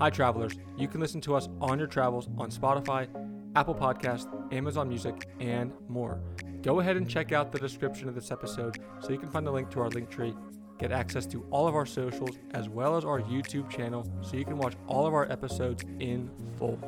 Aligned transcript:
Hi, 0.00 0.08
travelers. 0.08 0.54
You 0.78 0.88
can 0.88 0.98
listen 0.98 1.20
to 1.20 1.34
us 1.34 1.50
on 1.60 1.78
your 1.78 1.86
travels 1.86 2.26
on 2.38 2.50
Spotify, 2.50 3.06
Apple 3.54 3.74
Podcast, 3.74 4.28
Amazon 4.50 4.88
Music, 4.88 5.28
and 5.40 5.74
more. 5.90 6.22
Go 6.62 6.80
ahead 6.80 6.96
and 6.96 7.06
check 7.06 7.32
out 7.32 7.52
the 7.52 7.58
description 7.58 8.08
of 8.08 8.14
this 8.14 8.30
episode 8.30 8.78
so 9.00 9.10
you 9.10 9.18
can 9.18 9.28
find 9.28 9.46
the 9.46 9.50
link 9.50 9.68
to 9.72 9.80
our 9.80 9.90
link 9.90 10.08
tree, 10.08 10.34
get 10.78 10.90
access 10.90 11.26
to 11.26 11.46
all 11.50 11.68
of 11.68 11.74
our 11.74 11.84
socials, 11.84 12.38
as 12.52 12.66
well 12.66 12.96
as 12.96 13.04
our 13.04 13.20
YouTube 13.20 13.68
channel 13.68 14.10
so 14.22 14.38
you 14.38 14.46
can 14.46 14.56
watch 14.56 14.72
all 14.86 15.06
of 15.06 15.12
our 15.12 15.30
episodes 15.30 15.84
in 15.98 16.30
full. 16.56 16.78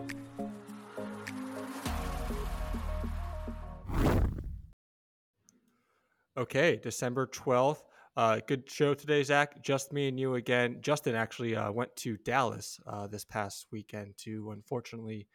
Okay, 6.39 6.81
December 6.83 7.27
12th. 7.27 7.83
Uh, 8.15 8.41
good 8.47 8.71
show 8.71 8.93
today, 8.93 9.23
Zach. 9.23 9.63
Just 9.63 9.91
me 9.91 10.07
and 10.07 10.21
you 10.21 10.35
again. 10.35 10.77
Justin 10.83 11.15
actually 11.15 11.57
uh, 11.57 11.73
went 11.73 11.95
to 11.97 12.19
Dallas 12.19 12.79
uh, 12.87 13.07
this 13.07 13.25
past 13.25 13.67
weekend 13.73 14.13
to 14.19 14.51
unfortunately 14.51 15.27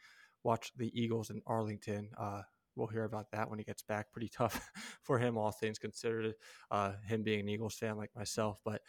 watch 0.44 0.70
the 0.76 0.88
Eagles 0.94 1.30
in 1.30 1.42
Arlington. 1.44 2.08
Uh, 2.16 2.42
we'll 2.76 2.86
hear 2.86 3.02
about 3.02 3.32
that 3.32 3.50
when 3.50 3.58
he 3.58 3.64
gets 3.64 3.82
back. 3.82 4.12
Pretty 4.12 4.28
tough 4.28 4.70
for 5.02 5.18
him, 5.18 5.36
all 5.36 5.50
things 5.50 5.80
considered. 5.80 6.34
Uh, 6.70 6.92
him 7.04 7.24
being 7.24 7.40
an 7.40 7.48
Eagles 7.48 7.74
fan 7.74 7.96
like 7.96 8.10
myself, 8.14 8.58
but 8.64 8.80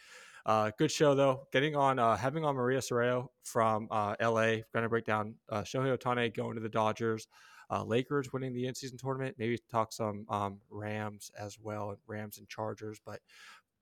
uh, 0.46 0.70
good 0.78 0.92
show 0.92 1.16
though. 1.16 1.48
Getting 1.52 1.74
on, 1.74 1.98
having 2.16 2.44
on 2.44 2.54
Maria 2.54 2.78
Serrao 2.78 3.26
from 3.42 3.88
LA. 3.90 4.62
Going 4.72 4.84
to 4.84 4.88
break 4.88 5.04
down 5.04 5.34
Shohei 5.50 5.98
Ohtani 5.98 6.32
going 6.32 6.54
to 6.54 6.62
the 6.62 6.68
Dodgers 6.68 7.26
uh, 7.70 7.84
Lakers 7.84 8.32
winning 8.32 8.52
the 8.52 8.66
in-season 8.66 8.98
tournament. 8.98 9.36
Maybe 9.38 9.58
talk 9.70 9.92
some 9.92 10.26
um, 10.28 10.58
Rams 10.70 11.30
as 11.38 11.58
well, 11.58 11.96
Rams 12.06 12.38
and 12.38 12.48
Chargers. 12.48 13.00
But 13.04 13.20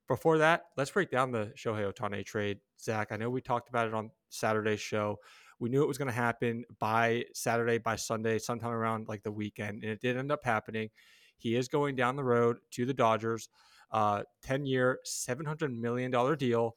before 0.09 0.39
that, 0.39 0.65
let's 0.77 0.91
break 0.91 1.11
down 1.11 1.31
the 1.31 1.53
Shohei 1.57 1.93
Ohtani 1.93 2.25
trade. 2.25 2.59
Zach, 2.81 3.13
I 3.13 3.17
know 3.17 3.31
we 3.31 3.41
talked 3.41 3.69
about 3.69 3.87
it 3.87 3.95
on 3.95 4.11
Saturday's 4.31 4.81
show. 4.81 5.19
We 5.61 5.69
knew 5.69 5.83
it 5.83 5.89
was 5.89 5.99
going 5.99 6.09
to 6.09 6.15
happen 6.15 6.65
by 6.79 7.25
Saturday, 7.35 7.79
by 7.79 7.97
Sunday, 7.97 8.39
sometime 8.39 8.71
around 8.71 9.09
like 9.09 9.23
the 9.23 9.33
weekend, 9.33 9.83
and 9.83 9.93
it 9.93 10.01
did 10.01 10.17
end 10.17 10.33
up 10.33 10.45
happening. 10.45 10.89
He 11.37 11.55
is 11.55 11.69
going 11.69 11.95
down 11.95 12.17
the 12.17 12.25
road 12.25 12.59
to 12.73 12.87
the 12.87 12.95
Dodgers, 12.95 13.49
uh, 13.93 14.23
10 14.43 14.67
year, 14.67 14.99
$700 15.07 15.77
million 15.77 16.11
deal. 16.37 16.77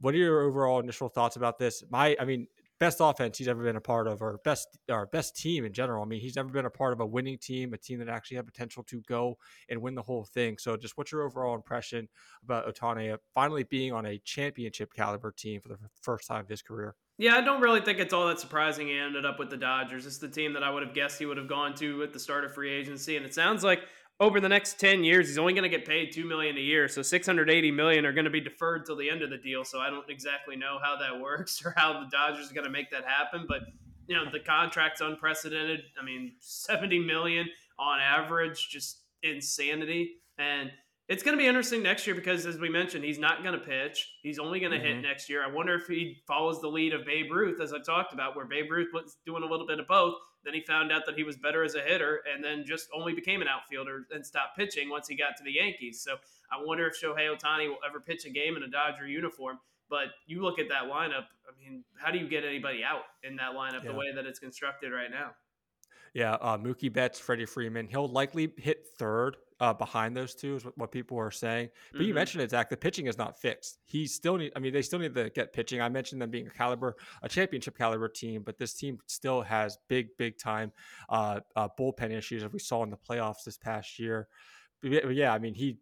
What 0.00 0.14
are 0.14 0.18
your 0.18 0.42
overall 0.42 0.80
initial 0.80 1.08
thoughts 1.08 1.36
about 1.36 1.58
this? 1.58 1.84
My, 1.90 2.16
I 2.18 2.24
mean, 2.24 2.46
best 2.82 2.98
offense 3.00 3.38
he's 3.38 3.46
ever 3.46 3.62
been 3.62 3.76
a 3.76 3.80
part 3.80 4.08
of, 4.08 4.20
or 4.20 4.40
best 4.42 4.76
or 4.90 5.06
best 5.06 5.36
team 5.36 5.64
in 5.64 5.72
general. 5.72 6.02
I 6.02 6.06
mean, 6.06 6.20
he's 6.20 6.34
never 6.34 6.48
been 6.48 6.66
a 6.66 6.70
part 6.70 6.92
of 6.92 6.98
a 6.98 7.06
winning 7.06 7.38
team, 7.38 7.72
a 7.74 7.78
team 7.78 8.00
that 8.00 8.08
actually 8.08 8.38
had 8.38 8.46
potential 8.46 8.82
to 8.88 9.00
go 9.02 9.38
and 9.68 9.80
win 9.80 9.94
the 9.94 10.02
whole 10.02 10.24
thing. 10.24 10.58
So, 10.58 10.76
just 10.76 10.98
what's 10.98 11.12
your 11.12 11.22
overall 11.22 11.54
impression 11.54 12.08
about 12.42 12.66
Ohtani 12.66 13.14
uh, 13.14 13.18
finally 13.34 13.62
being 13.62 13.92
on 13.92 14.04
a 14.04 14.18
championship 14.24 14.92
caliber 14.94 15.30
team 15.30 15.60
for 15.60 15.68
the 15.68 15.78
first 16.00 16.26
time 16.26 16.40
of 16.40 16.48
his 16.48 16.60
career? 16.60 16.96
Yeah, 17.18 17.36
I 17.36 17.40
don't 17.40 17.60
really 17.60 17.82
think 17.82 18.00
it's 18.00 18.12
all 18.12 18.26
that 18.26 18.40
surprising 18.40 18.88
he 18.88 18.98
ended 18.98 19.24
up 19.24 19.38
with 19.38 19.50
the 19.50 19.56
Dodgers. 19.56 20.04
It's 20.04 20.18
the 20.18 20.28
team 20.28 20.52
that 20.54 20.64
I 20.64 20.70
would 20.70 20.82
have 20.82 20.92
guessed 20.92 21.20
he 21.20 21.26
would 21.26 21.36
have 21.36 21.48
gone 21.48 21.76
to 21.76 22.02
at 22.02 22.12
the 22.12 22.18
start 22.18 22.44
of 22.44 22.52
free 22.52 22.72
agency, 22.72 23.16
and 23.16 23.24
it 23.24 23.32
sounds 23.32 23.62
like 23.62 23.82
over 24.20 24.40
the 24.40 24.48
next 24.48 24.78
10 24.78 25.04
years 25.04 25.28
he's 25.28 25.38
only 25.38 25.52
going 25.52 25.68
to 25.68 25.68
get 25.68 25.86
paid 25.86 26.12
2 26.12 26.24
million 26.24 26.56
a 26.56 26.60
year 26.60 26.88
so 26.88 27.02
680 27.02 27.70
million 27.70 28.06
are 28.06 28.12
going 28.12 28.24
to 28.24 28.30
be 28.30 28.40
deferred 28.40 28.84
till 28.86 28.96
the 28.96 29.08
end 29.08 29.22
of 29.22 29.30
the 29.30 29.38
deal 29.38 29.64
so 29.64 29.78
i 29.80 29.90
don't 29.90 30.08
exactly 30.08 30.56
know 30.56 30.78
how 30.82 30.96
that 30.96 31.20
works 31.22 31.64
or 31.64 31.74
how 31.76 31.92
the 32.00 32.08
dodgers 32.10 32.50
are 32.50 32.54
going 32.54 32.66
to 32.66 32.70
make 32.70 32.90
that 32.90 33.04
happen 33.04 33.44
but 33.48 33.60
you 34.06 34.16
know 34.16 34.24
the 34.30 34.40
contract's 34.40 35.00
unprecedented 35.00 35.80
i 36.00 36.04
mean 36.04 36.32
70 36.40 36.98
million 37.00 37.46
on 37.78 38.00
average 38.00 38.68
just 38.70 39.02
insanity 39.22 40.16
and 40.38 40.70
it's 41.08 41.22
going 41.22 41.36
to 41.36 41.38
be 41.40 41.46
interesting 41.46 41.82
next 41.82 42.06
year 42.06 42.14
because, 42.14 42.46
as 42.46 42.58
we 42.58 42.70
mentioned, 42.70 43.04
he's 43.04 43.18
not 43.18 43.42
going 43.42 43.58
to 43.58 43.64
pitch. 43.64 44.14
He's 44.22 44.38
only 44.38 44.60
going 44.60 44.72
to 44.72 44.78
mm-hmm. 44.78 44.86
hit 44.86 45.02
next 45.02 45.28
year. 45.28 45.44
I 45.44 45.52
wonder 45.52 45.74
if 45.74 45.86
he 45.86 46.22
follows 46.26 46.60
the 46.60 46.68
lead 46.68 46.94
of 46.94 47.04
Babe 47.04 47.30
Ruth, 47.30 47.60
as 47.60 47.72
I 47.72 47.80
talked 47.80 48.14
about, 48.14 48.36
where 48.36 48.46
Babe 48.46 48.70
Ruth 48.70 48.88
was 48.94 49.18
doing 49.26 49.42
a 49.42 49.46
little 49.46 49.66
bit 49.66 49.80
of 49.80 49.86
both. 49.88 50.14
Then 50.44 50.54
he 50.54 50.60
found 50.60 50.90
out 50.90 51.06
that 51.06 51.16
he 51.16 51.22
was 51.22 51.36
better 51.36 51.62
as 51.62 51.74
a 51.74 51.80
hitter 51.80 52.20
and 52.32 52.42
then 52.42 52.64
just 52.66 52.88
only 52.94 53.14
became 53.14 53.42
an 53.42 53.48
outfielder 53.48 54.06
and 54.10 54.24
stopped 54.26 54.56
pitching 54.56 54.90
once 54.90 55.08
he 55.08 55.14
got 55.14 55.36
to 55.38 55.44
the 55.44 55.52
Yankees. 55.52 56.00
So 56.00 56.16
I 56.50 56.62
wonder 56.62 56.86
if 56.86 57.00
Shohei 57.00 57.34
Ohtani 57.34 57.68
will 57.68 57.78
ever 57.88 58.00
pitch 58.00 58.24
a 58.24 58.30
game 58.30 58.56
in 58.56 58.62
a 58.62 58.68
Dodger 58.68 59.06
uniform. 59.06 59.58
But 59.88 60.06
you 60.26 60.42
look 60.42 60.58
at 60.58 60.68
that 60.70 60.84
lineup, 60.84 61.26
I 61.46 61.52
mean, 61.58 61.84
how 61.96 62.10
do 62.10 62.18
you 62.18 62.26
get 62.26 62.44
anybody 62.44 62.82
out 62.82 63.02
in 63.22 63.36
that 63.36 63.52
lineup 63.52 63.84
yeah. 63.84 63.92
the 63.92 63.96
way 63.96 64.12
that 64.14 64.24
it's 64.24 64.38
constructed 64.38 64.90
right 64.90 65.10
now? 65.10 65.32
Yeah, 66.14 66.34
uh, 66.34 66.58
Mookie 66.58 66.92
Betts, 66.92 67.18
Freddie 67.18 67.46
Freeman. 67.46 67.88
He'll 67.88 68.08
likely 68.08 68.52
hit 68.58 68.86
third 68.98 69.36
uh, 69.62 69.72
behind 69.72 70.16
those 70.16 70.34
two 70.34 70.56
is 70.56 70.64
what, 70.64 70.76
what 70.76 70.90
people 70.90 71.16
are 71.16 71.30
saying. 71.30 71.70
But 71.92 71.98
mm-hmm. 72.00 72.08
you 72.08 72.14
mentioned 72.14 72.42
it, 72.42 72.50
Zach. 72.50 72.68
The 72.68 72.76
pitching 72.76 73.06
is 73.06 73.16
not 73.16 73.40
fixed. 73.40 73.78
He 73.84 74.08
still 74.08 74.36
need. 74.36 74.50
I 74.56 74.58
mean, 74.58 74.72
they 74.72 74.82
still 74.82 74.98
need 74.98 75.14
to 75.14 75.30
get 75.30 75.52
pitching. 75.52 75.80
I 75.80 75.88
mentioned 75.88 76.20
them 76.20 76.30
being 76.30 76.48
a 76.48 76.50
caliber, 76.50 76.96
a 77.22 77.28
championship 77.28 77.78
caliber 77.78 78.08
team, 78.08 78.42
but 78.42 78.58
this 78.58 78.74
team 78.74 78.98
still 79.06 79.40
has 79.40 79.78
big, 79.88 80.08
big 80.18 80.36
time 80.36 80.72
uh, 81.08 81.40
uh, 81.54 81.68
bullpen 81.78 82.10
issues, 82.10 82.42
as 82.42 82.52
we 82.52 82.58
saw 82.58 82.82
in 82.82 82.90
the 82.90 82.96
playoffs 82.96 83.44
this 83.44 83.56
past 83.56 84.00
year. 84.00 84.26
But 84.82 85.14
yeah, 85.14 85.32
I 85.32 85.38
mean, 85.38 85.54
he 85.54 85.78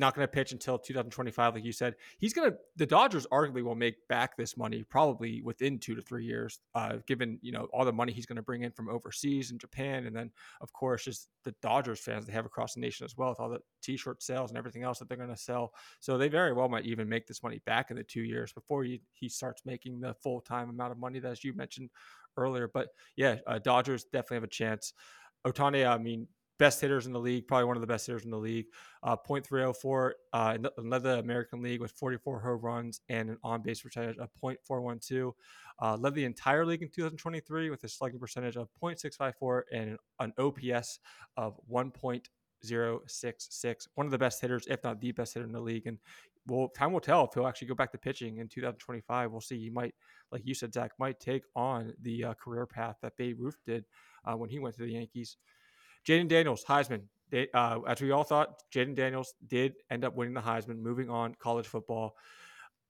not 0.00 0.14
going 0.14 0.26
to 0.26 0.30
pitch 0.30 0.50
until 0.50 0.78
2025, 0.78 1.54
like 1.54 1.64
you 1.64 1.72
said. 1.72 1.94
He's 2.18 2.32
going 2.32 2.50
to, 2.50 2.56
the 2.76 2.86
Dodgers 2.86 3.26
arguably 3.30 3.62
will 3.62 3.76
make 3.76 4.08
back 4.08 4.36
this 4.36 4.56
money 4.56 4.82
probably 4.82 5.42
within 5.42 5.78
two 5.78 5.94
to 5.94 6.02
three 6.02 6.24
years, 6.24 6.58
uh, 6.74 6.96
given, 7.06 7.38
you 7.42 7.52
know, 7.52 7.68
all 7.72 7.84
the 7.84 7.92
money 7.92 8.12
he's 8.12 8.26
going 8.26 8.36
to 8.36 8.42
bring 8.42 8.62
in 8.62 8.72
from 8.72 8.88
overseas 8.88 9.50
and 9.50 9.60
Japan. 9.60 10.06
And 10.06 10.16
then, 10.16 10.30
of 10.60 10.72
course, 10.72 11.04
just 11.04 11.28
the 11.44 11.54
Dodgers 11.62 12.00
fans 12.00 12.26
they 12.26 12.32
have 12.32 12.46
across 12.46 12.74
the 12.74 12.80
nation 12.80 13.04
as 13.04 13.16
well 13.16 13.28
with 13.28 13.38
all 13.38 13.50
the 13.50 13.60
t 13.82 13.96
shirt 13.96 14.22
sales 14.22 14.50
and 14.50 14.58
everything 14.58 14.82
else 14.82 14.98
that 14.98 15.08
they're 15.08 15.16
going 15.16 15.28
to 15.30 15.36
sell. 15.36 15.72
So 16.00 16.18
they 16.18 16.28
very 16.28 16.52
well 16.52 16.68
might 16.68 16.86
even 16.86 17.08
make 17.08 17.26
this 17.26 17.42
money 17.42 17.60
back 17.66 17.90
in 17.90 17.96
the 17.96 18.02
two 18.02 18.22
years 18.22 18.52
before 18.52 18.82
he, 18.82 19.02
he 19.12 19.28
starts 19.28 19.62
making 19.64 20.00
the 20.00 20.14
full 20.14 20.40
time 20.40 20.70
amount 20.70 20.92
of 20.92 20.98
money 20.98 21.20
that, 21.20 21.30
as 21.30 21.44
you 21.44 21.54
mentioned 21.54 21.90
earlier. 22.36 22.68
But 22.72 22.88
yeah, 23.16 23.36
uh, 23.46 23.58
Dodgers 23.58 24.04
definitely 24.04 24.36
have 24.36 24.44
a 24.44 24.48
chance. 24.48 24.94
Ohtani, 25.46 25.88
I 25.88 25.98
mean, 25.98 26.26
best 26.60 26.80
hitters 26.82 27.06
in 27.06 27.14
the 27.14 27.18
league, 27.18 27.48
probably 27.48 27.64
one 27.64 27.78
of 27.78 27.80
the 27.80 27.86
best 27.86 28.06
hitters 28.06 28.26
in 28.26 28.30
the 28.30 28.36
league. 28.36 28.66
Uh, 29.02 29.16
.304, 29.16 30.10
uh, 30.34 30.58
the 30.58 31.18
American 31.18 31.62
League 31.62 31.80
with 31.80 31.90
44 31.92 32.38
home 32.38 32.60
runs 32.60 33.00
and 33.08 33.30
an 33.30 33.38
on-base 33.42 33.80
percentage 33.80 34.18
of 34.18 34.28
.412. 34.70 35.32
Uh, 35.80 35.96
led 35.96 36.14
the 36.14 36.24
entire 36.24 36.66
league 36.66 36.82
in 36.82 36.90
2023 36.90 37.70
with 37.70 37.82
a 37.82 37.88
slugging 37.88 38.20
percentage 38.20 38.58
of 38.58 38.68
.654 38.80 39.62
and 39.72 39.96
an 40.20 40.34
OPS 40.38 40.98
of 41.38 41.58
1.066. 41.72 43.88
One 43.94 44.06
of 44.06 44.12
the 44.12 44.18
best 44.18 44.42
hitters, 44.42 44.66
if 44.68 44.84
not 44.84 45.00
the 45.00 45.12
best 45.12 45.32
hitter 45.32 45.46
in 45.46 45.52
the 45.52 45.60
league. 45.60 45.86
And 45.86 45.96
well, 46.46 46.68
time 46.68 46.92
will 46.92 47.00
tell 47.00 47.24
if 47.24 47.32
he'll 47.32 47.46
actually 47.46 47.68
go 47.68 47.74
back 47.74 47.92
to 47.92 47.98
pitching 47.98 48.36
in 48.36 48.48
2025. 48.48 49.32
We'll 49.32 49.40
see. 49.40 49.58
He 49.58 49.70
might, 49.70 49.94
like 50.30 50.42
you 50.44 50.52
said, 50.52 50.74
Zach, 50.74 50.90
might 50.98 51.20
take 51.20 51.44
on 51.56 51.94
the 52.02 52.24
uh, 52.24 52.34
career 52.34 52.66
path 52.66 52.96
that 53.00 53.16
Babe 53.16 53.40
Ruth 53.40 53.56
did 53.64 53.86
uh, 54.26 54.36
when 54.36 54.50
he 54.50 54.58
went 54.58 54.76
to 54.76 54.82
the 54.82 54.92
Yankees. 54.92 55.38
Jayden 56.06 56.28
Daniels, 56.28 56.64
Heisman. 56.64 57.02
They, 57.30 57.48
uh, 57.54 57.80
as 57.86 58.00
we 58.00 58.10
all 58.10 58.24
thought, 58.24 58.62
Jayden 58.74 58.94
Daniels 58.94 59.34
did 59.46 59.74
end 59.90 60.04
up 60.04 60.16
winning 60.16 60.34
the 60.34 60.40
Heisman, 60.40 60.78
moving 60.78 61.08
on 61.08 61.34
college 61.38 61.66
football. 61.66 62.16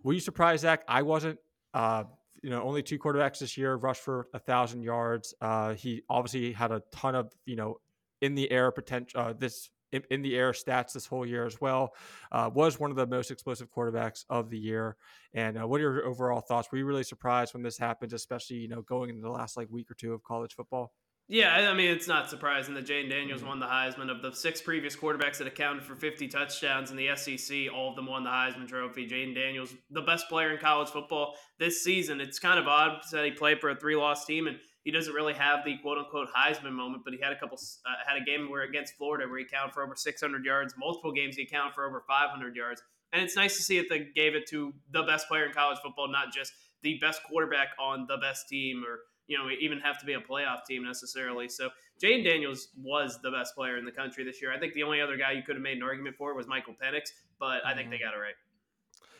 Were 0.02 0.14
you 0.14 0.20
surprised, 0.20 0.62
Zach? 0.62 0.82
I 0.88 1.02
wasn't. 1.02 1.38
Uh, 1.74 2.04
you 2.42 2.48
know, 2.48 2.62
only 2.62 2.82
two 2.82 2.98
quarterbacks 2.98 3.40
this 3.40 3.58
year 3.58 3.74
rushed 3.74 4.02
for 4.02 4.28
a 4.32 4.38
thousand 4.38 4.82
yards. 4.82 5.34
Uh, 5.40 5.74
he 5.74 6.02
obviously 6.08 6.52
had 6.52 6.72
a 6.72 6.82
ton 6.90 7.14
of 7.14 7.30
you 7.44 7.56
know 7.56 7.76
in 8.20 8.34
the 8.34 8.50
air 8.50 8.70
potential. 8.70 9.20
Uh, 9.20 9.32
this 9.32 9.70
in, 9.92 10.02
in, 10.10 10.22
the 10.22 10.36
air 10.36 10.52
stats 10.52 10.92
this 10.92 11.06
whole 11.06 11.26
year 11.26 11.44
as 11.44 11.60
well. 11.60 11.94
Uh, 12.30 12.48
was 12.52 12.78
one 12.78 12.90
of 12.90 12.96
the 12.96 13.06
most 13.06 13.30
explosive 13.30 13.68
quarterbacks 13.70 14.24
of 14.30 14.48
the 14.48 14.58
year. 14.58 14.96
And 15.34 15.60
uh, 15.60 15.66
what 15.66 15.80
are 15.80 15.82
your 15.82 16.06
overall 16.06 16.40
thoughts? 16.40 16.70
Were 16.70 16.78
you 16.78 16.86
really 16.86 17.02
surprised 17.02 17.54
when 17.54 17.62
this 17.62 17.76
happened, 17.76 18.12
especially 18.12 18.56
you 18.56 18.68
know 18.68 18.82
going 18.82 19.10
into 19.10 19.22
the 19.22 19.30
last 19.30 19.56
like 19.56 19.68
week 19.70 19.90
or 19.90 19.94
two 19.94 20.12
of 20.12 20.22
college 20.22 20.54
football? 20.54 20.92
Yeah, 21.32 21.70
I 21.70 21.74
mean, 21.74 21.92
it's 21.92 22.08
not 22.08 22.28
surprising 22.28 22.74
that 22.74 22.86
Jayden 22.86 23.08
Daniels 23.08 23.44
won 23.44 23.60
the 23.60 23.66
Heisman. 23.66 24.10
Of 24.10 24.20
the 24.20 24.32
six 24.32 24.60
previous 24.60 24.96
quarterbacks 24.96 25.38
that 25.38 25.46
accounted 25.46 25.84
for 25.84 25.94
50 25.94 26.26
touchdowns 26.26 26.90
in 26.90 26.96
the 26.96 27.14
SEC, 27.14 27.72
all 27.72 27.90
of 27.90 27.94
them 27.94 28.06
won 28.06 28.24
the 28.24 28.30
Heisman 28.30 28.66
Trophy. 28.66 29.08
Jayden 29.08 29.32
Daniels, 29.32 29.72
the 29.92 30.00
best 30.00 30.28
player 30.28 30.50
in 30.50 30.58
college 30.58 30.88
football 30.88 31.36
this 31.60 31.84
season. 31.84 32.20
It's 32.20 32.40
kind 32.40 32.58
of 32.58 32.66
odd 32.66 33.02
that 33.12 33.24
he 33.24 33.30
played 33.30 33.60
for 33.60 33.70
a 33.70 33.76
three-loss 33.76 34.24
team, 34.24 34.48
and 34.48 34.56
he 34.82 34.90
doesn't 34.90 35.14
really 35.14 35.34
have 35.34 35.64
the 35.64 35.76
quote-unquote 35.78 36.30
Heisman 36.36 36.72
moment, 36.72 37.04
but 37.04 37.14
he 37.14 37.20
had 37.20 37.32
a 37.32 37.38
couple, 37.38 37.58
uh, 37.86 37.90
had 38.04 38.20
a 38.20 38.24
game 38.24 38.50
where 38.50 38.62
against 38.62 38.94
Florida 38.94 39.28
where 39.28 39.38
he 39.38 39.44
accounted 39.44 39.72
for 39.72 39.84
over 39.84 39.94
600 39.94 40.44
yards. 40.44 40.74
Multiple 40.76 41.12
games 41.12 41.36
he 41.36 41.44
accounted 41.44 41.76
for 41.76 41.86
over 41.86 42.02
500 42.08 42.56
yards, 42.56 42.82
and 43.12 43.22
it's 43.22 43.36
nice 43.36 43.56
to 43.56 43.62
see 43.62 43.78
that 43.78 43.88
they 43.88 44.08
gave 44.16 44.34
it 44.34 44.48
to 44.48 44.74
the 44.90 45.04
best 45.04 45.28
player 45.28 45.44
in 45.44 45.52
college 45.52 45.78
football, 45.80 46.10
not 46.10 46.32
just 46.34 46.52
the 46.82 46.98
best 47.00 47.22
quarterback 47.22 47.68
on 47.78 48.06
the 48.08 48.16
best 48.16 48.48
team 48.48 48.82
or– 48.84 48.98
you 49.30 49.38
know, 49.38 49.48
even 49.60 49.78
have 49.78 49.96
to 50.00 50.04
be 50.04 50.14
a 50.14 50.20
playoff 50.20 50.64
team 50.68 50.82
necessarily. 50.82 51.48
So 51.48 51.70
Jayden 52.02 52.24
Daniels 52.24 52.70
was 52.76 53.20
the 53.22 53.30
best 53.30 53.54
player 53.54 53.78
in 53.78 53.84
the 53.84 53.92
country 53.92 54.24
this 54.24 54.42
year. 54.42 54.52
I 54.52 54.58
think 54.58 54.74
the 54.74 54.82
only 54.82 55.00
other 55.00 55.16
guy 55.16 55.30
you 55.30 55.42
could 55.44 55.54
have 55.54 55.62
made 55.62 55.76
an 55.76 55.84
argument 55.84 56.16
for 56.16 56.34
was 56.34 56.48
Michael 56.48 56.74
Penix, 56.74 57.12
but 57.38 57.64
I 57.64 57.72
think 57.72 57.90
they 57.90 57.96
mm-hmm. 57.96 58.06
got 58.06 58.14
it 58.14 58.20
right. 58.20 58.34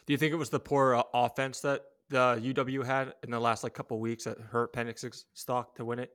Do 0.07 0.13
you 0.13 0.19
think 0.19 0.33
it 0.33 0.37
was 0.37 0.51
the 0.51 0.59
poor 0.59 0.97
uh, 0.97 1.03
offense 1.15 1.61
that 1.61 1.83
the 2.09 2.41
UW 2.43 2.85
had 2.85 3.15
in 3.23 3.31
the 3.31 3.39
last 3.39 3.63
like 3.63 3.73
couple 3.73 4.01
weeks 4.01 4.25
that 4.25 4.41
hurt 4.41 4.73
Penix's 4.73 5.27
stock 5.35 5.77
to 5.77 5.85
win 5.85 6.01
it? 6.01 6.11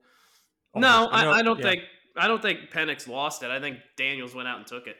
Almost. 0.73 0.91
No, 0.91 1.07
I, 1.07 1.23
I, 1.23 1.31
I 1.37 1.41
don't 1.41 1.59
yeah. 1.59 1.69
think 1.69 1.83
I 2.17 2.27
don't 2.27 2.41
think 2.41 2.71
Penix 2.71 3.07
lost 3.07 3.43
it. 3.43 3.49
I 3.49 3.61
think 3.61 3.77
Daniels 3.95 4.35
went 4.35 4.49
out 4.49 4.57
and 4.57 4.67
took 4.67 4.87
it. 4.87 4.97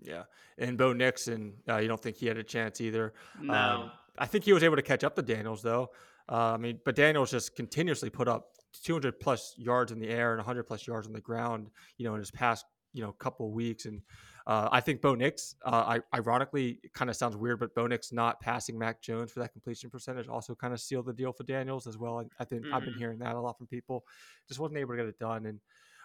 Yeah, 0.00 0.22
and 0.56 0.78
Bo 0.78 0.94
Nix, 0.94 1.28
uh, 1.28 1.76
you 1.76 1.88
don't 1.88 2.00
think 2.00 2.16
he 2.16 2.26
had 2.26 2.38
a 2.38 2.42
chance 2.42 2.80
either. 2.80 3.12
No, 3.38 3.52
um, 3.52 3.90
I 4.16 4.24
think 4.24 4.44
he 4.44 4.54
was 4.54 4.62
able 4.62 4.76
to 4.76 4.82
catch 4.82 5.04
up 5.04 5.14
to 5.16 5.22
Daniels 5.22 5.60
though. 5.60 5.90
Uh, 6.30 6.52
I 6.52 6.56
mean, 6.56 6.78
but 6.84 6.94
Daniels 6.94 7.30
just 7.30 7.56
continuously 7.56 8.08
put 8.08 8.28
up 8.28 8.50
200 8.84 9.18
plus 9.18 9.54
yards 9.56 9.90
in 9.90 9.98
the 9.98 10.08
air 10.08 10.32
and 10.32 10.38
100 10.38 10.64
plus 10.64 10.86
yards 10.86 11.06
on 11.06 11.12
the 11.12 11.20
ground, 11.20 11.68
you 11.98 12.06
know, 12.06 12.14
in 12.14 12.20
his 12.20 12.30
past, 12.30 12.64
you 12.92 13.02
know, 13.02 13.12
couple 13.12 13.46
of 13.46 13.52
weeks. 13.52 13.84
And 13.84 14.00
uh, 14.46 14.68
I 14.70 14.80
think 14.80 15.00
Bo 15.00 15.14
Nix, 15.14 15.56
uh, 15.64 15.98
I, 15.98 16.16
ironically, 16.16 16.78
kind 16.94 17.10
of 17.10 17.16
sounds 17.16 17.36
weird, 17.36 17.58
but 17.58 17.74
Bo 17.74 17.86
Nix 17.86 18.12
not 18.12 18.40
passing 18.40 18.78
Mac 18.78 19.02
Jones 19.02 19.32
for 19.32 19.40
that 19.40 19.52
completion 19.52 19.90
percentage 19.90 20.28
also 20.28 20.54
kind 20.54 20.72
of 20.72 20.80
sealed 20.80 21.06
the 21.06 21.12
deal 21.12 21.32
for 21.32 21.42
Daniels 21.42 21.86
as 21.86 21.98
well. 21.98 22.18
I, 22.18 22.24
I 22.38 22.44
think 22.44 22.64
mm-hmm. 22.64 22.74
I've 22.74 22.82
been 22.82 22.90
mm-hmm. 22.90 22.98
hearing 22.98 23.18
that 23.18 23.34
a 23.34 23.40
lot 23.40 23.58
from 23.58 23.66
people. 23.66 24.04
Just 24.46 24.60
wasn't 24.60 24.78
able 24.78 24.92
to 24.92 24.98
get 24.98 25.06
it 25.06 25.18
done. 25.18 25.46
And 25.46 25.60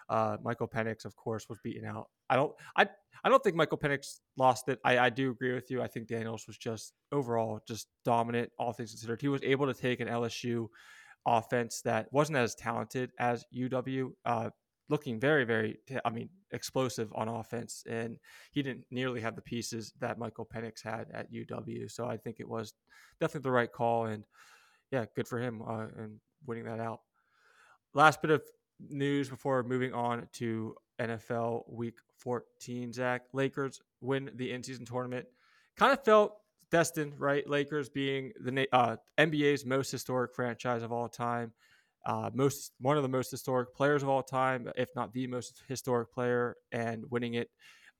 uh, 0.08 0.36
Michael 0.42 0.68
Penix, 0.68 1.04
of 1.04 1.16
course, 1.16 1.48
was 1.48 1.58
beaten 1.62 1.84
out. 1.84 2.08
I 2.30 2.36
don't, 2.36 2.52
I, 2.76 2.86
I 3.24 3.28
don't 3.28 3.42
think 3.42 3.56
Michael 3.56 3.78
Penix 3.78 4.20
lost 4.36 4.68
it. 4.68 4.78
I, 4.84 4.98
I 4.98 5.10
do 5.10 5.30
agree 5.30 5.52
with 5.52 5.70
you. 5.70 5.82
I 5.82 5.88
think 5.88 6.06
Daniels 6.06 6.46
was 6.46 6.56
just 6.56 6.92
overall 7.12 7.60
just 7.66 7.88
dominant, 8.04 8.50
all 8.58 8.72
things 8.72 8.90
considered. 8.90 9.20
He 9.20 9.28
was 9.28 9.42
able 9.42 9.66
to 9.66 9.74
take 9.74 10.00
an 10.00 10.08
LSU 10.08 10.68
offense 11.26 11.80
that 11.82 12.06
wasn't 12.12 12.38
as 12.38 12.54
talented 12.54 13.10
as 13.18 13.44
UW, 13.54 14.12
uh, 14.24 14.50
looking 14.88 15.18
very, 15.18 15.44
very, 15.44 15.78
I 16.04 16.10
mean, 16.10 16.28
explosive 16.52 17.12
on 17.14 17.28
offense. 17.28 17.82
And 17.88 18.16
he 18.52 18.62
didn't 18.62 18.84
nearly 18.90 19.20
have 19.20 19.34
the 19.34 19.42
pieces 19.42 19.92
that 20.00 20.18
Michael 20.18 20.46
Penix 20.46 20.82
had 20.82 21.06
at 21.12 21.32
UW. 21.32 21.90
So 21.90 22.06
I 22.06 22.16
think 22.16 22.36
it 22.38 22.48
was 22.48 22.74
definitely 23.20 23.48
the 23.48 23.52
right 23.52 23.72
call. 23.72 24.06
And 24.06 24.22
yeah, 24.92 25.06
good 25.16 25.26
for 25.26 25.40
him 25.40 25.62
uh, 25.66 25.86
and 25.98 26.20
winning 26.46 26.64
that 26.64 26.78
out. 26.78 27.00
Last 27.94 28.22
bit 28.22 28.30
of 28.30 28.42
news 28.80 29.28
before 29.28 29.62
moving 29.62 29.92
on 29.92 30.28
to 30.34 30.74
NFL 31.00 31.70
Week 31.70 31.96
14. 32.18 32.92
Zach, 32.92 33.22
Lakers 33.32 33.80
win 34.00 34.30
the 34.34 34.52
in-season 34.52 34.84
tournament. 34.84 35.26
Kind 35.76 35.92
of 35.92 36.04
felt 36.04 36.38
destined, 36.70 37.14
right? 37.18 37.48
Lakers 37.48 37.88
being 37.88 38.32
the 38.40 38.66
uh, 38.72 38.96
NBA's 39.18 39.64
most 39.64 39.90
historic 39.90 40.34
franchise 40.34 40.82
of 40.82 40.92
all 40.92 41.08
time, 41.08 41.52
uh, 42.06 42.30
most 42.32 42.72
one 42.80 42.96
of 42.96 43.02
the 43.02 43.08
most 43.08 43.30
historic 43.30 43.74
players 43.74 44.02
of 44.02 44.08
all 44.08 44.22
time, 44.22 44.70
if 44.76 44.88
not 44.94 45.12
the 45.12 45.26
most 45.26 45.62
historic 45.68 46.12
player, 46.12 46.56
and 46.72 47.04
winning 47.10 47.34
it 47.34 47.50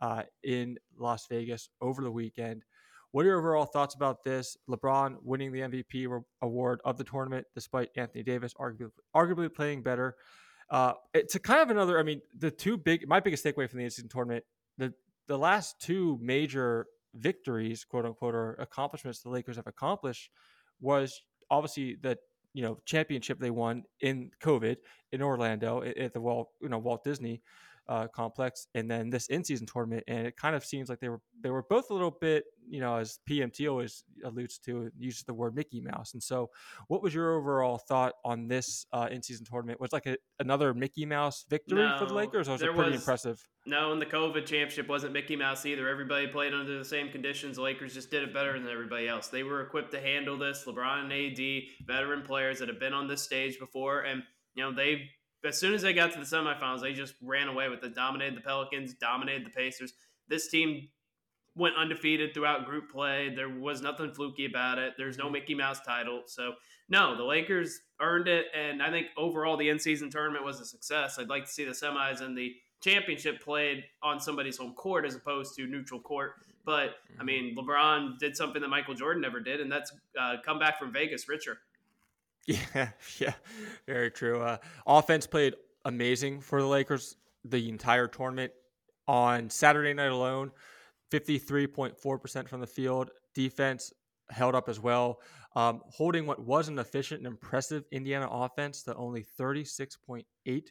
uh, 0.00 0.22
in 0.42 0.76
Las 0.98 1.26
Vegas 1.28 1.68
over 1.80 2.02
the 2.02 2.10
weekend. 2.10 2.64
What 3.12 3.24
are 3.24 3.28
your 3.28 3.38
overall 3.38 3.64
thoughts 3.64 3.94
about 3.94 4.24
this? 4.24 4.56
LeBron 4.68 5.16
winning 5.22 5.52
the 5.52 5.60
MVP 5.60 6.22
award 6.42 6.80
of 6.84 6.98
the 6.98 7.04
tournament, 7.04 7.46
despite 7.54 7.90
Anthony 7.96 8.22
Davis 8.22 8.52
arguably, 8.54 8.90
arguably 9.14 9.52
playing 9.52 9.82
better. 9.82 10.16
Uh, 10.68 10.94
it's 11.14 11.34
a 11.34 11.40
kind 11.40 11.62
of 11.62 11.70
another. 11.70 11.98
I 11.98 12.02
mean, 12.02 12.20
the 12.36 12.50
two 12.50 12.76
big, 12.76 13.06
my 13.06 13.20
biggest 13.20 13.44
takeaway 13.44 13.68
from 13.68 13.78
the 13.78 13.84
in-season 13.84 14.08
tournament, 14.08 14.44
the 14.78 14.92
the 15.28 15.38
last 15.38 15.80
two 15.80 16.18
major 16.20 16.86
victories, 17.14 17.84
quote 17.84 18.04
unquote, 18.04 18.34
or 18.34 18.54
accomplishments 18.54 19.20
the 19.22 19.30
Lakers 19.30 19.56
have 19.56 19.66
accomplished 19.66 20.30
was 20.80 21.20
obviously 21.50 21.96
the 22.00 22.18
you 22.52 22.62
know 22.62 22.78
championship 22.84 23.38
they 23.38 23.50
won 23.50 23.84
in 24.00 24.30
COVID 24.42 24.76
in 25.12 25.22
Orlando 25.22 25.82
at 25.82 26.12
the 26.12 26.20
Walt 26.20 26.48
you 26.60 26.68
know 26.68 26.78
Walt 26.78 27.04
Disney 27.04 27.42
uh, 27.88 28.08
complex, 28.08 28.66
and 28.74 28.90
then 28.90 29.10
this 29.10 29.28
in-season 29.28 29.66
tournament, 29.66 30.04
and 30.08 30.26
it 30.26 30.36
kind 30.36 30.56
of 30.56 30.64
seems 30.64 30.88
like 30.88 31.00
they 31.00 31.08
were 31.08 31.20
they 31.42 31.50
were 31.50 31.64
both 31.68 31.90
a 31.90 31.92
little 31.92 32.16
bit, 32.20 32.44
you 32.68 32.80
know, 32.80 32.96
as 32.96 33.18
PMT 33.28 33.70
always 33.70 34.04
alludes 34.24 34.58
to, 34.58 34.90
uses 34.98 35.22
the 35.24 35.34
word 35.34 35.54
Mickey 35.54 35.80
Mouse. 35.80 36.14
And 36.14 36.22
so, 36.22 36.50
what 36.88 37.02
was 37.02 37.14
your 37.14 37.34
overall 37.34 37.78
thought 37.78 38.14
on 38.24 38.48
this 38.48 38.86
uh, 38.92 39.08
in-season 39.10 39.46
tournament? 39.46 39.80
Was 39.80 39.92
like 39.92 40.06
a, 40.06 40.16
another 40.40 40.74
Mickey 40.74 41.06
Mouse 41.06 41.44
victory 41.48 41.78
no, 41.78 41.96
for 41.98 42.06
the 42.06 42.14
Lakers, 42.14 42.48
or 42.48 42.52
was 42.52 42.62
it 42.62 42.74
pretty 42.74 42.92
was, 42.92 43.00
impressive? 43.00 43.46
No, 43.66 43.92
and 43.92 44.00
the 44.00 44.06
COVID 44.06 44.46
championship 44.46 44.88
wasn't 44.88 45.12
Mickey 45.12 45.36
Mouse 45.36 45.64
either. 45.66 45.88
Everybody 45.88 46.26
played 46.26 46.54
under 46.54 46.78
the 46.78 46.84
same 46.84 47.10
conditions. 47.10 47.56
The 47.56 47.62
Lakers 47.62 47.94
just 47.94 48.10
did 48.10 48.22
it 48.22 48.34
better 48.34 48.58
than 48.58 48.68
everybody 48.68 49.08
else. 49.08 49.28
They 49.28 49.42
were 49.42 49.62
equipped 49.62 49.92
to 49.92 50.00
handle 50.00 50.38
this. 50.38 50.64
LeBron 50.66 51.04
and 51.04 51.12
AD, 51.12 51.86
veteran 51.86 52.22
players 52.22 52.58
that 52.58 52.68
have 52.68 52.80
been 52.80 52.94
on 52.94 53.06
this 53.06 53.22
stage 53.22 53.58
before, 53.58 54.02
and 54.02 54.22
you 54.54 54.64
know 54.64 54.74
they 54.74 55.08
as 55.46 55.58
soon 55.58 55.74
as 55.74 55.82
they 55.82 55.92
got 55.92 56.12
to 56.12 56.18
the 56.18 56.24
semifinals, 56.24 56.80
they 56.80 56.92
just 56.92 57.14
ran 57.22 57.48
away 57.48 57.68
with 57.68 57.82
it. 57.84 57.94
Dominated 57.94 58.36
the 58.36 58.40
Pelicans, 58.40 58.94
dominated 58.94 59.44
the 59.46 59.50
Pacers. 59.50 59.92
This 60.28 60.48
team 60.48 60.88
went 61.56 61.74
undefeated 61.76 62.34
throughout 62.34 62.66
group 62.66 62.90
play. 62.90 63.32
There 63.34 63.48
was 63.48 63.80
nothing 63.80 64.12
fluky 64.12 64.44
about 64.44 64.78
it. 64.78 64.94
There's 64.98 65.16
no 65.16 65.24
mm-hmm. 65.24 65.34
Mickey 65.34 65.54
Mouse 65.54 65.80
title. 65.80 66.22
So, 66.26 66.52
no, 66.88 67.16
the 67.16 67.24
Lakers 67.24 67.80
earned 68.00 68.28
it. 68.28 68.46
And 68.54 68.82
I 68.82 68.90
think 68.90 69.06
overall, 69.16 69.56
the 69.56 69.68
in 69.70 69.78
season 69.78 70.10
tournament 70.10 70.44
was 70.44 70.60
a 70.60 70.64
success. 70.64 71.18
I'd 71.18 71.28
like 71.28 71.46
to 71.46 71.50
see 71.50 71.64
the 71.64 71.72
semis 71.72 72.20
and 72.20 72.36
the 72.36 72.54
championship 72.82 73.40
played 73.42 73.84
on 74.02 74.20
somebody's 74.20 74.58
home 74.58 74.74
court 74.74 75.06
as 75.06 75.14
opposed 75.14 75.56
to 75.56 75.66
neutral 75.66 76.00
court. 76.00 76.34
But, 76.64 76.96
I 77.18 77.18
mm-hmm. 77.18 77.26
mean, 77.26 77.56
LeBron 77.56 78.18
did 78.18 78.36
something 78.36 78.60
that 78.60 78.68
Michael 78.68 78.94
Jordan 78.94 79.22
never 79.22 79.40
did, 79.40 79.60
and 79.60 79.72
that's 79.72 79.92
uh, 80.20 80.36
come 80.44 80.58
back 80.58 80.78
from 80.78 80.92
Vegas 80.92 81.28
richer. 81.28 81.58
Yeah, 82.74 82.90
yeah, 83.18 83.34
very 83.86 84.10
true. 84.10 84.40
Uh, 84.40 84.58
offense 84.86 85.26
played 85.26 85.54
amazing 85.84 86.40
for 86.40 86.60
the 86.60 86.68
Lakers 86.68 87.16
the 87.44 87.68
entire 87.68 88.06
tournament. 88.06 88.52
On 89.08 89.48
Saturday 89.50 89.94
night 89.94 90.10
alone, 90.10 90.50
53.4% 91.12 92.48
from 92.48 92.60
the 92.60 92.66
field. 92.66 93.10
Defense 93.34 93.92
held 94.30 94.56
up 94.56 94.68
as 94.68 94.80
well, 94.80 95.20
um, 95.54 95.80
holding 95.88 96.26
what 96.26 96.44
was 96.44 96.66
an 96.68 96.78
efficient 96.78 97.18
and 97.20 97.28
impressive 97.28 97.84
Indiana 97.92 98.28
offense 98.28 98.82
to 98.82 98.94
only 98.96 99.24
36.8 99.38 100.24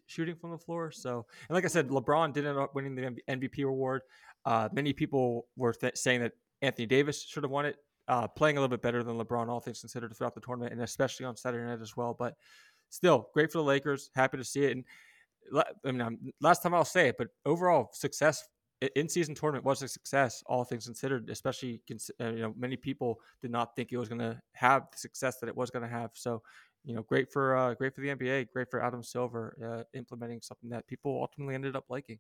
shooting 0.08 0.36
from 0.36 0.52
the 0.52 0.58
floor. 0.58 0.92
So, 0.92 1.26
and 1.48 1.56
like 1.56 1.64
I 1.64 1.70
said, 1.70 1.88
LeBron 1.88 2.34
did 2.34 2.46
end 2.46 2.58
up 2.58 2.76
winning 2.76 2.96
the 2.96 3.18
MVP 3.30 3.64
award. 3.66 4.02
Uh, 4.46 4.68
many 4.74 4.92
people 4.92 5.48
were 5.56 5.74
th- 5.74 5.96
saying 5.98 6.22
that 6.22 6.34
Anthony 6.62 6.86
Davis 6.86 7.24
should 7.24 7.44
have 7.44 7.52
won 7.52 7.66
it 7.66 7.78
uh, 8.08 8.28
playing 8.28 8.58
a 8.58 8.60
little 8.60 8.76
bit 8.76 8.82
better 8.82 9.04
than 9.04 9.18
LeBron, 9.18 9.48
all 9.48 9.60
things 9.60 9.80
considered, 9.80 10.16
throughout 10.16 10.36
the 10.36 10.42
tournament, 10.42 10.74
and 10.74 10.82
especially 10.82 11.26
on 11.26 11.36
Saturday 11.36 11.66
night 11.66 11.82
as 11.82 11.98
well. 11.98 12.16
But 12.18 12.36
still, 12.90 13.30
great 13.34 13.52
for 13.52 13.60
the 13.60 13.64
Lakers. 13.64 14.10
Happy 14.16 14.38
to 14.38 14.44
see 14.44 14.66
it. 14.66 14.72
And 14.72 14.84
I 15.86 15.92
mean, 15.92 16.02
I'm, 16.02 16.20
last 16.42 16.64
time 16.64 16.74
I'll 16.74 16.86
say 16.86 17.10
it, 17.10 17.18
but 17.18 17.30
overall 17.46 17.90
success 17.94 18.48
in 18.96 19.08
season 19.08 19.36
tournament 19.36 19.66
was 19.66 19.82
a 19.82 19.88
success, 19.88 20.44
all 20.48 20.64
things 20.64 20.86
considered. 20.86 21.30
Especially, 21.30 21.82
uh, 21.92 22.26
you 22.32 22.40
know, 22.40 22.54
many 22.58 22.76
people 22.76 23.20
did 23.42 23.52
not 23.52 23.76
think 23.76 23.92
it 23.92 23.98
was 23.98 24.10
going 24.10 24.20
to 24.20 24.40
have 24.54 24.84
the 24.92 24.98
success 24.98 25.38
that 25.38 25.48
it 25.48 25.56
was 25.56 25.70
going 25.70 25.84
to 25.84 25.90
have. 25.90 26.12
So, 26.14 26.42
you 26.84 26.94
know, 26.94 27.02
great 27.04 27.32
for 27.32 27.56
uh, 27.56 27.74
great 27.74 27.96
for 27.96 28.02
the 28.02 28.10
NBA, 28.10 28.52
great 28.52 28.70
for 28.70 28.84
Adam 28.84 29.02
Silver 29.02 29.58
uh, 29.64 29.98
implementing 29.98 30.42
something 30.42 30.70
that 30.70 30.88
people 30.88 31.20
ultimately 31.22 31.56
ended 31.56 31.76
up 31.76 31.86
liking. 31.90 32.20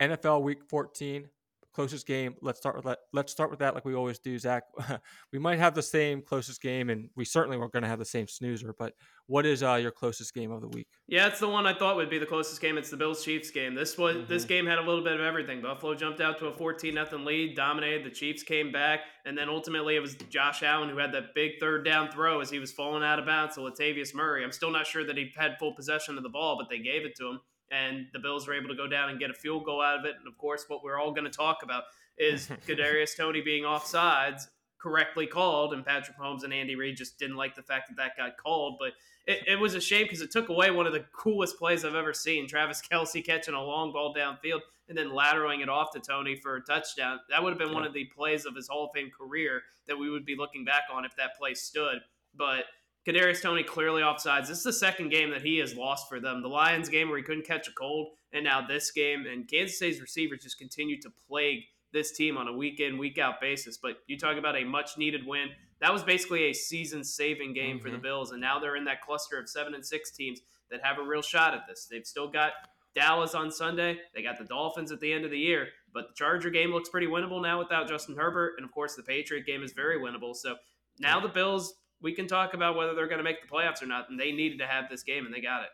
NFL 0.00 0.42
Week 0.42 0.62
14 0.68 1.28
closest 1.76 2.06
game. 2.06 2.34
Let's 2.40 2.58
start 2.58 2.74
with 2.74 2.86
that. 2.86 3.00
Let's 3.12 3.30
start 3.30 3.50
with 3.50 3.58
that, 3.58 3.74
like 3.74 3.84
we 3.84 3.94
always 3.94 4.18
do, 4.18 4.38
Zach. 4.38 4.64
we 5.32 5.38
might 5.38 5.58
have 5.58 5.74
the 5.74 5.82
same 5.82 6.22
closest 6.22 6.62
game, 6.62 6.88
and 6.88 7.10
we 7.16 7.24
certainly 7.26 7.58
weren't 7.58 7.72
going 7.72 7.82
to 7.82 7.88
have 7.88 7.98
the 7.98 8.04
same 8.04 8.26
snoozer. 8.26 8.74
But 8.76 8.94
what 9.26 9.44
is 9.44 9.62
uh, 9.62 9.74
your 9.74 9.90
closest 9.90 10.32
game 10.32 10.50
of 10.50 10.62
the 10.62 10.68
week? 10.68 10.88
Yeah, 11.06 11.26
it's 11.26 11.38
the 11.38 11.48
one 11.48 11.66
I 11.66 11.78
thought 11.78 11.96
would 11.96 12.08
be 12.08 12.18
the 12.18 12.26
closest 12.26 12.62
game. 12.62 12.78
It's 12.78 12.88
the 12.88 12.96
Bills 12.96 13.22
Chiefs 13.22 13.50
game. 13.50 13.74
This 13.74 13.98
was 13.98 14.16
mm-hmm. 14.16 14.26
this 14.26 14.46
game 14.46 14.66
had 14.66 14.78
a 14.78 14.82
little 14.82 15.04
bit 15.04 15.12
of 15.12 15.20
everything. 15.20 15.60
Buffalo 15.60 15.94
jumped 15.94 16.22
out 16.22 16.38
to 16.38 16.46
a 16.46 16.52
fourteen 16.52 16.94
nothing 16.94 17.26
lead, 17.26 17.54
dominated. 17.54 18.06
The 18.06 18.10
Chiefs 18.10 18.42
came 18.42 18.72
back, 18.72 19.00
and 19.26 19.36
then 19.36 19.50
ultimately 19.50 19.96
it 19.96 20.00
was 20.00 20.14
Josh 20.30 20.62
Allen 20.62 20.88
who 20.88 20.96
had 20.96 21.12
that 21.12 21.34
big 21.34 21.60
third 21.60 21.84
down 21.84 22.10
throw 22.10 22.40
as 22.40 22.48
he 22.48 22.58
was 22.58 22.72
falling 22.72 23.04
out 23.04 23.18
of 23.18 23.26
bounds 23.26 23.56
to 23.56 23.60
Latavius 23.60 24.14
Murray. 24.14 24.42
I'm 24.42 24.52
still 24.52 24.70
not 24.70 24.86
sure 24.86 25.04
that 25.04 25.18
he 25.18 25.30
had 25.36 25.58
full 25.58 25.74
possession 25.74 26.16
of 26.16 26.22
the 26.22 26.30
ball, 26.30 26.56
but 26.58 26.70
they 26.70 26.78
gave 26.78 27.04
it 27.04 27.14
to 27.16 27.26
him 27.26 27.40
and 27.70 28.06
the 28.12 28.18
Bills 28.18 28.46
were 28.46 28.54
able 28.54 28.68
to 28.68 28.74
go 28.74 28.86
down 28.86 29.10
and 29.10 29.18
get 29.18 29.30
a 29.30 29.34
field 29.34 29.64
goal 29.64 29.82
out 29.82 29.98
of 29.98 30.04
it. 30.04 30.14
And 30.18 30.26
of 30.26 30.38
course, 30.38 30.64
what 30.68 30.84
we're 30.84 30.98
all 30.98 31.12
going 31.12 31.24
to 31.24 31.30
talk 31.30 31.58
about 31.62 31.84
is 32.18 32.48
Kadarius 32.66 33.16
Toney 33.16 33.40
being 33.40 33.64
offsides 33.64 34.48
correctly 34.78 35.26
called, 35.26 35.72
and 35.72 35.84
Patrick 35.84 36.16
Mahomes 36.18 36.44
and 36.44 36.52
Andy 36.52 36.76
Reid 36.76 36.96
just 36.96 37.18
didn't 37.18 37.36
like 37.36 37.56
the 37.56 37.62
fact 37.62 37.88
that 37.88 37.96
that 37.96 38.16
got 38.16 38.36
called. 38.36 38.76
But 38.78 38.92
it, 39.26 39.42
it 39.48 39.56
was 39.56 39.74
a 39.74 39.80
shame 39.80 40.04
because 40.04 40.20
it 40.20 40.30
took 40.30 40.48
away 40.48 40.70
one 40.70 40.86
of 40.86 40.92
the 40.92 41.04
coolest 41.12 41.58
plays 41.58 41.84
I've 41.84 41.94
ever 41.94 42.12
seen. 42.12 42.46
Travis 42.46 42.80
Kelce 42.80 43.24
catching 43.24 43.54
a 43.54 43.62
long 43.62 43.92
ball 43.92 44.14
downfield 44.14 44.60
and 44.88 44.96
then 44.96 45.08
lateraling 45.08 45.62
it 45.62 45.68
off 45.68 45.90
to 45.92 46.00
Tony 46.00 46.36
for 46.36 46.56
a 46.56 46.60
touchdown. 46.62 47.18
That 47.28 47.42
would 47.42 47.50
have 47.50 47.58
been 47.58 47.70
yeah. 47.70 47.74
one 47.74 47.84
of 47.84 47.92
the 47.92 48.04
plays 48.16 48.46
of 48.46 48.54
his 48.54 48.68
Hall 48.68 48.84
of 48.84 48.90
Fame 48.94 49.10
career 49.10 49.62
that 49.88 49.98
we 49.98 50.10
would 50.10 50.24
be 50.24 50.36
looking 50.36 50.64
back 50.64 50.84
on 50.92 51.04
if 51.04 51.16
that 51.16 51.36
play 51.36 51.54
stood. 51.54 51.98
But 52.36 52.64
Kadarius 53.06 53.40
Toney 53.40 53.62
clearly 53.62 54.02
offsides. 54.02 54.48
This 54.48 54.58
is 54.58 54.64
the 54.64 54.72
second 54.72 55.10
game 55.10 55.30
that 55.30 55.42
he 55.42 55.58
has 55.58 55.76
lost 55.76 56.08
for 56.08 56.18
them. 56.18 56.42
The 56.42 56.48
Lions 56.48 56.88
game 56.88 57.08
where 57.08 57.18
he 57.18 57.22
couldn't 57.22 57.46
catch 57.46 57.68
a 57.68 57.72
cold, 57.72 58.08
and 58.32 58.44
now 58.44 58.66
this 58.66 58.90
game. 58.90 59.26
And 59.30 59.48
Kansas 59.48 59.78
City's 59.78 60.00
receivers 60.00 60.42
just 60.42 60.58
continue 60.58 61.00
to 61.00 61.10
plague 61.28 61.62
this 61.92 62.12
team 62.12 62.36
on 62.36 62.48
a 62.48 62.52
week 62.52 62.80
in, 62.80 62.98
week 62.98 63.18
out 63.18 63.40
basis. 63.40 63.78
But 63.78 63.98
you 64.08 64.18
talk 64.18 64.36
about 64.36 64.56
a 64.56 64.64
much 64.64 64.98
needed 64.98 65.26
win. 65.26 65.50
That 65.80 65.92
was 65.92 66.02
basically 66.02 66.44
a 66.44 66.52
season 66.52 67.04
saving 67.04 67.54
game 67.54 67.76
mm-hmm. 67.76 67.84
for 67.84 67.90
the 67.90 67.96
mm-hmm. 67.96 68.02
Bills. 68.02 68.32
And 68.32 68.40
now 68.40 68.58
they're 68.58 68.76
in 68.76 68.84
that 68.84 69.02
cluster 69.02 69.38
of 69.38 69.48
seven 69.48 69.74
and 69.74 69.86
six 69.86 70.10
teams 70.10 70.40
that 70.70 70.80
have 70.82 70.98
a 70.98 71.02
real 71.02 71.22
shot 71.22 71.54
at 71.54 71.60
this. 71.68 71.86
They've 71.88 72.04
still 72.04 72.28
got 72.28 72.52
Dallas 72.96 73.34
on 73.34 73.52
Sunday. 73.52 73.98
They 74.14 74.22
got 74.22 74.38
the 74.38 74.44
Dolphins 74.44 74.90
at 74.90 75.00
the 75.00 75.12
end 75.12 75.24
of 75.24 75.30
the 75.30 75.38
year. 75.38 75.68
But 75.94 76.08
the 76.08 76.14
Charger 76.14 76.50
game 76.50 76.72
looks 76.72 76.88
pretty 76.88 77.06
winnable 77.06 77.40
now 77.40 77.58
without 77.58 77.88
Justin 77.88 78.16
Herbert. 78.16 78.54
And 78.56 78.66
of 78.66 78.72
course, 78.72 78.96
the 78.96 79.02
Patriot 79.02 79.46
game 79.46 79.62
is 79.62 79.72
very 79.72 79.98
winnable. 79.98 80.34
So 80.34 80.56
now 80.98 81.20
the 81.20 81.28
Bills, 81.28 81.74
we 82.02 82.12
can 82.12 82.26
talk 82.26 82.54
about 82.54 82.76
whether 82.76 82.94
they're 82.94 83.06
going 83.08 83.18
to 83.18 83.24
make 83.24 83.40
the 83.42 83.48
playoffs 83.48 83.82
or 83.82 83.86
not. 83.86 84.10
And 84.10 84.18
they 84.18 84.32
needed 84.32 84.58
to 84.58 84.66
have 84.66 84.84
this 84.90 85.02
game, 85.02 85.24
and 85.26 85.34
they 85.34 85.40
got 85.40 85.62
it. 85.62 85.68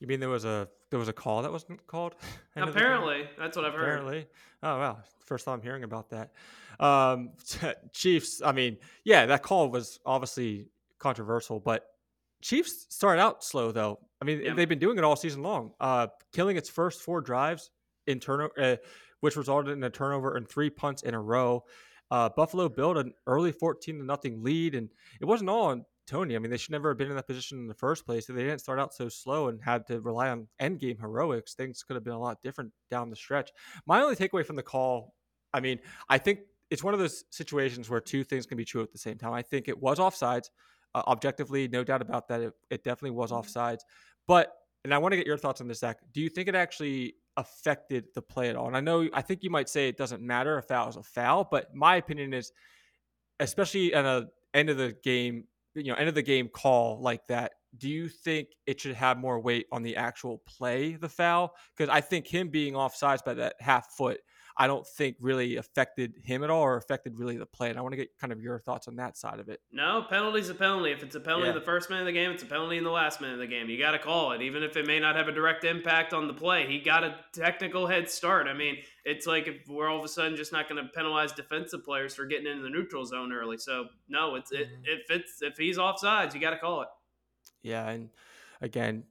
You 0.00 0.06
mean 0.06 0.20
there 0.20 0.28
was 0.28 0.44
a 0.44 0.68
there 0.90 0.98
was 0.98 1.08
a 1.08 1.12
call 1.12 1.42
that 1.42 1.50
wasn't 1.52 1.86
called? 1.86 2.14
Apparently, 2.56 3.24
that's 3.38 3.56
what 3.56 3.64
I've 3.66 3.72
heard. 3.72 3.82
Apparently, 3.82 4.26
oh 4.62 4.78
wow, 4.78 4.98
first 5.24 5.44
time 5.44 5.54
I'm 5.54 5.62
hearing 5.62 5.84
about 5.84 6.10
that. 6.10 6.32
Um, 6.78 7.30
Chiefs. 7.92 8.42
I 8.44 8.52
mean, 8.52 8.76
yeah, 9.04 9.26
that 9.26 9.42
call 9.42 9.70
was 9.70 9.98
obviously 10.04 10.66
controversial, 10.98 11.60
but 11.60 11.86
Chiefs 12.42 12.86
started 12.90 13.20
out 13.22 13.42
slow 13.42 13.72
though. 13.72 13.98
I 14.20 14.24
mean, 14.24 14.40
Yeah. 14.42 14.54
they've 14.54 14.68
been 14.68 14.78
doing 14.78 14.98
it 14.98 15.04
all 15.04 15.16
season 15.16 15.42
long. 15.42 15.72
Uh, 15.80 16.08
killing 16.32 16.56
its 16.56 16.68
first 16.68 17.00
four 17.02 17.20
drives 17.20 17.70
in 18.06 18.20
turnover, 18.20 18.52
uh, 18.58 18.76
which 19.20 19.36
resulted 19.36 19.72
in 19.76 19.82
a 19.82 19.90
turnover 19.90 20.36
and 20.36 20.46
three 20.48 20.70
punts 20.70 21.02
in 21.02 21.14
a 21.14 21.20
row. 21.20 21.64
Uh, 22.10 22.28
Buffalo 22.28 22.68
built 22.68 22.96
an 22.96 23.12
early 23.26 23.52
fourteen 23.52 23.98
to 23.98 24.04
nothing 24.04 24.42
lead, 24.42 24.74
and 24.74 24.90
it 25.20 25.24
wasn't 25.24 25.50
all 25.50 25.66
on 25.66 25.84
Toney. 26.06 26.36
I 26.36 26.38
mean, 26.38 26.50
they 26.50 26.56
should 26.56 26.70
never 26.70 26.90
have 26.90 26.98
been 26.98 27.10
in 27.10 27.16
that 27.16 27.26
position 27.26 27.58
in 27.58 27.66
the 27.66 27.74
first 27.74 28.06
place. 28.06 28.28
If 28.28 28.36
they 28.36 28.44
didn't 28.44 28.60
start 28.60 28.78
out 28.78 28.94
so 28.94 29.08
slow 29.08 29.48
and 29.48 29.60
had 29.60 29.86
to 29.88 30.00
rely 30.00 30.28
on 30.28 30.46
end 30.60 30.78
game 30.78 30.96
heroics, 31.00 31.54
things 31.54 31.82
could 31.82 31.94
have 31.94 32.04
been 32.04 32.12
a 32.12 32.20
lot 32.20 32.38
different 32.42 32.70
down 32.90 33.10
the 33.10 33.16
stretch. 33.16 33.50
My 33.86 34.00
only 34.00 34.14
takeaway 34.14 34.46
from 34.46 34.56
the 34.56 34.62
call, 34.62 35.14
I 35.52 35.60
mean, 35.60 35.80
I 36.08 36.18
think 36.18 36.40
it's 36.70 36.84
one 36.84 36.94
of 36.94 37.00
those 37.00 37.24
situations 37.30 37.90
where 37.90 38.00
two 38.00 38.22
things 38.22 38.46
can 38.46 38.56
be 38.56 38.64
true 38.64 38.82
at 38.82 38.92
the 38.92 38.98
same 38.98 39.18
time. 39.18 39.32
I 39.32 39.42
think 39.42 39.68
it 39.68 39.80
was 39.80 39.98
offsides. 39.98 40.50
Uh, 40.94 41.02
objectively, 41.08 41.68
no 41.68 41.84
doubt 41.84 42.02
about 42.02 42.28
that. 42.28 42.40
It, 42.40 42.52
it 42.70 42.84
definitely 42.84 43.10
was 43.10 43.30
offsides. 43.30 43.80
But, 44.26 44.52
and 44.84 44.94
I 44.94 44.98
want 44.98 45.12
to 45.12 45.16
get 45.16 45.26
your 45.26 45.36
thoughts 45.36 45.60
on 45.60 45.68
this, 45.68 45.80
Zach. 45.80 45.98
Do 46.12 46.20
you 46.20 46.28
think 46.28 46.48
it 46.48 46.54
actually 46.54 47.14
affected 47.36 48.06
the 48.14 48.22
play 48.22 48.48
at 48.48 48.56
all? 48.56 48.66
And 48.66 48.76
I 48.76 48.80
know, 48.80 49.08
I 49.12 49.22
think 49.22 49.42
you 49.42 49.50
might 49.50 49.68
say 49.68 49.88
it 49.88 49.96
doesn't 49.96 50.22
matter 50.22 50.58
if 50.58 50.66
foul 50.66 50.88
is 50.88 50.96
a 50.96 51.02
foul, 51.02 51.46
but 51.50 51.74
my 51.74 51.96
opinion 51.96 52.32
is, 52.32 52.52
especially 53.40 53.94
at 53.94 54.04
a 54.04 54.28
end 54.54 54.70
of 54.70 54.78
the 54.78 54.96
game, 55.02 55.44
you 55.74 55.84
know, 55.84 55.94
end 55.94 56.08
of 56.08 56.14
the 56.14 56.22
game 56.22 56.48
call 56.48 57.00
like 57.00 57.26
that, 57.26 57.52
do 57.78 57.90
you 57.90 58.08
think 58.08 58.48
it 58.66 58.80
should 58.80 58.94
have 58.94 59.18
more 59.18 59.38
weight 59.38 59.66
on 59.70 59.82
the 59.82 59.96
actual 59.96 60.42
play, 60.46 60.94
the 60.94 61.08
foul? 61.08 61.54
Because 61.76 61.92
I 61.92 62.00
think 62.00 62.26
him 62.26 62.48
being 62.48 62.74
offsides 62.74 63.24
by 63.24 63.34
that 63.34 63.56
half 63.60 63.90
foot 63.92 64.20
I 64.58 64.66
don't 64.66 64.86
think 64.86 65.16
really 65.20 65.56
affected 65.56 66.14
him 66.24 66.42
at 66.42 66.48
all 66.48 66.62
or 66.62 66.76
affected 66.78 67.18
really 67.18 67.36
the 67.36 67.44
play. 67.44 67.68
And 67.68 67.78
I 67.78 67.82
want 67.82 67.92
to 67.92 67.96
get 67.98 68.16
kind 68.18 68.32
of 68.32 68.40
your 68.40 68.58
thoughts 68.58 68.88
on 68.88 68.96
that 68.96 69.18
side 69.18 69.38
of 69.38 69.50
it. 69.50 69.60
No, 69.70 70.06
penalty's 70.08 70.48
a 70.48 70.54
penalty. 70.54 70.92
If 70.92 71.02
it's 71.02 71.14
a 71.14 71.20
penalty 71.20 71.44
Yeah. 71.44 71.50
in 71.50 71.54
the 71.58 71.64
first 71.64 71.90
minute 71.90 72.02
of 72.02 72.06
the 72.06 72.12
game, 72.12 72.30
it's 72.30 72.42
a 72.42 72.46
penalty 72.46 72.78
in 72.78 72.84
the 72.84 72.90
last 72.90 73.20
minute 73.20 73.34
of 73.34 73.40
the 73.40 73.46
game. 73.46 73.68
You 73.68 73.78
got 73.78 73.90
to 73.90 73.98
call 73.98 74.32
it, 74.32 74.40
even 74.40 74.62
if 74.62 74.76
it 74.78 74.86
may 74.86 74.98
not 74.98 75.14
have 75.14 75.28
a 75.28 75.32
direct 75.32 75.64
impact 75.64 76.14
on 76.14 76.26
the 76.26 76.32
play. 76.32 76.66
He 76.66 76.80
got 76.80 77.04
a 77.04 77.16
technical 77.34 77.86
head 77.86 78.08
start. 78.08 78.46
I 78.46 78.54
mean, 78.54 78.78
it's 79.04 79.26
like 79.26 79.46
if 79.46 79.68
we're 79.68 79.88
all 79.90 79.98
of 79.98 80.04
a 80.04 80.08
sudden 80.08 80.36
just 80.36 80.52
not 80.52 80.70
going 80.70 80.82
to 80.82 80.90
penalize 80.90 81.32
defensive 81.32 81.84
players 81.84 82.14
for 82.14 82.24
getting 82.24 82.46
into 82.46 82.62
the 82.62 82.70
neutral 82.70 83.04
zone 83.04 83.32
early. 83.34 83.58
So 83.58 83.88
no, 84.08 84.36
it's 84.36 84.52
it, 84.52 84.68
Mhm. 84.70 84.82
if 84.84 85.10
it's 85.10 85.42
if 85.42 85.58
he's 85.58 85.76
offsides, 85.76 86.32
you 86.32 86.40
got 86.40 86.50
to 86.50 86.58
call 86.58 86.80
it. 86.80 86.88
Yeah. 87.62 87.86
And 87.90 88.08
again, 88.62 89.04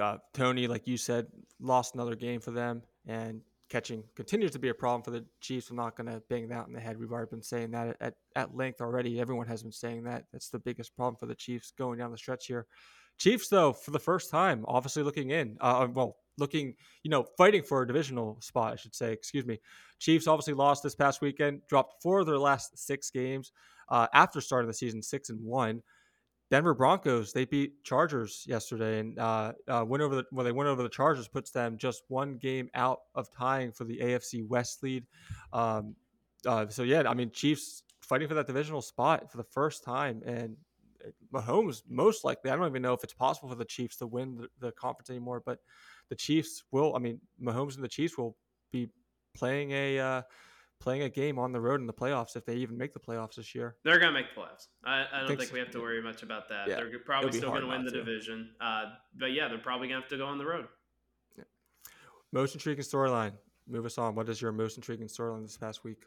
uh, 0.00 0.18
Toney, 0.34 0.66
like 0.66 0.88
you 0.88 0.96
said, 0.96 1.28
lost 1.60 1.94
another 1.94 2.16
game 2.16 2.40
for 2.40 2.50
them. 2.50 2.82
And 3.06 3.42
catching 3.68 4.02
continues 4.16 4.50
to 4.52 4.58
be 4.58 4.68
a 4.68 4.74
problem 4.74 5.02
for 5.02 5.10
the 5.10 5.24
Chiefs. 5.40 5.70
I'm 5.70 5.76
not 5.76 5.96
going 5.96 6.06
to 6.06 6.22
bang 6.28 6.48
that 6.48 6.66
in 6.66 6.72
the 6.72 6.80
head. 6.80 6.98
We've 6.98 7.12
already 7.12 7.30
been 7.30 7.42
saying 7.42 7.70
that 7.72 7.96
at, 8.00 8.14
at 8.34 8.56
length 8.56 8.80
already. 8.80 9.20
Everyone 9.20 9.46
has 9.46 9.62
been 9.62 9.72
saying 9.72 10.04
that. 10.04 10.24
That's 10.32 10.48
the 10.48 10.58
biggest 10.58 10.94
problem 10.96 11.16
for 11.16 11.26
the 11.26 11.34
Chiefs 11.34 11.72
going 11.76 11.98
down 11.98 12.10
the 12.10 12.18
stretch 12.18 12.46
here. 12.46 12.66
Chiefs, 13.18 13.48
though, 13.48 13.72
for 13.72 13.90
the 13.90 13.98
first 13.98 14.30
time, 14.30 14.64
obviously 14.68 15.02
looking 15.02 15.30
in, 15.30 15.56
uh, 15.60 15.86
well, 15.92 16.16
looking, 16.38 16.74
you 17.02 17.10
know, 17.10 17.26
fighting 17.36 17.62
for 17.62 17.82
a 17.82 17.86
divisional 17.86 18.38
spot, 18.40 18.72
I 18.72 18.76
should 18.76 18.94
say. 18.94 19.12
Excuse 19.12 19.44
me. 19.44 19.58
Chiefs 19.98 20.28
obviously 20.28 20.54
lost 20.54 20.82
this 20.82 20.94
past 20.94 21.20
weekend, 21.20 21.62
dropped 21.68 22.00
four 22.02 22.20
of 22.20 22.26
their 22.26 22.38
last 22.38 22.78
six 22.78 23.10
games 23.10 23.52
uh, 23.88 24.06
after 24.14 24.40
starting 24.40 24.68
the 24.68 24.74
season 24.74 25.02
six 25.02 25.30
and 25.30 25.44
one. 25.44 25.82
Denver 26.50 26.74
Broncos 26.74 27.32
they 27.32 27.44
beat 27.44 27.84
Chargers 27.84 28.44
yesterday 28.46 29.00
and 29.00 29.18
uh, 29.18 29.52
uh, 29.68 29.84
went 29.86 30.02
over 30.02 30.16
the 30.16 30.24
well 30.32 30.44
they 30.44 30.52
went 30.52 30.68
over 30.68 30.82
the 30.82 30.88
Chargers 30.88 31.28
puts 31.28 31.50
them 31.50 31.76
just 31.76 32.02
one 32.08 32.36
game 32.36 32.70
out 32.74 33.00
of 33.14 33.30
tying 33.30 33.72
for 33.72 33.84
the 33.84 33.98
AFC 33.98 34.46
West 34.46 34.82
lead. 34.82 35.04
Um, 35.52 35.94
uh, 36.46 36.66
so 36.68 36.82
yeah, 36.82 37.02
I 37.06 37.14
mean 37.14 37.30
Chiefs 37.32 37.82
fighting 38.00 38.28
for 38.28 38.34
that 38.34 38.46
divisional 38.46 38.80
spot 38.80 39.30
for 39.30 39.36
the 39.36 39.44
first 39.44 39.84
time 39.84 40.22
and 40.24 40.56
uh, 41.04 41.10
Mahomes 41.32 41.82
most 41.88 42.24
likely 42.24 42.50
I 42.50 42.56
don't 42.56 42.66
even 42.66 42.82
know 42.82 42.94
if 42.94 43.04
it's 43.04 43.14
possible 43.14 43.48
for 43.48 43.56
the 43.56 43.64
Chiefs 43.64 43.96
to 43.96 44.06
win 44.06 44.36
the, 44.36 44.48
the 44.60 44.72
conference 44.72 45.10
anymore, 45.10 45.42
but 45.44 45.58
the 46.08 46.16
Chiefs 46.16 46.64
will. 46.70 46.96
I 46.96 46.98
mean 46.98 47.20
Mahomes 47.42 47.74
and 47.74 47.84
the 47.84 47.88
Chiefs 47.88 48.16
will 48.16 48.36
be 48.72 48.88
playing 49.34 49.72
a 49.72 49.98
uh, 49.98 50.22
playing 50.80 51.02
a 51.02 51.08
game 51.08 51.38
on 51.38 51.52
the 51.52 51.60
road 51.60 51.80
in 51.80 51.86
the 51.86 51.92
playoffs 51.92 52.36
if 52.36 52.44
they 52.44 52.54
even 52.56 52.76
make 52.78 52.92
the 52.92 53.00
playoffs 53.00 53.34
this 53.34 53.54
year. 53.54 53.76
They're 53.84 53.98
going 53.98 54.12
to 54.12 54.20
make 54.20 54.34
the 54.34 54.40
playoffs. 54.40 54.68
I, 54.84 55.04
I 55.12 55.18
don't 55.20 55.28
Think 55.28 55.40
think, 55.40 55.50
so. 55.50 55.54
we 55.54 55.60
have 55.60 55.70
to 55.70 55.80
worry 55.80 56.02
much 56.02 56.22
about 56.22 56.48
that. 56.48 56.68
Yeah. 56.68 56.76
They're 56.76 56.98
probably 57.00 57.32
still 57.32 57.50
going 57.50 57.62
to 57.62 57.68
win 57.68 57.84
the 57.84 57.90
to. 57.90 57.98
division. 57.98 58.50
Uh, 58.60 58.84
but 59.18 59.32
yeah, 59.32 59.48
they're 59.48 59.58
probably 59.58 59.88
going 59.88 60.00
to 60.00 60.02
have 60.02 60.10
to 60.10 60.18
go 60.18 60.26
on 60.26 60.38
the 60.38 60.46
road. 60.46 60.66
Most 62.30 62.54
intriguing 62.54 62.84
storyline. 62.84 63.32
Move 63.66 63.86
us 63.86 63.96
on. 63.96 64.14
What 64.14 64.28
is 64.28 64.42
your 64.42 64.52
most 64.52 64.76
intriguing 64.76 65.08
storyline 65.08 65.42
this 65.42 65.56
past 65.56 65.82
week? 65.82 66.02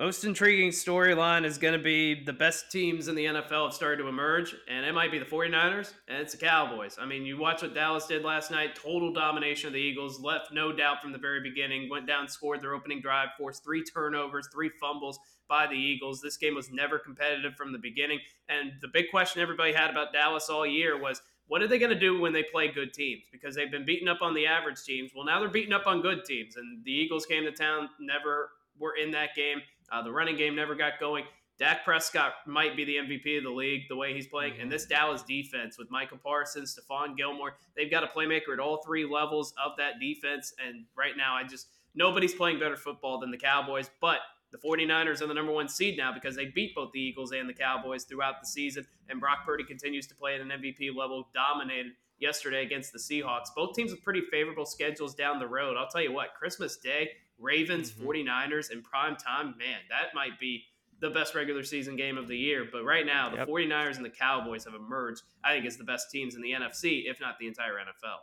Most 0.00 0.24
intriguing 0.24 0.70
storyline 0.70 1.44
is 1.44 1.58
going 1.58 1.74
to 1.74 1.78
be 1.78 2.24
the 2.24 2.32
best 2.32 2.72
teams 2.72 3.08
in 3.08 3.14
the 3.14 3.26
NFL 3.26 3.66
have 3.66 3.74
started 3.74 4.00
to 4.02 4.08
emerge, 4.08 4.56
and 4.66 4.86
it 4.86 4.94
might 4.94 5.12
be 5.12 5.18
the 5.18 5.26
49ers 5.26 5.92
and 6.08 6.22
it's 6.22 6.32
the 6.32 6.38
Cowboys. 6.38 6.96
I 6.98 7.04
mean, 7.04 7.26
you 7.26 7.36
watch 7.36 7.60
what 7.60 7.74
Dallas 7.74 8.06
did 8.06 8.24
last 8.24 8.50
night 8.50 8.74
total 8.74 9.12
domination 9.12 9.66
of 9.66 9.74
the 9.74 9.78
Eagles, 9.78 10.18
left 10.18 10.54
no 10.54 10.72
doubt 10.72 11.02
from 11.02 11.12
the 11.12 11.18
very 11.18 11.42
beginning, 11.42 11.90
went 11.90 12.06
down, 12.06 12.28
scored 12.28 12.62
their 12.62 12.72
opening 12.72 13.02
drive, 13.02 13.28
forced 13.36 13.62
three 13.62 13.84
turnovers, 13.84 14.48
three 14.50 14.70
fumbles 14.80 15.18
by 15.50 15.66
the 15.66 15.74
Eagles. 15.74 16.22
This 16.22 16.38
game 16.38 16.54
was 16.54 16.70
never 16.70 16.98
competitive 16.98 17.52
from 17.54 17.70
the 17.70 17.78
beginning. 17.78 18.20
And 18.48 18.72
the 18.80 18.88
big 18.88 19.10
question 19.10 19.42
everybody 19.42 19.74
had 19.74 19.90
about 19.90 20.14
Dallas 20.14 20.48
all 20.48 20.66
year 20.66 20.98
was, 20.98 21.20
what 21.46 21.60
are 21.60 21.68
they 21.68 21.78
going 21.78 21.92
to 21.92 21.98
do 21.98 22.18
when 22.18 22.32
they 22.32 22.44
play 22.44 22.72
good 22.72 22.94
teams? 22.94 23.24
Because 23.30 23.54
they've 23.54 23.70
been 23.70 23.84
beating 23.84 24.08
up 24.08 24.22
on 24.22 24.32
the 24.32 24.46
average 24.46 24.82
teams. 24.82 25.10
Well, 25.14 25.26
now 25.26 25.40
they're 25.40 25.50
beating 25.50 25.74
up 25.74 25.86
on 25.86 26.00
good 26.00 26.24
teams, 26.24 26.56
and 26.56 26.82
the 26.86 26.92
Eagles 26.92 27.26
came 27.26 27.44
to 27.44 27.52
town, 27.52 27.90
never 28.00 28.48
were 28.78 28.94
in 28.96 29.10
that 29.10 29.34
game. 29.36 29.60
Uh, 29.90 30.02
the 30.02 30.12
running 30.12 30.36
game 30.36 30.54
never 30.54 30.74
got 30.74 31.00
going. 31.00 31.24
Dak 31.58 31.84
Prescott 31.84 32.32
might 32.46 32.74
be 32.74 32.86
the 32.86 32.96
MVP 32.96 33.36
of 33.36 33.44
the 33.44 33.50
league 33.50 33.82
the 33.90 33.96
way 33.96 34.14
he's 34.14 34.26
playing. 34.26 34.54
And 34.58 34.72
this 34.72 34.86
Dallas 34.86 35.22
defense 35.22 35.78
with 35.78 35.90
Micah 35.90 36.16
Parsons, 36.16 36.74
Stephon 36.74 37.14
Gilmore, 37.18 37.56
they've 37.76 37.90
got 37.90 38.02
a 38.02 38.06
playmaker 38.06 38.54
at 38.54 38.58
all 38.60 38.82
three 38.82 39.04
levels 39.04 39.52
of 39.62 39.72
that 39.76 40.00
defense. 40.00 40.54
And 40.66 40.86
right 40.96 41.18
now, 41.18 41.34
I 41.34 41.44
just, 41.44 41.66
nobody's 41.94 42.34
playing 42.34 42.60
better 42.60 42.78
football 42.78 43.20
than 43.20 43.30
the 43.30 43.36
Cowboys. 43.36 43.90
But 44.00 44.20
the 44.52 44.58
49ers 44.58 45.20
are 45.20 45.26
the 45.26 45.34
number 45.34 45.52
one 45.52 45.68
seed 45.68 45.98
now 45.98 46.14
because 46.14 46.34
they 46.34 46.46
beat 46.46 46.74
both 46.74 46.92
the 46.92 47.00
Eagles 47.00 47.32
and 47.32 47.46
the 47.46 47.52
Cowboys 47.52 48.04
throughout 48.04 48.40
the 48.40 48.46
season. 48.46 48.86
And 49.10 49.20
Brock 49.20 49.44
Purdy 49.44 49.64
continues 49.64 50.06
to 50.06 50.14
play 50.14 50.36
at 50.36 50.40
an 50.40 50.48
MVP 50.48 50.96
level, 50.96 51.28
dominated 51.34 51.92
yesterday 52.18 52.62
against 52.64 52.92
the 52.94 52.98
Seahawks. 52.98 53.48
Both 53.54 53.76
teams 53.76 53.90
with 53.90 54.02
pretty 54.02 54.22
favorable 54.30 54.64
schedules 54.64 55.14
down 55.14 55.38
the 55.38 55.46
road. 55.46 55.76
I'll 55.76 55.88
tell 55.88 56.02
you 56.02 56.12
what, 56.12 56.34
Christmas 56.38 56.78
Day, 56.78 57.10
Ravens, 57.40 57.90
Mhm. 57.92 58.04
49ers 58.04 58.70
in 58.70 58.82
prime 58.82 59.16
time, 59.16 59.56
man, 59.58 59.80
that 59.88 60.14
might 60.14 60.38
be 60.38 60.64
the 61.00 61.10
best 61.10 61.34
regular 61.34 61.62
season 61.64 61.96
game 61.96 62.18
of 62.18 62.28
the 62.28 62.36
year. 62.36 62.68
But 62.70 62.84
right 62.84 63.06
now, 63.06 63.30
the 63.30 63.36
Yep. 63.38 63.48
49ers 63.48 63.96
and 63.96 64.04
the 64.04 64.10
Cowboys 64.10 64.64
have 64.64 64.74
emerged, 64.74 65.22
I 65.42 65.54
think, 65.54 65.64
as 65.66 65.78
the 65.78 65.84
best 65.84 66.10
teams 66.10 66.34
in 66.34 66.42
the 66.42 66.52
NFC, 66.52 67.06
if 67.08 67.20
not 67.20 67.38
the 67.38 67.46
entire 67.46 67.78
NFL. 67.78 68.20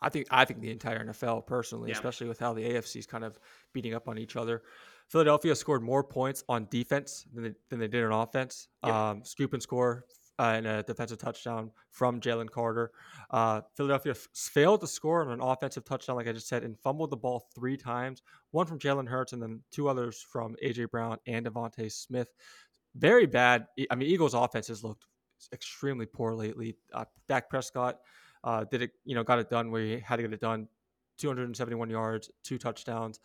I 0.00 0.10
think 0.10 0.26
I 0.30 0.44
think 0.44 0.60
the 0.60 0.70
entire 0.70 1.00
NFL 1.00 1.42
personally, 1.42 1.88
Yeah. 1.88 1.94
especially 1.96 2.28
with 2.28 2.38
how 2.38 2.52
the 2.52 2.62
AFC 2.64 2.98
is 3.00 3.06
kind 3.06 3.24
of 3.24 3.38
beating 3.72 3.94
up 3.94 4.08
on 4.08 4.18
each 4.18 4.36
other. 4.36 4.62
Philadelphia 5.08 5.56
scored 5.56 5.82
more 5.82 6.04
points 6.04 6.44
on 6.50 6.66
defense 6.70 7.24
than 7.32 7.44
they, 7.44 7.54
than 7.70 7.78
they 7.80 7.88
did 7.88 8.04
on 8.04 8.12
offense. 8.12 8.68
Yep. 8.84 8.94
Um, 8.94 9.24
scoop 9.24 9.54
and 9.54 9.62
score 9.62 10.04
uh, 10.38 10.52
and 10.56 10.66
a 10.66 10.82
defensive 10.82 11.18
touchdown 11.18 11.70
from 11.90 12.20
Jalen 12.20 12.50
Carter. 12.50 12.92
Uh, 13.30 13.60
Philadelphia 13.76 14.12
f- 14.12 14.28
failed 14.34 14.80
to 14.80 14.86
score 14.86 15.22
on 15.22 15.30
an 15.30 15.40
offensive 15.40 15.84
touchdown, 15.84 16.16
like 16.16 16.28
I 16.28 16.32
just 16.32 16.48
said, 16.48 16.62
and 16.62 16.78
fumbled 16.78 17.10
the 17.10 17.16
ball 17.16 17.48
three 17.54 17.76
times. 17.76 18.22
One 18.52 18.66
from 18.66 18.78
Jalen 18.78 19.08
Hurts, 19.08 19.32
and 19.32 19.42
then 19.42 19.60
two 19.70 19.88
others 19.88 20.20
from 20.20 20.56
AJ 20.64 20.90
Brown 20.90 21.18
and 21.26 21.46
DeVonta 21.46 21.90
Smith. 21.90 22.28
Very 22.94 23.26
bad. 23.26 23.66
I 23.90 23.94
mean, 23.94 24.08
Eagles' 24.08 24.34
offense 24.34 24.68
has 24.68 24.84
looked 24.84 25.06
extremely 25.52 26.06
poor 26.06 26.34
lately. 26.34 26.76
Uh, 26.92 27.04
Dak 27.26 27.50
Prescott 27.50 27.98
uh, 28.44 28.64
did 28.64 28.82
it, 28.82 28.92
you 29.04 29.14
know, 29.14 29.24
got 29.24 29.38
it 29.38 29.50
done 29.50 29.70
where 29.70 29.82
he 29.82 29.98
had 29.98 30.16
to 30.16 30.22
get 30.22 30.32
it 30.32 30.40
done. 30.40 30.68
271 31.18 31.90
yards, 31.90 32.30
two 32.44 32.58
touchdowns. 32.58 33.20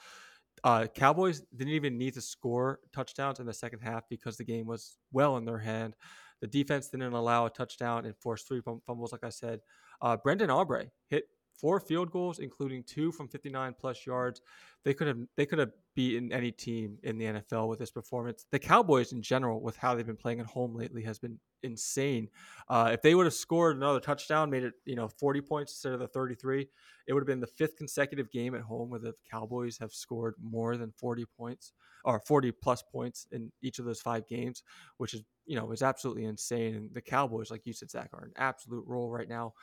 Uh, 0.64 0.88
Cowboys 0.88 1.42
didn't 1.56 1.74
even 1.74 1.98
need 1.98 2.14
to 2.14 2.22
score 2.22 2.80
touchdowns 2.94 3.40
in 3.40 3.46
the 3.46 3.54
second 3.54 3.80
half 3.80 4.04
because 4.10 4.38
the 4.38 4.44
game 4.44 4.66
was 4.66 4.98
well 5.12 5.38
in 5.38 5.46
their 5.46 5.58
hand. 5.58 5.96
The 6.44 6.48
defense 6.48 6.90
didn't 6.90 7.14
allow 7.14 7.46
a 7.46 7.50
touchdown 7.50 8.06
and 8.06 8.14
forced 8.18 8.50
three 8.50 8.60
fumbles, 8.60 9.14
like 9.14 9.24
I 9.24 9.30
said. 9.30 9.62
Uh, 10.02 10.18
Brandon 10.18 10.50
Aubrey 10.50 10.92
hit 11.08 11.24
four 11.60 11.80
field 11.80 12.12
goals, 12.12 12.40
including 12.40 12.84
two 12.84 13.12
from 13.12 13.28
59 13.28 13.76
plus 13.80 14.06
yards. 14.06 14.42
They 14.84 14.94
could 14.94 15.08
have 15.08 15.18
they 15.38 15.46
could 15.46 15.60
have 15.60 15.72
beaten 15.96 16.34
any 16.34 16.52
team 16.52 16.98
in 17.04 17.18
the 17.18 17.26
NFL 17.26 17.70
with 17.70 17.80
this 17.80 17.92
performance. 17.92 18.46
The 18.52 18.60
Cowboys 18.60 19.14
in 19.14 19.22
general, 19.22 19.62
with 19.62 19.78
how 19.78 19.96
they've 19.96 20.06
been 20.06 20.18
playing 20.18 20.40
at 20.40 20.46
home 20.46 20.76
lately, 20.76 21.04
has 21.04 21.20
been 21.20 21.40
insane. 21.62 22.30
Uh, 22.68 22.90
if 22.92 23.02
they 23.02 23.16
would 23.16 23.26
have 23.26 23.34
scored 23.34 23.78
another 23.78 24.00
touchdown, 24.00 24.50
made 24.50 24.64
it 24.64 24.74
you 24.86 24.96
know 24.96 25.08
40 25.08 25.42
points 25.42 25.72
instead 25.74 25.94
of 25.94 26.00
the 26.00 26.08
33, 26.08 26.68
it 27.08 27.14
would 27.14 27.22
have 27.22 27.28
been 27.28 27.40
the 27.40 27.48
fifth 27.48 27.78
consecutive 27.78 28.30
game 28.30 28.56
at 28.56 28.62
home 28.62 28.90
where 28.90 29.00
the 29.00 29.14
Cowboys 29.30 29.78
have 29.78 29.94
scored 29.94 30.36
more 30.42 30.76
than 30.78 30.92
40 30.92 31.26
points 31.38 31.72
or 32.04 32.20
40 32.20 32.52
plus 32.52 32.84
points 32.84 33.28
in 33.32 33.52
each 33.62 33.80
of 33.80 33.86
those 33.86 34.02
five 34.02 34.28
games, 34.28 34.64
which 34.98 35.14
is 35.14 35.24
you 35.46 35.56
know 35.56 35.72
is 35.72 35.82
absolutely 35.82 36.26
insane. 36.26 36.76
And 36.76 36.94
the 36.94 37.02
Cowboys, 37.02 37.52
like 37.52 37.66
you 37.66 37.74
said, 37.74 37.90
Zach, 37.90 38.10
are 38.14 38.26
an 38.26 38.34
absolute 38.38 38.86
roll 38.86 39.10
right 39.10 39.30
now. 39.30 39.54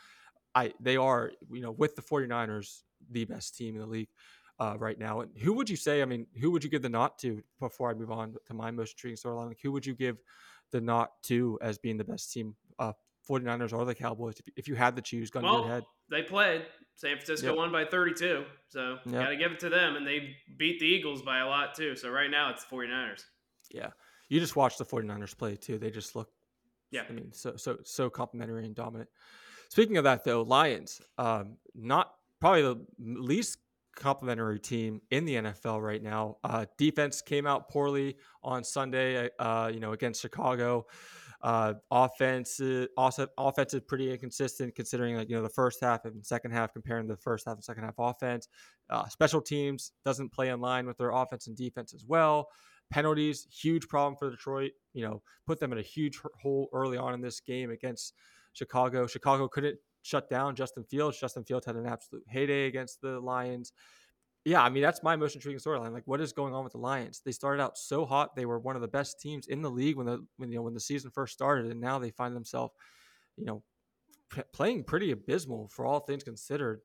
I 0.54 0.72
they 0.80 0.96
are 0.96 1.32
you 1.50 1.60
know 1.60 1.72
with 1.72 1.96
the 1.96 2.02
49ers 2.02 2.80
the 3.10 3.24
best 3.24 3.56
team 3.56 3.74
in 3.74 3.80
the 3.80 3.86
league 3.86 4.08
uh, 4.58 4.76
right 4.78 4.98
now. 4.98 5.20
And 5.20 5.30
who 5.38 5.52
would 5.54 5.70
you 5.70 5.76
say? 5.76 6.02
I 6.02 6.04
mean, 6.04 6.26
who 6.40 6.50
would 6.50 6.62
you 6.62 6.70
give 6.70 6.82
the 6.82 6.88
nod 6.88 7.12
to 7.20 7.42
before 7.60 7.90
I 7.90 7.94
move 7.94 8.10
on 8.10 8.34
to 8.46 8.54
my 8.54 8.70
most 8.70 8.92
intriguing 8.92 9.16
storyline? 9.16 9.48
Like, 9.48 9.60
who 9.62 9.72
would 9.72 9.86
you 9.86 9.94
give 9.94 10.18
the 10.70 10.80
not 10.80 11.22
to 11.24 11.58
as 11.62 11.78
being 11.78 11.96
the 11.96 12.04
best 12.04 12.32
team. 12.32 12.54
Uh, 12.78 12.92
49ers 13.28 13.72
or 13.72 13.84
the 13.84 13.94
Cowboys. 13.94 14.40
If, 14.40 14.52
if 14.56 14.68
you 14.68 14.74
had 14.74 14.96
to 14.96 15.02
choose, 15.02 15.30
gun 15.30 15.42
well, 15.42 15.58
to 15.58 15.66
your 15.66 15.74
head. 15.74 15.84
They 16.10 16.22
played. 16.22 16.62
San 16.96 17.16
Francisco 17.16 17.48
yep. 17.48 17.56
won 17.56 17.70
by 17.70 17.84
32. 17.84 18.44
So 18.68 18.98
you 19.04 19.12
yep. 19.12 19.22
got 19.22 19.28
to 19.28 19.36
give 19.36 19.52
it 19.52 19.60
to 19.60 19.68
them. 19.68 19.96
And 19.96 20.06
they 20.06 20.36
beat 20.58 20.80
the 20.80 20.86
Eagles 20.86 21.22
by 21.22 21.38
a 21.38 21.46
lot, 21.46 21.74
too. 21.74 21.96
So 21.96 22.10
right 22.10 22.30
now 22.30 22.50
it's 22.50 22.64
49ers. 22.64 23.24
Yeah. 23.70 23.90
You 24.28 24.40
just 24.40 24.56
watched 24.56 24.78
the 24.78 24.84
49ers 24.84 25.36
play, 25.36 25.56
too. 25.56 25.78
They 25.78 25.90
just 25.90 26.16
look, 26.16 26.30
yeah. 26.90 27.02
I 27.08 27.12
mean, 27.12 27.32
so, 27.32 27.56
so, 27.56 27.78
so 27.84 28.10
complementary 28.10 28.64
and 28.64 28.74
dominant. 28.74 29.08
Speaking 29.70 29.98
of 29.98 30.04
that, 30.04 30.24
though, 30.24 30.42
Lions, 30.42 31.00
um, 31.16 31.56
not 31.74 32.14
probably 32.40 32.62
the 32.62 32.84
least 32.98 33.58
complementary 33.94 34.58
team 34.58 35.00
in 35.12 35.24
the 35.24 35.36
NFL 35.36 35.80
right 35.80 36.02
now. 36.02 36.38
Uh, 36.42 36.66
defense 36.76 37.22
came 37.22 37.46
out 37.46 37.68
poorly 37.68 38.16
on 38.42 38.64
Sunday, 38.64 39.30
uh, 39.38 39.70
you 39.72 39.78
know, 39.78 39.92
against 39.92 40.20
Chicago. 40.20 40.86
Uh, 41.42 41.74
offense, 41.90 42.60
also 42.96 43.28
offensive, 43.38 43.86
pretty 43.86 44.10
inconsistent 44.10 44.74
considering 44.74 45.16
like 45.16 45.30
you 45.30 45.36
know 45.36 45.42
the 45.42 45.48
first 45.48 45.80
half 45.80 46.04
and 46.04 46.26
second 46.26 46.50
half 46.50 46.72
comparing 46.72 47.06
the 47.06 47.16
first 47.16 47.46
half 47.46 47.54
and 47.54 47.64
second 47.64 47.84
half 47.84 47.94
offense. 47.96 48.48
Uh, 48.90 49.06
special 49.08 49.40
teams 49.40 49.92
doesn't 50.04 50.32
play 50.32 50.48
in 50.48 50.60
line 50.60 50.84
with 50.84 50.98
their 50.98 51.10
offense 51.10 51.46
and 51.46 51.56
defense 51.56 51.94
as 51.94 52.04
well. 52.04 52.48
Penalties, 52.90 53.46
huge 53.50 53.86
problem 53.88 54.16
for 54.18 54.30
Detroit. 54.30 54.72
You 54.92 55.04
know, 55.04 55.22
put 55.46 55.60
them 55.60 55.72
in 55.72 55.78
a 55.78 55.82
huge 55.82 56.18
hole 56.42 56.68
early 56.72 56.98
on 56.98 57.14
in 57.14 57.20
this 57.20 57.40
game 57.40 57.70
against 57.70 58.14
Chicago. 58.60 59.06
Chicago 59.06 59.48
couldn't 59.48 59.78
shut 60.02 60.30
down 60.30 60.54
Justin 60.54 60.84
Fields. 60.84 61.18
Justin 61.18 61.44
Fields 61.44 61.66
had 61.66 61.76
an 61.76 61.86
absolute 61.86 62.24
heyday 62.28 62.66
against 62.66 63.00
the 63.00 63.18
Lions 63.20 63.72
yeah, 64.44 64.62
I 64.62 64.70
mean 64.70 64.82
that's 64.82 65.02
my 65.02 65.16
most 65.16 65.34
intriguing 65.34 65.60
storyline. 65.60 65.92
Like, 65.92 66.06
what 66.06 66.20
is 66.20 66.32
going 66.32 66.54
on 66.54 66.64
with 66.64 66.72
the 66.72 66.78
Lions? 66.78 67.20
They 67.24 67.32
started 67.32 67.62
out 67.62 67.76
so 67.76 68.06
hot; 68.06 68.34
they 68.34 68.46
were 68.46 68.58
one 68.58 68.74
of 68.74 68.82
the 68.82 68.88
best 68.88 69.20
teams 69.20 69.46
in 69.48 69.60
the 69.60 69.70
league 69.70 69.96
when 69.96 70.06
the 70.06 70.24
when 70.38 70.50
you 70.50 70.56
know 70.56 70.62
when 70.62 70.72
the 70.72 70.80
season 70.80 71.10
first 71.10 71.34
started, 71.34 71.70
and 71.70 71.80
now 71.80 71.98
they 71.98 72.10
find 72.10 72.34
themselves, 72.34 72.72
you 73.36 73.44
know, 73.44 73.62
p- 74.30 74.42
playing 74.54 74.84
pretty 74.84 75.10
abysmal 75.10 75.68
for 75.68 75.84
all 75.84 76.00
things 76.00 76.24
considered. 76.24 76.80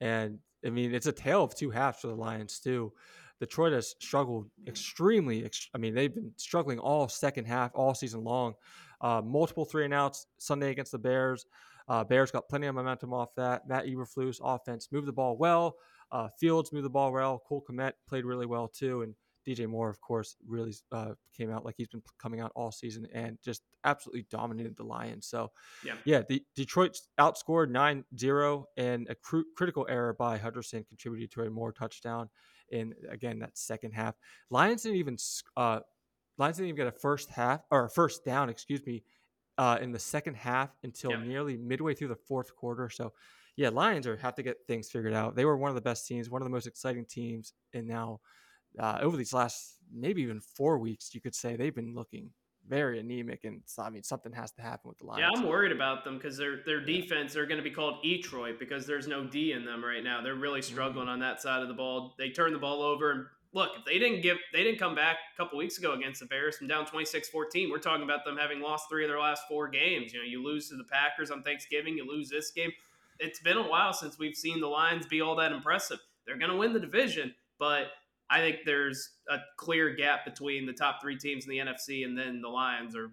And 0.00 0.38
I 0.64 0.70
mean, 0.70 0.94
it's 0.94 1.06
a 1.06 1.12
tale 1.12 1.42
of 1.42 1.54
two 1.54 1.70
halves 1.70 2.00
for 2.00 2.08
the 2.08 2.14
Lions 2.14 2.60
too. 2.60 2.92
Detroit 3.40 3.72
has 3.72 3.94
struggled 4.00 4.50
extremely. 4.66 5.44
Ex- 5.44 5.68
I 5.74 5.78
mean, 5.78 5.94
they've 5.94 6.14
been 6.14 6.32
struggling 6.36 6.78
all 6.78 7.08
second 7.08 7.46
half, 7.46 7.70
all 7.74 7.94
season 7.94 8.24
long. 8.24 8.54
Uh, 9.00 9.22
multiple 9.24 9.64
three 9.64 9.84
and 9.84 9.94
outs 9.94 10.26
Sunday 10.38 10.70
against 10.70 10.92
the 10.92 10.98
Bears. 10.98 11.46
Uh, 11.88 12.04
Bears 12.04 12.30
got 12.30 12.48
plenty 12.48 12.66
of 12.66 12.74
momentum 12.74 13.14
off 13.14 13.34
that. 13.36 13.68
Matt 13.68 13.86
Eberflus 13.86 14.40
offense 14.42 14.88
moved 14.92 15.06
the 15.06 15.12
ball 15.12 15.36
well. 15.36 15.76
Uh, 16.10 16.28
Fields 16.38 16.72
moved 16.72 16.84
the 16.84 16.90
ball 16.90 17.12
well. 17.12 17.42
Cole 17.46 17.64
Kmet 17.68 17.92
played 18.06 18.24
really 18.24 18.46
well 18.46 18.68
too, 18.68 19.02
and 19.02 19.14
DJ 19.46 19.66
Moore, 19.66 19.88
of 19.88 20.00
course, 20.00 20.36
really 20.46 20.74
uh, 20.92 21.12
came 21.34 21.50
out 21.50 21.64
like 21.64 21.74
he's 21.78 21.88
been 21.88 22.02
coming 22.18 22.40
out 22.40 22.52
all 22.54 22.70
season 22.70 23.06
and 23.14 23.38
just 23.42 23.62
absolutely 23.84 24.26
dominated 24.30 24.76
the 24.76 24.82
Lions. 24.82 25.26
So, 25.26 25.50
yeah, 25.84 25.94
yeah 26.04 26.22
the 26.28 26.42
Detroit 26.54 26.98
outscored 27.18 27.70
9-0, 27.70 28.64
and 28.76 29.08
a 29.08 29.14
cr- 29.14 29.40
critical 29.56 29.86
error 29.88 30.14
by 30.18 30.36
Hutchinson 30.36 30.84
contributed 30.84 31.30
to 31.32 31.42
a 31.42 31.50
more 31.50 31.72
touchdown 31.72 32.28
in 32.70 32.94
again 33.10 33.38
that 33.40 33.56
second 33.56 33.92
half. 33.92 34.14
Lions 34.50 34.82
didn't 34.82 34.98
even 34.98 35.16
uh, 35.56 35.80
Lions 36.38 36.56
didn't 36.56 36.68
even 36.68 36.76
get 36.76 36.86
a 36.86 36.92
first 36.92 37.30
half 37.30 37.60
or 37.70 37.84
a 37.84 37.90
first 37.90 38.24
down, 38.24 38.48
excuse 38.48 38.84
me, 38.86 39.02
uh, 39.58 39.78
in 39.80 39.92
the 39.92 39.98
second 39.98 40.34
half 40.34 40.70
until 40.82 41.10
yeah. 41.10 41.22
nearly 41.24 41.56
midway 41.56 41.94
through 41.94 42.08
the 42.08 42.16
fourth 42.16 42.54
quarter. 42.54 42.88
So 42.88 43.12
yeah, 43.56 43.70
Lions 43.70 44.06
are 44.06 44.16
have 44.16 44.36
to 44.36 44.42
get 44.42 44.58
things 44.66 44.88
figured 44.88 45.14
out. 45.14 45.34
They 45.34 45.44
were 45.44 45.56
one 45.56 45.70
of 45.70 45.74
the 45.74 45.80
best 45.80 46.06
teams, 46.06 46.30
one 46.30 46.42
of 46.42 46.46
the 46.46 46.50
most 46.50 46.66
exciting 46.66 47.04
teams, 47.04 47.52
and 47.74 47.86
now 47.86 48.20
uh, 48.78 48.98
over 49.00 49.16
these 49.16 49.32
last 49.32 49.78
maybe 49.92 50.22
even 50.22 50.40
four 50.40 50.78
weeks, 50.78 51.14
you 51.14 51.20
could 51.20 51.34
say 51.34 51.56
they've 51.56 51.74
been 51.74 51.94
looking 51.94 52.30
very 52.68 53.00
anemic, 53.00 53.44
and 53.44 53.62
I 53.78 53.90
mean 53.90 54.02
something 54.02 54.32
has 54.32 54.52
to 54.52 54.62
happen 54.62 54.88
with 54.88 54.98
the 54.98 55.06
Lions. 55.06 55.20
Yeah, 55.20 55.40
I'm 55.40 55.48
worried 55.48 55.72
about 55.72 56.04
them 56.04 56.16
because 56.16 56.36
their 56.36 56.62
their 56.64 56.80
defense 56.80 57.36
are 57.36 57.46
going 57.46 57.58
to 57.58 57.64
be 57.64 57.70
called 57.70 58.04
Etroy 58.04 58.58
because 58.58 58.86
there's 58.86 59.06
no 59.06 59.24
D 59.24 59.52
in 59.52 59.64
them 59.64 59.84
right 59.84 60.02
now. 60.02 60.20
They're 60.22 60.34
really 60.34 60.62
struggling 60.62 61.06
mm-hmm. 61.06 61.14
on 61.14 61.20
that 61.20 61.40
side 61.40 61.62
of 61.62 61.68
the 61.68 61.74
ball. 61.74 62.14
They 62.18 62.30
turn 62.30 62.52
the 62.52 62.58
ball 62.58 62.82
over 62.82 63.10
and 63.10 63.24
look, 63.52 63.70
if 63.78 63.84
they 63.84 63.98
didn't 63.98 64.20
give 64.20 64.36
they 64.52 64.62
didn't 64.62 64.78
come 64.78 64.94
back 64.94 65.16
a 65.34 65.36
couple 65.36 65.58
weeks 65.58 65.78
ago 65.78 65.92
against 65.94 66.20
the 66.20 66.26
Bears 66.26 66.56
from 66.56 66.66
down 66.66 66.86
26-14, 66.86 67.70
we're 67.70 67.78
talking 67.78 68.04
about 68.04 68.24
them 68.24 68.36
having 68.36 68.60
lost 68.60 68.88
3 68.90 69.04
of 69.04 69.10
their 69.10 69.20
last 69.20 69.42
4 69.48 69.68
games. 69.68 70.12
You 70.12 70.20
know, 70.20 70.26
you 70.26 70.44
lose 70.44 70.68
to 70.68 70.76
the 70.76 70.84
Packers 70.84 71.30
on 71.30 71.42
Thanksgiving, 71.42 71.96
you 71.96 72.06
lose 72.06 72.28
this 72.28 72.50
game 72.50 72.72
it's 73.18 73.40
been 73.40 73.56
a 73.56 73.68
while 73.68 73.92
since 73.92 74.18
we've 74.18 74.36
seen 74.36 74.60
the 74.60 74.66
Lions 74.66 75.06
be 75.06 75.20
all 75.20 75.36
that 75.36 75.52
impressive. 75.52 75.98
They're 76.26 76.38
going 76.38 76.50
to 76.50 76.56
win 76.56 76.72
the 76.72 76.80
division, 76.80 77.34
but 77.58 77.86
I 78.30 78.40
think 78.40 78.58
there's 78.64 79.10
a 79.30 79.38
clear 79.56 79.94
gap 79.94 80.24
between 80.24 80.66
the 80.66 80.72
top 80.72 81.00
three 81.00 81.16
teams 81.16 81.46
in 81.46 81.50
the 81.50 81.58
NFC, 81.58 82.04
and 82.04 82.16
then 82.16 82.40
the 82.40 82.48
Lions 82.48 82.94
are 82.94 83.10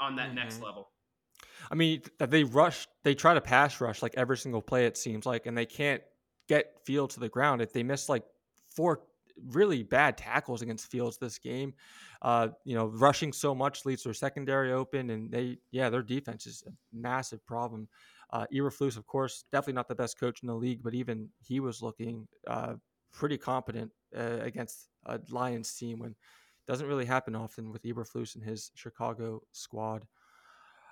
on 0.00 0.16
that 0.16 0.28
mm-hmm. 0.28 0.36
next 0.36 0.60
level. 0.60 0.90
I 1.70 1.74
mean, 1.74 2.02
they 2.18 2.44
rush, 2.44 2.86
they 3.02 3.14
try 3.14 3.34
to 3.34 3.40
pass 3.40 3.80
rush 3.80 4.02
like 4.02 4.14
every 4.16 4.36
single 4.36 4.62
play, 4.62 4.86
it 4.86 4.96
seems 4.96 5.26
like, 5.26 5.46
and 5.46 5.56
they 5.56 5.66
can't 5.66 6.02
get 6.48 6.76
Fields 6.84 7.14
to 7.14 7.20
the 7.20 7.28
ground. 7.28 7.62
If 7.62 7.72
they 7.72 7.82
miss 7.82 8.08
like 8.08 8.24
four 8.74 9.00
really 9.50 9.82
bad 9.82 10.16
tackles 10.16 10.62
against 10.62 10.90
Fields 10.90 11.18
this 11.18 11.38
game, 11.38 11.74
uh, 12.22 12.48
you 12.64 12.74
know, 12.74 12.86
rushing 12.86 13.32
so 13.32 13.54
much 13.54 13.86
leaves 13.86 14.02
their 14.02 14.14
secondary 14.14 14.72
open, 14.72 15.10
and 15.10 15.30
they, 15.30 15.58
yeah, 15.70 15.88
their 15.90 16.02
defense 16.02 16.46
is 16.46 16.62
a 16.66 16.70
massive 16.92 17.44
problem. 17.46 17.88
Uh, 18.30 18.44
Eberflus, 18.52 18.96
of 18.96 19.06
course, 19.06 19.44
definitely 19.52 19.74
not 19.74 19.88
the 19.88 19.94
best 19.94 20.18
coach 20.18 20.42
in 20.42 20.48
the 20.48 20.54
league, 20.54 20.82
but 20.82 20.94
even 20.94 21.28
he 21.38 21.60
was 21.60 21.80
looking 21.80 22.26
uh, 22.46 22.74
pretty 23.12 23.38
competent 23.38 23.90
uh, 24.16 24.38
against 24.40 24.88
a 25.06 25.20
Lions 25.30 25.74
team 25.74 25.98
when 25.98 26.14
doesn't 26.66 26.86
really 26.86 27.06
happen 27.06 27.34
often 27.34 27.72
with 27.72 27.82
Eberflus 27.82 28.34
and 28.34 28.44
his 28.44 28.70
Chicago 28.74 29.40
squad. 29.52 30.06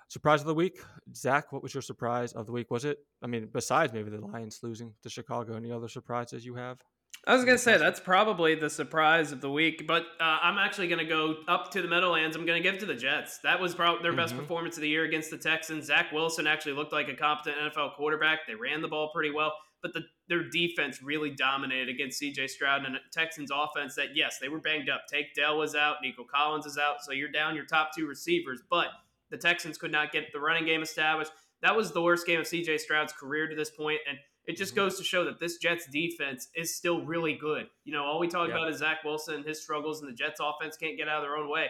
Surprise 0.09 0.41
of 0.41 0.47
the 0.47 0.55
week, 0.55 0.79
Zach. 1.13 1.51
What 1.51 1.61
was 1.61 1.73
your 1.73 1.81
surprise 1.81 2.33
of 2.33 2.45
the 2.45 2.51
week? 2.51 2.71
Was 2.71 2.85
it? 2.85 2.99
I 3.21 3.27
mean, 3.27 3.49
besides 3.51 3.93
maybe 3.93 4.09
the 4.09 4.25
Lions 4.25 4.59
losing 4.63 4.93
to 5.03 5.09
Chicago, 5.09 5.55
any 5.55 5.71
other 5.71 5.89
surprises 5.89 6.45
you 6.45 6.55
have? 6.55 6.81
I 7.25 7.35
was 7.35 7.43
gonna 7.43 7.57
say 7.57 7.77
that's 7.77 7.99
probably 7.99 8.55
the 8.55 8.69
surprise 8.69 9.33
of 9.33 9.41
the 9.41 9.51
week, 9.51 9.85
but 9.85 10.03
uh, 10.19 10.37
I'm 10.41 10.57
actually 10.57 10.87
gonna 10.87 11.03
go 11.03 11.35
up 11.47 11.71
to 11.71 11.81
the 11.81 11.87
Meadowlands. 11.87 12.37
I'm 12.37 12.45
gonna 12.45 12.61
give 12.61 12.75
it 12.75 12.79
to 12.81 12.85
the 12.85 12.95
Jets. 12.95 13.39
That 13.39 13.59
was 13.59 13.75
probably 13.75 14.01
their 14.01 14.11
mm-hmm. 14.11 14.21
best 14.21 14.37
performance 14.37 14.77
of 14.77 14.81
the 14.81 14.87
year 14.87 15.03
against 15.03 15.29
the 15.29 15.37
Texans. 15.37 15.87
Zach 15.87 16.11
Wilson 16.13 16.47
actually 16.47 16.73
looked 16.73 16.93
like 16.93 17.09
a 17.09 17.15
competent 17.15 17.57
NFL 17.57 17.95
quarterback. 17.95 18.47
They 18.47 18.55
ran 18.55 18.81
the 18.81 18.87
ball 18.87 19.09
pretty 19.13 19.31
well, 19.31 19.53
but 19.81 19.93
the, 19.93 20.01
their 20.27 20.49
defense 20.49 21.01
really 21.01 21.31
dominated 21.31 21.89
against 21.89 22.17
C.J. 22.19 22.47
Stroud 22.47 22.85
and 22.85 22.97
Texans 23.11 23.51
offense. 23.53 23.95
That 23.95 24.15
yes, 24.15 24.37
they 24.39 24.49
were 24.49 24.59
banged 24.59 24.89
up. 24.89 25.01
Tank 25.09 25.27
Dell 25.35 25.57
was 25.57 25.75
out, 25.75 25.97
Nico 26.01 26.23
Collins 26.23 26.65
is 26.65 26.77
out, 26.77 27.03
so 27.03 27.11
you're 27.11 27.31
down 27.31 27.55
your 27.55 27.65
top 27.65 27.91
two 27.95 28.07
receivers. 28.07 28.61
But 28.69 28.87
the 29.29 29.37
Texans 29.37 29.77
could 29.77 29.91
not 29.91 30.11
get 30.11 30.31
the 30.33 30.39
running 30.39 30.65
game 30.65 30.81
established. 30.81 31.31
That 31.61 31.75
was 31.75 31.91
the 31.91 32.01
worst 32.01 32.27
game 32.27 32.39
of 32.39 32.47
C.J. 32.47 32.77
Stroud's 32.79 33.13
career 33.13 33.47
to 33.47 33.55
this 33.55 33.69
point, 33.69 33.99
and 34.07 34.17
it 34.45 34.57
just 34.57 34.73
mm-hmm. 34.73 34.85
goes 34.85 34.97
to 34.97 35.03
show 35.03 35.25
that 35.25 35.39
this 35.39 35.57
Jets 35.57 35.87
defense 35.87 36.49
is 36.55 36.75
still 36.75 37.03
really 37.05 37.33
good. 37.33 37.67
You 37.83 37.93
know, 37.93 38.03
all 38.03 38.19
we 38.19 38.27
talk 38.27 38.49
about 38.49 38.69
is 38.69 38.77
Zach 38.77 39.03
Wilson, 39.03 39.35
and 39.35 39.45
his 39.45 39.61
struggles, 39.61 40.01
and 40.01 40.09
the 40.09 40.15
Jets 40.15 40.39
offense 40.39 40.77
can't 40.77 40.97
get 40.97 41.07
out 41.07 41.17
of 41.17 41.23
their 41.23 41.37
own 41.37 41.49
way. 41.49 41.67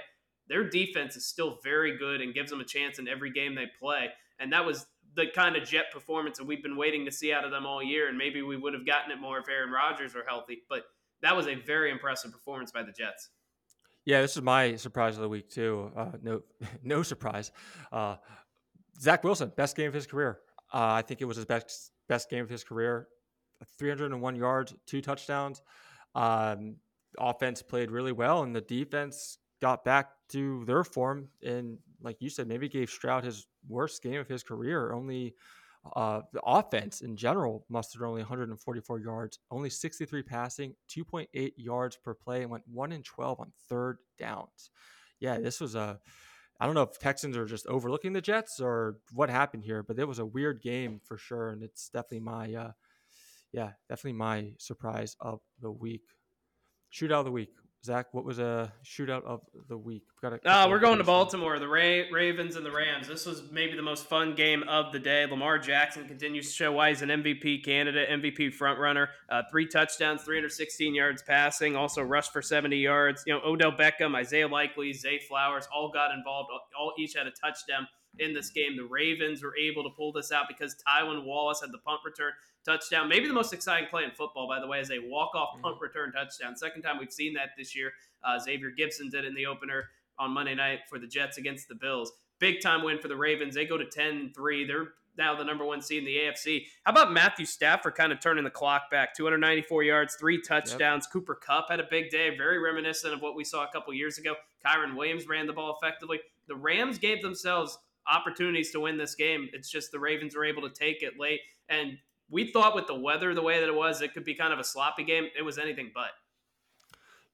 Their 0.47 0.69
defense 0.69 1.15
is 1.17 1.25
still 1.25 1.59
very 1.63 1.97
good 1.97 2.21
and 2.21 2.33
gives 2.33 2.51
them 2.51 2.61
a 2.61 2.65
chance 2.65 2.99
in 2.99 3.07
every 3.07 3.31
game 3.31 3.55
they 3.55 3.65
play. 3.79 4.09
And 4.39 4.53
that 4.53 4.65
was 4.65 4.85
the 5.17 5.25
kind 5.27 5.57
of 5.57 5.67
Jet 5.67 5.91
performance 5.91 6.37
that 6.37 6.45
we've 6.45 6.63
been 6.63 6.77
waiting 6.77 7.03
to 7.05 7.11
see 7.11 7.33
out 7.33 7.43
of 7.43 7.51
them 7.51 7.65
all 7.65 7.83
year. 7.83 8.07
And 8.07 8.17
maybe 8.17 8.41
we 8.43 8.55
would 8.55 8.73
have 8.73 8.85
gotten 8.85 9.11
it 9.11 9.19
more 9.19 9.39
if 9.39 9.49
Aaron 9.49 9.71
Rodgers 9.71 10.13
were 10.15 10.23
healthy. 10.25 10.61
But 10.69 10.83
that 11.21 11.35
was 11.35 11.47
a 11.47 11.55
very 11.55 11.91
impressive 11.91 12.31
performance 12.31 12.71
by 12.71 12.83
the 12.83 12.91
Jets. 12.91 13.31
Yeah, 14.05 14.21
this 14.21 14.37
is 14.37 14.43
my 14.43 14.75
surprise 14.77 15.15
of 15.15 15.23
the 15.23 15.27
week 15.27 15.49
too. 15.49 15.91
Uh, 15.97 16.11
no, 16.21 16.43
no 16.83 17.03
surprise. 17.03 17.51
Uh, 17.91 18.15
Zach 19.01 19.23
Wilson, 19.23 19.51
best 19.57 19.75
game 19.75 19.87
of 19.87 19.93
his 19.93 20.07
career. 20.07 20.39
Uh, 20.73 20.93
I 20.93 21.01
think 21.01 21.21
it 21.21 21.25
was 21.25 21.35
his 21.35 21.45
best 21.45 21.91
best 22.07 22.29
game 22.29 22.43
of 22.43 22.49
his 22.49 22.63
career 22.63 23.09
301 23.77 24.35
yards, 24.35 24.73
two 24.85 25.01
touchdowns. 25.01 25.61
Um, 26.15 26.77
offense 27.17 27.61
played 27.61 27.91
really 27.91 28.11
well, 28.11 28.43
and 28.43 28.55
the 28.55 28.61
defense 28.61 29.39
got 29.61 29.83
back 29.83 30.11
to 30.29 30.63
their 30.65 30.83
form. 30.83 31.29
And 31.43 31.79
like 32.01 32.17
you 32.19 32.29
said, 32.29 32.47
maybe 32.47 32.69
gave 32.69 32.89
Stroud 32.89 33.23
his 33.23 33.45
worst 33.67 34.01
game 34.03 34.19
of 34.19 34.27
his 34.27 34.43
career. 34.43 34.93
Only 34.93 35.35
uh, 35.95 36.21
the 36.33 36.41
offense 36.41 37.01
in 37.01 37.15
general 37.15 37.65
mustered 37.69 38.01
only 38.01 38.21
144 38.21 38.99
yards, 38.99 39.39
only 39.51 39.69
63 39.69 40.23
passing, 40.23 40.75
2.8 40.89 41.51
yards 41.55 41.97
per 41.97 42.13
play, 42.13 42.41
and 42.41 42.51
went 42.51 42.63
one 42.67 42.91
in 42.91 43.03
12 43.03 43.39
on 43.39 43.51
third 43.69 43.97
downs. 44.17 44.69
Yeah, 45.19 45.37
this 45.39 45.59
was 45.59 45.75
a 45.75 45.99
I 46.59 46.65
don't 46.65 46.75
know 46.75 46.81
if 46.81 46.97
Texans 46.97 47.37
are 47.37 47.45
just 47.45 47.67
overlooking 47.67 48.13
the 48.13 48.21
Jets 48.21 48.59
or 48.59 48.97
what 49.13 49.29
happened 49.29 49.63
here, 49.63 49.83
but 49.83 49.99
it 49.99 50.07
was 50.07 50.19
a 50.19 50.25
weird 50.25 50.61
game 50.61 50.99
for 51.03 51.17
sure, 51.17 51.49
and 51.49 51.61
it's 51.61 51.89
definitely 51.89 52.21
my, 52.21 52.53
uh, 52.53 52.71
yeah, 53.51 53.71
definitely 53.89 54.13
my 54.13 54.53
surprise 54.57 55.15
of 55.19 55.39
the 55.61 55.71
week. 55.71 56.01
Shootout 56.91 57.19
of 57.19 57.25
the 57.25 57.31
week, 57.31 57.51
Zach, 57.87 58.07
what 58.11 58.25
was 58.25 58.37
a 58.37 58.73
shootout 58.83 59.23
of 59.23 59.39
the 59.69 59.77
week? 59.77 60.03
Got 60.21 60.45
uh, 60.45 60.67
we're 60.69 60.79
going 60.79 60.97
to 60.97 61.05
Baltimore, 61.05 61.57
the 61.57 61.69
Ra- 61.69 62.11
Ravens 62.11 62.57
and 62.57 62.65
the 62.65 62.71
Rams. 62.71 63.07
This 63.07 63.25
was 63.25 63.49
maybe 63.49 63.77
the 63.77 63.81
most 63.81 64.07
fun 64.07 64.35
game 64.35 64.63
of 64.67 64.91
the 64.91 64.99
day. 64.99 65.25
Lamar 65.25 65.57
Jackson 65.57 66.05
continues 66.05 66.49
to 66.49 66.53
show 66.53 66.73
why 66.73 66.89
he's 66.89 67.01
an 67.01 67.07
MVP 67.07 67.63
candidate, 67.63 68.09
MVP 68.09 68.57
frontrunner. 68.57 69.07
Uh, 69.29 69.43
three 69.49 69.65
touchdowns, 69.65 70.23
316 70.23 70.93
yards 70.93 71.23
passing, 71.23 71.77
also 71.77 72.01
rushed 72.01 72.33
for 72.33 72.41
70 72.41 72.75
yards. 72.75 73.23
You 73.25 73.35
know, 73.35 73.41
Odell 73.45 73.71
Beckham, 73.71 74.15
Isaiah 74.15 74.49
Likely, 74.49 74.91
Zay 74.91 75.19
Flowers 75.19 75.65
all 75.73 75.89
got 75.89 76.11
involved. 76.11 76.49
All 76.77 76.93
each 76.99 77.13
had 77.15 77.25
a 77.25 77.31
touchdown 77.31 77.87
in 78.19 78.33
this 78.33 78.49
game. 78.49 78.75
The 78.75 78.85
Ravens 78.85 79.43
were 79.43 79.55
able 79.57 79.83
to 79.83 79.89
pull 79.89 80.11
this 80.11 80.31
out 80.31 80.45
because 80.47 80.75
Tylan 80.87 81.23
Wallace 81.25 81.61
had 81.61 81.71
the 81.71 81.77
punt 81.79 82.01
return 82.05 82.33
touchdown. 82.65 83.07
Maybe 83.07 83.27
the 83.27 83.33
most 83.33 83.53
exciting 83.53 83.89
play 83.89 84.03
in 84.03 84.11
football, 84.11 84.47
by 84.47 84.59
the 84.59 84.67
way, 84.67 84.79
is 84.79 84.91
a 84.91 84.99
walk-off 84.99 85.53
mm-hmm. 85.53 85.63
punt 85.63 85.77
return 85.81 86.11
touchdown. 86.11 86.55
Second 86.55 86.81
time 86.81 86.99
we've 86.99 87.11
seen 87.11 87.33
that 87.33 87.49
this 87.57 87.75
year. 87.75 87.93
Uh, 88.23 88.37
Xavier 88.39 88.71
Gipson 88.77 89.09
did 89.09 89.23
it 89.23 89.27
in 89.27 89.35
the 89.35 89.45
opener 89.45 89.85
on 90.19 90.31
Monday 90.31 90.55
night 90.55 90.79
for 90.89 90.99
the 90.99 91.07
Jets 91.07 91.37
against 91.37 91.67
the 91.67 91.75
Bills. 91.75 92.11
Big 92.39 92.61
time 92.61 92.83
win 92.83 92.99
for 92.99 93.07
the 93.07 93.15
Ravens. 93.15 93.55
They 93.55 93.65
go 93.65 93.77
to 93.77 93.85
10 93.85 94.33
3. 94.35 94.67
They're 94.67 94.89
now 95.17 95.35
the 95.35 95.43
number 95.43 95.65
one 95.65 95.81
seed 95.81 95.99
in 95.99 96.05
the 96.05 96.15
AFC. 96.15 96.65
How 96.83 96.91
about 96.91 97.11
Matthew 97.11 97.45
Stafford 97.45 97.95
kind 97.95 98.11
of 98.11 98.19
turning 98.19 98.43
the 98.43 98.49
clock 98.49 98.91
back? 98.91 99.15
294 99.15 99.83
yards, 99.83 100.15
three 100.15 100.39
touchdowns. 100.41 101.05
Yep. 101.05 101.11
Cooper 101.11 101.35
Kupp 101.35 101.69
had 101.69 101.79
a 101.79 101.87
big 101.89 102.09
day, 102.09 102.35
very 102.37 102.59
reminiscent 102.59 103.13
of 103.13 103.21
what 103.21 103.35
we 103.35 103.43
saw 103.43 103.65
a 103.65 103.71
couple 103.71 103.93
years 103.93 104.17
ago. 104.17 104.35
Kyren 104.65 104.95
Williams 104.95 105.27
ran 105.27 105.47
the 105.47 105.53
ball 105.53 105.77
effectively. 105.81 106.19
The 106.47 106.55
Rams 106.55 106.97
gave 106.97 107.21
themselves 107.21 107.77
opportunities 108.09 108.71
to 108.71 108.79
win 108.79 108.97
this 108.97 109.15
game. 109.15 109.49
It's 109.53 109.69
just 109.69 109.91
the 109.91 109.99
Ravens 109.99 110.35
were 110.35 110.45
able 110.45 110.61
to 110.63 110.69
take 110.69 111.03
it 111.03 111.13
late. 111.19 111.41
And 111.69 111.97
we 112.29 112.51
thought 112.51 112.75
with 112.75 112.87
the 112.87 112.95
weather 112.95 113.33
the 113.33 113.41
way 113.41 113.59
that 113.59 113.67
it 113.67 113.75
was, 113.75 114.01
it 114.01 114.13
could 114.13 114.25
be 114.25 114.33
kind 114.33 114.53
of 114.53 114.59
a 114.59 114.63
sloppy 114.63 115.03
game. 115.03 115.27
It 115.37 115.41
was 115.41 115.57
anything 115.57 115.91
but. 115.93 116.11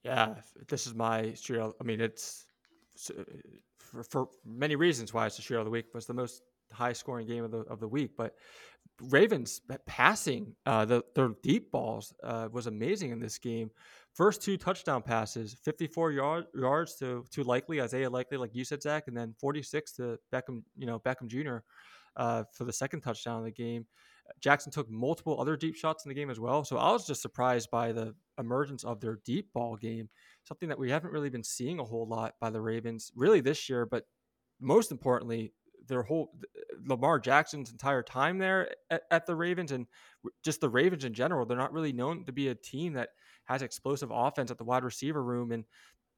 Yeah, 0.04 0.36
this 0.68 0.86
is 0.86 0.94
my 0.94 1.24
shootout. 1.36 1.74
I 1.80 1.84
mean, 1.84 2.02
it's 2.02 2.46
for, 3.78 4.04
for 4.04 4.28
many 4.46 4.76
reasons 4.76 5.14
why 5.14 5.26
it's 5.26 5.38
the 5.38 5.42
shootout 5.42 5.60
of 5.60 5.66
the 5.66 5.72
week. 5.72 5.86
Was 5.94 6.06
the 6.06 6.14
most 6.14 6.44
high 6.72 6.94
scoring 6.94 7.28
game 7.28 7.44
of 7.44 7.52
the 7.52 7.60
of 7.60 7.80
the 7.80 7.88
week, 7.88 8.12
but 8.18 8.36
Ravens 9.02 9.62
passing 9.86 10.56
uh, 10.66 10.86
the 10.86 11.04
their 11.16 11.30
deep 11.42 11.72
balls 11.72 12.14
uh, 12.24 12.50
was 12.52 12.68
amazing 12.68 13.12
in 13.12 13.20
this 13.20 13.38
game. 13.38 13.72
First 14.14 14.44
two 14.44 14.58
touchdown 14.58 15.02
passes, 15.02 15.56
54 15.64 16.12
yard, 16.12 16.46
yards 16.54 16.96
to 16.98 17.26
to 17.32 17.44
Likely 17.44 17.82
Isaiah 17.82 18.10
Likely, 18.10 18.38
like 18.38 18.54
you 18.54 18.64
said, 18.64 18.82
Zach, 18.82 19.06
and 19.08 19.18
then 19.18 19.34
46 19.40 19.94
to 19.94 20.20
Beckham, 20.32 20.64
you 20.78 20.86
know 20.86 21.00
Beckham 21.00 21.28
Jr. 21.28 21.58
Uh, 22.16 22.44
for 22.54 22.64
the 22.64 22.74
second 22.74 23.02
touchdown 23.02 23.40
of 23.40 23.46
the 23.46 23.52
game. 23.52 23.88
Jackson 24.40 24.72
took 24.72 24.90
multiple 24.90 25.40
other 25.40 25.58
deep 25.58 25.76
shots 25.76 26.06
in 26.06 26.10
the 26.10 26.16
game 26.16 26.30
as 26.30 26.40
well. 26.40 26.64
So 26.64 26.78
I 26.78 26.92
was 26.92 27.06
just 27.06 27.22
surprised 27.22 27.70
by 27.72 27.92
the 27.92 28.16
emergence 28.38 28.84
of 28.84 29.02
their 29.02 29.20
deep 29.26 29.52
ball 29.54 29.76
game, 29.76 30.10
something 30.44 30.70
that 30.70 30.80
we 30.80 30.90
haven't 30.90 31.12
really 31.12 31.30
been 31.30 31.44
seeing 31.44 31.80
a 31.80 31.84
whole 31.84 32.08
lot 32.08 32.36
by 32.40 32.50
the 32.50 32.62
Ravens 32.62 33.12
really 33.16 33.42
this 33.42 33.68
year. 33.68 33.86
But 33.86 34.06
most 34.62 34.92
importantly, 34.92 35.54
their 35.88 36.04
whole 36.04 36.32
Lamar 36.86 37.20
Jackson's 37.20 37.72
entire 37.72 38.04
time 38.04 38.38
there 38.38 38.70
at, 38.90 39.04
at, 39.12 39.26
the 39.26 39.36
Ravens 39.36 39.72
and 39.72 39.88
just 40.44 40.62
the 40.62 40.70
Ravens 40.70 41.04
in 41.04 41.14
general, 41.14 41.46
they're 41.46 41.58
not 41.58 41.74
really 41.74 41.92
known 41.92 42.26
to 42.26 42.32
be 42.32 42.48
a 42.48 42.56
team 42.56 42.94
that 42.94 43.10
has 43.46 43.62
explosive 43.62 44.10
offense 44.12 44.52
at 44.52 44.58
the 44.58 44.64
wide 44.64 44.84
receiver 44.84 45.24
room 45.24 45.52
and 45.52 45.66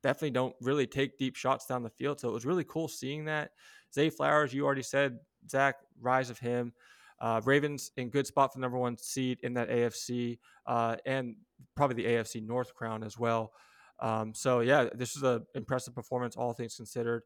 definitely 0.04 0.32
don't 0.32 0.56
really 0.62 0.86
take 0.86 1.18
deep 1.18 1.36
shots 1.36 1.66
down 1.66 1.84
the 1.84 1.90
field. 1.90 2.20
So 2.20 2.30
it 2.30 2.34
was 2.34 2.46
really 2.46 2.64
cool 2.64 2.88
seeing 2.88 3.26
that. 3.26 3.52
Zay 3.94 4.10
Flowers, 4.10 4.54
you 4.54 4.66
already 4.66 4.84
said, 4.84 5.20
Zach, 5.50 5.76
rise 6.00 6.30
of 6.30 6.38
him. 6.38 6.74
Uh, 7.20 7.42
Ravens 7.46 7.92
in 7.98 8.10
good 8.10 8.28
spot 8.28 8.54
for 8.54 8.60
number 8.60 8.78
one 8.78 8.98
seed 8.98 9.40
in 9.42 9.54
that 9.54 9.70
AFC 9.70 10.38
uh, 10.68 10.98
and 11.06 11.36
probably 11.76 12.04
the 12.04 12.10
AFC 12.10 12.46
North 12.46 12.74
crown 12.76 13.04
as 13.04 13.18
well. 13.18 13.54
Um, 14.00 14.34
so 14.34 14.60
yeah, 14.60 14.90
this 14.94 15.16
is 15.16 15.24
an 15.24 15.46
impressive 15.56 15.96
performance, 15.96 16.36
all 16.36 16.54
things 16.54 16.76
considered. 16.76 17.24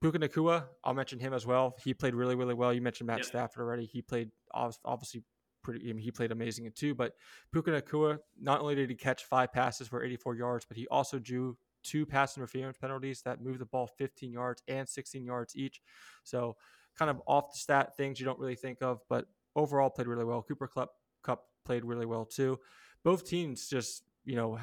Puka 0.00 0.18
Nacua, 0.20 0.64
I'll 0.84 0.94
mention 0.94 1.18
him 1.18 1.34
as 1.34 1.44
well. 1.44 1.74
He 1.82 1.92
played 1.92 2.14
really, 2.14 2.36
really 2.36 2.54
well. 2.54 2.72
You 2.72 2.80
mentioned 2.80 3.08
Matt 3.08 3.18
yep. 3.18 3.26
Stafford 3.26 3.62
already. 3.62 3.84
He 3.84 4.00
played 4.00 4.30
obviously 4.54 5.24
pretty. 5.68 5.90
I 5.90 5.92
mean, 5.92 6.02
he 6.02 6.10
played 6.10 6.32
amazing 6.32 6.64
in 6.64 6.72
two. 6.72 6.94
But 6.94 7.12
Puka 7.52 7.70
Nacua, 7.70 8.18
not 8.40 8.60
only 8.60 8.74
did 8.74 8.88
he 8.88 8.96
catch 8.96 9.24
five 9.24 9.52
passes 9.52 9.86
for 9.86 10.02
84 10.02 10.34
yards, 10.36 10.64
but 10.64 10.76
he 10.76 10.86
also 10.88 11.18
drew 11.18 11.58
two 11.84 12.06
pass 12.06 12.36
interference 12.36 12.78
penalties 12.78 13.20
that 13.22 13.42
moved 13.42 13.58
the 13.60 13.66
ball 13.66 13.86
15 13.86 14.32
yards 14.32 14.62
and 14.66 14.88
16 14.88 15.24
yards 15.24 15.54
each. 15.56 15.82
So 16.24 16.56
kind 16.98 17.10
of 17.10 17.20
off 17.26 17.52
the 17.52 17.58
stat 17.58 17.96
things 17.96 18.18
you 18.18 18.24
don't 18.24 18.38
really 18.38 18.56
think 18.56 18.78
of, 18.80 19.00
but 19.10 19.26
overall 19.54 19.90
played 19.90 20.08
really 20.08 20.24
well. 20.24 20.42
Cooper 20.42 20.68
Cup, 20.68 20.92
Kupp 21.22 21.44
played 21.66 21.84
really 21.84 22.06
well 22.06 22.24
too. 22.24 22.58
Both 23.04 23.28
teams 23.28 23.68
just 23.68 24.04
you 24.24 24.36
know 24.36 24.58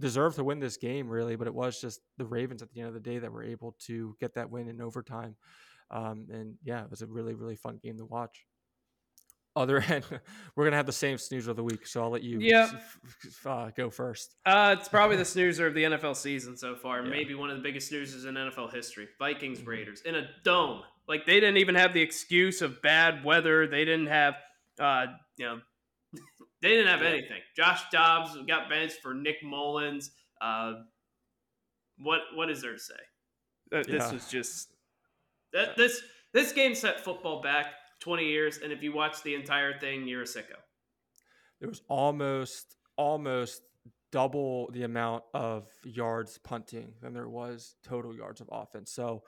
deserve 0.00 0.34
to 0.36 0.44
win 0.44 0.58
this 0.58 0.78
game 0.78 1.08
really, 1.08 1.36
but 1.36 1.46
it 1.46 1.54
was 1.54 1.80
just 1.80 2.00
the 2.16 2.24
Ravens 2.24 2.62
at 2.62 2.70
the 2.72 2.80
end 2.80 2.88
of 2.88 2.94
the 2.94 3.00
day 3.00 3.18
that 3.18 3.30
were 3.30 3.44
able 3.44 3.76
to 3.86 4.16
get 4.20 4.34
that 4.34 4.50
win 4.50 4.68
in 4.68 4.80
overtime. 4.80 5.36
Um, 5.90 6.28
and 6.32 6.54
yeah, 6.62 6.82
it 6.82 6.90
was 6.90 7.02
a 7.02 7.06
really 7.06 7.34
really 7.34 7.56
fun 7.56 7.78
game 7.82 7.98
to 7.98 8.06
watch. 8.06 8.46
Other 9.56 9.78
end, 9.88 10.04
we're 10.54 10.64
gonna 10.64 10.76
have 10.76 10.86
the 10.86 10.92
same 10.92 11.18
snoozer 11.18 11.50
of 11.50 11.56
the 11.56 11.64
week, 11.64 11.86
so 11.86 12.02
I'll 12.02 12.10
let 12.10 12.22
you 12.22 12.38
yeah. 12.40 12.70
Uh, 13.44 13.70
go 13.76 13.90
first. 13.90 14.36
Uh, 14.46 14.76
it's 14.78 14.88
probably 14.88 15.16
the 15.16 15.24
snoozer 15.24 15.66
of 15.66 15.74
the 15.74 15.82
NFL 15.82 16.16
season 16.16 16.56
so 16.56 16.76
far. 16.76 17.02
Yeah. 17.02 17.10
Maybe 17.10 17.34
one 17.34 17.50
of 17.50 17.56
the 17.56 17.62
biggest 17.62 17.90
snoozers 17.90 18.26
in 18.26 18.34
NFL 18.34 18.72
history. 18.72 19.08
Vikings 19.18 19.58
mm-hmm. 19.58 19.68
Raiders 19.68 20.02
in 20.02 20.14
a 20.14 20.28
dome. 20.44 20.82
Like 21.08 21.26
they 21.26 21.40
didn't 21.40 21.56
even 21.56 21.74
have 21.74 21.92
the 21.92 22.00
excuse 22.00 22.62
of 22.62 22.80
bad 22.80 23.24
weather. 23.24 23.66
They 23.66 23.84
didn't 23.84 24.06
have, 24.06 24.34
uh, 24.78 25.06
you 25.36 25.46
know, 25.46 25.60
they 26.62 26.68
didn't 26.68 26.86
have 26.86 27.02
anything. 27.02 27.40
Josh 27.56 27.82
Dobbs 27.90 28.36
got 28.46 28.68
benched 28.68 29.02
for 29.02 29.14
Nick 29.14 29.42
Mullens. 29.42 30.12
Uh, 30.40 30.74
what 31.98 32.20
what 32.34 32.48
is 32.50 32.62
there 32.62 32.74
to 32.74 32.78
say? 32.78 32.94
This 33.72 33.86
yeah. 33.88 34.12
was 34.12 34.28
just 34.28 34.68
that 35.52 35.76
this 35.76 36.00
this 36.32 36.52
game 36.52 36.76
set 36.76 37.00
football 37.00 37.42
back 37.42 37.66
20 38.00 38.24
years, 38.24 38.58
and 38.62 38.72
if 38.72 38.82
you 38.82 38.92
watch 38.92 39.22
the 39.22 39.34
entire 39.34 39.78
thing, 39.78 40.06
you're 40.06 40.22
a 40.22 40.26
sicko. 40.26 40.56
There 41.60 41.68
was 41.68 41.82
almost 41.88 42.76
almost 42.96 43.62
double 44.12 44.70
the 44.72 44.82
amount 44.82 45.22
of 45.34 45.68
yards 45.84 46.38
punting 46.38 46.92
than 47.00 47.12
there 47.12 47.28
was 47.28 47.76
total 47.84 48.14
yards 48.14 48.40
of 48.40 48.48
offense. 48.50 48.92
So 48.92 49.22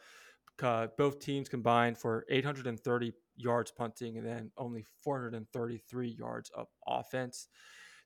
uh, 0.63 0.89
both 0.99 1.21
teams 1.21 1.49
combined 1.49 1.99
for 1.99 2.25
830 2.29 3.13
yards 3.37 3.71
punting 3.71 4.19
and 4.19 4.27
then 4.27 4.51
only 4.57 4.85
433 5.03 6.09
yards 6.19 6.51
of 6.55 6.67
offense. 6.87 7.49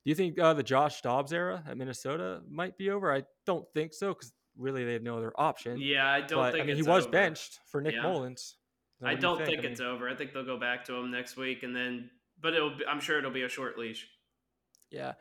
Do 0.05 0.11
you 0.11 0.15
think 0.15 0.39
uh, 0.39 0.55
the 0.55 0.63
Josh 0.63 1.01
Dobbs 1.01 1.33
era 1.33 1.65
at 1.69 1.77
Minnesota 1.77 2.41
might 2.49 2.77
be 2.79 2.91
over? 2.91 3.13
I 3.13 3.25
don't 3.45 3.67
think 3.75 3.93
so 3.93 4.09
because 4.09 4.33
really 4.57 4.85
they 4.85 4.93
have 4.93 5.03
no 5.03 5.17
other 5.17 5.33
option. 5.37 5.79
Yeah, 5.81 6.09
I 6.09 6.21
don't 6.21 6.39
but, 6.39 6.53
think. 6.53 6.65
I 6.65 6.67
mean, 6.67 6.77
he 6.77 6.83
was 6.83 7.05
over. 7.05 7.13
benched 7.13 7.61
for 7.67 7.81
Nick 7.81 7.95
yeah. 7.95 8.03
Mullens. 9.01 9.13
I 9.13 9.15
do 9.15 9.21
don't 9.21 9.37
think, 9.39 9.49
think 9.49 9.59
I 9.59 9.63
mean, 9.63 9.73
it's 9.73 9.81
over. 9.81 10.09
I 10.09 10.15
think 10.15 10.33
they'll 10.33 10.45
go 10.45 10.59
back 10.59 10.85
to 10.87 10.95
him 10.95 11.11
next 11.11 11.37
week, 11.37 11.63
and 11.63 11.75
then, 11.75 12.11
but 12.41 12.55
it'll. 12.55 12.77
Be, 12.77 12.85
I'm 12.87 13.01
sure 13.01 13.19
it'll 13.19 13.31
be 13.31 13.43
a 13.43 13.49
short 13.49 13.79
leash. 13.79 14.09
Yeah, 14.91 15.13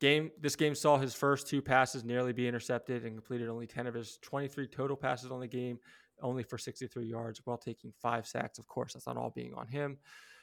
game. 0.00 0.30
This 0.40 0.56
game 0.56 0.74
saw 0.74 0.96
his 0.96 1.14
first 1.14 1.48
two 1.48 1.60
passes 1.60 2.04
nearly 2.04 2.32
be 2.32 2.48
intercepted 2.48 3.04
and 3.04 3.14
completed 3.14 3.48
only 3.48 3.66
10 3.66 3.86
of 3.86 3.94
his 3.94 4.18
23 4.22 4.66
total 4.68 4.96
passes 4.96 5.30
on 5.30 5.40
the 5.40 5.46
game 5.46 5.78
only 6.22 6.42
for 6.42 6.58
63 6.58 7.04
yards 7.06 7.40
while 7.44 7.58
taking 7.58 7.92
five 8.00 8.26
sacks. 8.26 8.58
Of 8.58 8.66
course, 8.66 8.94
that's 8.94 9.06
not 9.06 9.16
all 9.16 9.30
being 9.30 9.54
on 9.54 9.66
him. 9.66 9.98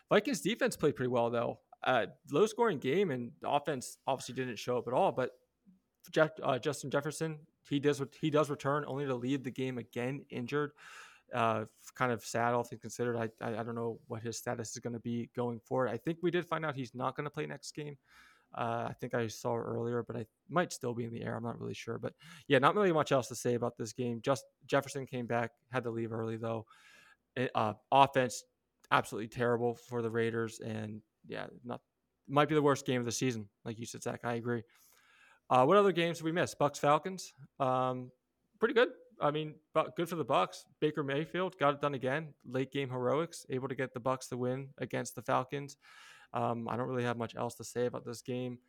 Vikings 0.10 0.42
defense 0.42 0.76
played 0.76 0.96
pretty 0.96 1.10
well 1.10 1.30
though. 1.30 1.60
Uh, 1.84 2.08
low 2.32 2.46
scoring 2.46 2.80
game 2.80 3.12
and 3.12 3.32
offense 3.44 3.98
obviously 4.08 4.36
didn't 4.36 4.58
show 4.58 4.78
up 4.78 4.88
at 4.88 4.94
all. 4.94 5.12
But 5.12 5.32
Jeff, 6.12 6.32
uh, 6.42 6.58
Justin 6.58 6.90
Jefferson, 6.90 7.40
he 7.70 7.80
does 7.80 8.02
he 8.20 8.30
does 8.30 8.50
return 8.50 8.86
only 8.88 9.06
to 9.06 9.16
lead 9.16 9.44
the 9.44 9.52
game 9.52 9.78
again 9.78 10.26
injured. 10.30 10.72
Uh, 11.34 11.66
kind 11.96 12.12
of 12.12 12.24
sad, 12.24 12.54
all 12.54 12.64
things 12.64 12.82
considered. 12.82 13.18
I, 13.18 13.30
I, 13.46 13.60
I 13.60 13.64
don't 13.64 13.76
know 13.76 14.00
what 14.08 14.22
his 14.22 14.38
status 14.38 14.72
is 14.72 14.80
going 14.80 14.94
to 14.94 15.00
be 15.00 15.30
going 15.36 15.60
forward. 15.60 15.90
I 15.90 15.98
think 15.98 16.20
we 16.22 16.32
did 16.32 16.46
find 16.46 16.66
out 16.66 16.76
he's 16.76 16.96
not 16.96 17.16
going 17.16 17.26
to 17.26 17.30
play 17.30 17.46
next 17.46 17.76
game. 17.76 17.98
Uh, 18.56 18.88
I 18.90 18.94
think 19.00 19.14
I 19.14 19.28
saw 19.28 19.56
earlier, 19.56 20.04
but 20.04 20.16
I 20.16 20.26
might 20.50 20.72
still 20.72 20.94
be 20.94 21.04
in 21.04 21.12
the 21.12 21.22
air. 21.22 21.36
I'm 21.36 21.44
not 21.44 21.60
really 21.60 21.74
sure. 21.74 21.98
But 21.98 22.14
yeah, 22.48 22.60
not 22.60 22.76
really 22.76 22.94
much 22.94 23.12
else 23.12 23.28
to 23.28 23.36
say 23.36 23.56
about 23.56 23.78
this 23.78 23.92
game. 23.92 24.22
Just 24.22 24.46
Jefferson 24.68 25.06
came 25.06 25.26
back, 25.26 25.52
had 25.70 25.84
to 25.84 25.92
leave 25.92 26.14
early 26.14 26.38
though. 26.38 26.66
It, 27.36 27.52
uh, 27.54 27.74
offense 27.92 28.44
absolutely 28.92 29.28
terrible 29.28 29.76
for 29.76 30.02
the 30.02 30.10
Raiders, 30.10 30.60
and 30.60 31.02
yeah, 31.28 31.48
not 31.64 31.82
might 32.28 32.50
be 32.50 32.56
the 32.56 32.62
worst 32.62 32.86
game 32.86 33.00
of 33.00 33.06
the 33.06 33.12
season. 33.12 33.48
Like 33.66 33.80
you 33.80 33.86
said, 33.86 34.04
Zach, 34.04 34.22
I 34.24 34.36
agree. 34.36 34.64
Uh, 35.50 35.66
what 35.66 35.78
other 35.78 35.92
games 35.92 36.18
did 36.18 36.26
we 36.26 36.32
miss? 36.32 36.56
Bucks 36.56 36.80
Falcons, 36.80 37.34
um, 37.60 38.12
pretty 38.60 38.74
good. 38.74 38.90
I 39.20 39.32
mean, 39.32 39.56
but 39.74 39.96
good 39.96 40.10
for 40.10 40.16
the 40.16 40.24
Bucks. 40.24 40.66
Baker 40.80 41.04
Mayfield 41.04 41.58
got 41.58 41.74
it 41.74 41.82
done 41.82 41.94
again. 41.94 42.34
Late 42.46 42.72
game 42.72 42.90
heroics, 42.90 43.46
able 43.50 43.68
to 43.68 43.76
get 43.76 43.94
the 43.94 44.00
Bucks 44.00 44.28
to 44.28 44.38
win 44.38 44.70
against 44.78 45.16
the 45.16 45.22
Falcons. 45.22 45.78
Um, 46.34 46.68
I 46.70 46.78
don't 46.78 46.88
really 46.88 47.04
have 47.04 47.18
much 47.18 47.36
else 47.36 47.56
to 47.56 47.64
say 47.64 47.86
about 47.86 48.06
this 48.06 48.22
game. 48.22 48.60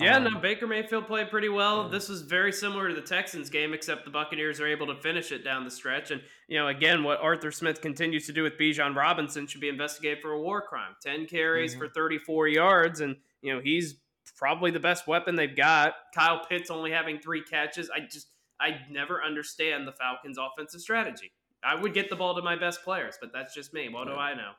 Yeah, 0.00 0.16
um, 0.16 0.24
no, 0.24 0.38
Baker 0.40 0.66
Mayfield 0.66 1.06
played 1.06 1.28
pretty 1.28 1.50
well. 1.50 1.82
Yeah. 1.82 1.88
This 1.90 2.08
was 2.08 2.22
very 2.22 2.50
similar 2.50 2.88
to 2.88 2.94
the 2.94 3.02
Texans 3.02 3.50
game, 3.50 3.74
except 3.74 4.06
the 4.06 4.10
Buccaneers 4.10 4.58
are 4.58 4.66
able 4.66 4.86
to 4.86 4.94
finish 4.96 5.32
it 5.32 5.44
down 5.44 5.64
the 5.64 5.70
stretch. 5.70 6.10
And, 6.10 6.22
you 6.48 6.58
know, 6.58 6.68
again, 6.68 7.04
what 7.04 7.20
Arthur 7.20 7.50
Smith 7.50 7.82
continues 7.82 8.24
to 8.26 8.32
do 8.32 8.42
with 8.42 8.56
Bijan 8.56 8.96
Robinson 8.96 9.46
should 9.46 9.60
be 9.60 9.68
investigated 9.68 10.22
for 10.22 10.30
a 10.30 10.40
war 10.40 10.62
crime. 10.62 10.94
10 11.02 11.26
carries 11.26 11.72
mm-hmm. 11.72 11.80
for 11.80 11.88
34 11.90 12.48
yards, 12.48 13.00
and, 13.00 13.16
you 13.42 13.54
know, 13.54 13.60
he's 13.60 13.96
probably 14.36 14.70
the 14.70 14.80
best 14.80 15.06
weapon 15.06 15.36
they've 15.36 15.54
got. 15.54 15.94
Kyle 16.14 16.40
Pitts 16.48 16.70
only 16.70 16.90
having 16.90 17.18
three 17.18 17.42
catches. 17.42 17.90
I 17.90 18.00
just, 18.00 18.28
I 18.62 18.80
never 18.90 19.22
understand 19.22 19.88
the 19.88 19.92
Falcons' 19.92 20.38
offensive 20.38 20.80
strategy. 20.80 21.32
I 21.64 21.74
would 21.74 21.94
get 21.94 22.08
the 22.08 22.16
ball 22.16 22.34
to 22.34 22.42
my 22.42 22.56
best 22.56 22.84
players, 22.84 23.16
but 23.20 23.32
that's 23.32 23.54
just 23.54 23.74
me. 23.74 23.88
What 23.88 24.06
do 24.06 24.14
I 24.14 24.34
know? 24.34 24.52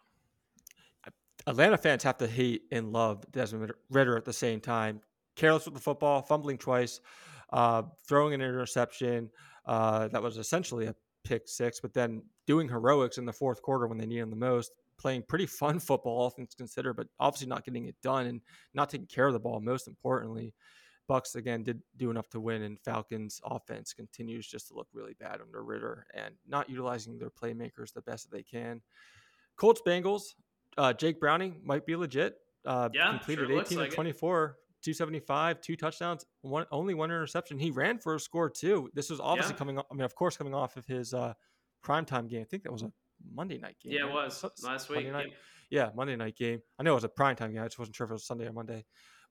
Atlanta 1.47 1.77
fans 1.77 2.03
have 2.03 2.17
to 2.17 2.27
hate 2.27 2.63
and 2.71 2.93
love 2.93 3.25
Desmond 3.31 3.71
Ridder 3.89 4.17
at 4.17 4.25
the 4.25 4.33
same 4.33 4.59
time. 4.59 5.01
Careless 5.35 5.65
with 5.65 5.73
the 5.73 5.79
football, 5.79 6.21
fumbling 6.21 6.57
twice, 6.57 7.01
uh, 7.51 7.83
throwing 8.07 8.33
an 8.33 8.41
interception 8.41 9.29
uh, 9.65 10.07
that 10.09 10.21
was 10.21 10.37
essentially 10.37 10.85
a 10.87 10.95
pick 11.23 11.47
six, 11.47 11.79
but 11.79 11.93
then 11.93 12.21
doing 12.45 12.67
heroics 12.67 13.17
in 13.17 13.25
the 13.25 13.33
fourth 13.33 13.61
quarter 13.61 13.87
when 13.87 13.97
they 13.97 14.05
need 14.05 14.19
him 14.19 14.29
the 14.29 14.35
most, 14.35 14.71
playing 14.97 15.23
pretty 15.27 15.45
fun 15.45 15.79
football, 15.79 16.17
all 16.17 16.29
things 16.29 16.53
considered, 16.55 16.95
but 16.95 17.07
obviously 17.19 17.47
not 17.47 17.65
getting 17.65 17.87
it 17.87 17.95
done 18.01 18.27
and 18.27 18.41
not 18.73 18.89
taking 18.89 19.07
care 19.07 19.27
of 19.27 19.33
the 19.33 19.39
ball. 19.39 19.59
Most 19.59 19.87
importantly, 19.87 20.53
Bucks 21.13 21.35
again 21.35 21.61
did 21.61 21.79
do 21.95 22.09
enough 22.09 22.27
to 22.29 22.39
win, 22.39 22.63
and 22.63 22.79
Falcons 22.79 23.39
offense 23.45 23.93
continues 23.93 24.47
just 24.47 24.69
to 24.69 24.73
look 24.73 24.87
really 24.93 25.13
bad 25.19 25.41
under 25.41 25.63
Ridder 25.63 26.07
and 26.15 26.33
not 26.47 26.67
utilizing 26.71 27.19
their 27.19 27.29
playmakers 27.29 27.93
the 27.93 28.01
best 28.01 28.27
that 28.31 28.35
they 28.35 28.41
can. 28.41 28.81
Colts 29.55 29.79
Bengals, 29.85 30.33
uh, 30.75 30.91
Jake 30.91 31.19
Browning 31.19 31.61
might 31.63 31.85
be 31.85 31.95
legit. 31.95 32.37
Uh, 32.65 32.89
yeah, 32.95 33.11
completed 33.11 33.47
sure 33.47 33.61
18 33.61 33.77
like 33.77 33.89
of 33.89 33.93
24, 33.93 34.57
275, 34.81 35.61
two 35.61 35.75
touchdowns, 35.75 36.25
one 36.41 36.65
only 36.71 36.95
one 36.95 37.11
interception. 37.11 37.59
He 37.59 37.69
ran 37.69 37.99
for 37.99 38.15
a 38.15 38.19
score 38.19 38.49
too. 38.49 38.89
This 38.95 39.11
was 39.11 39.19
obviously 39.19 39.53
Yeah. 39.53 39.57
coming. 39.59 39.77
Off, 39.77 39.85
I 39.91 39.93
mean, 39.93 40.05
of 40.05 40.15
course, 40.15 40.35
coming 40.35 40.55
off 40.55 40.77
of 40.77 40.87
his 40.87 41.13
uh, 41.13 41.35
primetime 41.85 42.27
game. 42.27 42.41
I 42.41 42.45
think 42.45 42.63
that 42.63 42.71
was 42.71 42.81
a 42.81 42.91
Monday 43.31 43.59
night 43.59 43.75
game. 43.79 43.91
Yeah, 43.91 44.07
it 44.07 44.11
was 44.11 44.37
So- 44.39 44.51
last 44.63 44.89
Monday 44.89 45.03
week. 45.05 45.13
night? 45.13 45.27
Yep. 45.27 45.37
Yeah, 45.69 45.91
Monday 45.93 46.15
night 46.15 46.35
game. 46.37 46.63
I 46.79 46.83
know 46.83 46.93
it 46.93 46.95
was 46.95 47.03
a 47.03 47.09
primetime 47.09 47.53
game. 47.53 47.61
I 47.61 47.65
just 47.65 47.77
wasn't 47.77 47.95
sure 47.95 48.05
if 48.05 48.09
it 48.11 48.13
was 48.13 48.25
Sunday 48.25 48.47
or 48.47 48.53
Monday. 48.53 48.83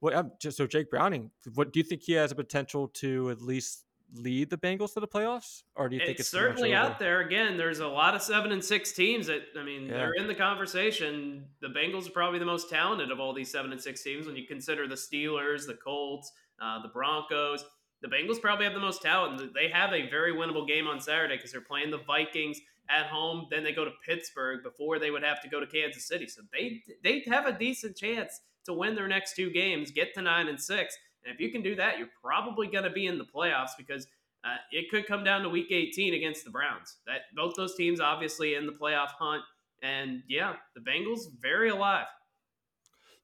What 0.03 0.15
um, 0.15 0.33
just 0.41 0.57
so 0.57 0.67
Jake 0.67 0.91
Browning? 0.91 1.31
What 1.55 1.73
do 1.73 1.79
you 1.79 1.85
think 1.85 2.03
he 2.03 2.15
has 2.15 2.33
a 2.33 2.35
potential 2.35 2.89
to 2.95 3.31
at 3.31 3.41
least 3.41 3.85
lead 4.13 4.51
the 4.51 4.59
Bengals 4.59 4.95
to 4.95 5.01
the 5.01 5.07
playoffs, 5.07 5.63
or 5.77 5.89
do 5.89 5.95
you 5.95 6.01
think 6.01 6.19
It's 6.19 6.23
it's 6.23 6.29
certainly 6.29 6.75
out 6.75 6.99
there. 6.99 7.21
Again, 7.21 7.57
there's 7.57 7.79
a 7.79 7.87
lot 7.87 8.17
of 8.17 8.21
seven 8.21 8.51
and 8.51 8.65
six 8.65 8.91
teams 8.91 9.29
that 9.29 9.43
I 9.57 9.63
mean 9.63 9.87
Yeah. 9.87 9.99
they're 9.99 10.15
in 10.15 10.27
the 10.27 10.35
conversation. 10.35 11.47
The 11.61 11.69
Bengals 11.69 12.09
are 12.09 12.11
probably 12.11 12.41
the 12.41 12.45
most 12.47 12.69
talented 12.69 13.13
of 13.13 13.21
all 13.21 13.33
these 13.33 13.49
seven 13.49 13.71
and 13.71 13.81
six 13.81 14.03
teams 14.03 14.27
when 14.27 14.35
you 14.35 14.45
consider 14.45 14.89
the 14.89 14.97
Steelers, 14.97 15.69
the 15.69 15.75
Colts, 15.75 16.33
uh, 16.61 16.83
the 16.83 16.89
Broncos. 16.89 17.65
The 18.01 18.09
Bengals 18.09 18.41
probably 18.41 18.65
have 18.65 18.75
the 18.75 18.81
most 18.81 19.03
talent. 19.03 19.55
They 19.55 19.69
have 19.69 19.93
a 19.93 20.11
very 20.11 20.35
winnable 20.35 20.67
game 20.67 20.89
on 20.89 20.99
Saturday 20.99 21.37
because 21.37 21.53
they're 21.53 21.61
playing 21.61 21.93
the 21.93 22.03
Vikings 22.09 22.61
at 22.91 23.07
home. 23.07 23.47
Then 23.53 23.63
they 23.63 23.73
go 23.73 23.85
to 23.85 23.93
Pittsburgh 24.05 24.65
before 24.65 24.99
they 24.99 25.13
would 25.13 25.23
have 25.23 25.41
to 25.43 25.49
go 25.49 25.61
to 25.61 25.67
Kansas 25.69 26.09
City. 26.09 26.27
So 26.27 26.43
they 26.53 26.83
they 27.05 27.23
have 27.31 27.47
a 27.47 27.53
decent 27.57 27.97
chance 27.97 28.41
to 28.67 28.73
win 28.73 28.95
their 28.95 29.09
next 29.09 29.35
two 29.37 29.51
games, 29.51 29.91
get 29.91 30.15
to 30.15 30.23
nine 30.23 30.49
and 30.49 30.61
six. 30.61 30.97
And 31.25 31.35
if 31.35 31.41
you 31.41 31.51
can 31.51 31.63
do 31.63 31.75
that, 31.77 31.99
you're 31.99 32.11
probably 32.23 32.67
going 32.67 32.85
to 32.85 32.91
be 32.91 33.07
in 33.07 33.19
the 33.19 33.25
playoffs 33.25 33.71
because 33.79 34.07
uh, 34.45 34.57
it 34.73 34.91
could 34.91 35.07
come 35.07 35.23
down 35.23 35.43
to 35.43 35.49
Week 35.49 35.69
18 35.71 36.15
against 36.15 36.45
the 36.45 36.51
Browns. 36.51 36.97
That 37.07 37.23
both 37.37 37.55
those 37.57 37.77
teams 37.77 38.01
obviously 38.01 38.55
in 38.55 38.67
the 38.67 38.73
playoff 38.73 39.11
hunt, 39.19 39.43
and 39.83 40.23
yeah, 40.29 40.55
the 40.75 40.81
Bengals 40.81 41.21
very 41.41 41.71
alive. 41.71 42.07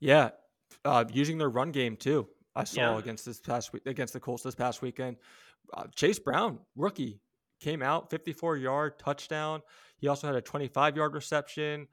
Yeah, 0.00 0.30
uh, 0.84 1.04
using 1.12 1.38
their 1.38 1.48
run 1.50 1.72
game 1.72 1.96
too. 1.96 2.28
I 2.54 2.64
saw 2.64 2.80
Yeah. 2.94 2.98
against 2.98 3.24
this 3.24 3.40
past 3.40 3.72
week 3.72 3.86
against 3.86 4.12
the 4.12 4.20
Colts 4.20 4.42
this 4.42 4.54
past 4.54 4.82
weekend. 4.82 5.16
Uh, 5.72 5.86
Chase 5.94 6.18
Brown, 6.18 6.58
rookie, 6.76 7.20
came 7.60 7.82
out 7.82 8.10
54 8.10 8.56
yard 8.56 8.98
touchdown. 8.98 9.62
He 9.98 10.06
also 10.08 10.26
had 10.28 10.36
a 10.36 10.40
25 10.40 10.96
yard 10.96 11.14
reception, 11.14 11.88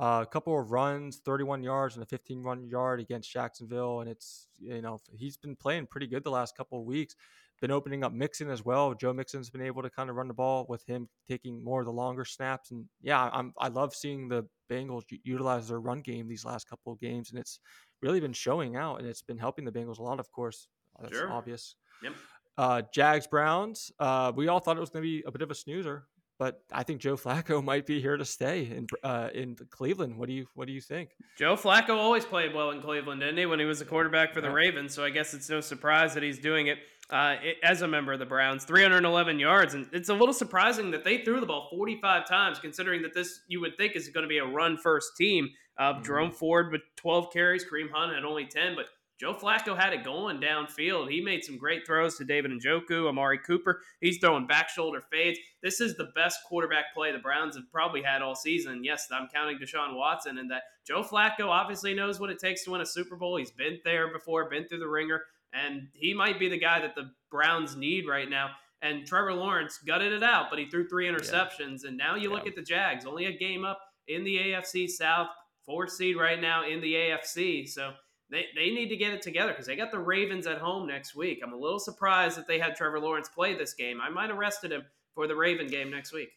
uh, 0.00 0.24
a 0.26 0.26
couple 0.26 0.58
of 0.58 0.70
runs, 0.72 1.18
31 1.18 1.62
yards 1.62 1.94
and 1.94 2.02
a 2.02 2.06
15 2.06 2.42
run 2.42 2.64
yard 2.68 3.00
against 3.00 3.30
Jacksonville. 3.30 4.00
And 4.00 4.08
it's 4.10 4.48
you 4.58 4.80
know 4.82 4.98
he's 5.12 5.36
been 5.36 5.54
playing 5.56 5.86
pretty 5.88 6.06
good 6.06 6.24
the 6.24 6.30
last 6.30 6.56
couple 6.56 6.78
of 6.80 6.84
weeks. 6.86 7.14
Been 7.60 7.70
opening 7.70 8.02
up 8.04 8.12
Mixon 8.14 8.48
as 8.50 8.64
well. 8.64 8.94
Joe 8.94 9.12
Mixon's 9.12 9.50
been 9.50 9.60
able 9.60 9.82
to 9.82 9.90
kind 9.90 10.08
of 10.08 10.16
run 10.16 10.28
the 10.28 10.32
ball 10.34 10.64
with 10.70 10.82
him 10.86 11.08
taking 11.28 11.62
more 11.62 11.80
of 11.80 11.86
the 11.86 11.92
longer 11.92 12.24
snaps. 12.24 12.70
And 12.70 12.86
yeah, 13.02 13.28
I'm 13.32 13.52
I 13.58 13.68
love 13.68 13.94
seeing 13.94 14.28
the 14.28 14.46
Bengals 14.70 15.02
utilize 15.24 15.68
their 15.68 15.80
run 15.80 16.00
game 16.00 16.26
these 16.26 16.44
last 16.46 16.66
couple 16.70 16.92
of 16.92 17.00
games, 17.00 17.30
and 17.30 17.38
it's 17.38 17.60
really 18.00 18.20
been 18.20 18.32
showing 18.32 18.76
out, 18.76 18.96
and 19.00 19.06
it's 19.06 19.20
been 19.20 19.36
helping 19.36 19.66
the 19.66 19.72
Bengals 19.72 19.98
a 19.98 20.02
lot. 20.02 20.18
Of 20.18 20.30
course, 20.32 20.68
Uh, 20.98 21.02
that's 21.02 21.16
Sure. 21.18 21.30
obvious. 21.30 21.76
Yep. 22.02 22.14
Uh, 22.56 22.82
Jags 22.94 23.26
Browns. 23.26 23.92
Uh, 23.98 24.32
we 24.34 24.48
all 24.48 24.58
thought 24.60 24.76
it 24.78 24.80
was 24.80 24.90
going 24.90 25.02
to 25.02 25.06
be 25.08 25.22
a 25.26 25.30
bit 25.30 25.42
of 25.42 25.50
a 25.50 25.54
snoozer, 25.54 26.08
but 26.40 26.62
I 26.72 26.82
think 26.82 27.00
Joe 27.02 27.16
Flacco 27.16 27.62
might 27.70 27.84
be 27.86 28.00
here 28.00 28.16
to 28.16 28.24
stay 28.24 28.62
in 28.62 28.86
uh, 29.04 29.28
in 29.32 29.54
Cleveland. 29.68 30.16
What 30.16 30.26
do 30.28 30.32
you 30.34 30.46
What 30.54 30.66
do 30.66 30.72
you 30.72 30.80
think? 30.80 31.10
Joe 31.38 31.54
Flacco 31.54 31.90
always 31.90 32.24
played 32.24 32.52
well 32.54 32.70
in 32.70 32.80
Cleveland, 32.80 33.20
didn't 33.20 33.36
he? 33.36 33.46
When 33.46 33.60
he 33.60 33.66
was 33.66 33.80
a 33.80 33.84
quarterback 33.84 34.32
for 34.34 34.40
the 34.40 34.48
Yeah. 34.48 34.54
Ravens, 34.54 34.94
so 34.94 35.04
I 35.04 35.10
guess 35.10 35.34
it's 35.34 35.48
no 35.50 35.60
surprise 35.60 36.14
that 36.14 36.22
he's 36.24 36.38
doing 36.40 36.66
it. 36.66 36.78
Uh, 37.10 37.36
it- 37.42 37.56
as 37.62 37.82
a 37.82 37.88
member 37.88 38.12
of 38.12 38.18
the 38.20 38.26
Browns, 38.26 38.64
311 38.64 39.38
yards, 39.38 39.74
and 39.74 39.86
it's 39.92 40.08
a 40.08 40.14
little 40.14 40.32
surprising 40.32 40.90
that 40.92 41.04
they 41.04 41.18
threw 41.24 41.40
the 41.40 41.46
ball 41.46 41.68
45 41.70 42.26
times, 42.26 42.58
considering 42.58 43.02
that 43.02 43.12
this 43.14 43.40
you 43.48 43.60
would 43.60 43.76
think 43.76 43.94
is 43.96 44.08
going 44.08 44.22
to 44.22 44.28
be 44.28 44.38
a 44.38 44.46
run 44.46 44.76
first 44.78 45.16
team. 45.16 45.50
Uh, 45.78 45.94
Mhm. 45.94 46.04
Jerome 46.04 46.30
Ford 46.30 46.70
with 46.72 46.82
12 46.96 47.32
carries, 47.32 47.64
Kareem 47.64 47.90
Hunt 47.90 48.14
had 48.14 48.24
only 48.24 48.46
10, 48.46 48.74
but 48.76 48.86
Joe 49.20 49.34
Flacco 49.34 49.76
had 49.76 49.92
it 49.92 50.02
going 50.02 50.40
downfield. 50.40 51.10
He 51.10 51.20
made 51.20 51.44
some 51.44 51.58
great 51.58 51.86
throws 51.86 52.16
to 52.16 52.24
David 52.24 52.52
Njoku, 52.52 53.06
Amari 53.06 53.38
Cooper. 53.38 53.82
He's 54.00 54.16
throwing 54.16 54.46
back 54.46 54.70
shoulder 54.70 55.02
fades. 55.12 55.38
This 55.62 55.78
is 55.82 55.94
the 55.94 56.08
best 56.14 56.38
quarterback 56.48 56.94
play 56.94 57.12
the 57.12 57.18
Browns 57.18 57.54
have 57.54 57.70
probably 57.70 58.02
had 58.02 58.22
all 58.22 58.34
season. 58.34 58.82
Yes, 58.82 59.08
I'm 59.12 59.28
counting 59.28 59.58
Deshaun 59.58 59.94
Watson, 59.94 60.38
and 60.38 60.50
that 60.50 60.62
Joe 60.86 61.02
Flacco 61.02 61.48
obviously 61.48 61.92
knows 61.92 62.18
what 62.18 62.30
it 62.30 62.38
takes 62.38 62.64
to 62.64 62.70
win 62.70 62.80
a 62.80 62.86
Super 62.86 63.14
Bowl. 63.14 63.36
He's 63.36 63.50
been 63.50 63.78
there 63.84 64.10
before, 64.10 64.48
been 64.48 64.66
through 64.66 64.78
the 64.78 64.88
ringer, 64.88 65.20
and 65.52 65.88
he 65.92 66.14
might 66.14 66.38
be 66.38 66.48
the 66.48 66.58
guy 66.58 66.80
that 66.80 66.94
the 66.94 67.10
Browns 67.30 67.76
need 67.76 68.08
right 68.08 68.30
now. 68.30 68.52
And 68.80 69.06
Trevor 69.06 69.34
Lawrence 69.34 69.80
gutted 69.86 70.14
it 70.14 70.22
out, 70.22 70.46
but 70.48 70.58
he 70.58 70.70
threw 70.70 70.88
three 70.88 71.06
interceptions. 71.06 71.84
And 71.84 71.98
now 71.98 72.14
you 72.14 72.30
look 72.30 72.46
at 72.46 72.54
the 72.54 72.62
Jags, 72.62 73.04
only 73.04 73.26
a 73.26 73.36
game 73.36 73.66
up 73.66 73.82
in 74.08 74.24
the 74.24 74.38
AFC 74.38 74.88
South, 74.88 75.28
fourth 75.66 75.90
seed 75.90 76.16
right 76.16 76.40
now 76.40 76.66
in 76.66 76.80
the 76.80 76.94
AFC. 76.94 77.68
So 77.68 77.92
they, 78.30 78.46
they 78.54 78.70
need 78.70 78.88
to 78.88 78.96
get 78.96 79.12
it 79.12 79.22
together 79.22 79.52
because 79.52 79.66
they 79.66 79.76
got 79.76 79.90
the 79.90 79.98
Ravens 79.98 80.46
at 80.46 80.58
home 80.58 80.86
next 80.86 81.14
week. 81.14 81.40
I'm 81.42 81.52
a 81.52 81.56
little 81.56 81.80
surprised 81.80 82.38
that 82.38 82.46
they 82.46 82.58
had 82.58 82.76
Trevor 82.76 83.00
Lawrence 83.00 83.28
play 83.28 83.54
this 83.54 83.74
game. 83.74 84.00
I 84.00 84.08
might 84.08 84.28
have 84.28 84.38
rested 84.38 84.72
him 84.72 84.84
for 85.14 85.26
the 85.26 85.34
Raven 85.34 85.66
game 85.66 85.90
next 85.90 86.12
week. 86.12 86.30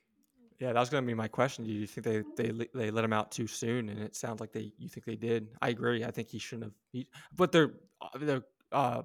Yeah, 0.60 0.71
that 0.73 0.79
was 0.79 0.89
going 0.89 1.03
to 1.03 1.08
be 1.08 1.13
my 1.13 1.27
question. 1.27 1.65
Do 1.65 1.71
you 1.71 1.88
think 1.88 2.06
they 2.06 2.23
they 2.38 2.67
they 2.73 2.91
let 2.91 3.03
him 3.03 3.13
out 3.13 3.32
too 3.32 3.47
soon? 3.47 3.89
And 3.89 3.99
it 3.99 4.15
sounds 4.15 4.39
like 4.39 4.53
they 4.53 4.71
you 4.77 4.88
think 4.88 5.06
they 5.06 5.15
did. 5.15 5.49
I 5.62 5.69
agree. 5.69 6.03
I 6.03 6.12
think 6.12 6.29
he 6.29 6.39
shouldn't 6.39 6.65
have. 6.65 6.73
He, 6.91 7.08
but 7.36 7.51
their 7.51 7.71
their 8.19 8.43
uh 8.71 9.01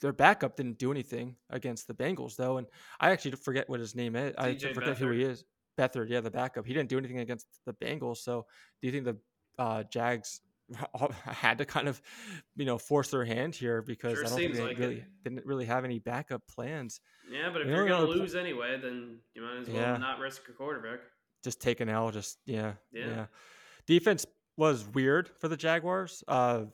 their 0.00 0.12
backup 0.12 0.56
didn't 0.56 0.78
do 0.78 0.90
anything 0.90 1.36
against 1.50 1.86
the 1.86 1.94
Bengals 1.94 2.36
though, 2.36 2.58
and 2.58 2.66
I 3.00 3.10
actually 3.10 3.32
forget 3.36 3.70
what 3.70 3.80
his 3.80 3.94
name 3.94 4.16
is. 4.16 4.34
I 4.36 4.54
forget 4.56 4.98
who 4.98 5.10
he 5.10 5.22
is. 5.22 5.44
Beathard, 5.78 6.10
yeah, 6.10 6.20
the 6.20 6.30
backup. 6.30 6.66
He 6.66 6.74
didn't 6.74 6.90
do 6.90 6.98
anything 6.98 7.20
against 7.20 7.46
the 7.64 7.72
Bengals. 7.72 8.18
So, 8.18 8.44
do 8.80 8.88
you 8.88 8.92
think 8.92 9.04
the 9.04 9.16
uh, 9.58 9.84
Jags 9.84 10.40
had 11.24 11.58
to 11.58 11.64
kind 11.64 11.88
of, 11.88 12.00
you 12.56 12.64
know, 12.64 12.78
force 12.78 13.10
their 13.10 13.24
hand 13.24 13.54
here 13.54 13.82
because 13.82 14.14
Sure 14.14 14.24
I 14.26 14.28
don't 14.28 14.38
think 14.38 14.54
they 14.54 14.62
like 14.62 14.78
it. 14.78 14.80
really 14.80 15.04
didn't 15.24 15.46
really 15.46 15.64
have 15.66 15.84
any 15.84 15.98
backup 15.98 16.42
plans. 16.48 17.00
Yeah, 17.30 17.50
but 17.52 17.62
if 17.62 17.66
The 17.68 17.72
you're 17.74 17.86
going 17.86 17.92
other 18.02 18.06
to 18.06 18.12
pl- 18.12 18.20
lose 18.22 18.34
anyway, 18.34 18.78
then 18.80 19.18
you 19.34 19.42
might 19.42 19.58
as 19.60 19.68
well 19.68 19.76
Yeah. 19.76 19.96
not 19.96 20.18
risk 20.18 20.46
your 20.46 20.56
quarterback. 20.56 21.00
just 21.44 21.60
take 21.60 21.80
an 21.80 21.88
L. 21.88 22.10
Just 22.10 22.38
yeah, 22.46 22.74
Yeah. 22.92 23.06
yeah. 23.06 23.26
Defense 23.86 24.24
was 24.56 24.86
weird 24.88 25.28
for 25.40 25.48
the 25.48 25.56
Jaguars. 25.56 26.22
Uh, 26.28 26.66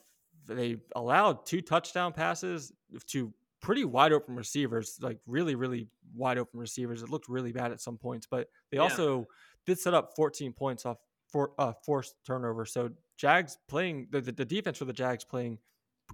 they 0.46 0.76
allowed 0.96 1.46
two 1.46 1.60
touchdown 1.62 2.12
passes 2.12 2.72
to 3.08 3.32
pretty 3.60 3.84
wide 3.84 4.12
open 4.12 4.36
receivers, 4.36 4.98
like 5.00 5.18
really, 5.26 5.54
really 5.54 5.88
wide 6.14 6.38
open 6.38 6.60
receivers. 6.60 7.02
It 7.02 7.08
looked 7.10 7.28
really 7.28 7.52
bad 7.52 7.72
at 7.72 7.80
some 7.80 7.96
points, 7.98 8.26
but 8.30 8.48
they 8.70 8.76
Yeah. 8.76 8.82
also 8.84 9.26
did 9.66 9.78
set 9.78 9.94
up 9.94 10.14
14 10.16 10.52
points 10.52 10.84
off 10.86 10.98
for 11.30 11.52
uh, 11.58 11.72
forced 11.84 12.14
turnover. 12.26 12.64
So 12.64 12.90
Jags 13.18 13.58
playing 13.68 14.06
the, 14.10 14.20
the 14.20 14.32
the 14.32 14.44
defense 14.44 14.78
for 14.78 14.86
the 14.86 14.92
Jags 14.92 15.24
playing 15.24 15.58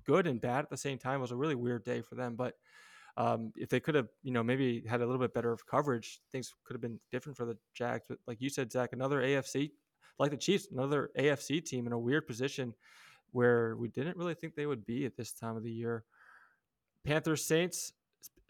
good 0.04 0.26
and 0.26 0.40
bad 0.40 0.64
at 0.64 0.70
the 0.70 0.76
same 0.76 0.98
time 0.98 1.20
was 1.20 1.30
a 1.30 1.36
really 1.36 1.54
weird 1.54 1.84
day 1.84 2.02
for 2.02 2.14
them, 2.14 2.34
but. 2.36 2.54
Um, 3.16 3.52
if 3.56 3.68
they 3.68 3.78
could 3.78 3.94
have, 3.94 4.08
you 4.24 4.32
know, 4.32 4.42
maybe 4.42 4.82
had 4.88 5.00
a 5.00 5.06
little 5.06 5.20
bit 5.20 5.32
better 5.32 5.52
of 5.52 5.64
coverage, 5.64 6.20
things 6.32 6.52
could 6.64 6.74
have 6.74 6.80
been 6.80 6.98
different 7.12 7.38
for 7.38 7.44
the 7.44 7.56
Jags. 7.72 8.02
But 8.08 8.18
like 8.26 8.40
you 8.40 8.48
said, 8.48 8.72
Zach, 8.72 8.92
another 8.92 9.22
AFC, 9.22 9.70
like 10.18 10.32
the 10.32 10.36
Chiefs, 10.36 10.66
another 10.72 11.10
AFC 11.16 11.64
team 11.64 11.86
in 11.86 11.92
a 11.92 11.98
weird 11.98 12.26
position 12.26 12.74
where 13.34 13.76
we 13.76 13.88
didn't 13.88 14.16
really 14.16 14.34
think 14.34 14.54
they 14.54 14.66
would 14.66 14.86
be 14.86 15.04
at 15.04 15.16
this 15.16 15.32
time 15.32 15.56
of 15.56 15.62
the 15.64 15.70
year. 15.70 16.04
Panthers, 17.04 17.44
Saints, 17.44 17.92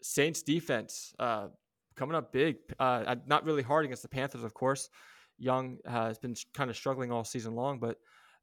Saints 0.01 0.43
defense 0.43 1.13
uh, 1.19 1.47
coming 1.95 2.15
up 2.15 2.31
big. 2.31 2.57
Uh, 2.79 3.03
uh, 3.05 3.15
not 3.25 3.45
really 3.45 3.63
hard 3.63 3.85
against 3.85 4.03
the 4.03 4.07
Panthers, 4.07 4.43
of 4.43 4.53
course. 4.53 4.89
Young 5.37 5.77
has 5.85 6.17
been 6.17 6.35
kind 6.53 6.69
of 6.69 6.75
struggling 6.75 7.11
all 7.11 7.23
season 7.23 7.55
long, 7.55 7.79
but 7.79 7.97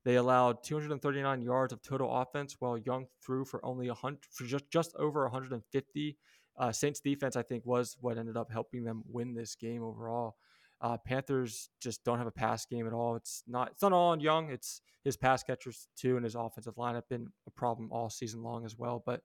they 0.04 0.16
allowed 0.16 0.64
239 0.64 1.42
yards 1.42 1.72
of 1.72 1.82
total 1.82 2.12
offense, 2.14 2.56
while 2.58 2.76
Young 2.76 3.06
threw 3.24 3.44
for 3.44 3.64
only 3.64 3.88
100, 3.88 4.18
for 4.30 4.44
just 4.44 4.70
just 4.70 4.94
over 4.96 5.22
150. 5.22 6.16
Uh, 6.58 6.70
Saints 6.70 7.00
defense, 7.00 7.36
I 7.36 7.42
think, 7.42 7.64
was 7.64 7.96
what 8.00 8.18
ended 8.18 8.36
up 8.36 8.50
helping 8.50 8.84
them 8.84 9.02
win 9.08 9.34
this 9.34 9.54
game 9.54 9.82
overall. 9.82 10.36
Uh, 10.80 10.96
Panthers 10.98 11.70
just 11.80 12.02
don't 12.04 12.18
have 12.18 12.26
a 12.26 12.32
pass 12.32 12.66
game 12.66 12.86
at 12.86 12.92
all. 12.92 13.14
It's 13.14 13.44
not 13.46 13.70
it's 13.70 13.82
not 13.82 13.92
all 13.92 14.10
on 14.10 14.20
Young. 14.20 14.50
It's 14.50 14.82
his 15.04 15.16
pass 15.16 15.42
catchers 15.42 15.88
too, 15.96 16.16
and 16.16 16.24
his 16.24 16.34
offensive 16.34 16.76
line 16.76 16.96
have 16.96 17.08
been 17.08 17.28
a 17.46 17.50
problem 17.52 17.90
all 17.92 18.10
season 18.10 18.42
long 18.42 18.64
as 18.64 18.76
well. 18.76 19.02
But 19.04 19.20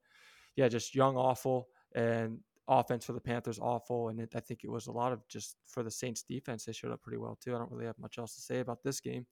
yeah, 0.55 0.67
just 0.67 0.93
Young 0.93 1.17
awful, 1.17 1.67
and 1.95 2.39
offense 2.67 3.05
for 3.05 3.13
the 3.13 3.19
Panthers 3.19 3.59
awful, 3.59 4.09
and 4.09 4.19
it, 4.19 4.33
I 4.35 4.39
think 4.39 4.63
it 4.63 4.69
was 4.69 4.85
a 4.85 4.91
lot 4.91 5.11
of 5.11 5.27
just 5.27 5.55
for 5.65 5.81
the 5.81 5.91
Saints 5.91 6.21
defense. 6.21 6.65
They 6.65 6.73
showed 6.73 6.91
up 6.91 7.01
pretty 7.01 7.17
well 7.17 7.37
too. 7.43 7.55
I 7.55 7.57
don't 7.57 7.71
really 7.71 7.85
have 7.85 7.97
much 7.97 8.19
else 8.19 8.35
to 8.35 8.41
say 8.41 8.59
about 8.59 8.83
this 8.83 8.99
game. 8.99 9.25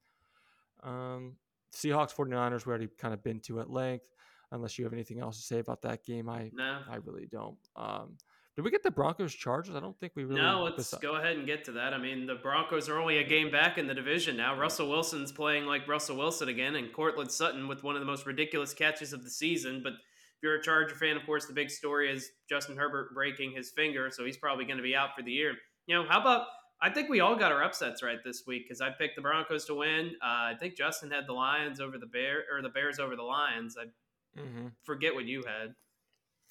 Um, 0.86 1.36
Seahawks 1.76 2.16
49ers 2.16 2.66
we 2.66 2.70
already 2.70 2.88
kind 2.98 3.14
of 3.14 3.24
been 3.24 3.40
to 3.42 3.60
at 3.60 3.70
length. 3.70 4.06
Unless 4.52 4.78
you 4.78 4.86
have 4.86 4.94
anything 4.94 5.20
else 5.20 5.38
to 5.38 5.44
say 5.44 5.60
about 5.60 5.82
that 5.82 6.06
game, 6.06 6.30
I 6.30 6.52
no. 6.54 6.80
I 6.90 6.98
really 6.98 7.28
don't. 7.30 7.58
Um, 7.76 8.16
did 8.56 8.64
we 8.64 8.72
get 8.72 8.84
the 8.84 8.92
Broncos 8.92 9.34
Chargers? 9.34 9.76
I 9.76 9.82
don't 9.82 10.00
think 10.00 10.14
we 10.16 10.24
really. 10.24 10.40
No, 10.40 10.64
let's 10.64 10.94
go 11.00 11.16
ahead 11.16 11.36
and 11.36 11.46
get 11.46 11.66
to 11.66 11.74
that. 11.74 11.94
I 11.94 11.98
mean, 11.98 12.26
the 12.26 12.36
Broncos 12.36 12.88
are 12.88 12.98
only 12.98 13.18
a 13.18 13.24
game 13.24 13.52
back 13.52 13.78
in 13.78 13.86
the 13.86 13.94
division 13.94 14.38
now. 14.38 14.58
Russell 14.58 14.88
Wilson's 14.88 15.32
playing 15.32 15.66
like 15.66 15.88
Russell 15.88 16.16
Wilson 16.16 16.48
again, 16.48 16.76
and 16.76 16.94
Courtland 16.94 17.32
Sutton 17.32 17.68
with 17.68 17.84
one 17.84 17.96
of 17.96 18.02
the 18.02 18.06
most 18.06 18.26
ridiculous 18.26 18.74
catches 18.74 19.12
of 19.12 19.24
the 19.26 19.30
season. 19.30 19.82
But 19.84 19.94
if 19.94 20.44
you're 20.44 20.56
a 20.56 20.62
Charger 20.62 20.96
fan, 20.96 21.18
of 21.18 21.26
course, 21.26 21.48
the 21.48 21.54
big 21.54 21.70
story 21.70 22.10
is 22.10 22.30
Justin 22.48 22.78
Herbert 22.78 23.14
breaking 23.14 23.52
his 23.52 23.72
finger, 23.72 24.10
so 24.10 24.24
he's 24.24 24.38
probably 24.38 24.64
going 24.64 24.78
to 24.78 24.84
be 24.84 24.96
out 24.96 25.10
for 25.18 25.22
the 25.24 25.32
year. 25.32 25.54
You 25.88 25.96
know, 25.96 26.06
how 26.08 26.22
about 26.22 26.48
I 26.82 26.90
think 26.90 27.10
we 27.10 27.20
all 27.22 27.36
got 27.36 27.52
our 27.52 27.64
upsets 27.64 28.04
right 28.04 28.20
this 28.24 28.44
week 28.46 28.64
because 28.66 28.82
I 28.82 28.90
picked 28.90 29.16
the 29.16 29.22
Broncos 29.22 29.66
to 29.66 29.76
win. 29.76 30.12
Uh, 30.22 30.52
I 30.52 30.54
think 30.60 30.76
Justin 30.76 31.10
had 31.10 31.26
the 31.28 31.34
Lions 31.34 31.80
over 31.80 31.98
the 31.98 32.06
Bear 32.06 32.44
or 32.52 32.62
the 32.62 32.70
Bears 32.70 33.00
over 33.00 33.16
the 33.16 33.24
Lions. 33.24 33.78
I 33.80 34.40
mm-hmm. 34.40 34.68
forget 34.84 35.16
what 35.16 35.26
you 35.26 35.44
had. 35.46 35.74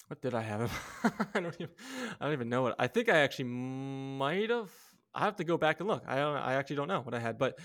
What 0.07 0.21
did 0.21 0.33
I 0.33 0.41
have? 0.41 0.71
I 1.33 1.39
don't 1.39 1.55
even. 1.59 1.73
I 2.19 2.25
don't 2.25 2.33
even 2.33 2.49
know 2.49 2.63
what. 2.63 2.75
I 2.77 2.87
think 2.87 3.09
I 3.09 3.17
actually 3.19 3.45
might 3.45 4.49
have. 4.49 4.71
I 5.13 5.25
have 5.25 5.37
to 5.37 5.43
go 5.43 5.57
back 5.57 5.79
and 5.79 5.87
look. 5.87 6.03
I 6.07 6.17
don't. 6.17 6.37
I 6.37 6.53
actually 6.55 6.75
don't 6.75 6.87
know 6.87 7.01
what 7.01 7.13
I 7.13 7.19
had, 7.19 7.37
but 7.37 7.57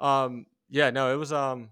um, 0.00 0.46
yeah, 0.68 0.90
no, 0.90 1.12
it 1.12 1.16
was 1.16 1.32
um, 1.32 1.70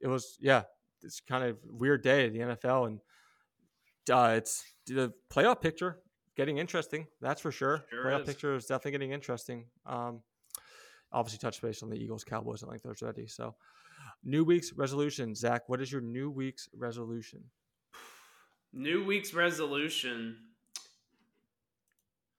it 0.00 0.08
was 0.08 0.36
yeah, 0.40 0.62
it's 1.02 1.20
kind 1.20 1.44
of 1.44 1.58
weird 1.64 2.02
day 2.02 2.26
in 2.26 2.32
the 2.32 2.38
NFL, 2.40 2.86
and 2.86 3.00
uh, 4.10 4.34
it's 4.36 4.64
the 4.86 5.12
playoff 5.32 5.60
picture 5.60 5.98
getting 6.40 6.58
interesting. 6.58 7.06
That's 7.20 7.40
for 7.40 7.52
sure. 7.52 7.84
sure 7.90 8.04
playoff 8.04 8.22
is. 8.22 8.26
picture 8.26 8.54
is 8.54 8.64
definitely 8.64 8.92
getting 8.92 9.12
interesting. 9.12 9.66
Um, 9.84 10.22
obviously, 11.12 11.38
touch 11.38 11.60
base 11.60 11.82
on 11.82 11.90
the 11.90 11.96
Eagles 11.96 12.24
Cowboys 12.24 12.62
at 12.62 12.68
length 12.68 12.86
already. 12.86 13.26
So, 13.26 13.54
new 14.24 14.42
week's 14.42 14.72
resolution, 14.72 15.34
Zach. 15.34 15.68
What 15.68 15.82
is 15.82 15.92
your 15.92 16.00
new 16.00 16.30
week's 16.30 16.68
resolution? 16.74 17.42
New 18.72 19.04
week's 19.04 19.34
resolution. 19.34 20.36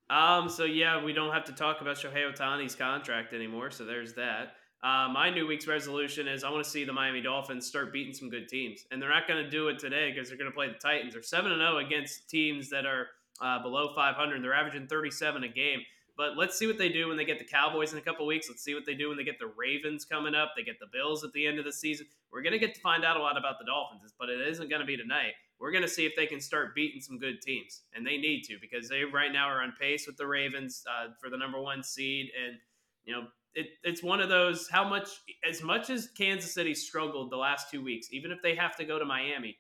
Um, 0.10 0.50
so 0.50 0.66
yeah, 0.66 1.04
we 1.04 1.14
don't 1.14 1.32
have 1.32 1.46
to 1.46 1.54
talk 1.54 1.82
about 1.82 1.96
Shohei 1.96 2.30
Ohtani's 2.30 2.76
contract 2.76 3.34
anymore. 3.34 3.72
So 3.72 3.86
there's 3.86 4.14
that. 4.16 4.54
Uh, 4.84 5.08
my 5.14 5.30
new 5.30 5.46
week's 5.46 5.68
resolution 5.68 6.28
is 6.28 6.44
I 6.44 6.50
want 6.50 6.64
to 6.64 6.70
see 6.70 6.84
the 6.84 6.92
Miami 6.92 7.22
Dolphins 7.22 7.68
start 7.68 7.94
beating 7.94 8.14
some 8.14 8.30
good 8.30 8.50
teams, 8.50 8.84
and 8.90 9.00
they're 9.00 9.12
not 9.12 9.28
going 9.28 9.44
to 9.44 9.50
do 9.50 9.68
it 9.68 9.78
today 9.78 10.12
because 10.12 10.28
they're 10.28 10.40
going 10.40 10.50
to 10.50 10.56
play 10.56 10.68
the 10.70 10.74
Titans. 10.74 11.14
They're 11.14 11.22
seven 11.22 11.52
and 11.52 11.62
zero 11.62 11.76
oh 11.76 11.78
against 11.78 12.30
teams 12.30 12.70
that 12.72 12.86
are 12.86 13.08
uh, 13.40 13.62
below 13.62 13.94
500. 13.96 14.44
They're 14.44 14.54
averaging 14.54 14.88
37 14.88 15.44
a 15.44 15.48
game. 15.48 15.80
But 16.18 16.38
let's 16.38 16.60
see 16.60 16.68
what 16.68 16.78
they 16.78 16.90
do 16.90 17.08
when 17.08 17.18
they 17.18 17.26
get 17.26 17.40
the 17.40 17.46
Cowboys 17.46 17.94
in 17.94 17.98
a 17.98 18.02
couple 18.02 18.26
weeks. 18.26 18.48
Let's 18.50 18.64
see 18.64 18.76
what 18.76 18.86
they 18.86 18.94
do 18.94 19.08
when 19.08 19.18
they 19.18 19.24
get 19.24 19.40
the 19.40 19.52
Ravens 19.56 20.06
coming 20.06 20.36
up. 20.36 20.54
They 20.56 20.64
get 20.64 20.80
the 20.80 20.88
Bills 20.92 21.24
at 21.24 21.32
the 21.34 21.48
end 21.48 21.58
of 21.58 21.66
the 21.66 21.74
season. 21.74 22.06
We're 22.32 22.42
going 22.42 22.54
to 22.54 22.60
get 22.60 22.76
to 22.76 22.82
find 22.82 23.06
out 23.06 23.18
a 23.18 23.22
lot 23.22 23.38
about 23.38 23.60
the 23.60 23.66
Dolphins, 23.66 24.14
but 24.20 24.30
it 24.30 24.46
isn't 24.48 24.70
going 24.70 24.82
to 24.82 24.86
be 24.86 24.98
tonight 24.98 25.34
we're 25.62 25.72
going 25.72 25.84
to 25.84 25.88
see 25.88 26.08
if 26.08 26.16
they 26.16 26.26
can 26.26 26.42
start 26.42 26.74
beating 26.74 27.00
some 27.00 27.20
good 27.20 27.40
teams, 27.42 27.84
and 27.94 28.06
they 28.06 28.18
need 28.18 28.42
to 28.46 28.58
because 28.60 28.90
they 28.90 29.04
right 29.04 29.32
now 29.32 29.48
are 29.48 29.62
on 29.62 29.74
pace 29.80 30.08
with 30.08 30.18
the 30.18 30.26
Ravens 30.26 30.84
uh, 30.90 31.10
for 31.22 31.30
the 31.30 31.38
number 31.38 31.62
one 31.62 31.84
seed, 31.84 32.32
and 32.44 32.58
you 33.06 33.14
know 33.14 33.28
it, 33.54 33.68
it's 33.84 34.02
one 34.02 34.20
of 34.20 34.28
those 34.28 34.68
how 34.70 34.88
much 34.88 35.08
as 35.48 35.62
much 35.62 35.92
as 35.92 36.10
Kansas 36.18 36.52
City 36.52 36.74
struggled 36.74 37.32
the 37.32 37.38
last 37.38 37.70
two 37.70 37.84
weeks, 37.84 38.08
even 38.12 38.32
if 38.32 38.42
they 38.42 38.56
have 38.56 38.76
to 38.78 38.86
go 38.86 38.98
to 38.98 39.06
Miami. 39.06 39.56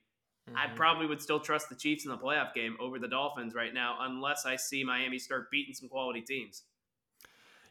Mm-hmm. 0.49 0.58
I 0.58 0.75
probably 0.75 1.06
would 1.06 1.21
still 1.21 1.39
trust 1.39 1.69
the 1.69 1.75
Chiefs 1.75 2.06
in 2.06 2.12
the 2.12 2.17
playoff 2.17 2.54
game 2.54 2.75
over 2.80 2.99
the 2.99 3.08
Dolphins 3.08 3.54
right 3.54 3.73
now, 3.73 3.97
unless 4.01 4.45
I 4.45 4.56
see 4.56 4.84
Miami 4.84 5.19
start 5.19 5.51
beating 5.51 5.73
some 5.73 5.88
quality 5.88 6.21
teams. 6.21 6.63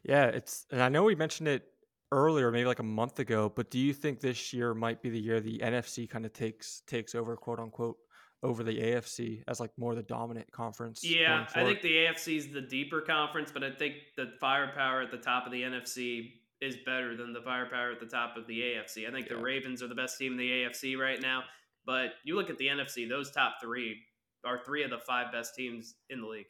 Yeah, 0.05 0.27
it's 0.27 0.67
and 0.71 0.81
I 0.81 0.89
know 0.89 1.05
we 1.05 1.15
mentioned 1.15 1.49
it 1.49 1.65
earlier, 2.13 2.51
maybe 2.51 2.67
like 2.67 2.79
a 2.79 2.85
month 2.85 3.19
ago, 3.19 3.53
but 3.55 3.71
do 3.71 3.79
you 3.79 3.93
think 3.93 4.21
this 4.21 4.53
year 4.53 4.73
might 4.73 5.03
be 5.03 5.11
the 5.11 5.21
year 5.21 5.41
the 5.41 5.59
NFC 5.59 6.09
kind 6.09 6.25
of 6.25 6.33
takes 6.33 6.83
takes 6.87 7.15
over, 7.15 7.37
quote 7.37 7.59
unquote, 7.59 7.97
over 8.43 8.63
the 8.63 8.79
AFC 8.79 9.43
as 9.49 9.61
like 9.61 9.71
more 9.77 9.95
the 9.95 10.03
dominant 10.03 10.51
conference. 10.51 11.05
Yeah, 11.05 11.47
I 11.55 11.65
think 11.65 11.83
the 11.83 11.95
AFC 11.95 12.39
is 12.39 12.49
the 12.49 12.63
deeper 12.63 13.01
conference, 13.01 13.51
but 13.53 13.63
I 13.63 13.71
think 13.71 13.95
the 14.17 14.33
firepower 14.41 15.03
at 15.03 15.11
the 15.11 15.19
top 15.19 15.47
of 15.47 15.53
the 15.53 15.63
NFC 15.63 16.33
is 16.61 16.77
better 16.85 17.17
than 17.17 17.33
the 17.33 17.43
firepower 17.43 17.91
at 17.91 18.01
the 18.01 18.07
top 18.07 18.37
of 18.37 18.47
the 18.47 18.61
AFC. 18.61 19.09
I 19.09 19.13
think 19.13 19.29
yeah. 19.29 19.37
the 19.37 19.43
Ravens 19.43 19.83
are 19.83 19.89
the 19.89 19.95
best 19.95 20.19
team 20.19 20.33
in 20.33 20.39
the 20.39 20.49
AFC 20.49 20.97
right 20.99 21.21
now, 21.21 21.43
but 21.91 22.13
you 22.23 22.37
look 22.37 22.51
at 22.51 22.57
the 22.57 22.69
NFC; 22.69 23.09
those 23.09 23.33
top 23.33 23.55
three 23.61 23.97
are 24.45 24.61
three 24.65 24.85
of 24.85 24.91
the 24.91 24.99
five 24.99 25.33
best 25.33 25.57
teams 25.57 25.97
in 26.09 26.21
the 26.21 26.27
league. 26.29 26.47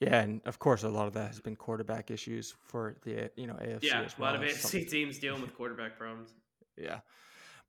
Yeah, 0.00 0.20
and 0.20 0.42
of 0.44 0.58
course, 0.58 0.82
a 0.82 0.88
lot 0.90 1.06
of 1.06 1.14
that 1.14 1.28
has 1.28 1.40
been 1.40 1.56
quarterback 1.56 2.10
issues 2.10 2.54
for 2.62 2.98
the 3.04 3.30
you 3.36 3.46
know 3.46 3.54
AFC. 3.54 3.84
Yeah, 3.84 4.06
well. 4.18 4.30
a 4.30 4.32
lot 4.32 4.34
of 4.34 4.42
AFC 4.42 4.86
teams 4.86 5.18
dealing 5.18 5.40
with 5.40 5.56
quarterback 5.56 5.98
problems. 5.98 6.34
Yeah, 6.76 7.00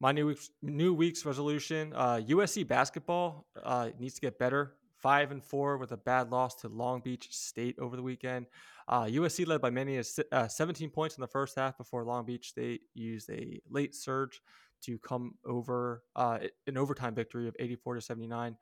my 0.01 0.11
new 0.11 0.27
week's 0.27 0.49
new 0.61 0.93
week's 0.93 1.25
resolution: 1.25 1.93
uh, 1.95 2.19
USC 2.27 2.67
basketball 2.67 3.47
uh, 3.63 3.91
needs 3.97 4.15
to 4.15 4.21
get 4.21 4.37
better. 4.37 4.73
Five 4.97 5.31
and 5.31 5.41
four 5.41 5.77
with 5.77 5.93
a 5.93 5.97
bad 5.97 6.29
loss 6.29 6.55
to 6.55 6.67
Long 6.67 6.99
Beach 6.99 7.29
State 7.31 7.79
over 7.79 7.95
the 7.95 8.03
weekend. 8.03 8.47
Uh, 8.85 9.03
USC 9.03 9.47
led 9.47 9.61
by 9.61 9.69
many 9.69 9.95
as 9.95 10.19
uh, 10.31 10.47
17 10.49 10.89
points 10.89 11.15
in 11.15 11.21
the 11.21 11.27
first 11.27 11.57
half 11.57 11.77
before 11.77 12.03
Long 12.03 12.25
Beach 12.25 12.49
State 12.49 12.81
used 12.93 13.29
a 13.29 13.61
late 13.69 13.95
surge 13.95 14.41
to 14.85 14.97
come 14.99 15.35
over 15.45 16.03
uh, 16.15 16.39
an 16.67 16.77
overtime 16.77 17.15
victory 17.15 17.47
of 17.47 17.55
84 17.59 17.95
to 17.95 18.01
79. 18.01 18.55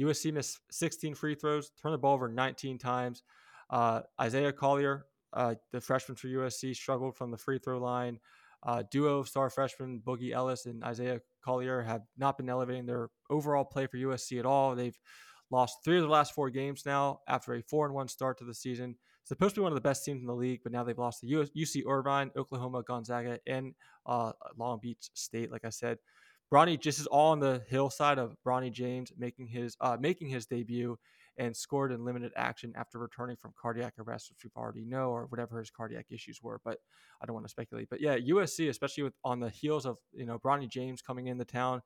USC 0.00 0.32
missed 0.32 0.60
16 0.70 1.14
free 1.14 1.34
throws, 1.34 1.70
turned 1.80 1.94
the 1.94 1.98
ball 1.98 2.14
over 2.14 2.28
19 2.28 2.78
times. 2.78 3.22
Uh, 3.68 4.02
Isaiah 4.20 4.52
Collier, 4.52 5.06
uh, 5.32 5.54
the 5.72 5.80
freshman 5.80 6.16
for 6.16 6.28
USC, 6.28 6.74
struggled 6.74 7.16
from 7.16 7.30
the 7.30 7.36
free 7.36 7.58
throw 7.58 7.78
line. 7.78 8.18
Uh, 8.62 8.82
duo 8.90 9.22
star 9.22 9.48
freshman 9.48 10.00
Boogie 10.04 10.32
Ellis 10.32 10.66
and 10.66 10.84
Isaiah 10.84 11.20
Collier 11.42 11.80
have 11.82 12.02
not 12.18 12.36
been 12.36 12.50
elevating 12.50 12.84
their 12.84 13.08
overall 13.30 13.64
play 13.64 13.86
for 13.86 13.96
USC 13.96 14.38
at 14.38 14.44
all. 14.44 14.74
They've 14.74 14.98
lost 15.50 15.78
three 15.84 15.96
of 15.96 16.02
the 16.02 16.10
last 16.10 16.34
four 16.34 16.50
games 16.50 16.84
now 16.84 17.20
after 17.26 17.54
a 17.54 17.62
four 17.62 17.86
and 17.86 17.94
one 17.94 18.08
start 18.08 18.38
to 18.38 18.44
the 18.44 18.54
season. 18.54 18.96
Supposed 19.30 19.54
to 19.54 19.60
be 19.60 19.62
one 19.62 19.70
of 19.70 19.76
the 19.76 19.80
best 19.80 20.04
teams 20.04 20.22
in 20.22 20.26
the 20.26 20.34
league, 20.34 20.58
but 20.64 20.72
now 20.72 20.82
they've 20.82 20.98
lost 20.98 21.20
to 21.20 21.26
UC 21.56 21.86
Irvine, 21.86 22.32
Oklahoma, 22.36 22.82
Gonzaga, 22.82 23.38
and 23.46 23.76
uh, 24.04 24.32
Long 24.58 24.80
Beach 24.82 25.08
State. 25.14 25.52
Like 25.52 25.64
I 25.64 25.68
said, 25.68 25.98
Bronny 26.52 26.80
just 26.80 26.98
is 26.98 27.06
all 27.06 27.30
on 27.30 27.38
the 27.38 27.62
hillside 27.68 28.18
of 28.18 28.34
Bronny 28.44 28.72
James 28.72 29.12
making 29.16 29.46
his 29.46 29.76
uh, 29.80 29.96
making 30.00 30.30
his 30.30 30.46
debut 30.46 30.98
and 31.38 31.56
scored 31.56 31.92
in 31.92 32.04
limited 32.04 32.32
action 32.34 32.72
after 32.74 32.98
returning 32.98 33.36
from 33.36 33.52
cardiac 33.56 33.94
arrest, 34.00 34.30
which 34.30 34.42
we've 34.42 34.60
already 34.60 34.84
know, 34.84 35.10
or 35.10 35.26
whatever 35.26 35.60
his 35.60 35.70
cardiac 35.70 36.06
issues 36.10 36.42
were. 36.42 36.60
But 36.64 36.78
I 37.22 37.26
don't 37.26 37.34
want 37.34 37.46
to 37.46 37.50
speculate. 37.50 37.88
But 37.88 38.00
yeah, 38.00 38.18
USC, 38.18 38.68
especially 38.68 39.04
with 39.04 39.14
on 39.22 39.38
the 39.38 39.50
heels 39.50 39.86
of 39.86 39.98
you 40.12 40.26
know 40.26 40.40
Bronny 40.40 40.68
James 40.68 41.02
coming 41.02 41.28
into 41.28 41.44
town, 41.44 41.82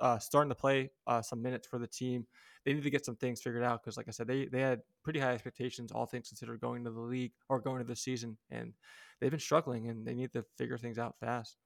uh, 0.00 0.18
starting 0.18 0.48
to 0.50 0.54
play 0.54 0.90
uh, 1.06 1.22
some 1.22 1.42
minutes 1.42 1.66
for 1.66 1.78
the 1.78 1.86
team, 1.86 2.26
they 2.64 2.72
need 2.72 2.82
to 2.82 2.90
get 2.90 3.04
some 3.04 3.16
things 3.16 3.40
figured 3.40 3.62
out 3.62 3.82
because, 3.82 3.96
like 3.96 4.08
I 4.08 4.10
said, 4.10 4.26
they 4.26 4.46
they 4.46 4.60
had 4.60 4.82
pretty 5.02 5.20
high 5.20 5.32
expectations, 5.32 5.92
all 5.92 6.06
things 6.06 6.28
considered, 6.28 6.60
going 6.60 6.84
to 6.84 6.90
the 6.90 7.00
league 7.00 7.32
or 7.48 7.60
going 7.60 7.78
to 7.78 7.86
the 7.86 7.96
season, 7.96 8.36
and 8.50 8.74
they've 9.20 9.30
been 9.30 9.40
struggling, 9.40 9.88
and 9.88 10.06
they 10.06 10.14
need 10.14 10.32
to 10.32 10.44
figure 10.56 10.78
things 10.78 10.98
out 10.98 11.18
fast. 11.18 11.56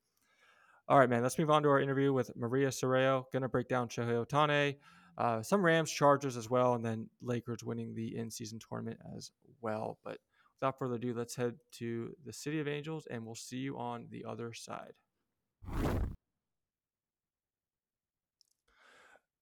All 0.87 0.99
right, 0.99 1.09
man. 1.09 1.23
Let's 1.23 1.39
move 1.39 1.51
on 1.51 1.63
to 1.63 1.69
our 1.71 1.81
interview 1.81 2.13
with 2.13 2.31
Maria 2.37 2.69
Serrao. 2.69 3.25
Going 3.33 3.43
to 3.43 3.49
break 3.49 3.69
down 3.69 3.89
Shohei 3.89 4.25
Ohtani, 4.25 4.77
uh, 5.17 5.43
some 5.43 5.65
Rams, 5.65 5.91
Chargers 5.91 6.37
as 6.37 6.51
well, 6.51 6.75
and 6.75 6.85
then 6.85 7.09
Lakers 7.23 7.65
winning 7.65 7.95
the 7.95 8.17
in-season 8.17 8.59
tournament 8.59 9.01
as 9.17 9.31
well. 9.63 9.99
But 10.05 10.19
without 10.61 10.79
further 10.79 10.97
ado, 10.97 11.15
let's 11.15 11.35
head 11.35 11.55
to 11.79 12.15
the 12.25 12.33
City 12.33 12.61
of 12.61 12.69
Angels, 12.69 13.07
and 13.11 13.25
we'll 13.25 13.35
see 13.35 13.57
you 13.57 13.79
on 13.79 14.07
the 14.11 14.25
other 14.27 14.53
side. 14.53 14.93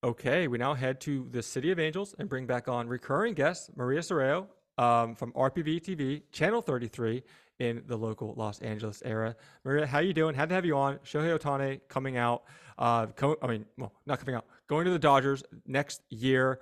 Okay, 0.04 0.48
we 0.48 0.58
now 0.58 0.74
head 0.74 1.00
to 1.02 1.28
the 1.30 1.40
City 1.44 1.70
of 1.70 1.78
Angels 1.78 2.12
and 2.18 2.28
bring 2.28 2.44
back 2.44 2.66
on 2.66 2.88
recurring 2.88 3.34
guest 3.34 3.70
Maria 3.76 4.00
Serrao 4.00 4.48
um, 4.76 5.14
from 5.14 5.30
RPV 5.30 5.80
TV, 5.80 6.22
Channel 6.32 6.60
33 6.60 7.22
in 7.60 7.84
the 7.86 7.96
local 7.96 8.34
Los 8.36 8.58
Angeles 8.62 9.00
area. 9.04 9.36
Maria, 9.64 9.86
how 9.86 10.00
you 10.00 10.12
doing? 10.12 10.34
Had 10.34 10.48
to 10.48 10.56
have 10.56 10.64
you 10.64 10.76
on. 10.76 10.98
Shohei 11.04 11.38
Ohtani 11.38 11.82
coming 11.86 12.16
out. 12.16 12.42
Uh, 12.76 13.06
co- 13.06 13.36
I 13.40 13.46
mean, 13.46 13.64
well, 13.78 13.92
not 14.04 14.18
coming 14.18 14.34
out 14.34 14.44
going 14.66 14.86
to 14.86 14.90
the 14.90 14.98
Dodgers 14.98 15.44
next 15.68 16.02
year. 16.10 16.58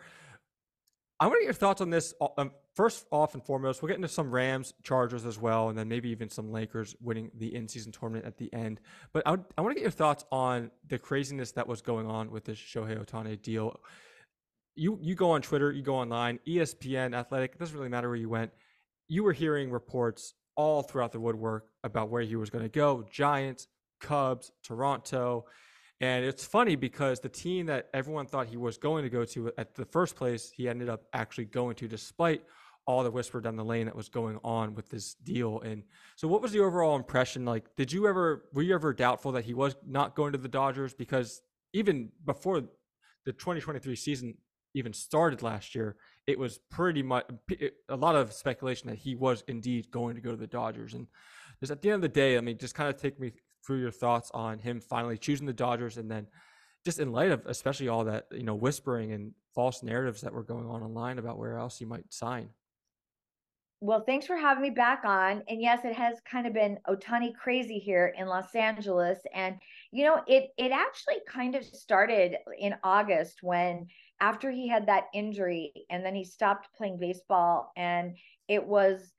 I 1.19 1.27
want 1.27 1.37
to 1.37 1.41
get 1.41 1.47
your 1.47 1.55
thoughts 1.55 1.81
on 1.81 1.89
this. 1.89 2.13
Uh, 2.21 2.29
um, 2.37 2.51
first 2.75 3.07
off 3.11 3.35
and 3.35 3.45
foremost, 3.45 3.83
we'll 3.83 3.89
get 3.89 3.97
into 3.97 4.09
some 4.09 4.31
Rams, 4.31 4.75
Chargers 4.83 5.27
as 5.27 5.39
well, 5.39 5.69
and 5.69 5.79
then 5.79 5.89
maybe 5.89 6.11
even 6.11 6.29
some 6.29 6.51
Lakers 6.51 6.95
winning 7.01 7.31
the 7.35 7.55
in-season 7.55 7.93
tournament 7.93 8.25
at 8.25 8.39
the 8.39 8.53
end. 8.53 8.81
But 9.13 9.23
I, 9.27 9.37
I 9.57 9.61
want 9.61 9.73
to 9.73 9.75
get 9.75 9.83
your 9.83 9.91
thoughts 9.91 10.25
on 10.31 10.71
the 10.89 10.99
craziness 10.99 11.53
that 11.53 11.67
was 11.67 11.83
going 11.83 12.07
on 12.07 12.31
with 12.31 12.45
this 12.45 12.59
Shohei 12.59 13.03
Ohtani 13.05 13.41
deal. 13.41 13.81
You 14.77 14.99
you 15.03 15.15
go 15.15 15.33
on 15.33 15.43
Twitter, 15.43 15.73
you 15.73 15.83
go 15.83 15.97
online, 15.97 16.39
ESPN, 16.47 17.15
Athletic. 17.15 17.53
It 17.53 17.59
doesn't 17.59 17.77
really 17.77 17.89
matter 17.89 18.09
where 18.09 18.17
you 18.17 18.29
went. 18.29 18.53
You 19.09 19.25
were 19.25 19.33
hearing 19.33 19.71
reports 19.71 20.35
all 20.57 20.83
throughout 20.83 21.13
the 21.13 21.21
woodwork 21.21 21.69
about 21.85 22.11
where 22.11 22.23
he 22.23 22.37
was 22.37 22.51
going 22.51 22.65
to 22.65 22.71
go. 22.71 23.05
Giants, 23.11 23.67
Cubs, 24.01 24.51
Toronto 24.63 25.47
And 26.01 26.25
it's 26.25 26.45
funny 26.45 26.77
because 26.77 27.21
the 27.21 27.29
team 27.29 27.67
that 27.67 27.89
everyone 27.93 28.27
thought 28.27 28.47
he 28.47 28.57
was 28.57 28.79
going 28.79 29.05
to 29.05 29.11
go 29.11 29.25
to 29.27 29.53
at 29.59 29.75
the 29.75 29.85
first 29.85 30.17
place, 30.17 30.51
he 30.51 30.69
ended 30.69 30.89
up 30.89 31.05
actually 31.13 31.45
going 31.45 31.77
to, 31.77 31.89
despite 31.89 32.43
all 32.91 33.05
the 33.05 33.11
whisper 33.11 33.41
down 33.41 33.55
the 33.55 33.65
lane 33.65 33.87
that 33.87 33.95
was 33.95 34.09
going 34.09 34.39
on 34.43 34.75
with 34.75 34.89
this 34.89 35.15
deal. 35.15 35.61
And 35.61 35.85
so, 36.17 36.27
what 36.27 36.43
was 36.43 36.51
the 36.51 36.59
overall 36.59 36.97
impression? 36.97 37.45
Like, 37.45 37.65
did 37.77 37.93
you 37.93 38.09
ever, 38.09 38.47
were 38.53 38.63
you 38.63 38.75
ever 38.75 38.93
doubtful 38.93 39.31
that 39.33 39.45
he 39.45 39.55
was 39.55 39.77
not 39.87 40.17
going 40.17 40.33
to 40.33 40.39
the 40.39 40.49
Dodgers? 40.49 40.93
Because 40.93 41.41
even 41.73 42.11
before 42.25 42.63
the 43.25 43.33
2023 43.33 43.95
season 43.95 44.35
even 44.75 44.93
started 44.93 45.41
last 45.41 45.75
year, 45.75 45.97
it 46.27 46.37
was 46.37 46.59
pretty 46.69 47.03
much 47.03 47.27
a 47.89 47.97
lot 47.97 48.17
of 48.17 48.33
speculation 48.33 48.89
that 48.91 48.99
he 48.99 49.15
was 49.15 49.45
indeed 49.47 49.91
going 49.93 50.17
to 50.17 50.21
go 50.21 50.33
to 50.33 50.37
the 50.37 50.47
Dodgers. 50.49 50.95
And 50.95 51.07
just 51.61 51.71
at 51.71 51.83
the 51.83 51.91
end 51.91 51.97
of 51.97 52.03
the 52.03 52.09
day, 52.09 52.37
I 52.37 52.41
mean, 52.41 52.59
just 52.59 52.75
kind 52.75 52.93
of 52.93 53.01
take 53.01 53.21
me 53.21 53.33
through 53.65 53.81
your 53.81 53.93
thoughts 53.93 54.33
on 54.35 54.59
him 54.59 54.81
finally 54.81 55.17
choosing 55.17 55.47
the 55.47 55.53
Dodgers 55.53 55.97
and 55.97 56.11
then 56.11 56.27
just 56.85 56.99
in 56.99 57.13
light 57.13 57.31
of 57.31 57.47
especially 57.47 57.89
all 57.89 58.05
that, 58.05 58.27
you 58.33 58.43
know, 58.43 58.55
whispering 58.55 59.13
and 59.13 59.33
false 59.55 59.83
narratives 59.83 60.23
that 60.23 60.33
were 60.33 60.43
going 60.43 60.67
on 60.67 60.83
online 60.83 61.19
about 61.19 61.39
where 61.39 61.59
else 61.59 61.79
he 61.79 61.85
might 61.85 62.13
sign. 62.13 62.49
Well, 63.83 64.05
thanks 64.05 64.27
for 64.27 64.37
having 64.37 64.63
me 64.63 64.71
back 64.71 65.05
on. 65.05 65.43
And 65.49 65.61
yes, 65.63 65.85
it 65.85 65.95
has 65.95 66.21
kind 66.31 66.47
of 66.47 66.53
been 66.53 66.79
Ohtani 66.87 67.35
crazy 67.35 67.79
here 67.79 68.13
in 68.17 68.27
Los 68.27 68.55
Angeles. 68.55 69.19
And 69.35 69.59
you 69.91 70.05
know, 70.05 70.23
it 70.27 70.51
it 70.59 70.71
actually 70.71 71.17
kind 71.27 71.55
of 71.55 71.65
started 71.65 72.37
in 72.59 72.75
August 72.85 73.43
when 73.43 73.87
after 74.21 74.51
he 74.51 74.69
had 74.69 74.87
that 74.87 75.05
injury 75.15 75.73
and 75.89 76.05
then 76.05 76.15
he 76.15 76.25
stopped 76.25 76.69
playing 76.77 76.99
baseball 76.99 77.73
and 77.77 78.17
it 78.49 78.67
was 78.67 79.15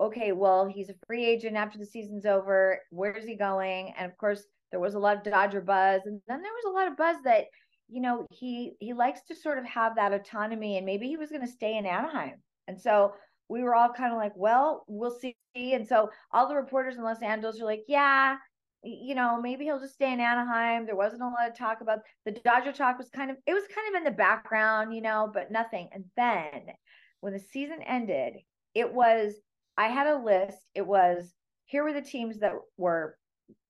okay, 0.00 0.32
well, 0.32 0.66
he's 0.66 0.90
a 0.90 0.94
free 1.06 1.24
agent 1.24 1.56
after 1.56 1.78
the 1.78 1.86
season's 1.86 2.26
over. 2.26 2.80
Where's 2.90 3.24
he 3.24 3.36
going? 3.36 3.94
And 3.96 4.10
of 4.10 4.16
course, 4.18 4.44
there 4.70 4.80
was 4.80 4.94
a 4.94 4.98
lot 4.98 5.16
of 5.18 5.22
Dodger 5.24 5.60
buzz. 5.62 6.02
And 6.04 6.20
then 6.28 6.42
there 6.42 6.52
was 6.52 6.64
a 6.66 6.74
lot 6.74 6.88
of 6.88 6.96
buzz 6.96 7.16
that, 7.24 7.46
you 7.88 8.00
know, 8.00 8.26
he 8.30 8.76
he 8.80 8.92
likes 8.94 9.22
to 9.28 9.34
sort 9.34 9.58
of 9.58 9.64
have 9.66 9.96
that 9.96 10.12
autonomy 10.12 10.76
and 10.76 10.86
maybe 10.86 11.06
he 11.08 11.16
was 11.18 11.30
going 11.30 11.42
to 11.44 11.46
stay 11.46 11.76
in 11.76 11.86
Anaheim. 11.86 12.42
And 12.68 12.80
so 12.80 13.14
we 13.48 13.62
were 13.62 13.74
all 13.74 13.92
kind 13.92 14.12
of 14.12 14.18
like, 14.18 14.32
well, 14.36 14.84
we'll 14.88 15.16
see. 15.18 15.36
And 15.54 15.86
so 15.86 16.10
all 16.32 16.48
the 16.48 16.56
reporters 16.56 16.96
in 16.96 17.02
Los 17.02 17.22
Angeles 17.22 17.60
are 17.60 17.64
like, 17.64 17.84
yeah, 17.88 18.36
you 18.82 19.14
know, 19.14 19.40
maybe 19.40 19.64
he'll 19.64 19.80
just 19.80 19.94
stay 19.94 20.12
in 20.12 20.20
Anaheim. 20.20 20.86
There 20.86 20.96
wasn't 20.96 21.22
a 21.22 21.26
lot 21.26 21.48
of 21.48 21.56
talk 21.56 21.80
about 21.80 22.00
the 22.24 22.32
Dodger 22.32 22.72
talk 22.72 22.98
was 22.98 23.08
kind 23.08 23.30
of 23.30 23.36
it 23.46 23.54
was 23.54 23.64
kind 23.74 23.94
of 23.94 23.98
in 23.98 24.04
the 24.04 24.16
background, 24.16 24.94
you 24.94 25.00
know, 25.00 25.30
but 25.32 25.50
nothing. 25.50 25.88
And 25.92 26.04
then 26.16 26.74
when 27.20 27.32
the 27.32 27.38
season 27.38 27.82
ended, 27.82 28.34
it 28.74 28.92
was 28.92 29.34
I 29.76 29.88
had 29.88 30.06
a 30.06 30.22
list. 30.22 30.58
It 30.74 30.86
was 30.86 31.32
here 31.64 31.84
were 31.84 31.92
the 31.92 32.02
teams 32.02 32.40
that 32.40 32.52
were 32.76 33.16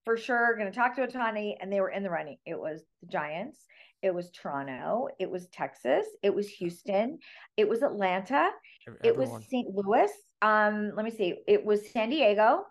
for 0.05 0.17
sure 0.17 0.57
going 0.57 0.71
to 0.71 0.77
talk 0.77 0.95
to 0.97 1.07
Ohtani 1.07 1.55
and 1.61 1.73
they 1.73 1.81
were 1.81 1.91
in 1.91 2.03
the 2.03 2.11
running. 2.11 2.37
It 2.47 2.59
was 2.59 2.83
the 3.03 3.09
Giants, 3.09 3.65
it 4.03 4.15
was 4.15 4.31
Toronto, 4.31 5.09
it 5.19 5.31
was 5.31 5.49
Texas, 5.49 6.07
it 6.23 6.35
was 6.35 6.49
Houston, 6.49 7.19
it 7.57 7.69
was 7.69 7.83
Atlanta, 7.83 8.51
Everyone. 8.87 9.01
it 9.05 9.17
was 9.17 9.47
St. 9.49 9.75
Louis. 9.75 10.11
Um, 10.43 10.93
let 10.95 11.05
me 11.05 11.11
see, 11.11 11.35
it 11.49 11.65
was 11.65 11.91
San 11.91 12.11
Diego, 12.11 12.65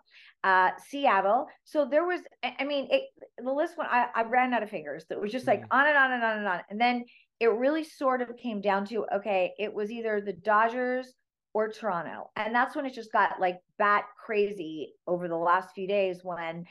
uh, 0.44 0.70
Seattle. 0.88 1.46
So 1.64 1.86
there 1.90 2.06
was, 2.06 2.20
I 2.42 2.64
mean, 2.64 2.88
it, 2.90 3.02
the 3.42 3.52
list 3.52 3.76
went, 3.76 3.90
I, 3.90 4.06
I 4.14 4.22
ran 4.22 4.54
out 4.54 4.62
of 4.62 4.70
fingers. 4.70 5.04
It 5.10 5.20
was 5.20 5.32
just 5.32 5.46
like 5.46 5.62
mm. 5.62 5.66
on 5.70 5.86
and 5.86 5.96
on 5.96 6.12
and 6.12 6.24
on 6.24 6.38
and 6.38 6.46
on. 6.46 6.60
And 6.70 6.80
then 6.80 7.04
it 7.40 7.48
really 7.48 7.84
sort 7.84 8.22
of 8.22 8.36
came 8.36 8.60
down 8.60 8.86
to 8.86 9.04
okay, 9.16 9.52
it 9.58 9.72
was 9.72 9.90
either 9.90 10.20
the 10.20 10.32
Dodgers 10.32 11.12
or 11.52 11.68
Toronto. 11.68 12.30
And 12.36 12.54
that's 12.54 12.76
when 12.76 12.86
it 12.86 12.94
just 12.94 13.12
got 13.12 13.40
like 13.40 13.58
bat 13.78 14.04
crazy 14.24 14.92
over 15.06 15.26
the 15.26 15.36
last 15.36 15.74
few 15.74 15.88
days 15.88 16.20
when 16.22 16.64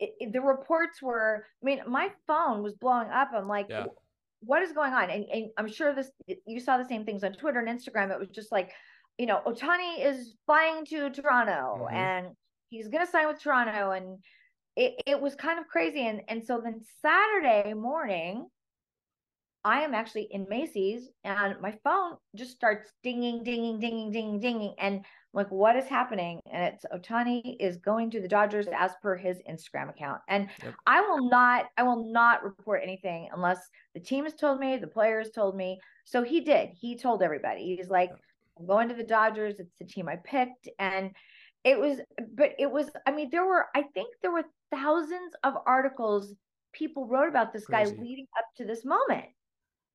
it, 0.00 0.14
it, 0.18 0.32
the 0.32 0.40
reports 0.40 1.00
were, 1.02 1.46
I 1.62 1.64
mean, 1.64 1.82
my 1.86 2.10
phone 2.26 2.62
was 2.62 2.74
blowing 2.74 3.08
up. 3.10 3.30
I'm 3.36 3.46
like, 3.46 3.66
yeah. 3.68 3.84
what 4.40 4.62
is 4.62 4.72
going 4.72 4.92
on? 4.92 5.10
And, 5.10 5.24
and 5.32 5.50
I'm 5.58 5.70
sure 5.70 5.94
this, 5.94 6.10
you 6.46 6.58
saw 6.58 6.78
the 6.78 6.88
same 6.88 7.04
things 7.04 7.22
on 7.22 7.34
Twitter 7.34 7.60
and 7.60 7.68
Instagram. 7.68 8.10
It 8.10 8.18
was 8.18 8.30
just 8.30 8.50
like, 8.50 8.72
you 9.18 9.26
know, 9.26 9.42
Ohtani 9.46 10.04
is 10.04 10.34
flying 10.46 10.86
to 10.86 11.10
Toronto 11.10 11.84
mm-hmm. 11.84 11.94
and 11.94 12.26
he's 12.70 12.88
going 12.88 13.04
to 13.04 13.10
sign 13.10 13.28
with 13.28 13.42
Toronto. 13.42 13.90
And 13.90 14.18
it, 14.76 14.94
it 15.06 15.20
was 15.20 15.34
kind 15.34 15.58
of 15.58 15.68
crazy. 15.68 16.06
And, 16.06 16.22
and 16.28 16.42
so 16.44 16.60
then 16.64 16.80
Saturday 17.02 17.74
morning, 17.74 18.46
I 19.62 19.82
am 19.82 19.92
actually 19.92 20.28
in 20.30 20.46
Macy's 20.48 21.10
and 21.22 21.60
my 21.60 21.74
phone 21.84 22.16
just 22.34 22.52
starts 22.52 22.90
dinging, 23.02 23.44
dinging, 23.44 23.78
dinging, 23.78 24.10
dinging, 24.10 24.40
dinging. 24.40 24.74
And 24.78 25.04
like, 25.32 25.50
what 25.50 25.76
is 25.76 25.86
happening? 25.86 26.40
And 26.52 26.62
it's 26.64 26.84
Ohtani 26.92 27.56
is 27.60 27.76
going 27.76 28.10
to 28.10 28.20
the 28.20 28.28
Dodgers 28.28 28.66
as 28.76 28.92
per 29.02 29.16
his 29.16 29.38
Instagram 29.48 29.90
account. 29.90 30.20
And 30.28 30.48
yep. 30.62 30.74
I 30.86 31.00
will 31.02 31.28
not, 31.28 31.66
I 31.76 31.82
will 31.84 32.10
not 32.12 32.42
report 32.42 32.80
anything 32.82 33.28
unless 33.32 33.58
the 33.94 34.00
team 34.00 34.24
has 34.24 34.34
told 34.34 34.58
me, 34.58 34.76
the 34.76 34.86
players 34.86 35.30
told 35.30 35.56
me. 35.56 35.78
So 36.04 36.22
he 36.22 36.40
did. 36.40 36.70
He 36.74 36.96
told 36.96 37.22
everybody. 37.22 37.76
He's 37.76 37.90
like, 37.90 38.10
I'm 38.58 38.66
going 38.66 38.88
to 38.88 38.94
the 38.94 39.04
Dodgers. 39.04 39.60
It's 39.60 39.74
the 39.78 39.86
team 39.86 40.08
I 40.08 40.16
picked. 40.16 40.68
And 40.78 41.12
it 41.62 41.78
was, 41.78 41.98
but 42.34 42.52
it 42.58 42.70
was, 42.70 42.90
I 43.06 43.12
mean, 43.12 43.28
there 43.30 43.46
were, 43.46 43.66
I 43.74 43.82
think 43.94 44.08
there 44.22 44.32
were 44.32 44.44
thousands 44.72 45.34
of 45.44 45.54
articles 45.66 46.34
people 46.72 47.06
wrote 47.06 47.28
about 47.28 47.52
this 47.52 47.64
Crazy. 47.66 47.92
guy 47.92 48.02
leading 48.02 48.26
up 48.38 48.44
to 48.56 48.64
this 48.64 48.84
moment. 48.84 49.26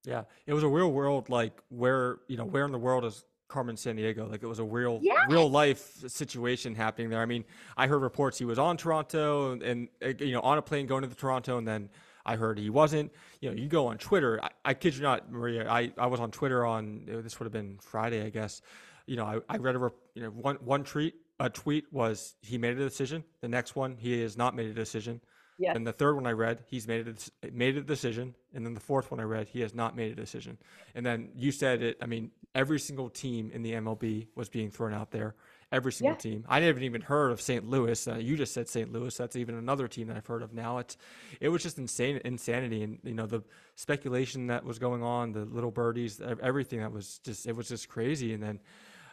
Yeah, 0.04 0.22
it 0.46 0.52
was 0.52 0.62
a 0.62 0.68
real 0.68 0.92
world 0.92 1.28
like 1.28 1.60
where 1.68 2.18
you 2.28 2.36
know 2.36 2.44
where 2.44 2.64
in 2.64 2.70
the 2.70 2.78
world 2.78 3.04
is 3.04 3.24
Carmen 3.48 3.76
Sandiego. 3.76 4.30
Like 4.30 4.42
it 4.42 4.46
was 4.46 4.58
a 4.58 4.64
real 4.64 4.98
yes. 5.02 5.18
real 5.28 5.50
life 5.50 6.08
situation 6.08 6.74
happening 6.74 7.10
there. 7.10 7.20
I 7.20 7.26
mean, 7.26 7.44
I 7.76 7.86
heard 7.86 8.02
reports 8.02 8.38
he 8.38 8.44
was 8.44 8.58
on 8.58 8.76
Toronto 8.76 9.52
and, 9.52 9.62
and 9.62 9.88
uh, 10.04 10.12
you 10.18 10.32
know 10.32 10.40
on 10.40 10.58
a 10.58 10.62
plane 10.62 10.86
going 10.86 11.02
to 11.02 11.08
the 11.08 11.14
Toronto, 11.14 11.58
and 11.58 11.66
then 11.66 11.88
I 12.24 12.36
heard 12.36 12.58
he 12.58 12.70
wasn't. 12.70 13.12
You 13.40 13.50
know, 13.50 13.56
you 13.56 13.68
go 13.68 13.86
on 13.86 13.98
Twitter. 13.98 14.40
I, 14.42 14.50
I 14.64 14.74
kid 14.74 14.96
you 14.96 15.02
not, 15.02 15.30
Maria. 15.30 15.70
I, 15.70 15.92
I 15.96 16.06
was 16.06 16.20
on 16.20 16.30
Twitter 16.30 16.66
on 16.66 17.02
this 17.06 17.38
would 17.38 17.44
have 17.44 17.52
been 17.52 17.78
Friday, 17.80 18.24
I 18.24 18.30
guess. 18.30 18.62
You 19.06 19.16
know, 19.16 19.24
I, 19.24 19.40
I 19.48 19.56
read 19.58 19.76
a 19.76 19.90
you 20.14 20.22
know 20.22 20.30
one 20.30 20.56
one 20.56 20.84
tweet 20.84 21.14
a 21.38 21.50
tweet 21.50 21.92
was 21.92 22.34
he 22.42 22.58
made 22.58 22.76
a 22.76 22.80
decision. 22.80 23.24
The 23.40 23.48
next 23.48 23.76
one 23.76 23.96
he 23.98 24.20
has 24.22 24.36
not 24.36 24.56
made 24.56 24.66
a 24.66 24.74
decision. 24.74 25.20
Yeah. 25.58 25.72
And 25.74 25.86
the 25.86 25.92
third 25.92 26.14
one 26.14 26.26
I 26.26 26.32
read, 26.32 26.64
he's 26.66 26.86
made 26.86 27.08
a 27.08 27.50
made 27.50 27.76
a 27.76 27.80
decision, 27.80 28.34
and 28.54 28.66
then 28.66 28.74
the 28.74 28.80
fourth 28.80 29.10
one 29.10 29.20
I 29.20 29.22
read, 29.22 29.48
he 29.48 29.60
has 29.60 29.74
not 29.74 29.96
made 29.96 30.12
a 30.12 30.14
decision. 30.14 30.58
And 30.94 31.04
then 31.04 31.30
you 31.34 31.50
said 31.50 31.82
it. 31.82 31.96
I 32.02 32.06
mean, 32.06 32.30
every 32.54 32.78
single 32.78 33.08
team 33.08 33.50
in 33.52 33.62
the 33.62 33.72
MLB 33.72 34.28
was 34.34 34.48
being 34.48 34.70
thrown 34.70 34.92
out 34.92 35.10
there. 35.10 35.34
Every 35.72 35.92
single 35.92 36.14
yeah. 36.14 36.18
team. 36.18 36.44
I 36.48 36.60
haven't 36.60 36.84
even 36.84 37.00
heard 37.00 37.32
of 37.32 37.40
St. 37.40 37.68
Louis. 37.68 38.06
Uh, 38.06 38.16
you 38.16 38.36
just 38.36 38.54
said 38.54 38.68
St. 38.68 38.92
Louis. 38.92 39.16
That's 39.16 39.34
even 39.34 39.56
another 39.56 39.88
team 39.88 40.06
that 40.08 40.16
I've 40.16 40.26
heard 40.26 40.42
of 40.42 40.52
now. 40.52 40.78
It's 40.78 40.96
it 41.40 41.48
was 41.48 41.62
just 41.62 41.78
insane 41.78 42.20
insanity, 42.24 42.82
and 42.82 42.98
you 43.02 43.14
know 43.14 43.26
the 43.26 43.42
speculation 43.74 44.48
that 44.48 44.64
was 44.64 44.78
going 44.78 45.02
on, 45.02 45.32
the 45.32 45.44
little 45.44 45.72
birdies, 45.72 46.20
everything 46.42 46.80
that 46.80 46.92
was 46.92 47.18
just 47.24 47.46
it 47.46 47.56
was 47.56 47.68
just 47.68 47.88
crazy. 47.88 48.34
And 48.34 48.42
then, 48.42 48.60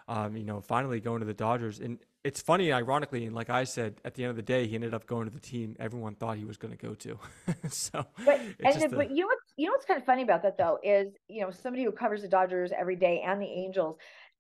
um, 0.08 0.36
you 0.36 0.44
know, 0.44 0.62
finally 0.62 1.00
going 1.00 1.22
to 1.22 1.26
the 1.26 1.34
Dodgers 1.34 1.80
and 1.80 2.00
it's 2.24 2.41
funny, 2.41 2.71
ironically, 2.71 3.26
and 3.26 3.36
like 3.36 3.49
I 3.49 3.65
said, 3.65 3.99
at 4.05 4.13
the 4.13 4.24
end 4.24 4.30
of 4.30 4.38
the 4.38 4.43
day, 4.43 4.65
he 4.65 4.76
ended 4.76 4.93
up 4.93 5.05
going 5.05 5.28
to 5.28 5.34
the 5.34 5.41
team 5.41 5.76
everyone 5.78 6.15
thought 6.15 6.38
he 6.38 6.45
was 6.45 6.55
going 6.55 6.76
to 6.76 6.78
go 6.78 6.93
to. 6.95 7.19
so, 7.69 8.05
but, 8.26 8.39
and, 8.63 8.91
but 8.91 9.11
you 9.11 9.21
know 9.21 9.28
what? 9.28 9.38
You 9.57 9.65
know 9.67 9.71
what's 9.71 9.86
kind 9.86 9.99
of 9.99 10.05
funny 10.05 10.24
about 10.24 10.41
that 10.43 10.57
though 10.57 10.80
is 10.84 11.13
you 11.28 11.41
know 11.41 11.51
somebody 11.51 11.84
who 11.84 11.91
covers 11.91 12.21
the 12.21 12.30
Dodgers 12.30 12.71
every 12.78 12.95
day 12.95 13.21
and 13.26 13.41
the 13.41 13.45
Angels 13.45 13.97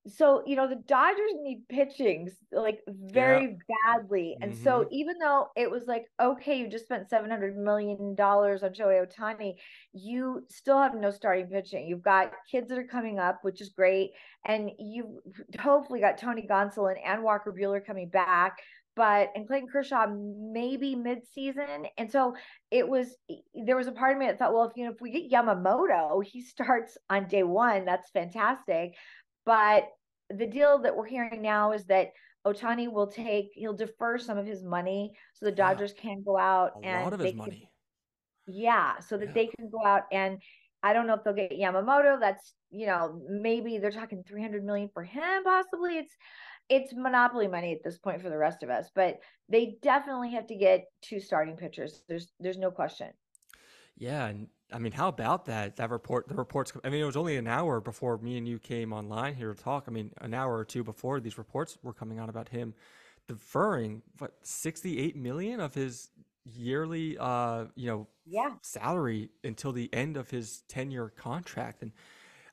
so 0.07 0.43
you 0.45 0.55
know 0.55 0.67
the 0.67 0.81
Dodgers 0.87 1.31
need 1.41 1.63
pitching 1.69 2.29
like 2.51 2.81
very 2.87 3.57
yeah. 3.69 3.75
badly, 3.95 4.37
and 4.41 4.51
mm-hmm. 4.51 4.63
so 4.63 4.87
even 4.91 5.17
though 5.17 5.47
it 5.55 5.69
was 5.69 5.87
like 5.87 6.05
okay, 6.21 6.59
you 6.59 6.67
just 6.67 6.85
spent 6.85 7.09
seven 7.09 7.29
hundred 7.29 7.57
million 7.57 8.13
dollars 8.15 8.63
on 8.63 8.71
Shohei 8.71 9.05
Ohtani, 9.05 9.53
you 9.93 10.43
still 10.49 10.77
have 10.77 10.95
no 10.95 11.09
starting 11.09 11.47
pitching. 11.47 11.87
You've 11.87 12.03
got 12.03 12.33
kids 12.51 12.67
that 12.69 12.77
are 12.77 12.87
coming 12.87 13.17
up, 13.17 13.39
which 13.43 13.61
is 13.61 13.69
great, 13.69 14.11
and 14.45 14.71
you 14.77 15.21
hopefully 15.59 16.01
got 16.01 16.17
Tony 16.17 16.45
Gonsolin 16.49 16.95
and 17.05 17.23
Walker 17.23 17.53
Buehler 17.53 17.85
coming 17.85 18.09
back. 18.09 18.57
But 18.95 19.31
and 19.35 19.47
Clayton 19.47 19.69
Kershaw 19.69 20.05
maybe 20.07 20.95
mid-season, 20.95 21.87
and 21.97 22.11
so 22.11 22.35
it 22.69 22.87
was. 22.87 23.15
There 23.55 23.75
was 23.75 23.87
a 23.87 23.91
part 23.91 24.13
of 24.13 24.19
me 24.19 24.27
that 24.27 24.37
thought, 24.37 24.53
well, 24.53 24.65
if 24.65 24.73
you 24.75 24.85
know, 24.85 24.91
if 24.91 25.01
we 25.01 25.09
get 25.09 25.31
Yamamoto, 25.31 26.23
he 26.23 26.41
starts 26.41 26.95
on 27.09 27.27
day 27.27 27.41
one. 27.41 27.85
That's 27.85 28.11
fantastic 28.11 28.93
but 29.45 29.89
the 30.29 30.47
deal 30.47 30.79
that 30.79 30.95
we're 30.95 31.05
hearing 31.05 31.41
now 31.41 31.71
is 31.71 31.85
that 31.85 32.11
Ohtani 32.45 32.91
will 32.91 33.07
take, 33.07 33.51
he'll 33.53 33.75
defer 33.75 34.17
some 34.17 34.37
of 34.37 34.45
his 34.45 34.63
money 34.63 35.13
so 35.33 35.45
the 35.45 35.51
Dodgers 35.51 35.93
yeah. 35.95 36.01
can 36.01 36.23
go 36.23 36.37
out 36.37 36.73
a 36.81 36.85
and 36.85 37.01
a 37.01 37.03
lot 37.03 37.13
of 37.13 37.19
his 37.19 37.33
money. 37.33 37.69
Yeah, 38.47 38.99
so 38.99 39.17
that 39.17 39.27
yeah. 39.27 39.33
they 39.33 39.47
can 39.47 39.69
go 39.69 39.85
out 39.85 40.03
and 40.11 40.39
I 40.81 40.91
don't 40.91 41.07
know 41.07 41.13
if 41.13 41.23
they'll 41.23 41.33
get 41.33 41.51
Yamamoto. 41.51 42.19
That's 42.19 42.53
you 42.69 42.85
know 42.87 43.21
maybe 43.29 43.77
they're 43.77 43.91
talking 43.91 44.23
300 44.27 44.65
million 44.65 44.89
for 44.93 45.03
him. 45.03 45.43
Possibly 45.43 45.97
it's 45.97 46.13
it's 46.69 46.93
monopoly 46.93 47.47
money 47.47 47.73
at 47.73 47.83
this 47.83 47.97
point 47.97 48.21
for 48.21 48.29
the 48.29 48.37
rest 48.37 48.63
of 48.63 48.69
us. 48.69 48.89
But 48.93 49.19
they 49.47 49.77
definitely 49.81 50.31
have 50.31 50.47
to 50.47 50.55
get 50.55 50.85
two 51.01 51.21
starting 51.21 51.55
pitchers. 51.55 52.03
There's 52.09 52.31
there's 52.39 52.57
no 52.57 52.71
question. 52.71 53.07
Yeah, 53.95 54.25
and 54.27 54.47
I 54.71 54.79
mean, 54.79 54.91
how 54.91 55.07
about 55.07 55.45
that? 55.45 55.75
That 55.77 55.89
report, 55.91 56.27
the 56.27 56.35
reports. 56.35 56.73
I 56.83 56.89
mean, 56.89 57.01
it 57.01 57.05
was 57.05 57.15
only 57.17 57.37
an 57.37 57.47
hour 57.47 57.79
before 57.79 58.17
me 58.17 58.37
and 58.37 58.47
you 58.47 58.59
came 58.59 58.91
online 58.91 59.35
here 59.35 59.53
to 59.53 59.61
talk. 59.63 59.85
I 59.87 59.91
mean, 59.91 60.11
an 60.21 60.33
hour 60.33 60.55
or 60.57 60.65
two 60.65 60.83
before 60.83 61.19
these 61.19 61.37
reports 61.37 61.77
were 61.83 61.93
coming 61.93 62.19
out 62.19 62.29
about 62.29 62.49
him 62.49 62.73
deferring 63.27 64.01
what 64.17 64.33
68 64.43 65.15
million 65.15 65.59
of 65.61 65.73
his 65.73 66.09
yearly, 66.45 67.17
uh, 67.19 67.65
you 67.75 67.87
know, 67.87 68.07
Yeah. 68.25 68.55
salary 68.61 69.29
until 69.43 69.71
the 69.71 69.93
end 69.93 70.17
of 70.17 70.29
his 70.29 70.63
10-year 70.69 71.09
contract. 71.09 71.81
And 71.83 71.91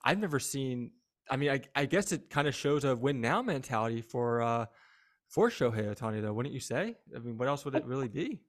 I've 0.05 0.19
never 0.19 0.39
seen. 0.41 0.93
I 1.31 1.37
mean, 1.37 1.51
I, 1.51 1.61
I 1.75 1.87
guess 1.87 2.13
it 2.13 2.29
kind 2.31 2.49
of 2.49 2.55
shows 2.55 2.85
a 2.85 2.95
win 2.97 3.21
now 3.21 3.43
mentality 3.43 4.03
for 4.03 4.43
uh, 4.43 4.67
for 5.29 5.49
Shohei 5.51 5.95
Ohtani, 5.95 6.23
though, 6.23 6.33
wouldn't 6.33 6.55
you 6.55 6.61
say? 6.61 6.97
I 7.15 7.19
mean, 7.21 7.39
what 7.39 7.49
else 7.49 7.65
would 7.65 7.75
it 7.77 7.85
really 7.85 8.09
be? 8.09 8.41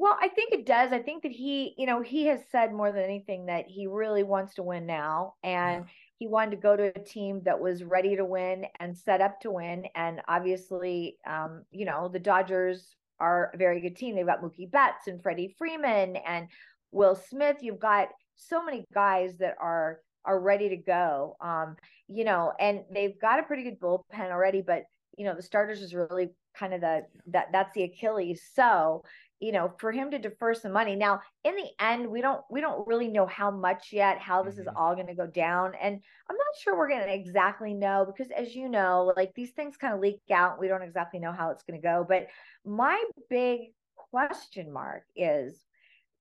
Well, 0.00 0.16
I 0.20 0.28
think 0.28 0.52
it 0.52 0.64
does. 0.64 0.92
I 0.92 1.02
think 1.02 1.24
that 1.24 1.32
he, 1.32 1.74
you 1.76 1.84
know, 1.84 2.00
he 2.02 2.26
has 2.26 2.48
said 2.52 2.72
more 2.72 2.92
than 2.92 3.02
anything 3.02 3.46
that 3.46 3.66
he 3.66 3.88
really 3.88 4.22
wants 4.22 4.54
to 4.54 4.62
win 4.62 4.86
now. 4.86 5.34
And 5.42 5.86
Yeah. 5.86 5.90
he 6.18 6.28
wanted 6.28 6.52
to 6.52 6.56
go 6.58 6.76
to 6.76 6.92
a 6.94 7.02
team 7.04 7.42
that 7.42 7.58
was 7.58 7.82
ready 7.82 8.14
to 8.14 8.24
win 8.24 8.66
and 8.78 8.96
set 8.96 9.20
up 9.20 9.40
to 9.40 9.50
win. 9.50 9.86
And 9.96 10.22
obviously, 10.28 11.18
um, 11.26 11.64
you 11.72 11.84
know, 11.84 12.08
the 12.08 12.20
Dodgers 12.20 12.96
are 13.18 13.50
a 13.52 13.56
very 13.56 13.80
good 13.80 13.96
team. 13.96 14.14
They've 14.14 14.24
got 14.24 14.40
Mookie 14.40 14.70
Betts 14.70 15.08
and 15.08 15.20
Freddie 15.20 15.48
Freeman 15.58 16.14
and 16.14 16.48
Will 16.92 17.16
Smith. 17.16 17.56
You've 17.60 17.80
got 17.80 18.10
so 18.36 18.62
many 18.64 18.84
guys 18.94 19.38
that 19.38 19.56
are 19.58 20.00
are 20.24 20.38
ready 20.40 20.68
to 20.68 20.76
go. 20.76 21.36
Um, 21.40 21.76
you 22.06 22.22
know, 22.22 22.52
and 22.60 22.84
they've 22.92 23.18
got 23.20 23.40
a 23.40 23.42
pretty 23.42 23.64
good 23.64 23.80
bullpen 23.80 24.30
already, 24.30 24.62
but 24.62 24.84
you 25.16 25.24
know, 25.24 25.34
the 25.34 25.42
starters 25.42 25.82
is 25.82 25.92
really 25.92 26.30
kind 26.54 26.72
of 26.74 26.80
the 26.80 27.02
that 27.26 27.48
that's 27.52 27.72
the 27.74 27.82
Achilles. 27.84 28.42
So, 28.54 29.02
you 29.40 29.52
know, 29.52 29.74
for 29.78 29.92
him 29.92 30.10
to 30.10 30.18
defer 30.18 30.54
some 30.54 30.72
money. 30.72 30.96
Now, 30.96 31.22
in 31.44 31.54
the 31.56 31.70
end, 31.80 32.08
we 32.10 32.20
don't 32.20 32.44
we 32.50 32.60
don't 32.60 32.86
really 32.88 33.08
know 33.08 33.26
how 33.26 33.50
much 33.50 33.92
yet, 33.92 34.18
how 34.20 34.42
this 34.42 34.58
is 34.58 34.66
Mhm. 34.66 34.76
all 34.76 34.94
going 34.94 35.06
to 35.06 35.14
go 35.14 35.26
down. 35.26 35.74
And 35.76 36.02
I'm 36.28 36.36
not 36.36 36.56
sure 36.60 36.76
we're 36.76 36.88
going 36.88 37.06
to 37.06 37.14
exactly 37.14 37.74
know 37.74 38.04
because 38.06 38.30
as 38.32 38.54
you 38.54 38.68
know, 38.68 39.12
like 39.16 39.34
these 39.34 39.52
things 39.52 39.76
kind 39.76 39.94
of 39.94 40.00
leak 40.00 40.22
out. 40.30 40.58
We 40.58 40.68
don't 40.68 40.82
exactly 40.82 41.20
know 41.20 41.32
how 41.32 41.50
it's 41.50 41.62
going 41.62 41.80
to 41.80 41.86
go, 41.86 42.04
but 42.08 42.28
my 42.64 43.02
big 43.28 43.74
question 43.96 44.72
mark 44.72 45.04
is 45.16 45.66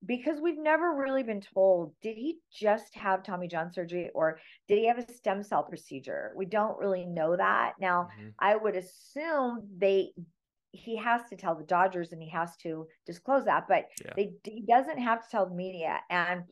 because 0.05 0.39
we've 0.39 0.59
never 0.59 0.95
really 0.95 1.23
been 1.23 1.41
told 1.41 1.99
did 2.01 2.17
he 2.17 2.39
just 2.51 2.93
have 2.95 3.23
Tommy 3.23 3.47
John 3.47 3.71
surgery 3.71 4.09
or 4.13 4.39
did 4.67 4.77
he 4.77 4.87
have 4.87 4.99
a 4.99 5.11
stem 5.11 5.41
cell 5.43 5.63
procedure? 5.63 6.33
We 6.35 6.45
don't 6.45 6.77
really 6.77 7.05
know 7.05 7.35
that. 7.35 7.73
Now, 7.79 8.09
Mhm. 8.15 8.35
I 8.39 8.55
would 8.55 8.75
assume 8.75 9.67
they 9.77 10.13
he 10.77 10.95
has 10.97 11.21
to 11.29 11.35
tell 11.35 11.55
the 11.55 11.63
Dodgers 11.63 12.11
and 12.13 12.21
he 12.21 12.29
has 12.29 12.55
to 12.57 12.87
disclose 13.05 13.45
that, 13.45 13.67
but 13.67 13.85
Yeah. 14.05 14.13
they 14.15 14.33
he 14.43 14.61
doesn't 14.61 14.97
have 14.99 15.23
to 15.23 15.29
tell 15.29 15.45
the 15.47 15.55
media. 15.55 15.99
And 16.09 16.43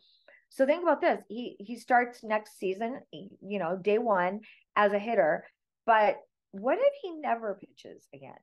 so 0.50 0.66
think 0.66 0.84
about 0.84 1.02
this. 1.02 1.22
He 1.30 1.56
he 1.60 1.76
starts 1.78 2.24
next 2.24 2.58
season, 2.58 3.02
you 3.12 3.60
know, 3.60 3.78
day 3.78 3.98
1 3.98 4.42
as 4.76 4.94
a 4.94 5.00
hitter, 5.00 5.46
but 5.86 6.18
what 6.52 6.78
if 6.80 6.94
he 7.02 7.12
never 7.12 7.56
pitches 7.56 8.08
again? 8.14 8.40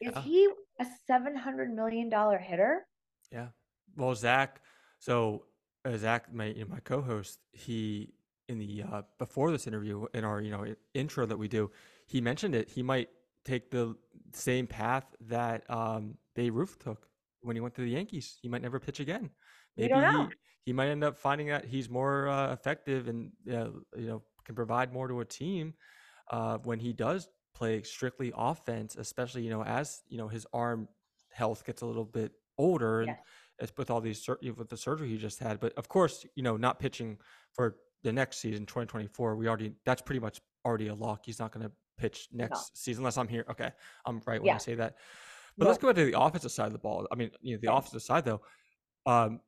Is 0.00 0.12
Yeah. 0.14 0.22
he 0.22 0.48
a 0.80 0.86
700 1.06 1.72
million 1.72 2.08
dollar 2.08 2.38
hitter? 2.38 2.86
Yeah. 3.30 3.48
Well, 3.96 4.14
Zach, 4.14 4.60
so 4.98 5.44
uh, 5.84 5.96
Zach, 5.96 6.32
my 6.32 6.46
you 6.46 6.64
know, 6.64 6.70
my 6.70 6.80
co-host, 6.80 7.38
he 7.52 8.14
in 8.48 8.58
the 8.58 8.82
uh, 8.82 9.02
before 9.18 9.50
this 9.52 9.66
interview 9.66 10.06
in 10.14 10.24
our 10.24 10.40
you 10.40 10.50
know 10.50 10.74
intro 10.94 11.26
that 11.26 11.38
we 11.38 11.48
do, 11.48 11.70
he 12.06 12.20
mentioned 12.20 12.54
it. 12.54 12.68
He 12.70 12.82
might 12.82 13.10
take 13.44 13.70
the 13.70 13.96
same 14.32 14.66
path 14.66 15.04
that 15.28 15.68
um, 15.70 16.16
Babe 16.34 16.54
Ruth 16.54 16.78
took 16.78 17.06
when 17.42 17.56
he 17.56 17.60
went 17.60 17.74
to 17.76 17.82
the 17.82 17.90
Yankees. 17.90 18.38
He 18.40 18.48
might 18.48 18.62
never 18.62 18.80
pitch 18.80 19.00
again. 19.00 19.30
Maybe 19.76 19.94
he 19.94 20.26
he 20.66 20.72
might 20.72 20.88
end 20.88 21.04
up 21.04 21.18
finding 21.18 21.48
that 21.48 21.64
he's 21.66 21.90
more 21.90 22.28
uh, 22.28 22.52
effective 22.52 23.08
and 23.08 23.32
uh, 23.50 23.68
you 23.96 24.06
know 24.06 24.22
can 24.44 24.54
provide 24.54 24.92
more 24.92 25.08
to 25.08 25.20
a 25.20 25.24
team 25.24 25.74
uh, 26.30 26.58
when 26.64 26.78
he 26.78 26.92
does 26.92 27.28
play 27.54 27.82
strictly 27.82 28.32
offense, 28.36 28.96
especially 28.96 29.42
you 29.42 29.50
know 29.50 29.62
as 29.64 30.02
you 30.08 30.18
know 30.18 30.28
his 30.28 30.46
arm 30.52 30.88
health 31.30 31.64
gets 31.64 31.82
a 31.82 31.86
little 31.86 32.04
bit 32.04 32.32
older 32.58 33.00
and 33.00 33.16
Yes. 33.60 33.72
with 33.76 33.90
all 33.90 34.00
these 34.00 34.26
with 34.56 34.68
the 34.68 34.76
surgery 34.76 35.08
he 35.08 35.16
just 35.18 35.38
had. 35.40 35.60
But 35.60 35.72
of 35.74 35.88
course, 35.88 36.26
you 36.34 36.42
know, 36.42 36.56
not 36.56 36.78
pitching 36.78 37.18
for 37.52 37.76
the 38.02 38.12
next 38.12 38.38
season, 38.38 38.66
2024, 38.66 39.36
we 39.36 39.48
already 39.48 39.72
that's 39.84 40.02
pretty 40.02 40.20
much 40.20 40.40
already 40.64 40.88
a 40.88 40.94
lock. 40.94 41.22
He's 41.24 41.38
not 41.38 41.52
going 41.52 41.66
to 41.66 41.72
pitch 41.96 42.28
No. 42.32 42.44
next 42.44 42.76
season 42.76 43.02
unless 43.02 43.18
I'm 43.18 43.28
here. 43.28 43.44
Okay, 43.50 43.70
I'm 44.06 44.20
right 44.26 44.42
when 44.42 44.54
I 44.54 44.58
say 44.58 44.74
that. 44.76 44.96
But 45.56 45.68
let's 45.68 45.78
go 45.78 45.88
back 45.88 45.96
to 45.96 46.04
the 46.10 46.20
offensive 46.20 46.50
side 46.52 46.66
of 46.66 46.72
the 46.72 46.78
ball. 46.78 47.06
I 47.12 47.14
mean, 47.14 47.30
you 47.40 47.54
know, 47.54 47.60
the 47.60 47.68
Okay. 47.68 47.76
offensive 47.78 48.02
side 48.02 48.24
though. 48.24 48.40
Um, 49.06 49.40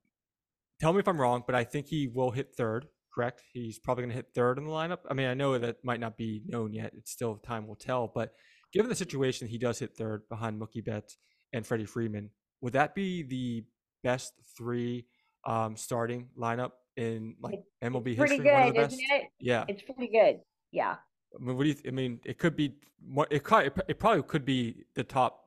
tell 0.81 0.93
me 0.93 1.01
if 1.01 1.09
I'm 1.09 1.21
wrong, 1.21 1.43
but 1.47 1.55
I 1.55 1.65
think 1.65 1.87
he 1.89 2.07
will 2.09 2.31
hit 2.31 2.55
third. 2.55 2.87
Correct? 3.13 3.43
He's 3.53 3.79
probably 3.79 4.03
going 4.03 4.11
to 4.11 4.17
hit 4.17 4.29
third 4.35 4.59
in 4.59 4.65
the 4.65 4.71
lineup. 4.71 4.99
I 5.11 5.15
mean, 5.15 5.27
I 5.27 5.33
know 5.35 5.59
that 5.59 5.83
might 5.83 6.01
not 6.01 6.19
be 6.19 6.43
known 6.47 6.75
yet. 6.75 6.93
It's 6.95 7.11
still 7.11 7.37
time 7.37 7.67
will 7.67 7.75
tell. 7.75 8.07
But 8.15 8.35
given 8.73 8.91
the 8.91 8.95
situation, 8.95 9.49
he 9.49 9.57
does 9.57 9.79
hit 9.79 9.97
third 9.97 10.29
behind 10.29 10.61
Mookie 10.61 10.85
Betts 10.85 11.17
and 11.55 11.67
Freddie 11.67 11.87
Freeman. 11.87 12.31
Would 12.61 12.75
that 12.75 12.95
be 12.95 13.23
the 13.23 13.65
best 14.05 14.35
three 14.57 15.07
um, 15.47 15.77
starting 15.77 16.29
lineup 16.39 16.73
in 16.97 17.37
like 17.41 17.61
MLB 17.83 18.17
Pretty 18.19 18.37
history? 18.37 18.51
Of 18.51 18.75
good, 18.75 18.87
isn't 18.93 19.01
it? 19.11 19.25
Yeah. 19.41 19.65
It's 19.67 19.83
pretty 19.83 20.09
good. 20.13 20.41
Yeah. 20.71 20.97
I 21.35 21.43
mean, 21.43 21.57
what 21.57 21.63
do 21.65 21.69
you? 21.69 21.75
Th- 21.75 21.87
I 21.89 21.91
mean, 21.91 22.21
it 22.25 22.39
could 22.39 22.57
be. 22.57 22.75
mo- 23.07 23.27
It 23.31 23.43
could. 23.45 23.73
It 23.89 23.99
probably 23.99 24.23
could 24.23 24.45
be 24.45 24.85
the 24.95 25.05
top 25.05 25.45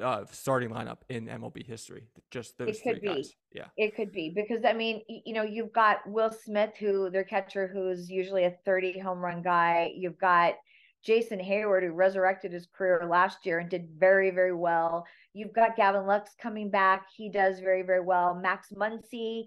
uh, 0.00 0.24
starting 0.30 0.70
lineup 0.70 0.98
in 1.08 1.26
MLB 1.26 1.64
history. 1.66 2.04
Just 2.30 2.58
those 2.58 2.80
could 2.80 3.00
three 3.00 3.08
be. 3.08 3.14
guys. 3.14 3.34
Yeah. 3.52 3.66
It 3.76 3.96
could 3.96 4.12
be 4.12 4.30
because 4.34 4.64
I 4.64 4.72
mean, 4.72 5.02
you 5.08 5.32
know, 5.34 5.42
you've 5.42 5.72
got 5.72 5.98
Will 6.06 6.30
Smith, 6.30 6.72
who 6.78 7.10
their 7.10 7.24
catcher, 7.24 7.66
who's 7.72 8.10
usually 8.10 8.44
a 8.44 8.54
30 8.64 8.98
home 8.98 9.18
run 9.18 9.42
guy. 9.42 9.92
You've 9.96 10.18
got 10.18 10.54
Jason 11.02 11.38
Heyward, 11.38 11.82
who 11.84 11.92
resurrected 11.92 12.52
his 12.52 12.66
career 12.66 13.06
last 13.08 13.46
year 13.46 13.60
and 13.60 13.70
did 13.70 13.88
very, 13.96 14.30
very 14.30 14.54
well. 14.54 15.06
You've 15.34 15.52
got 15.52 15.76
Gavin 15.76 16.06
Lux 16.06 16.32
coming 16.40 16.68
back. 16.70 17.06
He 17.14 17.30
does 17.30 17.60
very, 17.60 17.82
very 17.82 18.00
well. 18.00 18.34
Max 18.34 18.70
Muncy, 18.72 19.44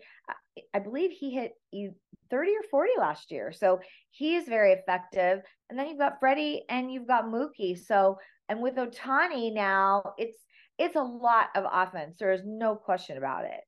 I- 0.73 0.79
believe 0.79 1.11
he 1.11 1.31
hit 1.31 1.53
e- 1.71 1.89
30 2.29 2.51
or 2.51 2.63
40 2.69 2.91
last 2.97 3.31
year. 3.31 3.51
So 3.51 3.79
he 4.11 4.35
is 4.35 4.47
very 4.47 4.73
effective. 4.73 5.41
And 5.69 5.77
then 5.77 5.87
you've 5.87 5.99
got 5.99 6.19
Freddie 6.19 6.63
and 6.69 6.91
you've 6.91 7.07
got 7.07 7.25
Mookie. 7.25 7.77
So, 7.77 8.17
and 8.47 8.61
with 8.61 8.75
Ohtani 8.75 9.53
now, 9.53 10.13
it's 10.17 10.37
it's 10.77 10.95
a 10.95 11.01
lot 11.01 11.49
of 11.55 11.65
offense. 11.69 12.15
There 12.17 12.31
is 12.31 12.41
no 12.45 12.75
question 12.75 13.17
about 13.17 13.43
it. 13.43 13.61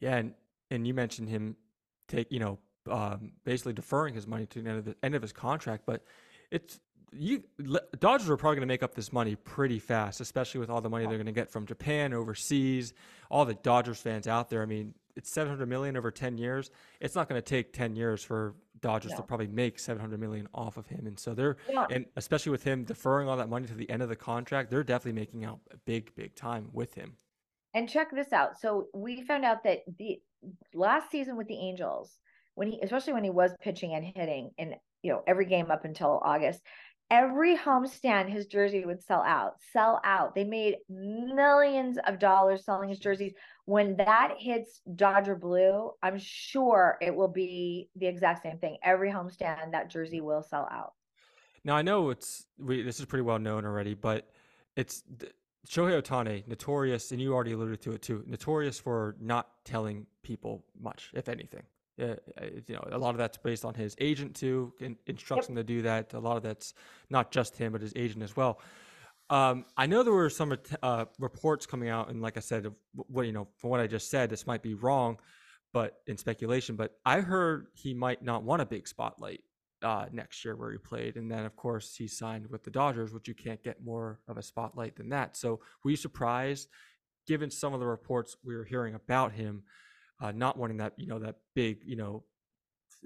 Yeah, 0.00 0.16
and 0.16 0.34
and 0.70 0.86
you 0.86 0.92
mentioned 0.92 1.28
him 1.28 1.56
take 2.08 2.30
you 2.30 2.40
know 2.40 2.58
um, 2.90 3.32
basically 3.44 3.72
deferring 3.72 4.14
his 4.14 4.26
money 4.26 4.46
to 4.46 4.62
the 4.62 4.68
end 4.68 4.78
of 4.78 4.84
the 4.84 4.96
end 5.02 5.14
of 5.14 5.22
his 5.22 5.32
contract, 5.32 5.84
but 5.86 6.04
it's 6.50 6.80
you 7.12 7.42
Dodgers 7.98 8.28
are 8.28 8.36
probably 8.36 8.56
going 8.56 8.68
to 8.68 8.72
make 8.72 8.82
up 8.82 8.94
this 8.94 9.12
money 9.12 9.36
pretty 9.36 9.78
fast, 9.78 10.20
especially 10.20 10.60
with 10.60 10.70
all 10.70 10.80
the 10.80 10.90
money 10.90 11.06
they're 11.06 11.16
going 11.16 11.26
to 11.26 11.32
get 11.32 11.50
from 11.50 11.66
Japan, 11.66 12.12
overseas, 12.12 12.92
all 13.30 13.44
the 13.44 13.54
Dodgers 13.54 14.00
fans 14.00 14.26
out 14.26 14.50
there. 14.50 14.62
I 14.62 14.66
mean, 14.66 14.94
it's 15.16 15.30
700 15.30 15.68
million 15.68 15.96
over 15.96 16.10
10 16.10 16.38
years. 16.38 16.70
It's 17.00 17.14
not 17.14 17.28
going 17.28 17.40
to 17.40 17.44
take 17.44 17.72
10 17.72 17.96
years 17.96 18.22
for 18.22 18.54
Dodgers 18.80 19.12
to 19.14 19.22
probably 19.22 19.46
make 19.46 19.78
700 19.78 20.20
million 20.20 20.46
off 20.52 20.76
of 20.76 20.86
him, 20.86 21.06
and 21.06 21.18
so 21.18 21.32
they're 21.34 21.56
Yeah. 21.68 21.86
and 21.90 22.04
especially 22.16 22.52
with 22.52 22.62
him 22.62 22.84
deferring 22.84 23.26
all 23.28 23.36
that 23.38 23.48
money 23.48 23.66
to 23.66 23.74
the 23.74 23.88
end 23.88 24.02
of 24.02 24.10
the 24.10 24.16
contract, 24.16 24.70
they're 24.70 24.84
definitely 24.84 25.18
making 25.18 25.44
out 25.44 25.60
a 25.72 25.78
big, 25.78 26.14
big 26.14 26.34
time 26.34 26.68
with 26.72 26.94
him. 26.94 27.16
And 27.72 27.88
check 27.88 28.10
this 28.10 28.32
out. 28.32 28.60
So 28.60 28.88
we 28.94 29.22
found 29.22 29.44
out 29.44 29.64
that 29.64 29.80
the 29.98 30.20
last 30.74 31.10
season 31.10 31.36
with 31.36 31.48
the 31.48 31.56
Angels, 31.58 32.18
when 32.54 32.68
he 32.68 32.80
especially 32.82 33.14
when 33.14 33.24
he 33.24 33.30
was 33.30 33.54
pitching 33.60 33.94
and 33.94 34.04
hitting 34.04 34.50
in 34.58 34.74
you 35.02 35.12
know 35.12 35.22
every 35.26 35.46
game 35.46 35.70
up 35.70 35.84
until 35.84 36.20
August, 36.24 36.60
every 37.10 37.56
homestand 37.56 38.28
his 38.28 38.46
jersey 38.46 38.84
would 38.84 39.02
sell 39.02 39.22
out, 39.22 39.56
sell 39.72 40.00
out. 40.04 40.34
They 40.34 40.44
made 40.44 40.76
millions 40.88 41.98
of 42.06 42.18
dollars 42.18 42.64
selling 42.64 42.88
his 42.88 42.98
jerseys. 42.98 43.32
When 43.64 43.96
that 43.96 44.34
hits 44.38 44.80
Dodger 44.94 45.36
blue, 45.36 45.92
I'm 46.02 46.18
sure 46.18 46.98
it 47.00 47.14
will 47.14 47.28
be 47.28 47.88
the 47.96 48.06
exact 48.06 48.42
same 48.42 48.58
thing. 48.58 48.76
Every 48.82 49.10
homestand 49.10 49.72
that 49.72 49.90
jersey 49.90 50.20
will 50.20 50.42
sell 50.42 50.68
out. 50.70 50.92
Now 51.64 51.76
I 51.76 51.82
know 51.82 52.10
it's 52.10 52.46
we 52.58 52.82
this 52.82 53.00
is 53.00 53.06
pretty 53.06 53.22
well 53.22 53.38
known 53.38 53.64
already, 53.64 53.94
but 53.94 54.30
it's 54.76 55.02
Shohei 55.68 56.00
Ohtani, 56.00 56.46
notorious, 56.46 57.10
and 57.10 57.20
you 57.20 57.34
already 57.34 57.52
alluded 57.52 57.80
to 57.82 57.92
it 57.92 58.02
too, 58.02 58.22
notorious 58.26 58.78
for 58.78 59.16
not 59.20 59.48
telling 59.64 60.06
people 60.22 60.64
much, 60.80 61.10
if 61.14 61.28
anything. 61.28 61.64
Yeah, 61.96 62.16
uh, 62.40 62.44
you 62.66 62.74
know, 62.74 62.86
a 62.92 62.98
lot 62.98 63.10
of 63.10 63.18
that's 63.18 63.38
based 63.38 63.64
on 63.64 63.72
his 63.72 63.96
agent 63.98 64.36
too, 64.36 64.74
in, 64.80 64.96
instructs 65.06 65.48
him 65.48 65.56
to 65.56 65.64
do 65.64 65.82
that. 65.82 66.12
A 66.12 66.18
lot 66.18 66.36
of 66.36 66.42
that's 66.42 66.74
not 67.08 67.30
just 67.30 67.56
him, 67.56 67.72
but 67.72 67.80
his 67.80 67.94
agent 67.96 68.22
as 68.22 68.36
well. 68.36 68.60
Um, 69.30 69.64
I 69.76 69.86
know 69.86 70.02
there 70.02 70.12
were 70.12 70.30
some 70.30 70.56
uh, 70.82 71.06
reports 71.18 71.66
coming 71.66 71.88
out, 71.88 72.10
and 72.10 72.20
like 72.20 72.36
I 72.36 72.40
said, 72.40 72.66
what 72.94 73.26
you 73.26 73.32
know, 73.32 73.48
from 73.56 73.70
what 73.70 73.80
I 73.80 73.86
just 73.86 74.10
said, 74.10 74.30
this 74.30 74.46
might 74.46 74.62
be 74.62 74.74
wrong, 74.74 75.18
but 75.72 76.00
in 76.06 76.16
speculation. 76.16 76.76
But 76.76 76.92
I 77.04 77.20
heard 77.20 77.68
he 77.72 77.92
might 77.94 78.22
not 78.22 78.44
want 78.44 78.62
a 78.62 78.66
big 78.66 78.86
spotlight 78.86 79.40
uh, 79.82 80.06
next 80.12 80.44
year 80.44 80.54
where 80.54 80.70
he 80.70 80.78
played, 80.78 81.16
and 81.16 81.30
then 81.30 81.44
of 81.44 81.56
course 81.56 81.96
he 81.96 82.06
signed 82.06 82.46
with 82.50 82.62
the 82.62 82.70
Dodgers, 82.70 83.12
which 83.12 83.26
you 83.26 83.34
can't 83.34 83.62
get 83.62 83.82
more 83.82 84.20
of 84.28 84.36
a 84.36 84.42
spotlight 84.42 84.96
than 84.96 85.08
that. 85.08 85.36
So 85.36 85.60
were 85.82 85.90
you 85.90 85.96
surprised, 85.96 86.68
given 87.26 87.50
some 87.50 87.74
of 87.74 87.80
the 87.80 87.86
reports 87.86 88.36
we 88.44 88.54
were 88.54 88.64
hearing 88.64 88.94
about 88.94 89.32
him, 89.32 89.64
uh, 90.20 90.32
not 90.32 90.56
wanting 90.56 90.78
that 90.78 90.94
you 90.96 91.06
know 91.06 91.18
that 91.18 91.36
big 91.54 91.78
you 91.84 91.96
know 91.96 92.24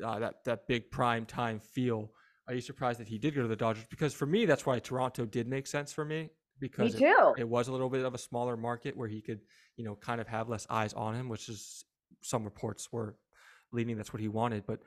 uh, 0.04 0.18
that 0.18 0.44
that 0.44 0.66
big 0.66 0.90
prime 0.90 1.26
time 1.26 1.58
feel? 1.58 2.12
Are 2.48 2.54
you 2.54 2.60
surprised 2.60 2.98
that 2.98 3.08
he 3.08 3.18
did 3.18 3.34
go 3.34 3.42
to 3.42 3.48
the 3.48 3.56
Dodgers? 3.56 3.84
Because 3.90 4.12
for 4.12 4.26
me, 4.26 4.44
that's 4.44 4.66
why 4.66 4.78
Toronto 4.78 5.24
did 5.24 5.46
make 5.46 5.66
sense 5.66 5.92
for 5.92 6.04
me 6.04 6.30
because 6.60 6.94
Me. 6.94 7.00
It, 7.36 7.42
it 7.42 7.48
was 7.48 7.68
a 7.68 7.72
little 7.72 7.88
bit 7.88 8.04
of 8.04 8.14
a 8.14 8.18
smaller 8.18 8.56
market 8.56 8.96
where 8.96 9.08
he 9.08 9.20
could, 9.20 9.40
you 9.76 9.84
know, 9.84 9.96
kind 9.96 10.20
of 10.20 10.28
have 10.28 10.48
less 10.48 10.66
eyes 10.70 10.92
on 10.92 11.14
him, 11.14 11.28
which 11.28 11.48
is 11.48 11.84
some 12.22 12.44
reports 12.44 12.92
were 12.92 13.16
leading 13.72 13.96
that's 13.96 14.12
what 14.12 14.20
he 14.20 14.28
wanted. 14.28 14.64
But 14.66 14.80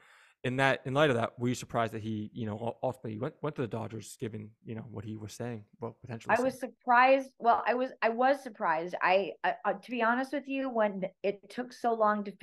in 0.44 0.58
that, 0.58 0.82
in 0.86 0.94
light 0.94 1.10
of 1.10 1.16
that, 1.16 1.40
were 1.40 1.48
you 1.48 1.56
surprised 1.56 1.94
that 1.94 2.02
he, 2.02 2.30
you 2.34 2.46
know, 2.46 2.78
ultimately 2.84 3.18
went 3.18 3.34
went 3.42 3.56
to 3.56 3.62
the 3.62 3.68
Dodgers, 3.68 4.18
given 4.20 4.50
you 4.66 4.76
know 4.76 4.86
what 4.92 5.06
he 5.06 5.16
was 5.16 5.34
saying, 5.34 5.64
well, 5.80 5.96
potentially? 6.02 6.36
I 6.38 6.42
was 6.42 6.60
surprised. 6.60 7.30
Well, 7.40 7.64
I 7.66 7.74
was 7.74 7.92
I 8.02 8.10
was 8.10 8.44
surprised. 8.44 8.96
I, 9.02 9.32
I 9.44 9.56
uh, 9.64 9.74
to 9.74 9.92
be 9.92 10.04
honest 10.04 10.34
with 10.34 10.48
you, 10.48 10.70
when 10.70 11.06
it 11.24 11.50
took 11.50 11.72
so 11.72 11.94
long 11.94 12.26
to 12.26 12.34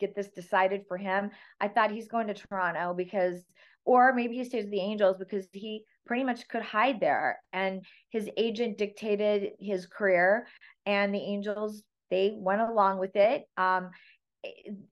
get 0.00 0.16
this 0.16 0.28
decided 0.28 0.82
for 0.88 0.96
him, 0.96 1.30
I 1.60 1.68
thought 1.68 1.92
he's 1.92 2.08
going 2.08 2.26
to 2.26 2.34
Toronto 2.34 2.92
because, 2.92 3.44
or 3.84 4.12
maybe 4.12 4.36
he 4.36 4.44
stays 4.44 4.64
with 4.64 4.72
the 4.72 4.80
Angels 4.80 5.16
because 5.16 5.46
he 5.52 5.84
pretty 6.06 6.24
much 6.24 6.48
could 6.48 6.62
hide 6.62 6.98
there, 6.98 7.38
and 7.52 7.84
his 8.10 8.28
agent 8.36 8.78
dictated 8.78 9.52
his 9.60 9.86
career, 9.86 10.48
and 10.86 11.14
the 11.14 11.22
Angels 11.22 11.84
they 12.10 12.34
went 12.36 12.60
along 12.60 12.98
with 12.98 13.16
it. 13.16 13.44
Um, 13.56 13.90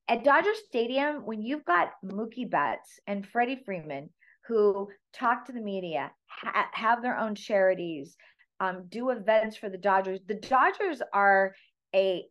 at 0.08 0.24
Dodger 0.24 0.54
Stadium, 0.66 1.26
when 1.26 1.42
you've 1.42 1.64
got 1.64 1.92
Mookie 2.04 2.50
Betts 2.50 3.00
and 3.06 3.26
Freddie 3.26 3.62
Freeman 3.64 4.10
who 4.46 4.88
talk 5.12 5.46
to 5.46 5.52
the 5.52 5.60
media, 5.60 6.10
ha- 6.26 6.68
have 6.72 7.02
their 7.02 7.16
own 7.16 7.34
charities, 7.34 8.16
um, 8.60 8.84
do 8.88 9.10
events 9.10 9.56
for 9.56 9.68
the 9.68 9.78
Dodgers. 9.78 10.20
The 10.26 10.34
Dodgers 10.34 11.00
are 11.12 11.54
a 11.94 12.24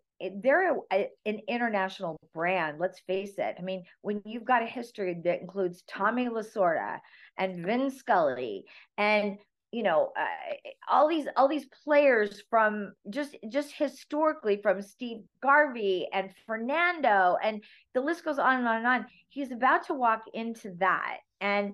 they're 0.44 0.76
a, 0.76 0.80
a, 0.94 1.10
an 1.26 1.40
international 1.48 2.16
brand. 2.34 2.78
Let's 2.80 3.00
face 3.08 3.34
it. 3.40 3.56
I 3.58 3.62
mean, 3.64 3.84
when 4.02 4.22
you've 4.24 4.46
got 4.46 4.62
a 4.62 4.68
history 4.68 5.20
that 5.24 5.42
includes 5.42 5.84
Tommy 5.90 6.28
Lasorda 6.28 7.00
and 7.38 7.66
Vin 7.66 7.90
Scully 7.90 8.66
and 9.00 9.38
you 9.72 9.84
know 9.84 10.12
uh, 10.20 10.70
all 10.90 11.08
these 11.08 11.28
all 11.38 11.48
these 11.48 11.66
players 11.84 12.44
from 12.50 12.94
just 13.10 13.38
just 13.50 13.74
historically 13.74 14.58
from 14.62 14.82
Steve 14.82 15.20
Garvey 15.42 16.08
and 16.14 16.30
Fernando 16.46 17.38
and 17.42 17.64
the 17.94 18.02
list 18.02 18.26
goes 18.26 18.38
on 18.38 18.60
and 18.60 18.68
on 18.68 18.78
and 18.78 18.88
on 18.88 19.06
he's 19.30 19.52
about 19.52 19.88
to 19.88 19.94
walk 19.94 20.24
into 20.34 20.76
that 20.80 21.18
and 21.40 21.74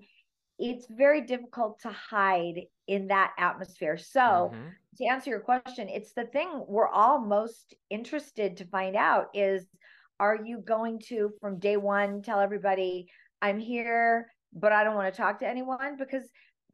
it's 0.59 0.87
very 0.89 1.21
difficult 1.21 1.79
to 1.81 1.89
hide 1.89 2.61
in 2.87 3.07
that 3.07 3.33
atmosphere 3.37 3.97
so 3.97 4.51
mm-hmm. 4.53 4.67
to 4.97 5.05
answer 5.05 5.29
your 5.29 5.39
question 5.39 5.89
it's 5.89 6.13
the 6.13 6.25
thing 6.25 6.47
we're 6.67 6.87
all 6.87 7.19
most 7.19 7.73
interested 7.89 8.57
to 8.57 8.65
find 8.65 8.95
out 8.95 9.27
is 9.33 9.65
are 10.19 10.37
you 10.43 10.59
going 10.59 10.99
to 10.99 11.31
from 11.41 11.59
day 11.59 11.77
one 11.77 12.21
tell 12.21 12.39
everybody 12.39 13.07
i'm 13.41 13.59
here 13.59 14.27
but 14.53 14.71
i 14.71 14.83
don't 14.83 14.95
want 14.95 15.13
to 15.13 15.21
talk 15.21 15.39
to 15.39 15.47
anyone 15.47 15.97
because 15.97 16.23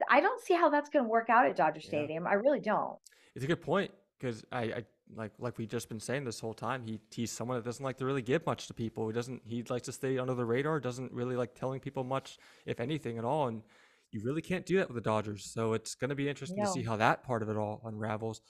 I 0.10 0.22
don't 0.22 0.42
see 0.42 0.54
how 0.54 0.70
that's 0.70 0.90
going 0.90 1.06
to 1.06 1.10
work 1.10 1.30
out 1.30 1.46
at 1.46 1.56
Dodger 1.56 1.82
Stadium. 1.82 2.28
I 2.28 2.34
really 2.34 2.60
don't. 2.60 2.98
It's 3.36 3.44
a 3.44 3.48
good 3.48 3.62
point 3.62 3.92
because 4.20 4.44
I, 4.52 4.62
I, 4.62 4.84
like 5.16 5.32
like 5.38 5.58
we've 5.58 5.70
just 5.70 5.90
been 5.90 6.00
saying 6.00 6.24
this 6.24 6.40
whole 6.40 6.54
time. 6.54 6.84
He 6.84 7.00
he's 7.12 7.32
someone 7.32 7.58
that 7.58 7.66
doesn't 7.66 7.84
like 7.84 7.98
to 7.98 8.06
really 8.06 8.22
give 8.22 8.46
much 8.46 8.68
to 8.68 8.74
people. 8.74 9.08
He 9.08 9.14
doesn't. 9.14 9.42
He 9.46 9.64
likes 9.70 9.86
to 9.86 9.92
stay 9.92 10.18
under 10.18 10.34
the 10.34 10.46
radar. 10.46 10.80
Doesn't 10.80 11.12
really 11.12 11.36
like 11.36 11.56
telling 11.56 11.80
people 11.80 12.04
much, 12.04 12.38
if 12.66 12.80
anything 12.80 13.18
at 13.18 13.26
all. 13.26 13.48
And 13.48 13.62
you 14.12 14.22
really 14.24 14.42
can't 14.42 14.66
do 14.66 14.78
that 14.78 14.88
with 14.88 14.96
the 14.96 15.02
Dodgers. 15.02 15.52
So 15.54 15.74
it's 15.74 15.96
going 15.96 16.10
to 16.10 16.16
be 16.16 16.30
interesting 16.30 16.60
no. 16.60 16.66
to 16.66 16.72
see 16.72 16.84
how 16.84 16.96
that 16.98 17.24
part 17.24 17.42
of 17.42 17.50
it 17.50 17.58
all 17.58 17.82
unravels. 17.86 18.42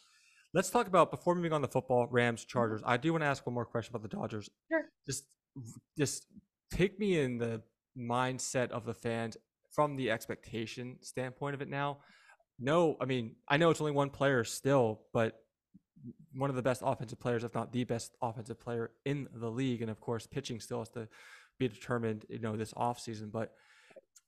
Let's 0.53 0.69
talk 0.69 0.87
about 0.87 1.09
before 1.09 1.33
moving 1.33 1.53
on 1.53 1.61
the 1.61 1.67
football 1.67 2.07
Rams 2.11 2.41
mm-hmm. 2.41 2.49
Chargers. 2.49 2.81
I 2.85 2.97
do 2.97 3.11
want 3.11 3.23
to 3.23 3.27
ask 3.27 3.45
one 3.45 3.55
more 3.55 3.65
question 3.65 3.95
about 3.95 4.09
the 4.09 4.15
Dodgers. 4.15 4.49
Sure. 4.69 4.83
Just 5.05 5.23
just 5.97 6.27
take 6.71 6.99
me 6.99 7.19
in 7.19 7.37
the 7.37 7.61
mindset 7.97 8.71
of 8.71 8.85
the 8.85 8.93
fans 8.93 9.37
from 9.73 9.95
the 9.95 10.11
expectation 10.11 10.97
standpoint 11.01 11.55
of 11.55 11.61
it 11.61 11.69
now. 11.69 11.97
No, 12.59 12.95
I 13.01 13.05
mean, 13.05 13.35
I 13.47 13.57
know 13.57 13.71
it's 13.71 13.81
only 13.81 13.91
one 13.91 14.09
player 14.09 14.43
still, 14.43 15.01
but 15.11 15.39
one 16.33 16.49
of 16.49 16.55
the 16.55 16.61
best 16.61 16.81
offensive 16.85 17.19
players, 17.19 17.43
if 17.43 17.53
not 17.53 17.71
the 17.71 17.83
best 17.83 18.15
offensive 18.21 18.59
player 18.59 18.91
in 19.05 19.27
the 19.33 19.49
league. 19.49 19.81
And 19.81 19.89
of 19.89 19.99
course, 19.99 20.27
pitching 20.27 20.59
still 20.59 20.79
has 20.79 20.89
to 20.89 21.07
be 21.59 21.67
determined, 21.67 22.25
you 22.29 22.39
know, 22.39 22.55
this 22.55 22.73
offseason. 22.73 23.31
But 23.31 23.53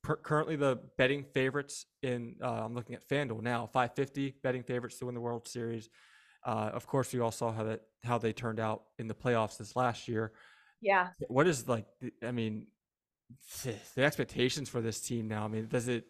per- 0.04 0.16
currently, 0.16 0.56
the 0.56 0.80
betting 0.98 1.24
favorites 1.24 1.86
in, 2.02 2.36
uh, 2.42 2.64
I'm 2.66 2.74
looking 2.74 2.96
at 2.96 3.08
FanDuel 3.08 3.42
now, 3.42 3.68
550 3.68 4.36
betting 4.42 4.64
favorites 4.64 4.98
to 5.00 5.06
win 5.06 5.16
the 5.16 5.22
World 5.22 5.48
Series. 5.48 5.90
Uh, 6.46 6.70
of 6.74 6.88
course, 6.88 7.12
we 7.14 7.20
all 7.20 7.32
saw 7.32 7.52
how 7.52 7.64
that 7.64 7.82
how 8.04 8.20
they 8.20 8.32
turned 8.32 8.60
out 8.60 8.84
in 9.00 9.08
the 9.08 9.16
playoffs 9.16 9.58
this 9.58 9.76
last 9.76 10.08
year. 10.08 10.32
Yeah. 10.80 11.10
What 11.28 11.48
is 11.48 11.68
like? 11.68 11.88
I 12.24 12.32
mean, 12.32 12.68
the 13.64 14.04
expectations 14.04 14.70
for 14.70 14.82
this 14.82 15.02
team 15.02 15.28
now. 15.28 15.46
I 15.46 15.48
mean, 15.48 15.68
does 15.68 15.88
it 15.88 16.06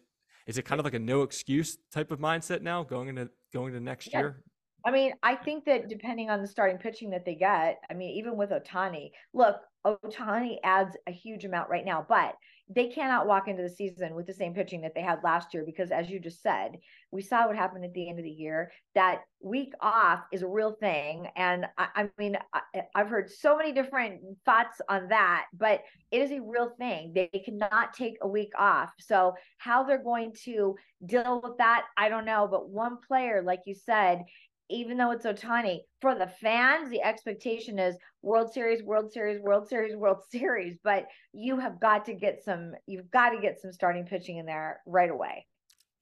is 0.46 0.58
it 0.58 0.64
kind 0.64 0.78
of 0.78 0.84
like 0.84 0.94
a 0.94 0.98
no 0.98 1.22
excuse 1.22 1.78
type 1.92 2.10
of 2.10 2.20
mindset 2.20 2.62
now 2.62 2.82
going 2.82 3.08
into 3.08 3.30
going 3.52 3.72
to 3.72 3.80
next 3.80 4.12
yeah. 4.12 4.18
year? 4.20 4.42
I 4.84 4.92
mean, 4.92 5.14
I 5.22 5.34
think 5.34 5.64
that 5.64 5.88
depending 5.88 6.30
on 6.30 6.40
the 6.42 6.46
starting 6.46 6.78
pitching 6.78 7.10
that 7.10 7.24
they 7.24 7.34
get, 7.34 7.80
I 7.90 7.94
mean, 7.94 8.10
even 8.16 8.36
with 8.36 8.50
Ohtani, 8.50 9.10
look, 9.34 9.56
Ohtani 9.84 10.58
adds 10.62 10.96
a 11.08 11.10
huge 11.10 11.44
amount 11.44 11.70
right 11.70 11.84
now, 11.84 12.06
but 12.08 12.36
they 12.68 12.88
cannot 12.88 13.28
walk 13.28 13.46
into 13.46 13.62
the 13.62 13.68
season 13.70 14.14
with 14.14 14.26
the 14.26 14.32
same 14.32 14.52
pitching 14.52 14.80
that 14.80 14.94
they 14.94 15.00
had 15.00 15.22
last 15.22 15.54
year 15.54 15.62
because, 15.64 15.92
as 15.92 16.10
you 16.10 16.18
just 16.18 16.42
said, 16.42 16.78
we 17.12 17.22
saw 17.22 17.46
what 17.46 17.54
happened 17.54 17.84
at 17.84 17.94
the 17.94 18.08
end 18.08 18.18
of 18.18 18.24
the 18.24 18.30
year. 18.30 18.72
That 18.96 19.20
week 19.40 19.72
off 19.80 20.24
is 20.32 20.42
a 20.42 20.48
real 20.48 20.72
thing. 20.72 21.28
And 21.36 21.66
I, 21.78 21.86
I 21.94 22.10
mean, 22.18 22.36
I, 22.52 22.60
have 22.96 23.08
heard 23.08 23.30
so 23.30 23.56
many 23.56 23.72
different 23.72 24.20
thoughts 24.44 24.80
on 24.88 25.08
that, 25.08 25.46
but 25.56 25.82
it 26.10 26.22
is 26.22 26.32
a 26.32 26.40
real 26.40 26.70
thing. 26.76 27.12
They 27.14 27.28
cannot 27.44 27.94
take 27.94 28.16
a 28.22 28.28
week 28.28 28.52
off. 28.58 28.90
So, 28.98 29.34
how 29.58 29.84
they're 29.84 30.02
going 30.02 30.34
to 30.44 30.74
deal 31.04 31.40
with 31.44 31.58
that, 31.58 31.84
I 31.96 32.08
don't 32.08 32.24
know. 32.24 32.48
But 32.50 32.68
one 32.68 32.98
player, 33.06 33.42
like 33.42 33.60
you 33.66 33.74
said, 33.74 34.24
even 34.68 34.96
though 34.96 35.10
it's 35.10 35.26
Ohtani, 35.26 35.80
for 36.00 36.14
the 36.14 36.26
fans, 36.26 36.90
the 36.90 37.02
expectation 37.02 37.78
is 37.78 37.96
World 38.22 38.52
Series, 38.52 38.82
World 38.82 39.12
Series, 39.12 39.40
World 39.40 39.68
Series, 39.68 39.96
World 39.96 40.22
Series. 40.30 40.78
But 40.82 41.06
you 41.32 41.58
have 41.58 41.80
got 41.80 42.04
to 42.06 42.14
get 42.14 42.42
some, 42.44 42.72
you've 42.86 43.10
got 43.10 43.30
to 43.30 43.40
get 43.40 43.60
some 43.60 43.72
starting 43.72 44.04
pitching 44.04 44.38
in 44.38 44.46
there 44.46 44.80
right 44.86 45.10
away. 45.10 45.46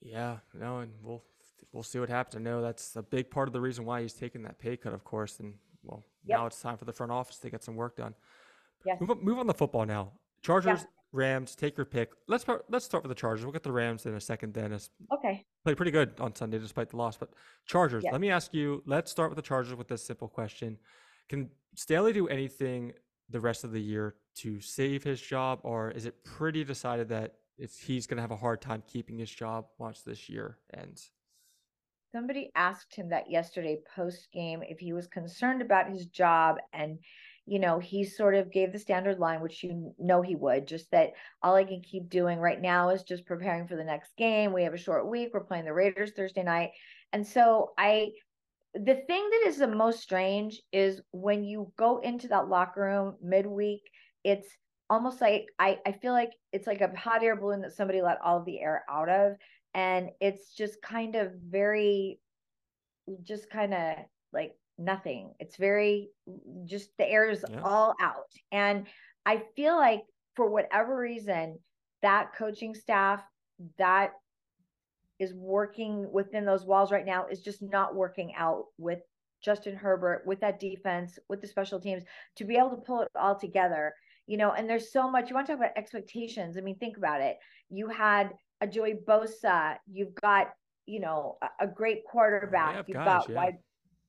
Yeah, 0.00 0.38
no, 0.52 0.78
and 0.78 0.92
we'll 1.02 1.22
we'll 1.72 1.82
see 1.82 1.98
what 1.98 2.08
happens. 2.08 2.36
I 2.36 2.38
know 2.40 2.62
that's 2.62 2.94
a 2.96 3.02
big 3.02 3.30
part 3.30 3.48
of 3.48 3.52
the 3.52 3.60
reason 3.60 3.84
why 3.84 4.02
he's 4.02 4.12
taking 4.12 4.42
that 4.42 4.58
pay 4.58 4.76
cut, 4.76 4.92
of 4.92 5.02
course. 5.02 5.40
And 5.40 5.54
well, 5.82 6.04
yep. 6.24 6.38
now 6.38 6.46
it's 6.46 6.60
time 6.60 6.76
for 6.76 6.84
the 6.84 6.92
front 6.92 7.10
office 7.10 7.38
to 7.38 7.50
get 7.50 7.62
some 7.64 7.74
work 7.74 7.96
done. 7.96 8.14
Yes. 8.84 9.00
Move, 9.00 9.22
move 9.22 9.38
on 9.38 9.46
the 9.46 9.54
football 9.54 9.86
now. 9.86 10.12
Chargers 10.42 10.80
yeah. 10.80 10.86
Rams, 11.14 11.54
take 11.54 11.76
your 11.76 11.86
pick. 11.86 12.10
Let's 12.26 12.42
start, 12.42 12.64
let's 12.68 12.84
start 12.84 13.04
with 13.04 13.08
the 13.08 13.14
Chargers. 13.14 13.44
We'll 13.44 13.52
get 13.52 13.62
the 13.62 13.72
Rams 13.72 14.04
in 14.04 14.14
a 14.14 14.20
second. 14.20 14.52
Dennis. 14.52 14.90
Okay. 15.12 15.44
Played 15.62 15.76
pretty 15.76 15.92
good 15.92 16.12
on 16.18 16.34
Sunday 16.34 16.58
despite 16.58 16.90
the 16.90 16.96
loss. 16.96 17.16
But 17.16 17.30
Chargers. 17.66 18.02
Yes. 18.02 18.12
Let 18.12 18.20
me 18.20 18.30
ask 18.30 18.52
you. 18.52 18.82
Let's 18.84 19.10
start 19.10 19.30
with 19.30 19.36
the 19.36 19.42
Chargers 19.42 19.76
with 19.76 19.88
this 19.88 20.04
simple 20.04 20.28
question: 20.28 20.76
Can 21.28 21.48
Staley 21.76 22.12
do 22.12 22.26
anything 22.28 22.92
the 23.30 23.40
rest 23.40 23.64
of 23.64 23.72
the 23.72 23.80
year 23.80 24.16
to 24.38 24.60
save 24.60 25.04
his 25.04 25.20
job, 25.20 25.60
or 25.62 25.92
is 25.92 26.04
it 26.04 26.22
pretty 26.24 26.64
decided 26.64 27.08
that 27.08 27.36
it's, 27.56 27.78
he's 27.78 28.06
going 28.06 28.16
to 28.16 28.22
have 28.22 28.32
a 28.32 28.36
hard 28.36 28.60
time 28.60 28.82
keeping 28.86 29.16
his 29.16 29.30
job 29.30 29.66
once 29.78 30.02
this 30.02 30.28
year 30.28 30.58
ends? 30.76 31.10
Somebody 32.12 32.50
asked 32.54 32.94
him 32.94 33.08
that 33.10 33.30
yesterday 33.30 33.78
post 33.94 34.28
game 34.32 34.62
if 34.68 34.78
he 34.78 34.92
was 34.92 35.06
concerned 35.06 35.62
about 35.62 35.88
his 35.88 36.06
job 36.06 36.56
and 36.72 36.98
you 37.46 37.58
know, 37.58 37.78
he 37.78 38.04
sort 38.04 38.34
of 38.34 38.50
gave 38.50 38.72
the 38.72 38.78
standard 38.78 39.18
line, 39.18 39.40
which 39.42 39.62
you 39.62 39.92
know 39.98 40.22
he 40.22 40.34
would, 40.34 40.66
just 40.66 40.90
that 40.92 41.12
all 41.42 41.54
I 41.54 41.64
can 41.64 41.82
keep 41.82 42.08
doing 42.08 42.38
right 42.38 42.60
now 42.60 42.88
is 42.88 43.02
just 43.02 43.26
preparing 43.26 43.68
for 43.68 43.76
the 43.76 43.84
next 43.84 44.16
game. 44.16 44.52
We 44.52 44.62
have 44.62 44.72
a 44.72 44.78
short 44.78 45.08
week. 45.08 45.30
We're 45.32 45.40
playing 45.44 45.66
the 45.66 45.74
Raiders 45.74 46.12
Thursday 46.16 46.42
night. 46.42 46.70
And 47.12 47.26
so 47.26 47.72
I, 47.76 48.12
the 48.74 48.94
thing 49.06 49.30
that 49.30 49.44
is 49.46 49.58
the 49.58 49.68
most 49.68 50.00
strange 50.00 50.60
is 50.72 51.02
when 51.12 51.44
you 51.44 51.70
go 51.76 51.98
into 51.98 52.28
that 52.28 52.48
locker 52.48 52.82
room 52.82 53.16
midweek, 53.22 53.82
it's 54.24 54.48
almost 54.88 55.20
like 55.20 55.46
I, 55.58 55.78
I 55.86 55.92
feel 55.92 56.12
like 56.12 56.32
it's 56.52 56.66
like 56.66 56.80
a 56.80 56.96
hot 56.96 57.22
air 57.22 57.36
balloon 57.36 57.60
that 57.60 57.76
somebody 57.76 58.00
let 58.00 58.20
all 58.22 58.42
the 58.42 58.60
air 58.60 58.84
out 58.88 59.10
of. 59.10 59.32
And 59.74 60.10
it's 60.20 60.54
just 60.54 60.80
kind 60.80 61.14
of 61.14 61.32
very, 61.46 62.20
just 63.22 63.50
kind 63.50 63.74
of 63.74 63.96
like 64.32 64.54
nothing. 64.78 65.32
It's 65.38 65.56
very 65.56 66.10
just 66.64 66.90
the 66.98 67.08
air 67.08 67.30
is 67.30 67.44
yeah. 67.48 67.60
all 67.62 67.94
out. 68.00 68.30
And 68.52 68.86
I 69.26 69.42
feel 69.56 69.76
like 69.76 70.02
for 70.36 70.48
whatever 70.50 70.96
reason, 70.96 71.58
that 72.02 72.34
coaching 72.36 72.74
staff 72.74 73.22
that 73.78 74.12
is 75.18 75.32
working 75.32 76.10
within 76.12 76.44
those 76.44 76.64
walls 76.64 76.90
right 76.90 77.06
now 77.06 77.26
is 77.26 77.40
just 77.40 77.62
not 77.62 77.94
working 77.94 78.34
out 78.36 78.64
with 78.78 78.98
Justin 79.42 79.76
Herbert, 79.76 80.22
with 80.26 80.40
that 80.40 80.58
defense, 80.58 81.18
with 81.28 81.40
the 81.40 81.46
special 81.46 81.78
teams 81.78 82.02
to 82.36 82.44
be 82.44 82.56
able 82.56 82.70
to 82.70 82.76
pull 82.76 83.02
it 83.02 83.08
all 83.14 83.38
together. 83.38 83.94
You 84.26 84.38
know, 84.38 84.52
and 84.52 84.68
there's 84.68 84.90
so 84.90 85.10
much 85.10 85.28
you 85.28 85.34
want 85.34 85.46
to 85.46 85.52
talk 85.52 85.60
about 85.60 85.76
expectations. 85.76 86.56
I 86.56 86.62
mean, 86.62 86.76
think 86.78 86.96
about 86.96 87.20
it. 87.20 87.36
You 87.68 87.88
had 87.88 88.30
a 88.60 88.66
Joey 88.66 88.94
Bosa, 89.06 89.76
you've 89.86 90.14
got, 90.14 90.48
you 90.86 91.00
know, 91.00 91.36
a, 91.42 91.64
a 91.64 91.66
great 91.66 92.04
quarterback, 92.10 92.88
you've 92.88 92.96
got 92.96 93.28
yeah. 93.28 93.34
wide 93.34 93.58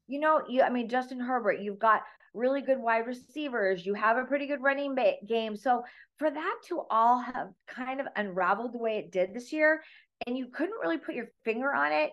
you 0.08 0.20
know, 0.20 0.42
you 0.48 0.62
I 0.62 0.70
mean 0.70 0.90
Justin 0.90 1.20
Herbert, 1.20 1.60
you've 1.60 1.80
got 1.80 2.04
really 2.34 2.62
good 2.62 2.80
wide 2.80 3.08
receivers, 3.08 3.86
you 3.86 3.94
have 3.94 4.18
a 4.18 4.26
pretty 4.26 4.46
good 4.46 4.62
running 4.62 4.96
game. 5.28 5.56
So 5.56 5.84
for 6.20 6.30
that 6.30 6.56
to 6.68 6.82
all 6.90 7.20
have 7.20 7.50
kind 7.68 8.00
of 8.00 8.08
unraveled 8.16 8.74
the 8.74 8.78
way 8.78 8.98
it 8.98 9.12
did 9.12 9.34
this 9.34 9.52
year, 9.54 9.82
and 10.28 10.38
you 10.38 10.48
couldn't 10.48 10.80
really 10.82 10.98
put 10.98 11.16
your 11.16 11.28
finger 11.44 11.74
on 11.74 11.92
it, 11.92 12.12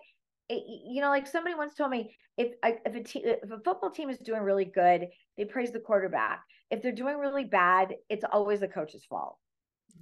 it, 0.49 0.63
you 0.85 1.01
know, 1.01 1.09
like 1.09 1.27
somebody 1.27 1.55
once 1.55 1.75
told 1.75 1.91
me, 1.91 2.15
if 2.37 2.53
if 2.63 2.95
a 2.95 3.03
team, 3.03 3.23
if 3.25 3.51
a 3.51 3.59
football 3.59 3.91
team 3.91 4.09
is 4.09 4.17
doing 4.17 4.41
really 4.41 4.65
good, 4.65 5.07
they 5.37 5.45
praise 5.45 5.71
the 5.71 5.79
quarterback. 5.79 6.41
If 6.71 6.81
they're 6.81 6.91
doing 6.91 7.17
really 7.17 7.45
bad, 7.45 7.93
it's 8.09 8.25
always 8.29 8.61
the 8.61 8.67
coach's 8.67 9.05
fault. 9.05 9.37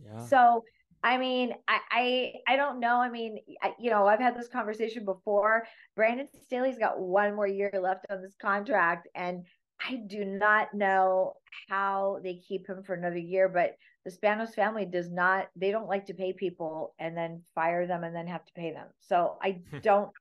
Yeah. 0.04 0.26
So 0.26 0.64
I 1.04 1.18
mean, 1.18 1.54
I, 1.68 1.80
I, 1.90 2.34
I 2.54 2.56
don't 2.56 2.80
know. 2.80 2.98
I 2.98 3.10
mean, 3.10 3.40
I, 3.62 3.74
you 3.80 3.90
know, 3.90 4.06
I've 4.06 4.20
had 4.20 4.38
this 4.38 4.48
conversation 4.48 5.04
before. 5.04 5.66
Brandon 5.96 6.28
Staley's 6.46 6.78
got 6.78 7.00
one 7.00 7.36
more 7.36 7.48
year 7.48 7.72
left 7.82 8.06
on 8.10 8.22
this 8.22 8.36
contract, 8.40 9.08
and 9.16 9.46
I 9.84 9.96
do 10.08 10.24
not 10.24 10.74
know 10.74 11.34
how 11.70 12.20
they 12.24 12.36
keep 12.36 12.68
him 12.68 12.84
for 12.84 12.94
another 12.94 13.18
year. 13.18 13.50
But 13.50 13.78
the 14.06 14.12
Spanos 14.12 14.54
family 14.54 14.86
does 14.86 15.10
not. 15.10 15.50
They 15.56 15.72
don't 15.72 15.88
like 15.88 16.06
to 16.08 16.14
pay 16.14 16.34
people 16.34 16.94
and 17.00 17.18
then 17.18 17.42
fire 17.56 17.88
them 17.88 18.04
and 18.04 18.16
then 18.16 18.28
have 18.28 18.46
to 18.46 18.54
pay 18.54 18.72
them. 18.72 18.88
So 19.00 19.38
I 19.42 19.62
don't. 19.82 20.12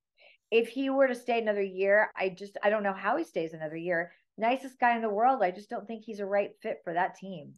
if 0.50 0.68
he 0.68 0.88
were 0.88 1.08
to 1.08 1.14
stay 1.14 1.40
another 1.40 1.62
year, 1.62 2.10
I 2.16 2.30
just 2.30 2.56
I 2.62 2.70
don't 2.70 2.82
know 2.82 2.94
how 2.94 3.18
he 3.18 3.24
stays 3.24 3.52
another 3.52 3.76
year. 3.76 4.12
Nicest 4.38 4.80
guy 4.80 4.96
in 4.96 5.02
the 5.02 5.10
world. 5.10 5.42
I 5.42 5.50
just 5.50 5.68
don't 5.68 5.86
think 5.86 6.04
he's 6.04 6.20
a 6.20 6.26
right 6.26 6.52
fit 6.62 6.78
for 6.84 6.94
that 6.94 7.16
team. 7.16 7.52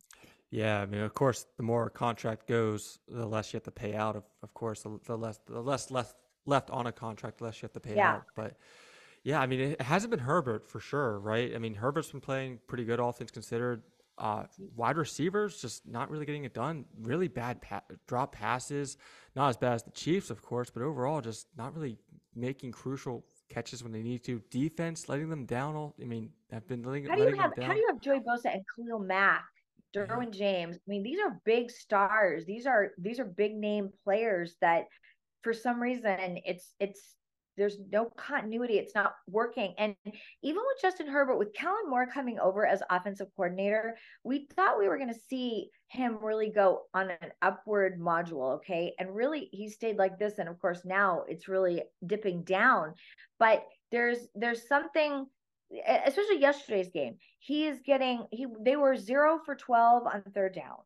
Yeah, 0.52 0.82
I 0.82 0.86
mean, 0.86 1.00
of 1.00 1.14
course, 1.14 1.46
the 1.56 1.62
more 1.62 1.86
a 1.86 1.90
contract 1.90 2.46
goes, 2.46 2.98
the 3.08 3.24
less 3.24 3.52
you 3.52 3.56
have 3.56 3.64
to 3.64 3.70
pay 3.70 3.94
out. 3.94 4.16
Of, 4.16 4.24
of 4.42 4.52
course, 4.52 4.82
the, 4.82 5.00
the 5.06 5.16
less 5.16 5.40
the 5.46 5.60
less 5.60 5.90
left 5.90 6.14
left 6.44 6.68
on 6.70 6.86
a 6.86 6.92
contract, 6.92 7.38
the 7.38 7.44
less 7.44 7.62
you 7.62 7.66
have 7.66 7.72
to 7.72 7.80
pay 7.80 7.96
yeah. 7.96 8.16
out. 8.16 8.24
But 8.36 8.58
yeah, 9.24 9.40
I 9.40 9.46
mean, 9.46 9.60
it 9.60 9.80
hasn't 9.80 10.10
been 10.10 10.20
Herbert 10.20 10.68
for 10.68 10.78
sure, 10.78 11.18
right? 11.20 11.54
I 11.54 11.58
mean, 11.58 11.72
Herbert's 11.72 12.10
been 12.10 12.20
playing 12.20 12.58
pretty 12.66 12.84
good, 12.84 13.00
all 13.00 13.12
things 13.12 13.30
considered. 13.30 13.82
Uh, 14.18 14.44
wide 14.76 14.98
receivers 14.98 15.58
just 15.58 15.88
not 15.88 16.10
really 16.10 16.26
getting 16.26 16.44
it 16.44 16.52
done. 16.52 16.84
Really 17.00 17.28
bad 17.28 17.62
pa- 17.62 17.80
drop 18.06 18.34
passes. 18.34 18.98
Not 19.34 19.48
as 19.48 19.56
bad 19.56 19.72
as 19.72 19.82
the 19.84 19.90
Chiefs, 19.90 20.28
of 20.28 20.42
course, 20.42 20.68
but 20.68 20.82
overall, 20.82 21.22
just 21.22 21.46
not 21.56 21.74
really 21.74 21.96
making 22.36 22.72
crucial 22.72 23.24
catches 23.48 23.82
when 23.82 23.90
they 23.90 24.02
need 24.02 24.22
to. 24.24 24.42
Defense 24.50 25.08
letting 25.08 25.30
them 25.30 25.46
down. 25.46 25.76
All 25.76 25.94
I 25.98 26.04
mean, 26.04 26.28
I've 26.52 26.68
been 26.68 26.82
letting, 26.82 27.06
how 27.06 27.16
do 27.16 27.22
you 27.22 27.36
have 27.36 27.52
how 27.58 27.72
do 27.72 27.78
you 27.78 27.86
have 27.88 28.02
Joey 28.02 28.20
Bosa 28.20 28.52
and 28.52 28.62
Khalil 28.76 28.98
Mack 28.98 29.44
Derwin 29.94 30.08
mm-hmm. 30.08 30.30
James. 30.32 30.76
I 30.76 30.80
mean, 30.86 31.02
these 31.02 31.20
are 31.20 31.40
big 31.44 31.70
stars. 31.70 32.44
These 32.44 32.66
are 32.66 32.90
these 32.98 33.18
are 33.18 33.24
big 33.24 33.54
name 33.54 33.90
players 34.04 34.56
that 34.60 34.84
for 35.42 35.52
some 35.52 35.80
reason 35.80 36.38
it's 36.44 36.74
it's 36.80 37.16
there's 37.56 37.78
no 37.90 38.06
continuity. 38.16 38.78
It's 38.78 38.94
not 38.94 39.14
working. 39.28 39.74
And 39.78 39.94
even 40.42 40.62
with 40.66 40.80
Justin 40.80 41.06
Herbert, 41.06 41.36
with 41.36 41.52
Kellen 41.52 41.88
Moore 41.88 42.06
coming 42.06 42.38
over 42.38 42.66
as 42.66 42.82
offensive 42.90 43.28
coordinator, 43.36 43.96
we 44.24 44.46
thought 44.56 44.78
we 44.78 44.88
were 44.88 44.96
going 44.96 45.12
to 45.12 45.20
see 45.28 45.68
him 45.88 46.18
really 46.22 46.48
go 46.48 46.84
on 46.94 47.10
an 47.10 47.30
upward 47.42 48.00
module. 48.00 48.54
Okay. 48.54 48.94
And 48.98 49.14
really, 49.14 49.48
he 49.52 49.68
stayed 49.68 49.98
like 49.98 50.18
this. 50.18 50.38
And 50.38 50.48
of 50.48 50.58
course, 50.60 50.80
now 50.84 51.24
it's 51.28 51.48
really 51.48 51.82
dipping 52.06 52.42
down. 52.42 52.94
But 53.38 53.66
there's 53.90 54.28
there's 54.34 54.66
something 54.66 55.26
especially 56.06 56.40
yesterday's 56.40 56.88
game. 56.88 57.16
He 57.38 57.66
is 57.66 57.80
getting 57.84 58.26
he 58.30 58.46
they 58.60 58.76
were 58.76 58.96
0 58.96 59.40
for 59.44 59.54
12 59.54 60.06
on 60.06 60.22
third 60.34 60.54
down. 60.54 60.78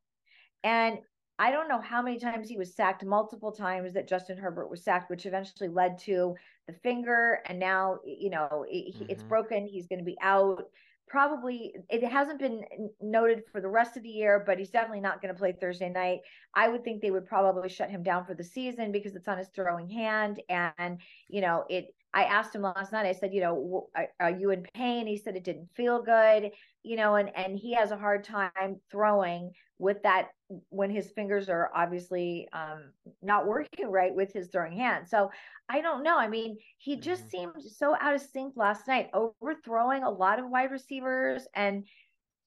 And 0.65 0.99
I 1.39 1.51
don't 1.51 1.69
know 1.69 1.81
how 1.81 2.01
many 2.01 2.19
times 2.19 2.49
he 2.49 2.57
was 2.57 2.75
sacked, 2.75 3.05
multiple 3.05 3.53
times 3.53 3.93
that 3.93 4.09
Justin 4.09 4.39
Herbert 4.39 4.71
was 4.71 4.83
sacked, 4.83 5.11
which 5.11 5.27
eventually 5.27 5.69
led 5.69 5.99
to 6.01 6.35
the 6.67 6.73
finger. 6.73 7.41
And 7.47 7.59
now, 7.59 7.99
you 8.05 8.31
know, 8.31 8.65
it, 8.69 8.95
mm-hmm. 8.95 9.05
it's 9.09 9.23
broken. 9.23 9.67
He's 9.67 9.87
going 9.87 9.99
to 9.99 10.05
be 10.05 10.17
out. 10.23 10.65
Probably 11.09 11.75
it 11.89 12.03
hasn't 12.03 12.41
been 12.41 12.65
noted 13.01 13.45
for 13.53 13.61
the 13.61 13.69
rest 13.69 13.97
of 13.97 14.03
the 14.03 14.09
year, 14.09 14.43
but 14.45 14.59
he's 14.59 14.71
definitely 14.71 15.01
not 15.01 15.21
going 15.21 15.33
to 15.33 15.39
play 15.39 15.53
Thursday 15.53 15.91
night. 15.91 16.21
I 16.55 16.69
would 16.69 16.83
think 16.83 17.01
they 17.01 17.13
would 17.13 17.27
probably 17.27 17.69
shut 17.69 17.91
him 17.91 18.03
down 18.03 18.25
for 18.25 18.35
the 18.35 18.43
season 18.43 18.91
because 18.91 19.15
it's 19.15 19.29
on 19.29 19.39
his 19.39 19.49
throwing 19.55 19.89
hand. 19.89 20.43
And, 20.49 20.99
you 21.29 21.43
know, 21.43 21.65
it, 21.69 21.95
I 22.17 22.25
asked 22.25 22.55
him 22.55 22.63
last 22.63 22.93
night. 22.93 23.05
I 23.05 23.13
said, 23.13 23.35
you 23.35 23.43
know, 23.43 23.89
are, 24.19 24.31
you 24.31 24.51
in 24.51 24.67
pain? 24.73 25.07
He 25.07 25.19
said 25.19 25.37
it 25.37 25.45
didn't 25.45 25.69
feel 25.77 26.03
good, 26.03 26.51
you 26.83 26.97
know, 26.97 27.17
and 27.17 27.31
and 27.37 27.59
he 27.59 27.75
has 27.75 27.91
a 27.91 27.97
hard 27.97 28.25
time 28.25 28.81
throwing 28.91 29.53
with 29.79 30.03
that 30.03 30.29
when 30.71 30.89
his 30.89 31.11
fingers 31.11 31.51
are 31.51 31.71
obviously 31.75 32.49
um, 32.55 32.93
not 33.21 33.47
working 33.47 33.91
right 33.91 34.15
with 34.15 34.33
his 34.33 34.49
throwing 34.49 34.79
hand. 34.79 35.07
So 35.07 35.31
I 35.69 35.83
don't 35.83 36.03
know. 36.03 36.17
I 36.17 36.27
mean, 36.27 36.57
he 36.79 36.97
just 36.97 37.25
mm-hmm. 37.25 37.53
seemed 37.59 37.63
so 37.63 37.95
out 38.01 38.15
of 38.15 38.23
sync 38.23 38.55
last 38.57 38.89
night, 38.89 39.11
overthrowing 39.13 40.03
a 40.03 40.11
lot 40.11 40.39
of 40.39 40.49
wide 40.49 40.71
receivers, 40.71 41.47
and 41.55 41.85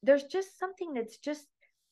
there's 0.02 0.24
just 0.24 0.58
something 0.58 0.96
that's 0.96 1.20
just 1.20 1.46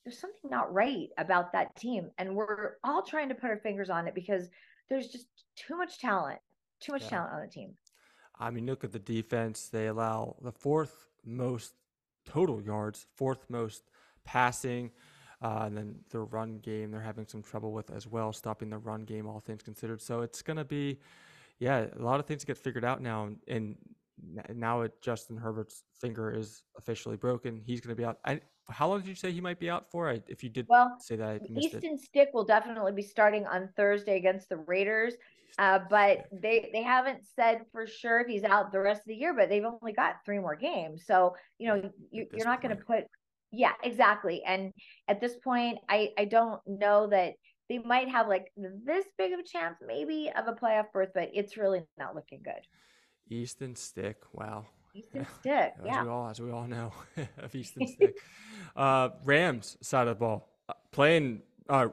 there's 0.03 0.17
something 0.17 0.49
not 0.49 0.73
right 0.73 1.09
about 1.19 1.51
that 1.51 1.75
team, 1.75 2.09
and 2.17 2.35
we're 2.35 2.77
all 2.83 3.03
trying 3.03 3.29
to 3.29 3.35
put 3.35 3.51
our 3.51 3.59
fingers 3.59 3.91
on 3.91 4.07
it 4.07 4.15
because 4.15 4.49
there's 4.89 5.09
just 5.09 5.27
too 5.55 5.77
much 5.77 5.99
talent 5.99 6.39
too 6.79 6.91
much 6.91 7.03
yeah. 7.03 7.09
talent 7.09 7.33
on 7.33 7.41
the 7.41 7.47
team. 7.47 7.73
I 8.39 8.51
mean, 8.51 8.65
look 8.65 8.83
at 8.83 8.91
the 8.91 8.99
defense. 8.99 9.69
They 9.69 9.87
allow 9.87 10.35
the 10.41 10.51
fourth 10.51 11.07
most 11.25 11.73
total 12.25 12.61
yards, 12.61 13.07
fourth 13.15 13.45
most 13.49 13.83
passing. 14.25 14.91
Uh, 15.41 15.63
and 15.65 15.77
then 15.77 15.95
the 16.09 16.19
run 16.19 16.57
game, 16.59 16.91
they're 16.91 17.01
having 17.01 17.27
some 17.27 17.43
trouble 17.43 17.71
with 17.71 17.91
as 17.91 18.07
well, 18.07 18.33
stopping 18.33 18.69
the 18.69 18.77
run 18.77 19.03
game, 19.03 19.27
all 19.27 19.39
things 19.39 19.61
considered. 19.61 20.01
So 20.01 20.21
it's 20.21 20.41
going 20.41 20.57
to 20.57 20.65
be, 20.65 20.99
yeah, 21.59 21.85
a 21.97 22.01
lot 22.01 22.19
of 22.19 22.25
things 22.25 22.43
get 22.43 22.57
figured 22.57 22.83
out 22.83 23.01
now. 23.01 23.29
And 23.47 23.75
now 24.53 24.81
it, 24.81 24.99
Justin 25.01 25.37
Herbert's 25.37 25.83
finger 25.93 26.31
is 26.31 26.63
officially 26.77 27.17
broken. 27.17 27.61
He's 27.63 27.81
going 27.81 27.95
to 27.95 27.99
be 27.99 28.05
out. 28.05 28.17
I, 28.25 28.41
how 28.69 28.89
long 28.89 28.99
did 28.99 29.07
you 29.07 29.15
say 29.15 29.31
he 29.31 29.41
might 29.41 29.59
be 29.59 29.69
out 29.69 29.89
for? 29.89 30.09
I, 30.09 30.21
if 30.27 30.43
you 30.43 30.49
did 30.49 30.65
well, 30.67 30.97
say 30.99 31.15
that, 31.15 31.27
I 31.27 31.59
Easton 31.59 31.93
it. 31.93 32.01
Stick 32.01 32.29
will 32.33 32.43
definitely 32.43 32.91
be 32.91 33.03
starting 33.03 33.45
on 33.45 33.69
Thursday 33.75 34.17
against 34.17 34.49
the 34.49 34.57
Raiders. 34.57 35.13
Uh, 35.57 35.79
but 35.89 36.25
they 36.31 36.69
they 36.71 36.83
haven't 36.83 37.19
said 37.35 37.61
for 37.71 37.87
sure 37.87 38.21
if 38.21 38.27
he's 38.27 38.43
out 38.43 38.71
the 38.71 38.79
rest 38.79 39.01
of 39.01 39.07
the 39.07 39.15
year. 39.15 39.33
But 39.33 39.49
they've 39.49 39.65
only 39.65 39.93
got 39.93 40.17
three 40.25 40.39
more 40.39 40.55
games, 40.55 41.03
so 41.05 41.35
you 41.57 41.67
know 41.67 41.91
you, 42.11 42.27
you're 42.33 42.45
not 42.45 42.61
going 42.61 42.75
to 42.75 42.83
put. 42.83 43.05
Yeah, 43.51 43.71
exactly. 43.83 44.43
And 44.43 44.73
at 45.07 45.21
this 45.21 45.35
point, 45.43 45.79
I 45.89 46.11
I 46.17 46.25
don't 46.25 46.61
know 46.67 47.07
that 47.07 47.33
they 47.69 47.79
might 47.79 48.09
have 48.09 48.27
like 48.27 48.51
this 48.55 49.05
big 49.17 49.33
of 49.33 49.39
a 49.39 49.43
chance, 49.43 49.77
maybe 49.85 50.31
of 50.35 50.47
a 50.47 50.53
playoff 50.53 50.91
berth, 50.93 51.09
but 51.13 51.29
it's 51.33 51.57
really 51.57 51.83
not 51.97 52.15
looking 52.15 52.41
good. 52.43 52.61
Easton 53.29 53.75
Stick, 53.75 54.17
wow. 54.33 54.65
Easton 54.93 55.25
Stick, 55.39 55.73
as 55.79 55.85
yeah. 55.85 56.03
We 56.03 56.09
all, 56.09 56.29
as 56.29 56.39
we 56.39 56.51
all 56.51 56.67
know 56.67 56.91
of 57.37 57.53
Easton 57.53 57.87
Stick. 57.87 58.17
uh, 58.75 59.09
Rams 59.23 59.77
side 59.81 60.07
of 60.07 60.17
the 60.17 60.19
ball, 60.19 60.49
uh, 60.69 60.73
playing. 60.91 61.41
Uh, 61.69 61.87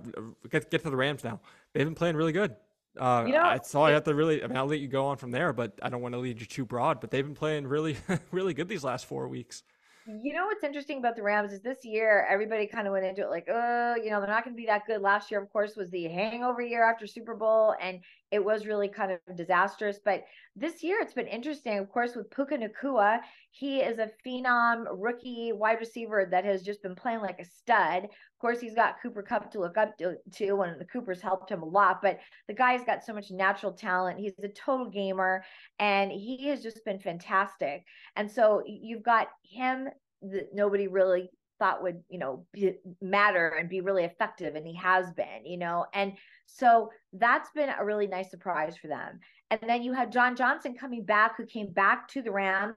get 0.51 0.71
get 0.71 0.83
to 0.85 0.91
the 0.91 0.97
Rams 0.97 1.25
now. 1.25 1.41
They've 1.73 1.85
been 1.85 1.97
playing 1.97 2.17
really 2.17 2.33
good. 2.33 2.55
Uh, 2.99 3.25
you 3.27 3.33
know, 3.33 3.43
that's 3.43 3.75
all 3.75 3.85
I 3.85 3.93
have 3.93 4.05
to 4.05 4.15
really. 4.15 4.43
I 4.43 4.47
mean, 4.47 4.57
I'll 4.57 4.67
let 4.67 4.81
you 4.81 4.89
go 4.89 5.07
on 5.07 5.17
from 5.17 5.31
there, 5.31 5.53
but 5.53 5.73
I 5.83 5.89
don't 5.89 6.01
want 6.01 6.15
to 6.15 6.19
lead 6.19 6.41
you 6.41 6.47
too 6.47 6.65
broad. 6.65 7.01
But 7.01 7.11
they've 7.11 7.25
been 7.25 7.35
playing 7.35 7.67
really, 7.67 7.97
really 8.31 8.55
good 8.55 8.69
these 8.69 8.85
last 8.85 9.07
four 9.07 9.29
weeks. 9.29 9.63
You 10.07 10.35
know 10.35 10.45
what's 10.45 10.63
interesting 10.63 10.99
about 10.99 11.17
the 11.17 11.23
Rams 11.23 11.53
is 11.53 11.63
this 11.63 11.83
year 11.83 12.27
everybody 12.29 12.67
kind 12.67 12.87
of 12.87 12.93
went 12.93 13.07
into 13.07 13.23
it 13.23 13.31
like, 13.31 13.47
oh, 13.49 13.95
you 13.97 14.11
know, 14.11 14.21
they're 14.21 14.29
not 14.29 14.45
going 14.45 14.55
to 14.55 14.61
be 14.61 14.67
that 14.67 14.87
good. 14.87 15.01
Last 15.01 15.31
year, 15.31 15.43
of 15.43 15.51
course, 15.51 15.77
was 15.77 15.91
the 15.91 16.05
hangover 16.05 16.61
year 16.61 16.85
after 16.85 17.07
Super 17.07 17.35
Bowl, 17.35 17.75
and 17.81 18.01
it 18.35 18.45
was 18.45 18.67
really 18.67 18.89
kind 18.89 19.13
of 19.13 19.21
disastrous. 19.37 20.01
But 20.05 20.25
this 20.57 20.83
year, 20.83 20.99
it's 21.01 21.15
been 21.15 21.29
interesting. 21.29 21.79
Of 21.79 21.89
course, 21.89 22.17
with 22.17 22.31
Puka 22.31 22.59
Nacua, 22.59 23.21
he 23.53 23.79
is 23.79 23.99
a 23.99 24.11
phenom 24.27 24.87
rookie 24.93 25.53
wide 25.53 25.79
receiver 25.79 26.27
that 26.33 26.45
has 26.45 26.63
just 26.63 26.83
been 26.83 26.97
playing 26.97 27.21
like 27.21 27.39
a 27.39 27.45
stud. 27.45 28.05
Of 28.05 28.39
course, 28.41 28.59
he's 28.59 28.75
got 28.75 28.97
Cooper 29.01 29.23
Kupp 29.23 29.53
to 29.53 29.61
look 29.61 29.79
up 29.79 29.97
to, 29.99 30.17
to 30.33 30.63
and 30.63 30.81
the 30.81 30.85
Coopers 30.85 31.21
helped 31.21 31.49
him 31.49 31.63
a 31.63 31.65
lot. 31.65 32.03
But 32.03 32.19
the 32.49 32.55
guy's 32.55 32.85
got 32.85 33.05
so 33.05 33.13
much 33.13 33.31
natural 33.31 33.73
talent. 33.73 34.19
He's 34.19 34.33
a 34.43 34.49
total 34.49 34.91
gamer, 34.91 35.45
and 35.79 36.11
he 36.11 36.49
has 36.49 36.61
just 36.61 36.85
been 36.85 36.99
fantastic. 36.99 37.85
And 38.17 38.29
so 38.29 38.65
you've 38.67 39.05
got 39.05 39.29
him 39.45 39.89
that 40.23 40.49
nobody 40.53 40.89
really 40.89 41.31
thought 41.59 41.83
would 41.83 42.03
you 42.09 42.19
know 42.19 42.47
be, 42.53 42.73
matter 43.01 43.49
and 43.49 43.69
be 43.69 43.81
really 43.81 44.05
effective 44.05 44.55
and 44.55 44.67
he 44.67 44.75
has 44.77 45.13
been 45.13 45.45
you 45.45 45.59
know? 45.59 45.87
And 45.95 46.13
so 46.47 46.91
that's 47.13 47.51
been 47.55 47.71
a 47.71 47.85
really 47.85 48.07
nice 48.07 48.31
surprise 48.31 48.77
for 48.77 48.89
them. 48.89 49.21
And 49.51 49.61
then 49.67 49.83
you 49.83 49.93
had 49.93 50.13
john 50.13 50.37
johnson 50.37 50.75
coming 50.75 51.05
back 51.05 51.37
who 51.37 51.47
came 51.47 51.73
back 51.73 52.09
to 52.09 52.23
the 52.23 52.33
rams 52.33 52.75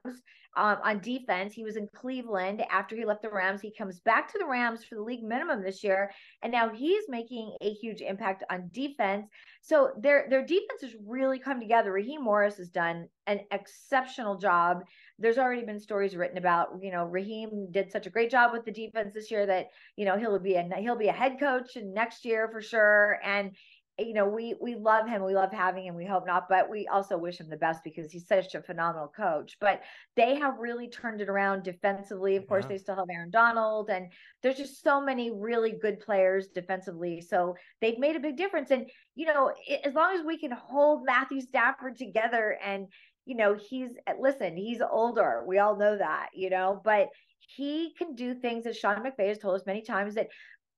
um, 0.56 0.78
on 0.82 1.00
defense. 1.00 1.54
He 1.54 1.64
was 1.64 1.76
in 1.76 1.88
cleveland 1.94 2.62
after 2.70 2.96
he 2.96 3.04
left 3.04 3.22
the 3.22 3.30
rams. 3.30 3.60
He 3.60 3.72
comes 3.72 4.00
back 4.00 4.30
to 4.32 4.38
the 4.38 4.46
rams 4.46 4.84
for 4.84 4.96
the 4.96 5.02
league 5.02 5.22
minimum 5.22 5.62
this 5.62 5.84
year 5.84 6.10
and 6.42 6.52
now 6.52 6.68
he's 6.68 7.04
making 7.08 7.56
a 7.60 7.72
huge 7.72 8.00
impact 8.00 8.44
on 8.50 8.70
defense. 8.72 9.26
So 9.60 9.92
their 10.00 10.26
their 10.30 10.44
defense 10.44 10.82
has 10.82 10.94
really 11.06 11.38
come 11.38 11.60
together. 11.60 11.92
Raheem 11.92 12.22
morris 12.22 12.56
has 12.56 12.68
done 12.68 13.08
an 13.26 13.40
exceptional 13.50 14.36
job 14.36 14.82
there's 15.18 15.38
already 15.38 15.64
been 15.64 15.80
stories 15.80 16.16
written 16.16 16.38
about 16.38 16.68
you 16.82 16.90
know 16.92 17.04
Raheem 17.04 17.68
did 17.70 17.90
such 17.90 18.06
a 18.06 18.10
great 18.10 18.30
job 18.30 18.52
with 18.52 18.64
the 18.64 18.72
defense 18.72 19.12
this 19.14 19.30
year 19.30 19.46
that 19.46 19.66
you 19.96 20.04
know 20.04 20.16
he'll 20.16 20.38
be 20.38 20.54
a 20.54 20.62
he'll 20.78 20.96
be 20.96 21.08
a 21.08 21.12
head 21.12 21.38
coach 21.40 21.76
next 21.76 22.24
year 22.24 22.48
for 22.50 22.60
sure. 22.60 23.18
And 23.24 23.52
you 23.98 24.14
know, 24.14 24.28
we 24.28 24.54
we 24.60 24.74
love 24.76 25.08
him. 25.08 25.24
We 25.24 25.34
love 25.34 25.52
having 25.52 25.84
him. 25.86 25.94
We 25.96 26.06
hope 26.06 26.26
not, 26.26 26.44
but 26.48 26.70
we 26.70 26.86
also 26.86 27.18
wish 27.18 27.40
him 27.40 27.48
the 27.48 27.56
best 27.56 27.82
because 27.84 28.12
he's 28.12 28.26
such 28.28 28.54
a 28.54 28.62
phenomenal 28.62 29.08
coach. 29.08 29.56
But 29.60 29.82
they 30.16 30.36
have 30.36 30.58
really 30.58 30.88
turned 30.88 31.20
it 31.20 31.28
around 31.28 31.64
defensively. 31.64 32.36
Of 32.36 32.46
course, 32.46 32.64
Yeah. 32.64 32.68
they 32.68 32.78
still 32.78 32.96
have 32.96 33.06
Aaron 33.10 33.30
Donald, 33.30 33.90
and 33.90 34.12
there's 34.42 34.56
just 34.56 34.82
so 34.82 35.00
many 35.00 35.30
really 35.30 35.72
good 35.72 36.00
players 36.00 36.48
defensively. 36.48 37.20
So 37.20 37.56
they've 37.80 37.98
made 37.98 38.16
a 38.16 38.20
big 38.20 38.36
difference. 38.36 38.70
And 38.70 38.90
you 39.14 39.26
know, 39.26 39.52
i- 39.68 39.80
as 39.84 39.94
long 39.94 40.14
as 40.14 40.24
we 40.24 40.38
can 40.38 40.52
hold 40.52 41.04
Matthew 41.04 41.40
Stafford 41.40 41.96
together, 41.96 42.58
and 42.62 42.92
you 43.24 43.36
know, 43.36 43.54
he's 43.54 43.90
eh, 44.06 44.14
listen, 44.18 44.56
he's 44.56 44.80
older. 44.80 45.44
We 45.46 45.58
all 45.58 45.76
know 45.76 45.98
that, 45.98 46.30
you 46.34 46.50
know, 46.50 46.80
but 46.82 47.08
he 47.40 47.94
can 47.94 48.14
do 48.14 48.34
things 48.34 48.64
that 48.64 48.76
Sean 48.76 49.02
McVay 49.04 49.28
has 49.28 49.38
told 49.38 49.54
us 49.54 49.66
many 49.66 49.82
times 49.82 50.14
that 50.14 50.28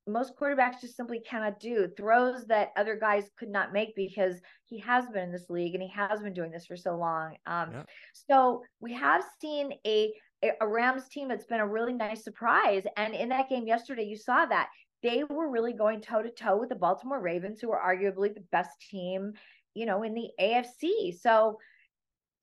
most 0.07 0.37
quarterbacks 0.37 0.81
just 0.81 0.97
simply 0.97 1.21
cannot 1.21 1.61
do 1.61 1.89
throws 1.97 2.47
that 2.47 2.73
other 2.77 2.97
guys 2.97 3.31
could 3.39 3.51
not 3.51 3.73
make 3.73 3.95
because 3.95 4.41
he 4.65 4.79
has 4.79 5.07
been 5.09 5.25
in 5.25 5.33
this 5.33 5.51
league 5.51 5.75
and 5.75 5.83
he 5.83 5.91
has 5.91 6.21
been 6.21 6.33
doing 6.35 6.51
this 6.51 6.67
for 6.67 6.77
so 6.77 6.97
long. 6.97 7.37
Um, 7.47 7.73
Yeah. 7.73 7.83
So 8.13 8.63
we 8.81 8.93
have 8.95 9.23
seen 9.41 9.73
a 9.87 10.13
a 10.61 10.67
Rams 10.67 11.07
team 11.09 11.29
that's 11.29 11.45
been 11.45 11.61
a 11.61 11.67
really 11.67 11.93
nice 11.93 12.25
surprise, 12.25 12.85
and 12.97 13.15
in 13.15 13.29
that 13.29 13.51
game 13.51 13.67
yesterday, 13.67 14.05
you 14.05 14.17
saw 14.17 14.47
that 14.47 14.71
they 15.03 15.23
were 15.25 15.51
really 15.51 15.75
going 15.75 16.01
toe 16.01 16.23
to 16.23 16.31
toe 16.31 16.57
with 16.59 16.71
the 16.71 16.75
Baltimore 16.77 17.21
Ravens, 17.21 17.61
who 17.61 17.71
are 17.73 17.95
arguably 17.95 18.33
the 18.35 18.45
best 18.51 18.71
team, 18.91 19.33
you 19.75 19.85
know, 19.85 20.03
in 20.03 20.15
the 20.15 20.31
AFC. 20.41 21.19
So 21.19 21.59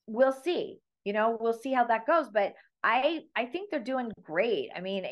we'll 0.08 0.32
see. 0.32 0.78
You 1.06 1.14
know, 1.14 1.38
we'll 1.40 1.54
see 1.54 1.74
how 1.74 1.86
that 1.86 2.06
goes, 2.06 2.28
but 2.32 2.54
I 2.84 3.22
I 3.36 3.46
think 3.46 3.72
they're 3.72 3.80
doing 3.80 4.12
great. 4.24 4.70
I 4.76 4.82
mean, 4.82 5.06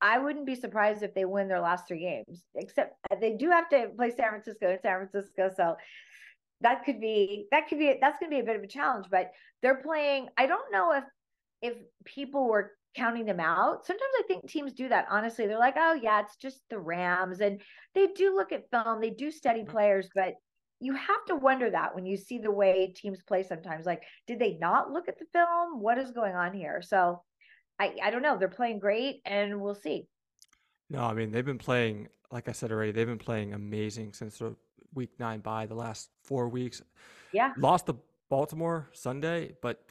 I, 0.00 0.18
wouldn't 0.18 0.46
be 0.46 0.54
surprised 0.54 1.02
if 1.02 1.14
they 1.14 1.24
win 1.24 1.48
their 1.48 1.60
last 1.60 1.86
three 1.88 2.00
games. 2.00 2.44
Except 2.54 2.96
uh, 3.10 3.16
they 3.20 3.34
do 3.34 3.50
have 3.50 3.68
to 3.70 3.90
play 3.96 4.10
San 4.10 4.30
Francisco 4.30 4.70
in 4.70 4.78
San 4.80 5.08
Francisco, 5.08 5.50
so 5.54 5.76
that 6.60 6.84
could 6.84 7.00
be 7.00 7.46
that 7.50 7.68
could 7.68 7.78
be 7.78 7.96
that's 8.00 8.18
going 8.18 8.30
to 8.30 8.36
be 8.36 8.40
a 8.40 8.44
bit 8.44 8.56
of 8.56 8.62
a 8.62 8.68
challenge. 8.68 9.06
But 9.10 9.32
they're 9.62 9.82
playing. 9.82 10.28
I 10.36 10.46
don't 10.46 10.72
know 10.72 10.92
if 10.92 11.04
if 11.62 11.74
people 12.04 12.48
were 12.48 12.72
counting 12.94 13.26
them 13.26 13.40
out. 13.40 13.86
Sometimes 13.86 14.12
I 14.18 14.22
think 14.26 14.48
teams 14.48 14.72
do 14.72 14.88
that. 14.88 15.06
Honestly, 15.10 15.46
they're 15.46 15.58
like, 15.58 15.76
oh 15.78 15.94
yeah, 15.94 16.20
it's 16.20 16.36
just 16.36 16.60
the 16.70 16.78
Rams, 16.78 17.40
and 17.40 17.60
they 17.94 18.08
do 18.08 18.34
look 18.34 18.52
at 18.52 18.70
film. 18.70 19.00
They 19.00 19.10
do 19.10 19.30
study 19.30 19.64
players, 19.64 20.08
but 20.14 20.34
you 20.80 20.94
have 20.94 21.24
to 21.26 21.36
wonder 21.36 21.70
that 21.70 21.94
when 21.94 22.04
you 22.04 22.16
see 22.16 22.38
the 22.38 22.50
way 22.50 22.92
teams 22.94 23.22
play 23.22 23.42
sometimes 23.42 23.86
like 23.86 24.02
did 24.26 24.38
they 24.38 24.58
not 24.60 24.90
look 24.90 25.08
at 25.08 25.18
the 25.18 25.24
film 25.32 25.80
what 25.80 25.98
is 25.98 26.10
going 26.10 26.34
on 26.34 26.52
here 26.52 26.82
so 26.82 27.22
i 27.78 27.94
i 28.02 28.10
don't 28.10 28.22
know 28.22 28.36
they're 28.38 28.48
playing 28.48 28.78
great 28.78 29.20
and 29.24 29.60
we'll 29.60 29.74
see 29.74 30.06
No, 30.90 31.00
I 31.02 31.14
mean 31.14 31.30
they've 31.32 31.44
been 31.44 31.58
playing, 31.58 32.08
like 32.30 32.48
I 32.48 32.52
said 32.52 32.70
already, 32.72 32.92
they've 32.92 33.06
been 33.06 33.18
playing 33.18 33.54
amazing 33.54 34.12
since 34.12 34.38
the 34.38 34.54
week 34.94 35.10
nine 35.18 35.40
by 35.40 35.66
the 35.66 35.74
last 35.74 36.10
four 36.22 36.48
weeks. 36.48 36.80
yeah 37.32 37.52
Lost 37.58 37.86
to 37.86 37.96
Baltimore 38.28 38.88
Sunday, 38.92 39.52
but 39.62 39.82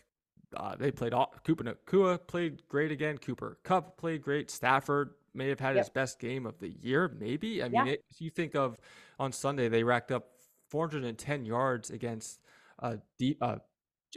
uh, 0.56 0.76
they 0.78 0.92
played 0.92 1.14
all 1.14 1.34
Cooper 1.44 1.64
Nacua 1.64 2.18
played 2.28 2.62
great 2.70 2.92
again. 2.92 3.18
Cooper 3.18 3.58
Kupp 3.64 3.98
played 3.98 4.22
great. 4.22 4.50
Stafford 4.50 5.16
may 5.34 5.50
have 5.50 5.60
had 5.60 5.76
Yep. 5.76 5.84
his 5.86 5.90
best 5.90 6.20
game 6.20 6.46
of 6.46 6.58
the 6.60 6.70
year, 6.70 7.12
maybe. 7.20 7.62
I 7.62 7.68
Yeah. 7.68 7.84
mean, 7.84 7.94
it, 7.96 8.06
you 8.20 8.30
think 8.30 8.56
of 8.56 8.78
on 9.20 9.32
Sunday 9.34 9.68
they 9.68 9.84
racked 9.84 10.12
up 10.12 10.30
410 10.70 11.46
yards 11.46 11.90
against 11.92 12.40
a 12.80 13.00
deep, 13.20 13.38
uh, 13.42 13.58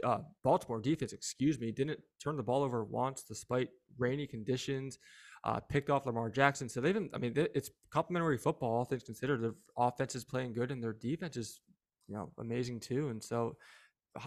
uh, 0.03 0.19
Baltimore 0.43 0.81
defense. 0.81 1.13
Excuse 1.13 1.59
me, 1.59 1.71
didn't 1.71 1.99
turn 2.21 2.37
the 2.37 2.43
ball 2.43 2.63
over 2.63 2.83
once 2.83 3.23
despite 3.23 3.69
rainy 3.97 4.27
conditions. 4.27 4.99
Uh, 5.45 5.59
picked 5.59 5.89
off 5.89 6.05
Lamar 6.05 6.29
Jackson. 6.29 6.67
So 6.67 6.81
they've 6.81 6.93
been. 6.93 7.09
I 7.13 7.17
mean, 7.17 7.33
it's 7.35 7.71
complementary 7.91 8.37
football, 8.37 8.71
all 8.71 8.85
things 8.85 9.03
considered. 9.03 9.41
Their 9.41 9.55
offense 9.77 10.13
is 10.15 10.25
playing 10.25 10.53
good, 10.53 10.69
and 10.71 10.83
their 10.83 10.93
defense 10.93 11.37
is, 11.37 11.61
you 12.07 12.15
know, 12.15 12.31
amazing 12.39 12.81
too. 12.81 13.07
And 13.09 13.23
so, 13.23 13.55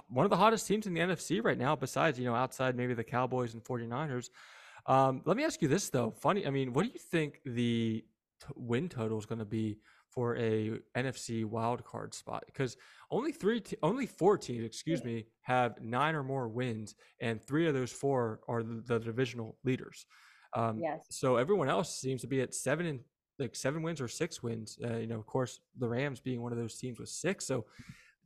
one 0.08 0.24
of 0.24 0.30
the 0.30 0.38
hottest 0.38 0.66
teams 0.66 0.86
in 0.86 0.94
the 0.94 1.00
NFC 1.00 1.44
right 1.44 1.58
now, 1.58 1.76
besides 1.76 2.18
you 2.18 2.24
know 2.24 2.34
outside 2.34 2.76
maybe 2.76 2.94
the 2.94 3.04
Cowboys 3.04 3.52
and 3.52 3.62
49ers. 3.62 4.30
Um, 4.86 5.22
let 5.24 5.36
me 5.36 5.44
ask 5.44 5.62
you 5.62 5.68
this 5.68 5.90
though. 5.90 6.10
Funny, 6.10 6.46
I 6.46 6.50
mean, 6.50 6.72
what 6.72 6.84
do 6.84 6.90
you 6.92 6.98
think 6.98 7.40
the 7.44 8.04
t- 8.40 8.46
win 8.56 8.88
total 8.88 9.18
is 9.18 9.26
going 9.26 9.38
to 9.38 9.44
be 9.44 9.78
for 10.14 10.36
a 10.36 10.78
NFC 10.96 11.44
wild 11.44 11.84
card 11.84 12.14
spot? 12.14 12.44
Because 12.46 12.76
only 13.10 13.32
three, 13.32 13.60
te- 13.60 13.76
only 13.82 14.06
four 14.06 14.36
teams, 14.38 14.64
excuse 14.64 15.02
me, 15.04 15.26
have 15.42 15.80
nine 15.80 16.14
or 16.14 16.22
more 16.22 16.48
wins, 16.48 16.94
and 17.20 17.42
three 17.42 17.66
of 17.66 17.74
those 17.74 17.92
four 17.92 18.40
are 18.48 18.62
the, 18.62 18.82
the 18.86 18.98
divisional 18.98 19.58
leaders. 19.64 20.06
Um, 20.54 20.78
yes 20.78 21.06
so 21.08 21.36
everyone 21.36 21.70
else 21.70 21.98
seems 21.98 22.20
to 22.20 22.26
be 22.26 22.42
at 22.42 22.54
seven 22.54 22.84
and 22.84 23.00
like 23.38 23.56
seven 23.56 23.82
wins 23.82 24.00
or 24.00 24.08
six 24.08 24.42
wins. 24.42 24.78
Uh, 24.84 24.98
you 24.98 25.06
know, 25.06 25.18
of 25.18 25.26
course, 25.26 25.60
the 25.78 25.88
Rams 25.88 26.20
being 26.20 26.42
one 26.42 26.52
of 26.52 26.58
those 26.58 26.76
teams 26.76 27.00
with 27.00 27.08
six. 27.08 27.46
So, 27.46 27.64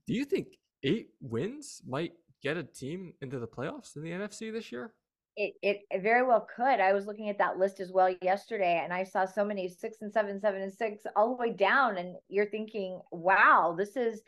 do 0.06 0.14
you 0.14 0.24
think 0.24 0.48
eight 0.82 1.10
wins 1.20 1.80
might 1.86 2.12
get 2.42 2.56
a 2.56 2.62
team 2.62 3.12
into 3.22 3.38
the 3.38 3.46
playoffs 3.46 3.96
in 3.96 4.02
the 4.02 4.10
NFC 4.10 4.52
this 4.52 4.70
year? 4.70 4.92
It, 5.36 5.54
it 5.62 5.80
it 5.90 6.02
very 6.02 6.26
well 6.26 6.46
could. 6.54 6.80
I 6.80 6.92
was 6.92 7.06
looking 7.06 7.28
at 7.28 7.38
that 7.38 7.58
list 7.58 7.80
as 7.80 7.92
well 7.92 8.14
yesterday 8.22 8.80
and 8.82 8.92
i 8.92 9.04
saw 9.04 9.24
so 9.26 9.44
many 9.44 9.68
six 9.68 9.98
and 10.02 10.12
seven 10.12 10.40
seven 10.40 10.62
and 10.62 10.72
six 10.72 11.02
all 11.14 11.28
the 11.30 11.36
way 11.36 11.52
down 11.52 11.98
and 11.98 12.16
you're 12.28 12.50
thinking 12.50 13.00
wow 13.10 13.74
this 13.76 13.96
is 13.96 14.22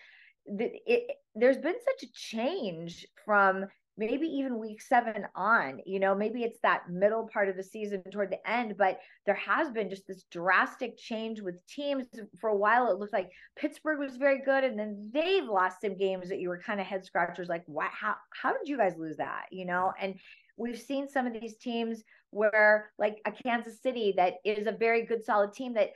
the, 0.47 0.71
it, 0.87 1.17
there's 1.35 1.59
been 1.59 1.77
such 1.85 2.09
a 2.09 2.13
change 2.13 3.07
from 3.25 3.67
maybe 3.99 4.27
even 4.27 4.59
week 4.59 4.81
seven 4.81 5.27
on 5.35 5.81
you 5.85 5.99
know 5.99 6.15
maybe 6.15 6.45
it's 6.45 6.61
that 6.63 6.89
middle 6.89 7.29
part 7.31 7.49
of 7.49 7.57
the 7.57 7.63
season 7.63 8.03
toward 8.11 8.31
the 8.31 8.51
end 8.51 8.77
but 8.79 9.01
there 9.27 9.35
has 9.35 9.71
been 9.71 9.91
just 9.91 10.07
this 10.07 10.25
drastic 10.31 10.97
change 10.97 11.41
with 11.41 11.67
teams. 11.67 12.07
For 12.41 12.51
a 12.51 12.57
while 12.57 12.91
it 12.91 12.99
looked 12.99 13.13
like 13.13 13.31
pittsburgh 13.57 13.99
was 13.99 14.17
very 14.17 14.41
good 14.43 14.65
and 14.65 14.79
then 14.79 15.11
they've 15.13 15.45
lost 15.45 15.81
some 15.81 15.97
games 15.97 16.29
that 16.29 16.39
you 16.39 16.49
were 16.49 16.63
kind 16.65 16.81
of 16.81 16.87
head 16.87 17.05
scratchers 17.05 17.49
like 17.49 17.65
what 17.67 17.91
how 17.91 18.15
how 18.41 18.53
did 18.53 18.69
you 18.69 18.79
guys 18.79 18.95
lose 18.97 19.17
that? 19.17 19.47
You 19.51 19.67
know 19.67 19.93
and 20.01 20.15
we've 20.57 20.81
seen 20.81 21.09
some 21.09 21.27
of 21.27 21.33
these 21.33 21.57
teams 21.57 22.05
where 22.31 22.93
like 22.99 23.19
a 23.27 23.33
kansas 23.33 23.83
city 23.83 24.15
that 24.17 24.35
is 24.45 24.67
a 24.67 24.73
very 24.73 25.05
good 25.05 25.25
solid 25.25 25.53
team 25.53 25.75
that 25.75 25.91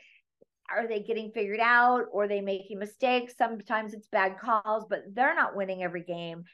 are 0.74 0.86
they 0.86 1.00
getting 1.00 1.30
figured 1.32 1.60
out 1.60 2.04
or 2.12 2.26
they 2.26 2.40
making 2.40 2.78
mistakes? 2.78 3.34
Sometimes 3.36 3.94
it's 3.94 4.08
bad 4.08 4.38
calls 4.40 4.86
but 4.88 5.04
they're 5.14 5.34
not 5.34 5.54
winning 5.54 5.82
every 5.82 6.02
game 6.02 6.44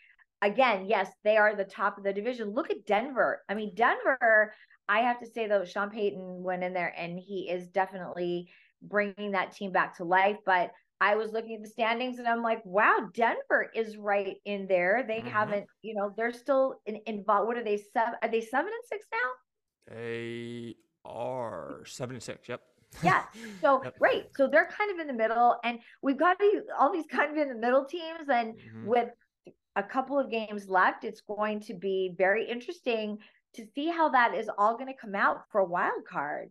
again, 0.42 0.86
yes, 0.86 1.10
they 1.24 1.36
are 1.36 1.54
the 1.54 1.64
top 1.64 1.98
of 1.98 2.04
the 2.04 2.12
division. 2.12 2.50
Look 2.50 2.70
at 2.70 2.86
Denver. 2.86 3.44
I 3.48 3.54
mean, 3.54 3.74
Denver, 3.74 4.52
I 4.88 5.00
have 5.00 5.20
to 5.20 5.26
say 5.26 5.46
though, 5.46 5.64
Sean 5.64 5.90
Payton 5.90 6.42
went 6.42 6.64
in 6.64 6.72
there 6.72 6.94
and 6.96 7.18
he 7.18 7.48
is 7.50 7.68
definitely 7.68 8.50
bringing 8.82 9.32
that 9.32 9.52
team 9.52 9.72
back 9.72 9.96
to 9.96 10.04
life. 10.04 10.38
But 10.46 10.72
I 11.00 11.14
was 11.16 11.32
looking 11.32 11.56
at 11.56 11.62
the 11.62 11.68
standings 11.68 12.18
and 12.18 12.26
I'm 12.26 12.42
like, 12.42 12.64
wow, 12.64 13.08
Denver 13.12 13.70
is 13.74 13.96
right 13.96 14.36
in 14.44 14.66
there. 14.66 15.04
They 15.06 15.20
Mhm. 15.22 15.30
haven't, 15.30 15.66
you 15.82 15.94
know, 15.94 16.12
they're 16.16 16.32
still 16.32 16.80
in, 16.86 17.00
involved. 17.06 17.46
What 17.46 17.56
are 17.56 17.64
they? 17.64 17.76
Seven? 17.76 18.14
Are 18.22 18.28
they 18.28 18.40
seven 18.40 18.72
and 18.72 18.84
six 18.84 19.06
now? 19.12 19.94
They 19.94 20.76
are 21.04 21.84
seven 21.86 22.16
and 22.16 22.22
six. 22.22 22.48
Yep. 22.48 22.62
Yeah. 23.02 23.24
So 23.60 23.82
Yep. 23.82 23.94
right. 24.00 24.24
So 24.36 24.46
they're 24.48 24.66
kind 24.68 24.92
of 24.92 24.98
in 25.00 25.08
the 25.08 25.12
middle, 25.12 25.58
and 25.64 25.80
we've 26.00 26.16
got 26.16 26.36
all 26.78 26.92
these 26.92 27.06
kind 27.06 27.30
of 27.32 27.36
in 27.36 27.48
the 27.48 27.54
middle 27.56 27.84
teams, 27.84 28.28
and 28.28 28.54
Mhm. 28.54 28.84
with 28.86 29.10
a 29.78 29.82
couple 29.82 30.18
of 30.18 30.28
games 30.28 30.68
left, 30.68 31.04
it's 31.04 31.20
going 31.20 31.60
to 31.60 31.72
be 31.72 32.12
very 32.18 32.44
interesting 32.44 33.16
to 33.54 33.64
see 33.74 33.88
how 33.88 34.08
that 34.08 34.34
is 34.34 34.50
all 34.58 34.74
going 34.74 34.92
to 34.92 35.00
come 35.00 35.14
out 35.14 35.44
for 35.50 35.60
a 35.60 35.64
wild 35.64 36.04
card. 36.04 36.50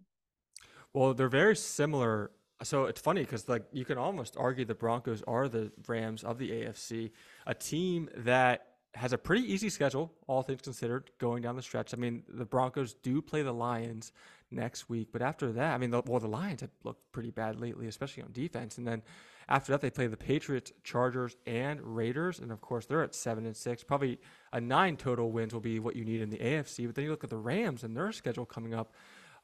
Well, 0.93 1.13
they're 1.13 1.27
very 1.27 1.55
similar. 1.55 2.31
So 2.63 2.85
it's 2.85 3.01
funny 3.01 3.21
because 3.21 3.47
like 3.49 3.65
you 3.71 3.83
can 3.83 3.97
almost 3.97 4.35
argue 4.37 4.63
the 4.63 4.73
Broncos 4.73 5.21
are 5.27 5.49
the 5.49 5.71
Rams 5.87 6.23
of 6.23 6.39
the 6.39 6.49
AFC, 6.51 7.11
a 7.45 7.53
team 7.53 8.09
that 8.15 8.66
has 8.93 9.13
a 9.13 9.17
pretty 9.17 9.51
easy 9.51 9.69
schedule, 9.69 10.11
all 10.27 10.41
things 10.41 10.61
considered, 10.61 11.11
going 11.19 11.43
down 11.43 11.55
the 11.55 11.61
stretch. 11.61 11.93
I 11.93 11.97
mean, 11.97 12.23
the 12.27 12.45
Broncos 12.45 12.93
do 12.93 13.21
play 13.21 13.43
the 13.43 13.53
Lions 13.53 14.11
next 14.49 14.89
week, 14.89 15.09
but 15.11 15.21
after 15.21 15.51
that, 15.51 15.73
I 15.73 15.77
mean, 15.77 15.91
the, 15.91 16.01
well, 16.05 16.19
the 16.19 16.27
Lions 16.27 16.61
have 16.61 16.71
looked 16.83 17.11
pretty 17.11 17.31
bad 17.31 17.59
lately, 17.59 17.87
especially 17.87 18.23
on 18.23 18.31
defense. 18.31 18.77
And 18.77 18.87
then 18.87 19.03
after 19.49 19.71
that, 19.71 19.81
they 19.81 19.89
play 19.89 20.07
the 20.07 20.17
Patriots, 20.17 20.71
Chargers, 20.83 21.35
and 21.45 21.79
Raiders, 21.81 22.39
and 22.39 22.51
of 22.51 22.61
course, 22.61 22.85
they're 22.85 23.03
at 23.03 23.15
seven 23.15 23.45
and 23.45 23.55
six. 23.55 23.83
Probably 23.83 24.19
a 24.51 24.59
nine 24.59 24.97
total 24.97 25.31
wins 25.31 25.53
will 25.53 25.61
be 25.61 25.79
what 25.79 25.95
you 25.95 26.03
need 26.03 26.21
in 26.21 26.29
the 26.29 26.37
AFC. 26.37 26.85
But 26.85 26.95
then 26.95 27.05
you 27.05 27.11
look 27.11 27.23
at 27.23 27.29
the 27.29 27.37
Rams 27.37 27.83
and 27.83 27.95
their 27.95 28.11
schedule 28.11 28.45
coming 28.45 28.73
up. 28.73 28.93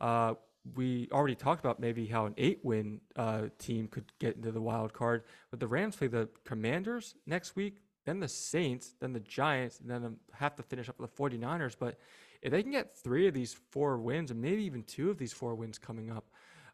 Uh, 0.01 0.33
we 0.75 1.09
already 1.11 1.35
talked 1.35 1.59
about 1.59 1.79
maybe 1.79 2.07
how 2.07 2.25
an 2.25 2.33
eight 2.37 2.59
win 2.63 3.01
uh, 3.15 3.43
team 3.59 3.87
could 3.87 4.11
get 4.19 4.35
into 4.35 4.51
the 4.51 4.61
wild 4.61 4.93
card, 4.93 5.23
but 5.51 5.59
the 5.59 5.67
Rams 5.67 5.95
play 5.95 6.07
the 6.07 6.29
Commanders 6.45 7.15
next 7.25 7.55
week, 7.55 7.77
then 8.06 8.20
the 8.20 8.28
Saints, 8.28 8.95
then 8.99 9.14
the 9.14 9.20
Giants, 9.20 9.80
and 9.80 9.89
then 9.89 10.18
have 10.34 10.56
to 10.56 10.64
finish 10.64 10.89
up 10.89 10.99
with 10.99 11.16
the 11.16 11.22
49ers. 11.22 11.76
But 11.80 11.97
if 12.41 12.51
they 12.51 12.62
can 12.62 12.72
get 12.72 12.97
three 12.97 13.28
of 13.28 13.34
these 13.34 13.56
four 13.72 13.97
wins, 13.97 14.32
and 14.32 14.41
maybe 14.41 14.64
even 14.64 14.84
two 14.84 15.10
of 15.10 15.18
these 15.18 15.34
four 15.34 15.56
wins 15.56 15.78
coming 15.78 16.12
up, 16.12 16.26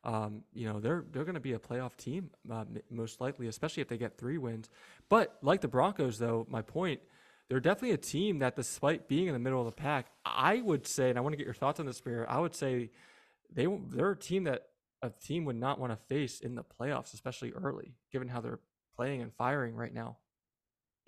um, 0.03 0.43
you 0.53 0.65
know 0.65 0.79
they're 0.79 1.03
they're 1.11 1.25
going 1.25 1.35
to 1.35 1.41
be 1.41 1.53
a 1.53 1.59
playoff 1.59 1.95
team 1.97 2.29
uh, 2.51 2.63
most 2.89 3.19
likely, 3.19 3.47
especially 3.47 3.81
if 3.81 3.87
they 3.89 3.97
get 3.97 4.17
three 4.17 4.37
wins. 4.37 4.69
But 5.09 5.37
like 5.41 5.61
the 5.61 5.67
Broncos, 5.67 6.17
though, 6.17 6.47
my 6.49 6.61
point, 6.61 7.01
they're 7.49 7.59
definitely 7.59 7.91
a 7.91 7.97
team 7.97 8.39
that, 8.39 8.55
despite 8.55 9.07
being 9.07 9.27
in 9.27 9.33
the 9.33 9.39
middle 9.39 9.59
of 9.59 9.65
the 9.65 9.75
pack, 9.75 10.07
I 10.25 10.61
would 10.61 10.87
say, 10.87 11.09
and 11.09 11.17
I 11.17 11.21
want 11.21 11.33
to 11.33 11.37
get 11.37 11.45
your 11.45 11.53
thoughts 11.53 11.79
on 11.79 11.85
this, 11.85 11.97
Spirit. 11.97 12.27
I 12.29 12.39
would 12.39 12.55
say 12.55 12.91
they 13.53 13.67
they're 13.89 14.11
a 14.11 14.17
team 14.17 14.45
that 14.45 14.67
a 15.01 15.09
team 15.09 15.45
would 15.45 15.55
not 15.55 15.79
want 15.79 15.91
to 15.91 15.97
face 16.07 16.39
in 16.39 16.55
the 16.55 16.63
playoffs, 16.63 17.13
especially 17.13 17.51
early, 17.51 17.93
given 18.11 18.27
how 18.27 18.41
they're 18.41 18.59
playing 18.95 19.21
and 19.21 19.33
firing 19.33 19.75
right 19.75 19.93
now. 19.93 20.17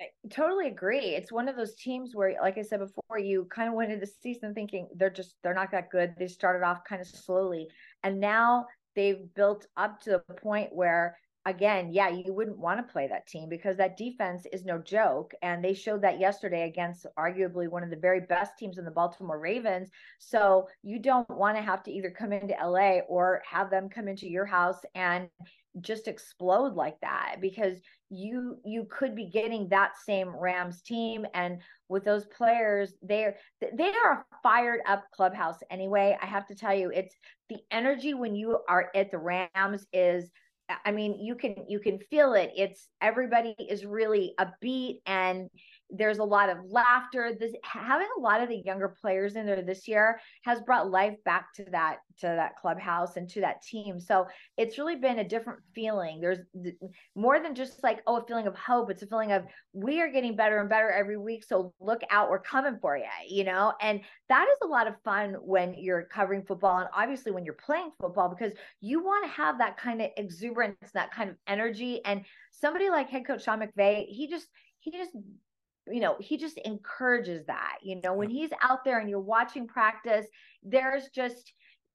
I 0.02 0.08
totally 0.30 0.68
agree. 0.68 1.16
It's 1.16 1.32
one 1.32 1.48
of 1.48 1.56
those 1.56 1.76
teams 1.76 2.16
where, 2.16 2.36
like 2.42 2.58
I 2.58 2.64
said 2.64 2.80
before, 2.80 3.20
you 3.20 3.48
kind 3.54 3.70
of 3.70 3.76
went 3.76 3.92
into 3.92 4.06
the 4.06 4.12
season 4.22 4.54
thinking 4.54 4.88
they're 4.96 5.12
just 5.12 5.36
they're 5.44 5.54
not 5.54 5.72
that 5.72 5.92
good. 5.92 6.16
They 6.18 6.28
started 6.28 6.66
off 6.66 6.84
kind 6.88 7.02
of 7.02 7.08
slowly, 7.08 7.68
and 8.04 8.20
now 8.20 8.66
they've 8.96 9.32
built 9.36 9.68
up 9.78 10.02
to 10.02 10.22
the 10.28 10.34
point 10.34 10.70
where 10.74 11.18
again, 11.46 11.90
yeah, 11.92 12.10
you 12.10 12.34
wouldn't 12.34 12.58
want 12.58 12.86
to 12.86 12.92
play 12.92 13.08
that 13.08 13.28
team 13.28 13.50
because 13.50 13.78
that 13.78 13.98
defense 13.98 14.46
is 14.54 14.64
no 14.64 14.78
joke. 14.78 15.34
And 15.42 15.64
they 15.64 15.74
showed 15.74 16.02
that 16.04 16.20
yesterday 16.20 16.68
against 16.68 17.08
arguably 17.18 17.68
one 17.68 17.84
of 17.84 17.90
the 17.90 17.96
very 17.96 18.22
best 18.22 18.58
teams 18.60 18.78
in 18.78 18.86
the 18.86 18.92
Baltimore 18.92 19.40
Ravens. 19.40 19.90
So 20.20 20.68
you 20.84 21.00
don't 21.00 21.30
want 21.30 21.58
to 21.58 21.64
have 21.64 21.82
to 21.84 21.92
either 21.92 22.12
come 22.12 22.32
into 22.32 22.56
LA 22.64 23.00
or 23.10 23.42
have 23.50 23.72
them 23.72 23.90
come 23.90 24.08
into 24.08 24.30
your 24.30 24.46
house 24.46 24.80
and 24.94 25.30
just 25.80 26.08
explode 26.08 26.74
like 26.74 27.00
that 27.02 27.38
because 27.40 27.80
you 28.10 28.58
you 28.66 28.86
could 28.90 29.16
be 29.16 29.26
getting 29.26 29.70
that 29.70 29.92
same 30.06 30.36
Rams 30.36 30.82
team 30.82 31.26
and 31.34 31.62
with 31.88 32.04
those 32.04 32.26
players 32.26 32.94
they're 33.02 33.38
they 33.62 33.94
are 34.04 34.14
a 34.14 34.36
fired 34.44 34.82
up 34.86 35.06
clubhouse 35.14 35.60
anyway 35.70 36.18
I 36.22 36.26
have 36.26 36.46
to 36.48 36.56
tell 36.56 36.76
you 36.76 36.92
it's 36.94 37.16
the 37.48 37.60
energy 37.72 38.14
when 38.14 38.36
you 38.36 38.60
are 38.68 38.90
at 38.94 39.12
the 39.12 39.18
Rams 39.18 39.88
is 39.94 40.30
I 40.86 40.92
mean, 40.92 41.20
you 41.20 41.36
can 41.36 41.66
you 41.68 41.80
can 41.80 42.00
feel 42.00 42.34
it. 42.34 42.52
It's 42.56 42.88
everybody 43.02 43.56
is 43.60 43.86
really 43.86 44.34
upbeat 44.40 45.02
and 45.06 45.50
there's 45.92 46.20
a 46.20 46.24
lot 46.24 46.50
of 46.50 46.58
laughter. 46.70 47.36
This 47.38 47.54
having 47.64 48.08
a 48.18 48.20
lot 48.20 48.42
of 48.42 48.50
the 48.50 48.62
younger 48.66 48.96
players 49.02 49.36
in 49.36 49.46
there 49.46 49.62
this 49.62 49.88
year 49.88 50.20
has 50.44 50.62
brought 50.62 50.90
life 50.90 51.16
back 51.26 51.54
to 51.56 51.66
that 51.72 51.98
to 52.20 52.28
that 52.28 52.56
clubhouse 52.56 53.18
and 53.18 53.30
to 53.30 53.42
that 53.42 53.62
team. 53.62 54.00
So 54.00 54.28
it's 54.58 54.78
really 54.78 54.96
been 54.96 55.20
a 55.20 55.28
different 55.28 55.60
feeling. 55.74 56.22
There's 56.22 56.40
more 57.16 57.40
than 57.40 57.56
just 57.56 57.84
like 57.84 58.02
oh 58.08 58.18
a 58.18 58.26
feeling 58.26 58.48
of 58.48 58.56
hope. 58.56 58.90
It's 58.90 59.04
a 59.04 59.08
feeling 59.08 59.32
of 59.32 59.44
we 59.74 60.02
are 60.02 60.12
getting 60.12 60.36
better 60.36 60.60
and 60.60 60.70
better 60.70 60.90
every 60.92 61.18
week. 61.18 61.44
So 61.44 61.74
look 61.80 62.02
out, 62.10 62.30
we're 62.30 62.40
coming 62.40 62.78
for 62.82 62.98
you. 62.98 63.04
You 63.28 63.44
know, 63.44 63.74
and 63.82 64.02
that 64.30 64.48
is 64.48 64.58
a 64.64 64.68
lot 64.68 64.88
of 64.88 64.96
fun 65.04 65.36
when 65.42 65.74
you're 65.74 66.04
covering 66.04 66.44
football 66.44 66.78
and 66.78 66.90
obviously 66.96 67.32
when 67.32 67.44
you're 67.44 67.54
playing 67.56 67.92
football 68.00 68.30
because 68.30 68.54
you 68.80 69.04
want 69.04 69.26
to 69.26 69.32
have 69.32 69.58
that 69.58 69.78
kind 69.78 70.02
of 70.02 70.10
exuberance, 70.18 70.78
that 70.94 71.12
kind 71.12 71.30
of 71.30 71.36
energy. 71.48 72.02
And 72.06 72.24
somebody 72.52 72.90
like 72.90 73.10
head 73.10 73.26
coach 73.26 73.44
Sean 73.44 73.60
McVay, 73.60 74.06
he 74.08 74.28
just 74.28 74.48
he 74.80 74.92
just 74.92 75.12
you 75.88 76.00
know, 76.00 76.16
he 76.20 76.38
just 76.38 76.58
encourages 76.60 77.46
that. 77.48 77.78
You 77.82 78.02
know, 78.02 78.14
when 78.14 78.30
he's 78.30 78.52
out 78.62 78.84
there 78.84 79.00
and 79.00 79.10
you're 79.10 79.20
watching 79.20 79.68
practice, 79.68 80.26
there's 80.64 81.10
just 81.10 81.54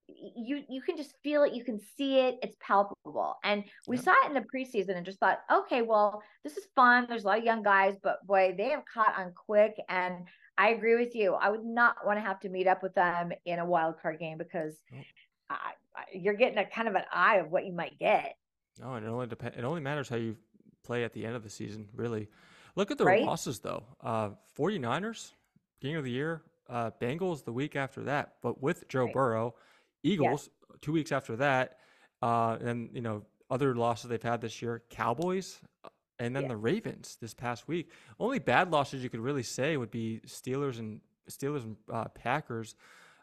you 0.09 0.63
you 0.69 0.81
can 0.81 0.97
just 0.97 1.15
feel 1.23 1.43
it, 1.43 1.53
you 1.53 1.65
can 1.65 1.81
see 1.97 2.21
it, 2.21 2.39
it's 2.43 2.57
palpable. 2.61 3.37
And 3.45 3.65
we 3.87 3.97
yeah. 3.97 4.03
saw 4.03 4.15
it 4.25 4.29
in 4.29 4.35
the 4.35 4.41
preseason 4.41 4.97
and 4.97 5.05
just 5.05 5.19
thought, 5.19 5.41
okay, 5.53 5.83
well, 5.83 6.23
this 6.45 6.57
is 6.57 6.67
fun. 6.77 7.07
There's 7.09 7.25
a 7.25 7.27
lot 7.27 7.39
of 7.39 7.45
young 7.45 7.63
guys, 7.63 7.97
but 8.03 8.25
boy, 8.27 8.55
they 8.57 8.71
have 8.71 8.85
caught 8.93 9.19
on 9.19 9.33
quick. 9.33 9.75
And 9.89 10.27
I 10.59 10.71
agree 10.71 10.97
with 10.97 11.15
you. 11.15 11.35
I 11.35 11.51
would 11.51 11.65
not 11.65 11.97
want 12.07 12.19
to 12.19 12.23
have 12.23 12.41
to 12.41 12.49
meet 12.49 12.67
up 12.67 12.83
with 12.83 12.95
them 12.95 13.33
in 13.45 13.59
a 13.59 13.65
wild 13.65 14.01
card 14.01 14.19
game 14.19 14.39
because 14.39 14.75
oh. 14.95 15.03
I, 15.51 15.73
you're 16.13 16.35
getting 16.35 16.59
a 16.59 16.65
kind 16.65 16.89
of 16.89 16.95
an 16.95 17.05
eye 17.13 17.37
of 17.37 17.51
what 17.51 17.67
you 17.67 17.73
might 17.73 17.99
get. 17.99 18.37
No, 18.81 18.95
and 18.95 19.07
it 19.07 19.09
only 19.09 19.27
depends. 19.27 19.57
It 19.57 19.65
only 19.65 19.81
matters 19.81 20.09
how 20.09 20.17
you 20.17 20.37
play 20.85 21.05
at 21.05 21.13
the 21.13 21.27
end 21.27 21.35
of 21.35 21.43
the 21.43 21.51
season, 21.51 21.89
really. 21.95 22.29
Look 22.77 22.91
at 22.91 22.99
the 22.99 23.05
right? 23.05 23.23
losses 23.23 23.59
though. 23.59 23.85
Uh, 24.01 24.31
49ers, 24.57 25.33
beginning 25.81 25.97
of 25.97 26.05
the 26.05 26.11
year, 26.11 26.43
uh, 26.69 26.91
Bengals 27.01 27.45
the 27.45 27.53
week 27.53 27.75
after 27.75 28.03
that, 28.05 28.35
but 28.43 28.63
with 28.63 28.87
Joe 28.89 29.05
right. 29.05 29.13
Burrow, 29.13 29.55
Eagles 30.03 30.51
yes. 30.71 30.79
two 30.83 30.93
weeks 30.93 31.11
after 31.11 31.37
that, 31.37 31.79
uh, 32.23 32.59
and 32.61 32.91
you 32.93 33.01
know 33.01 33.23
other 33.51 33.75
losses 33.75 34.11
they've 34.11 34.23
had 34.23 34.41
this 34.41 34.61
year, 34.61 34.83
Cowboys, 34.91 35.61
uh, 35.85 35.89
and 36.19 36.35
then 36.35 36.45
yeah. 36.45 36.51
the 36.51 36.57
Ravens 36.57 37.17
this 37.21 37.35
past 37.35 37.69
week. 37.69 37.91
Only 38.21 38.39
bad 38.39 38.71
losses 38.71 39.03
you 39.03 39.11
could 39.11 39.21
really 39.21 39.43
say 39.43 39.77
would 39.77 39.91
be 39.91 40.21
Steelers 40.27 40.79
and 40.79 41.01
Steelers 41.31 41.65
and 41.65 41.77
uh, 41.93 42.05
Packers. 42.09 42.75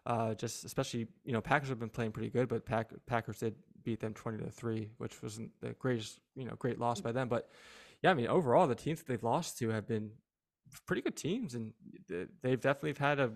Uh, 0.05 0.33
just 0.33 0.65
especially 0.65 1.07
you 1.23 1.31
know 1.31 1.41
Packers 1.41 1.69
have 1.69 1.79
been 1.79 1.89
playing 1.89 2.11
pretty 2.11 2.29
good, 2.29 2.47
but 2.47 2.65
Pack, 2.65 2.91
Packers 3.05 3.37
did 3.37 3.55
beat 3.83 3.99
them 3.99 4.13
twenty 4.13 4.43
to 4.43 4.49
three, 4.49 4.89
which 4.97 5.21
wasn't 5.21 5.51
the 5.61 5.73
greatest 5.73 6.19
you 6.35 6.45
know 6.45 6.55
great 6.55 6.79
loss 6.79 6.99
by 6.99 7.11
them, 7.11 7.27
but 7.27 7.49
yeah, 8.03 8.11
I 8.11 8.13
mean, 8.13 8.27
overall, 8.27 8.67
the 8.67 8.75
teams 8.75 8.99
that 8.99 9.07
they've 9.07 9.23
lost 9.23 9.57
to 9.59 9.69
have 9.69 9.87
been 9.87 10.11
pretty 10.85 11.01
good 11.01 11.15
teams, 11.15 11.55
and 11.55 11.71
they've 12.41 12.59
definitely 12.59 12.95
had 12.99 13.19
a 13.19 13.31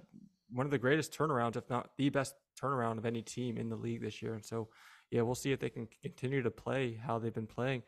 one 0.50 0.66
of 0.66 0.72
the 0.72 0.78
greatest 0.78 1.18
turnarounds, 1.18 1.56
if 1.56 1.70
not 1.70 1.90
the 1.98 2.10
best 2.10 2.36
turnaround 2.62 2.98
of 2.98 3.06
any 3.06 3.22
team 3.22 3.58
in 3.58 3.70
the 3.70 3.76
league 3.76 4.02
this 4.02 4.22
year. 4.22 4.34
And 4.34 4.46
so, 4.46 4.70
yeah, 5.12 5.22
we'll 5.22 5.36
see 5.36 5.52
if 5.52 5.60
they 5.60 5.70
can 5.70 5.88
continue 6.02 6.42
to 6.42 6.52
play 6.52 6.94
how 6.94 7.20
they've 7.20 7.34
been 7.34 7.48
playing. 7.48 7.84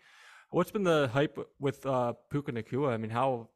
What's 0.52 0.72
been 0.72 0.84
the 0.84 1.10
hype 1.14 1.38
with 1.60 1.86
uh, 1.86 2.14
Puka 2.30 2.52
Nacua? 2.52 2.92
I 2.94 2.98
mean, 2.98 3.12
how 3.12 3.50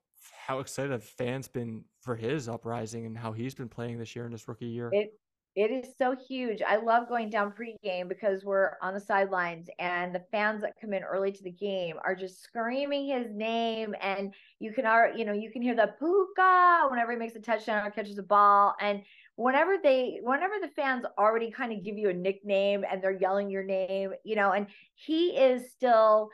how 0.46 0.60
excited 0.60 0.92
have 0.92 1.04
fans 1.04 1.48
been 1.48 1.84
for 2.02 2.16
his 2.16 2.48
uprising 2.48 3.06
and 3.06 3.18
how 3.18 3.32
he's 3.32 3.56
been 3.56 3.70
playing 3.70 4.00
this 4.00 4.16
year 4.16 4.26
in 4.26 4.32
his 4.32 4.48
rookie 4.48 4.66
year? 4.66 4.90
It 4.92 5.14
it 5.56 5.70
is 5.70 5.96
so 5.98 6.16
huge. 6.16 6.64
I 6.64 6.78
love 6.78 7.08
going 7.08 7.30
down 7.30 7.52
pregame 7.54 8.10
because 8.10 8.44
we're 8.44 8.72
on 8.82 8.96
the 8.96 9.00
sidelines 9.00 9.70
and 9.78 10.14
the 10.14 10.24
fans 10.32 10.62
that 10.62 10.80
come 10.82 10.94
in 10.94 11.04
early 11.04 11.32
to 11.32 11.44
the 11.44 11.52
game 11.52 11.98
are 12.04 12.16
just 12.16 12.42
screaming 12.42 13.08
his 13.08 13.28
name. 13.32 13.94
And 14.02 14.34
you 14.60 14.74
can, 14.74 14.86
you 15.16 15.26
know, 15.26 15.34
you 15.34 15.52
can 15.52 15.62
hear 15.62 15.76
the 15.76 15.94
puka 16.00 16.88
whenever 16.90 17.12
he 17.12 17.18
makes 17.20 17.36
a 17.36 17.40
touchdown 17.40 17.86
or 17.86 17.92
catches 17.92 18.18
a 18.18 18.24
ball. 18.24 18.74
And 18.82 19.04
whenever 19.36 19.78
they, 19.82 20.20
whenever 20.24 20.56
the 20.60 20.70
fans 20.70 21.06
already 21.20 21.52
kind 21.52 21.72
of 21.72 21.84
give 21.84 22.00
you 22.00 22.10
a 22.10 22.14
nickname 22.14 22.84
and 22.90 23.00
they're 23.00 23.12
yelling 23.12 23.52
your 23.52 23.64
name, 23.64 24.14
you 24.24 24.36
know, 24.36 24.54
and 24.54 24.66
he 24.96 25.38
is 25.38 25.72
still, 25.72 26.30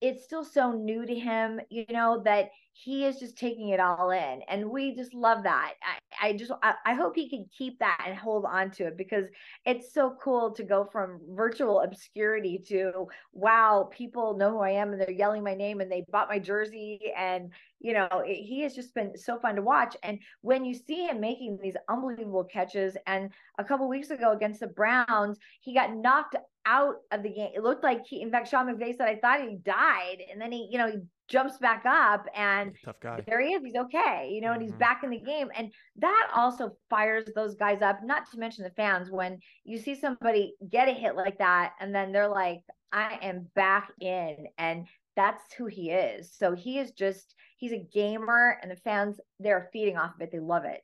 it's 0.00 0.24
still 0.24 0.44
so 0.44 0.72
new 0.72 1.04
to 1.04 1.14
him, 1.14 1.60
you 1.68 1.84
know, 1.90 2.22
that 2.24 2.50
he 2.72 3.04
is 3.04 3.18
just 3.18 3.36
taking 3.36 3.68
it 3.68 3.80
all 3.80 4.10
in 4.10 4.42
and 4.48 4.70
we 4.70 4.94
just 4.94 5.12
love 5.12 5.42
that. 5.42 5.74
I, 5.82 6.28
I 6.28 6.36
just 6.36 6.52
I, 6.62 6.74
I, 6.84 6.94
hope 6.94 7.14
he 7.14 7.28
can 7.28 7.46
keep 7.56 7.78
that 7.78 8.04
and 8.06 8.16
hold 8.16 8.44
on 8.44 8.70
to 8.72 8.86
it 8.86 8.96
because 8.96 9.26
it's 9.64 9.92
so 9.92 10.16
cool 10.22 10.52
to 10.52 10.62
go 10.62 10.84
from 10.84 11.20
virtual 11.30 11.80
obscurity 11.80 12.62
to 12.68 13.08
wow 13.32 13.88
people 13.90 14.36
know 14.36 14.50
who 14.50 14.58
i 14.58 14.70
am 14.70 14.92
and 14.92 15.00
they're 15.00 15.10
yelling 15.10 15.42
my 15.42 15.54
name 15.54 15.80
and 15.80 15.90
they 15.90 16.04
bought 16.10 16.28
my 16.28 16.38
jersey 16.38 17.12
and 17.16 17.50
you 17.80 17.92
know 17.92 18.08
it, 18.26 18.34
he 18.44 18.60
has 18.60 18.74
just 18.74 18.94
been 18.94 19.16
so 19.16 19.38
fun 19.38 19.56
to 19.56 19.62
watch. 19.62 19.96
And 20.02 20.18
when 20.42 20.64
you 20.64 20.74
see 20.74 21.06
him 21.06 21.20
making 21.20 21.58
these 21.62 21.76
unbelievable 21.88 22.44
catches 22.44 22.96
and 23.06 23.30
a 23.58 23.64
couple 23.64 23.88
weeks 23.88 24.10
ago 24.10 24.32
against 24.32 24.60
the 24.60 24.66
browns 24.68 25.38
he 25.60 25.74
got 25.74 25.94
knocked 25.94 26.36
out 26.70 26.96
of 27.10 27.22
the 27.22 27.30
game 27.30 27.50
it 27.54 27.62
looked 27.62 27.82
like 27.82 28.02
he 28.06 28.22
in 28.22 28.30
fact 28.30 28.48
sean 28.48 28.66
mcvay 28.66 28.96
said 28.96 29.08
i 29.08 29.16
thought 29.16 29.40
he 29.40 29.56
died 29.56 30.18
and 30.30 30.40
then 30.40 30.52
he 30.52 30.68
you 30.70 30.78
know 30.78 30.90
he 30.90 30.98
jumps 31.30 31.56
back 31.58 31.84
up 31.86 32.26
and 32.34 32.72
tough 32.84 33.00
guy. 33.00 33.22
There 33.26 33.40
he 33.40 33.54
is. 33.54 33.62
He's 33.64 33.76
okay, 33.76 34.28
you 34.32 34.40
know, 34.40 34.48
mm-hmm. 34.48 34.54
and 34.54 34.62
he's 34.62 34.72
mm-hmm. 34.72 34.80
back 34.80 35.02
in 35.04 35.10
the 35.10 35.20
game. 35.20 35.48
And 35.54 35.72
that 35.96 36.28
also 36.34 36.76
fires 36.90 37.30
those 37.34 37.54
guys 37.54 37.80
up, 37.80 38.00
not 38.04 38.30
to 38.32 38.38
mention 38.38 38.64
the 38.64 38.70
fans. 38.70 39.10
When 39.10 39.38
you 39.64 39.78
see 39.78 39.94
somebody 39.94 40.54
get 40.70 40.88
a 40.88 40.92
hit 40.92 41.14
like 41.16 41.38
that, 41.38 41.72
and 41.80 41.94
then 41.94 42.12
they're 42.12 42.28
like, 42.28 42.60
I 42.92 43.18
am 43.22 43.46
back 43.54 43.92
in. 44.00 44.46
And 44.58 44.86
that's 45.16 45.54
who 45.54 45.66
he 45.66 45.90
is. 45.90 46.34
So 46.36 46.54
he 46.54 46.78
is 46.78 46.90
just, 46.90 47.34
he's 47.56 47.72
a 47.72 47.86
gamer, 47.92 48.58
and 48.60 48.70
the 48.70 48.76
fans, 48.76 49.20
they're 49.38 49.70
feeding 49.72 49.96
off 49.96 50.16
of 50.16 50.20
it. 50.20 50.32
They 50.32 50.40
love 50.40 50.64
it. 50.64 50.82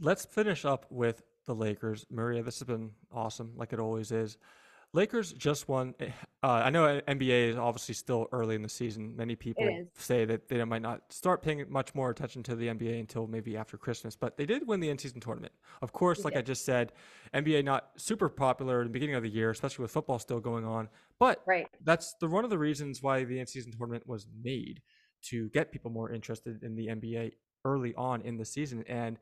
Let's 0.00 0.24
finish 0.24 0.64
up 0.64 0.86
with 0.90 1.22
the 1.46 1.54
Lakers. 1.54 2.06
Maria, 2.10 2.42
this 2.42 2.58
has 2.58 2.66
been 2.66 2.90
awesome, 3.12 3.52
like 3.56 3.72
it 3.72 3.80
always 3.80 4.12
is. 4.12 4.38
Lakers 4.94 5.32
just 5.32 5.68
won. 5.68 5.94
Eh, 6.00 6.10
uh, 6.42 6.48
I 6.48 6.70
know 6.70 7.00
NBA 7.08 7.48
is 7.48 7.56
obviously 7.56 7.94
still 7.94 8.28
early 8.30 8.54
in 8.54 8.62
the 8.62 8.68
season. 8.68 9.16
Many 9.16 9.36
people 9.36 9.86
say 9.96 10.26
that 10.26 10.48
they 10.48 10.62
might 10.64 10.82
not 10.82 11.00
start 11.10 11.42
paying 11.42 11.64
much 11.70 11.94
more 11.94 12.10
attention 12.10 12.42
to 12.44 12.54
the 12.54 12.66
NBA 12.66 13.00
until 13.00 13.26
maybe 13.26 13.56
after 13.56 13.78
Christmas, 13.78 14.16
but 14.16 14.36
they 14.36 14.44
did 14.44 14.66
win 14.66 14.80
the 14.80 14.90
in-season 14.90 15.20
tournament. 15.20 15.52
Of 15.80 15.92
course, 15.92 16.24
like 16.24 16.36
I 16.36 16.42
just 16.42 16.66
said, 16.66 16.92
NBA 17.34 17.64
not 17.64 17.90
super 17.96 18.28
popular 18.28 18.82
in 18.82 18.88
the 18.88 18.92
beginning 18.92 19.14
of 19.14 19.22
the 19.22 19.30
year, 19.30 19.50
especially 19.50 19.84
with 19.84 19.92
football 19.92 20.18
still 20.18 20.40
going 20.40 20.66
on. 20.66 20.88
But 21.18 21.42
right. 21.46 21.68
that's 21.84 22.14
the 22.20 22.28
one 22.28 22.44
of 22.44 22.50
the 22.50 22.58
reasons 22.58 23.02
why 23.02 23.24
the 23.24 23.38
in-season 23.38 23.72
tournament 23.72 24.06
was 24.06 24.26
made 24.42 24.82
to 25.22 25.48
get 25.50 25.72
people 25.72 25.90
more 25.90 26.12
interested 26.12 26.62
in 26.62 26.74
the 26.74 26.88
NBA 26.88 27.32
early 27.64 27.94
on 27.94 28.20
in 28.22 28.36
the 28.36 28.44
season. 28.44 28.84
And 28.86 29.18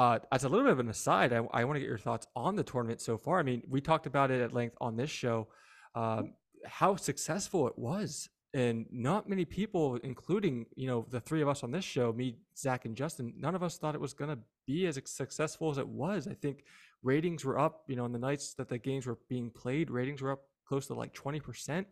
uh, 0.00 0.18
as 0.32 0.44
a 0.44 0.48
little 0.48 0.64
bit 0.64 0.72
of 0.72 0.78
an 0.78 0.88
aside, 0.88 1.30
I, 1.30 1.46
I 1.52 1.64
want 1.64 1.76
to 1.76 1.80
get 1.80 1.86
your 1.86 1.98
thoughts 1.98 2.26
on 2.34 2.56
the 2.56 2.62
tournament 2.62 3.02
so 3.02 3.18
far. 3.18 3.38
I 3.38 3.42
mean, 3.42 3.62
we 3.68 3.82
talked 3.82 4.06
about 4.06 4.30
it 4.30 4.40
at 4.40 4.54
length 4.54 4.74
on 4.80 4.96
this 4.96 5.10
show, 5.10 5.48
um, 5.94 6.32
how 6.64 6.96
successful 6.96 7.66
it 7.66 7.78
was, 7.78 8.30
and 8.54 8.86
not 8.90 9.28
many 9.28 9.44
people, 9.44 9.96
including 9.96 10.64
you 10.74 10.86
know 10.86 11.04
the 11.10 11.20
three 11.20 11.42
of 11.42 11.48
us 11.48 11.62
on 11.62 11.70
this 11.70 11.84
show, 11.84 12.14
me, 12.14 12.38
Zach, 12.56 12.86
and 12.86 12.96
Justin, 12.96 13.34
none 13.36 13.54
of 13.54 13.62
us 13.62 13.76
thought 13.76 13.94
it 13.94 14.00
was 14.00 14.14
going 14.14 14.30
to 14.30 14.38
be 14.66 14.86
as 14.86 14.98
successful 15.04 15.70
as 15.70 15.76
it 15.76 15.86
was. 15.86 16.26
I 16.26 16.32
think 16.32 16.64
ratings 17.02 17.44
were 17.44 17.58
up. 17.58 17.82
You 17.86 17.96
know, 17.96 18.06
in 18.06 18.12
the 18.12 18.18
nights 18.18 18.54
that 18.54 18.70
the 18.70 18.78
games 18.78 19.06
were 19.06 19.18
being 19.28 19.50
played, 19.50 19.90
ratings 19.90 20.22
were 20.22 20.32
up 20.32 20.44
close 20.66 20.86
to 20.86 20.94
like 20.94 21.12
twenty 21.12 21.40
percent, 21.40 21.86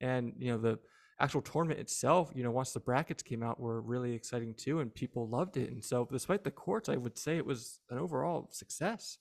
and 0.00 0.32
you 0.36 0.50
know 0.50 0.58
the 0.58 0.80
actual 1.20 1.42
tournament 1.42 1.80
itself, 1.80 2.32
you 2.34 2.42
know, 2.42 2.50
once 2.50 2.72
the 2.72 2.80
brackets 2.80 3.22
came 3.22 3.42
out, 3.42 3.60
were 3.60 3.80
really 3.80 4.12
exciting 4.12 4.54
too, 4.54 4.80
and 4.80 4.94
people 4.94 5.28
loved 5.28 5.56
it. 5.56 5.70
And 5.70 5.82
so, 5.82 6.08
despite 6.10 6.44
the 6.44 6.50
courts, 6.50 6.88
I 6.88 6.96
would 6.96 7.16
say 7.16 7.36
it 7.36 7.46
was 7.46 7.80
an 7.90 7.98
overall 7.98 8.48
success. 8.50 9.18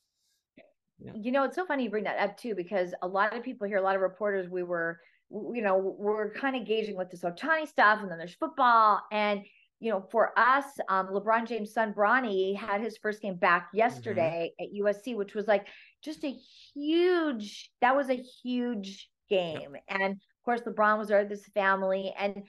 yeah. 0.99 1.11
you 1.15 1.31
know, 1.31 1.43
it's 1.43 1.55
so 1.55 1.65
funny 1.65 1.83
you 1.83 1.89
bring 1.89 2.05
that 2.05 2.19
up 2.19 2.37
too, 2.37 2.55
because 2.55 2.93
a 3.01 3.07
lot 3.07 3.35
of 3.35 3.43
people 3.43 3.67
here, 3.67 3.77
a 3.77 3.81
lot 3.81 3.95
of 3.95 4.01
reporters, 4.01 4.49
we 4.49 4.63
were, 4.63 4.99
you 5.29 5.61
know, 5.61 5.77
we're 5.77 6.31
kind 6.33 6.55
of 6.55 6.65
gauging 6.65 6.97
with 6.97 7.09
this 7.11 7.21
Ohtani 7.21 7.67
stuff, 7.67 7.99
and 8.01 8.09
then 8.09 8.17
there's 8.17 8.35
football, 8.35 9.01
and 9.11 9.43
you 9.81 9.89
know, 9.89 10.05
for 10.11 10.37
us, 10.37 10.65
um, 10.89 11.07
LeBron 11.07 11.47
James' 11.47 11.73
son 11.73 11.91
Bronny 11.91 12.55
had 12.55 12.81
his 12.81 12.97
first 12.97 13.19
game 13.19 13.35
back 13.35 13.67
mm-hmm. 13.69 13.79
yesterday 13.79 14.51
mm-hmm. 14.61 14.87
at 14.87 14.95
USC, 14.95 15.15
which 15.15 15.33
was 15.33 15.47
like 15.47 15.65
just 16.03 16.23
a 16.23 16.37
huge. 16.73 17.71
That 17.81 17.95
was 17.95 18.09
a 18.09 18.15
huge 18.15 19.09
game, 19.27 19.73
yep. 19.73 19.83
and 19.89 20.21
of 20.41 20.45
course, 20.45 20.61
LeBron 20.61 20.97
was 20.97 21.09
there 21.09 21.19
with 21.19 21.29
his 21.29 21.45
family, 21.53 22.13
and 22.17 22.43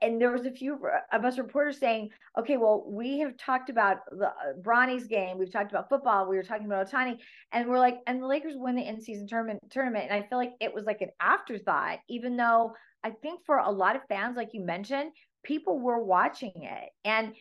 and 0.00 0.20
there 0.20 0.30
was 0.30 0.46
a 0.46 0.50
few 0.52 0.78
of 1.12 1.24
us 1.24 1.38
reporters 1.38 1.80
saying, 1.80 2.10
okay, 2.38 2.56
well, 2.56 2.84
we 2.86 3.18
have 3.18 3.36
talked 3.36 3.68
about 3.68 3.96
the 4.12 4.28
uh, 4.28 4.32
Bronny's 4.62 5.08
game, 5.08 5.38
we've 5.38 5.50
talked 5.50 5.72
about 5.72 5.88
football, 5.88 6.28
we 6.28 6.36
were 6.36 6.44
talking 6.44 6.66
about 6.66 6.88
Ohtani, 6.88 7.18
and 7.50 7.68
we're 7.68 7.80
like, 7.80 7.98
and 8.06 8.22
the 8.22 8.28
Lakers 8.28 8.54
win 8.56 8.76
the 8.76 8.88
in-season 8.88 9.26
tournament 9.26 9.60
tournament, 9.70 10.04
and 10.08 10.14
I 10.14 10.28
feel 10.28 10.38
like 10.38 10.52
it 10.60 10.72
was 10.72 10.84
like 10.84 11.00
an 11.00 11.10
afterthought, 11.20 11.98
even 12.08 12.36
though 12.36 12.74
I 13.02 13.10
think 13.10 13.40
for 13.44 13.58
a 13.58 13.70
lot 13.70 13.96
of 13.96 14.02
fans, 14.08 14.36
like 14.36 14.50
you 14.52 14.64
mentioned, 14.64 15.10
people 15.42 15.80
were 15.80 16.02
watching 16.02 16.52
it, 16.54 16.90
and 17.04 17.34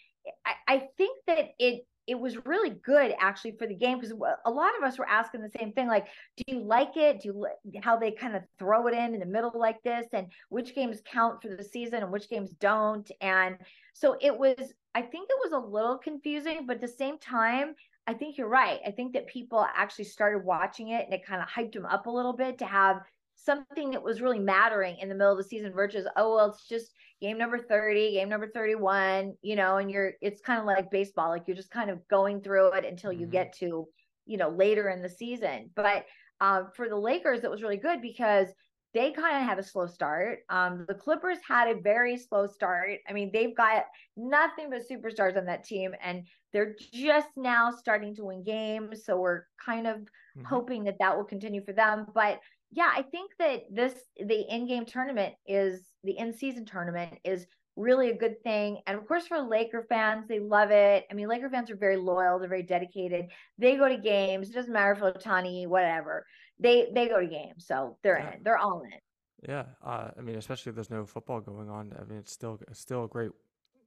I, 0.44 0.54
I 0.68 0.84
think 0.98 1.20
that 1.28 1.50
it 1.60 1.86
it 2.08 2.20
was 2.20 2.46
really 2.46 2.70
good 2.70 3.14
actually 3.20 3.56
for 3.58 3.68
the 3.68 3.76
game 3.76 4.00
because 4.00 4.14
a 4.46 4.52
lot 4.52 4.78
of 4.78 4.84
us 4.84 4.98
were 4.98 5.08
asking 5.08 5.42
the 5.42 5.52
same 5.60 5.72
thing 5.72 5.88
like 5.88 6.08
do 6.38 6.44
you 6.48 6.64
like 6.64 6.96
it? 6.96 7.22
Do 7.22 7.30
you 7.30 7.80
how 7.82 7.98
they 7.98 8.12
kind 8.12 8.36
of 8.36 8.44
throw 8.60 8.88
it 8.88 8.94
in 8.94 9.14
in 9.14 9.20
the 9.20 9.26
middle 9.26 9.52
like 9.56 9.82
this 9.84 10.06
and 10.14 10.28
which 10.50 10.76
games 10.76 11.02
count 11.06 11.42
for 11.42 11.50
the 11.50 11.64
season 11.64 12.04
and 12.04 12.12
which 12.12 12.30
games 12.30 12.52
don't? 12.60 13.10
And 13.22 13.58
so 13.94 14.18
it 14.22 14.38
was 14.38 14.74
i 14.94 15.02
think 15.02 15.30
it 15.30 15.40
was 15.44 15.54
a 15.54 15.68
little 15.68 15.98
confusing 15.98 16.66
but 16.68 16.76
at 16.76 16.82
the 16.82 16.88
same 16.88 17.18
time 17.18 17.74
i 18.08 18.14
think 18.14 18.38
you're 18.38 18.48
right. 18.48 18.80
I 18.86 18.92
think 18.92 19.14
that 19.14 19.28
people 19.28 19.66
actually 19.76 20.06
started 20.06 20.46
watching 20.46 20.90
it 20.90 21.06
and 21.06 21.14
it 21.14 21.26
kind 21.26 21.42
of 21.42 21.48
hyped 21.48 21.74
them 21.74 21.86
up 21.86 22.06
a 22.06 22.12
little 22.12 22.34
bit 22.34 22.60
to 22.60 22.66
have 22.66 23.02
something 23.36 23.92
that 23.92 24.04
was 24.04 24.22
really 24.22 24.40
mattering 24.40 24.98
in 25.00 25.10
the 25.10 25.16
middle 25.16 25.32
of 25.32 25.38
the 25.38 25.44
season 25.44 25.72
versus 25.74 26.08
oh 26.16 26.36
well 26.36 26.52
it's 26.52 26.68
just 26.68 26.92
game 27.26 27.40
number 27.40 27.58
30 27.58 28.12
game 28.12 28.30
number 28.30 28.48
31 28.48 29.34
you 29.42 29.56
know 29.56 29.78
and 29.78 29.90
you're 29.90 30.14
it's 30.22 30.42
kind 30.42 30.60
of 30.60 30.66
like 30.66 30.92
baseball 30.92 31.30
like 31.30 31.44
you're 31.48 31.58
just 31.58 31.72
kind 31.72 31.90
of 31.90 32.08
going 32.08 32.40
through 32.40 32.72
it 32.74 32.86
until 32.86 33.12
you 33.12 33.22
mm-hmm. 33.22 33.32
get 33.32 33.58
to 33.58 33.88
you 34.28 34.38
know 34.38 34.50
later 34.50 34.90
in 34.90 35.02
the 35.02 35.10
season 35.10 35.72
but 35.76 36.06
um, 36.40 36.68
for 36.76 36.88
the 36.88 36.96
lakers 36.96 37.44
it 37.44 37.50
was 37.50 37.64
really 37.64 37.78
good 37.78 38.00
because 38.00 38.50
they 38.94 39.12
kind 39.12 39.38
of 39.38 39.44
had 39.44 39.58
a 39.58 39.64
slow 39.64 39.88
start 39.88 40.40
um, 40.50 40.86
the 40.88 40.94
clippers 40.94 41.40
had 41.48 41.68
a 41.68 41.82
very 41.82 42.16
slow 42.16 42.46
start 42.46 43.00
i 43.10 43.14
mean 43.14 43.32
they've 43.34 43.58
got 43.58 43.86
nothing 44.16 44.70
but 44.70 44.88
superstars 44.88 45.36
on 45.36 45.46
that 45.46 45.64
team 45.64 45.96
and 46.04 46.28
they're 46.54 46.76
just 46.94 47.30
now 47.36 47.72
starting 47.72 48.14
to 48.14 48.26
win 48.26 48.44
games 48.44 49.04
so 49.04 49.18
we're 49.18 49.46
kind 49.64 49.88
of 49.88 49.96
mm-hmm. 49.98 50.44
hoping 50.44 50.84
that 50.84 51.00
that 51.00 51.18
will 51.18 51.24
continue 51.24 51.64
for 51.64 51.74
them 51.74 52.06
but 52.14 52.40
yeah, 52.76 52.92
I 52.94 53.04
think 53.04 53.32
that 53.40 53.64
this 53.72 53.94
the 54.18 54.54
in-game 54.54 54.86
tournament 54.86 55.34
is 55.48 55.88
the 56.04 56.18
in-season 56.18 56.66
tournament 56.66 57.18
is 57.24 57.48
really 57.78 58.10
a 58.10 58.18
good 58.18 58.42
thing. 58.44 58.80
And 58.86 58.98
of 58.98 59.08
course, 59.08 59.28
for 59.28 59.40
Laker 59.40 59.86
fans, 59.88 60.28
they 60.28 60.40
love 60.40 60.72
it. 60.72 61.06
I 61.10 61.14
mean, 61.14 61.30
Laker 61.30 61.50
fans 61.50 61.72
are 61.72 61.78
very 61.78 61.96
loyal, 61.96 62.38
they're 62.38 62.50
very 62.50 62.64
dedicated. 62.64 63.28
They 63.58 63.78
go 63.78 63.88
to 63.88 63.98
games. 63.98 64.50
It 64.50 64.54
doesn't 64.54 64.74
matter 64.74 64.92
if 64.92 65.00
Ohtani, 65.00 65.68
whatever. 65.68 66.26
They 66.60 66.90
they 66.94 67.08
go 67.08 67.22
to 67.22 67.28
games, 67.28 67.66
so 67.66 67.98
they're 68.04 68.20
yeah. 68.20 68.34
in. 68.34 68.44
They're 68.44 68.58
all 68.58 68.82
in. 68.84 69.00
Yeah, 69.48 69.66
uh, 69.84 70.10
I 70.18 70.22
mean, 70.22 70.36
especially 70.36 70.72
if 70.72 70.76
there's 70.76 70.90
no 70.90 71.06
football 71.06 71.40
going 71.40 71.70
on. 71.70 71.94
I 71.98 72.04
mean, 72.04 72.20
it's 72.20 72.32
still 72.32 72.60
it's 72.68 72.80
still 72.80 73.06
a 73.06 73.08
great, 73.08 73.32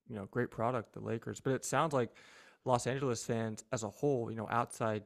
you 0.09 0.17
know, 0.17 0.27
great 0.31 0.51
product, 0.51 0.95
the 0.95 1.01
Lakers. 1.01 1.41
But 1.41 1.53
it 1.53 1.65
sounds 1.65 1.93
like 1.93 2.11
Los 2.65 2.87
Angeles 2.87 3.23
fans 3.23 3.65
as 3.71 3.83
a 3.83 3.89
whole, 3.89 4.31
you 4.31 4.37
know, 4.37 4.49
outside 4.51 5.03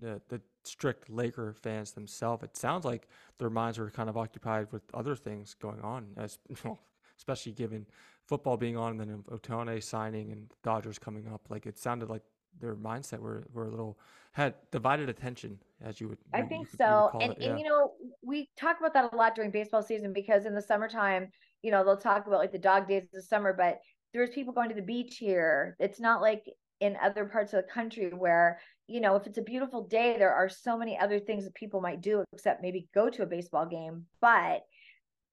the 0.00 0.22
the 0.28 0.40
strict 0.66 1.10
Laker 1.10 1.54
fans 1.54 1.92
themselves, 1.92 2.42
it 2.42 2.56
sounds 2.56 2.84
like 2.84 3.08
their 3.38 3.50
minds 3.50 3.78
were 3.78 3.90
kind 3.90 4.08
of 4.08 4.16
occupied 4.16 4.68
with 4.72 4.82
other 4.94 5.14
things 5.14 5.54
going 5.54 5.80
on, 5.80 6.08
as 6.16 6.38
well, 6.64 6.80
especially 7.18 7.52
given 7.52 7.86
football 8.26 8.56
being 8.56 8.76
on 8.76 9.00
and 9.00 9.00
then 9.00 9.24
Ohtani 9.30 9.82
signing 9.82 10.32
and 10.32 10.50
Dodgers 10.62 10.98
coming 10.98 11.28
up. 11.28 11.42
Like 11.48 11.66
it 11.66 11.78
sounded 11.78 12.10
like 12.10 12.22
their 12.60 12.74
mindset 12.74 13.20
were, 13.20 13.44
were 13.52 13.66
a 13.66 13.70
little 13.70 13.98
had 14.32 14.54
divided 14.70 15.08
attention 15.08 15.58
as 15.82 15.98
you 15.98 16.08
would 16.08 16.18
i 16.34 16.42
you, 16.42 16.48
think 16.48 16.68
you, 16.70 16.76
so 16.76 17.10
you 17.14 17.20
and, 17.20 17.32
it, 17.32 17.38
yeah. 17.40 17.48
and 17.48 17.58
you 17.58 17.66
know 17.66 17.92
we 18.22 18.50
talk 18.58 18.78
about 18.78 18.92
that 18.92 19.10
a 19.10 19.16
lot 19.16 19.34
during 19.34 19.50
baseball 19.50 19.82
season 19.82 20.12
because 20.12 20.44
in 20.44 20.54
the 20.54 20.60
summertime 20.60 21.30
you 21.62 21.70
know 21.70 21.82
they'll 21.82 21.96
talk 21.96 22.26
about 22.26 22.38
like 22.38 22.52
the 22.52 22.58
dog 22.58 22.86
days 22.86 23.04
of 23.04 23.10
the 23.12 23.22
summer 23.22 23.54
but 23.56 23.80
there's 24.12 24.30
people 24.30 24.52
going 24.52 24.68
to 24.68 24.74
the 24.74 24.82
beach 24.82 25.16
here 25.16 25.74
it's 25.80 26.00
not 26.00 26.20
like 26.20 26.44
in 26.80 26.96
other 27.02 27.24
parts 27.24 27.54
of 27.54 27.64
the 27.64 27.72
country 27.72 28.10
where 28.10 28.58
you 28.86 29.00
know 29.00 29.16
if 29.16 29.26
it's 29.26 29.38
a 29.38 29.42
beautiful 29.42 29.82
day 29.84 30.16
there 30.18 30.32
are 30.32 30.48
so 30.48 30.76
many 30.76 30.98
other 30.98 31.18
things 31.18 31.44
that 31.44 31.54
people 31.54 31.80
might 31.80 32.00
do 32.00 32.24
except 32.32 32.62
maybe 32.62 32.88
go 32.94 33.10
to 33.10 33.22
a 33.22 33.26
baseball 33.26 33.66
game. 33.66 34.06
But 34.20 34.62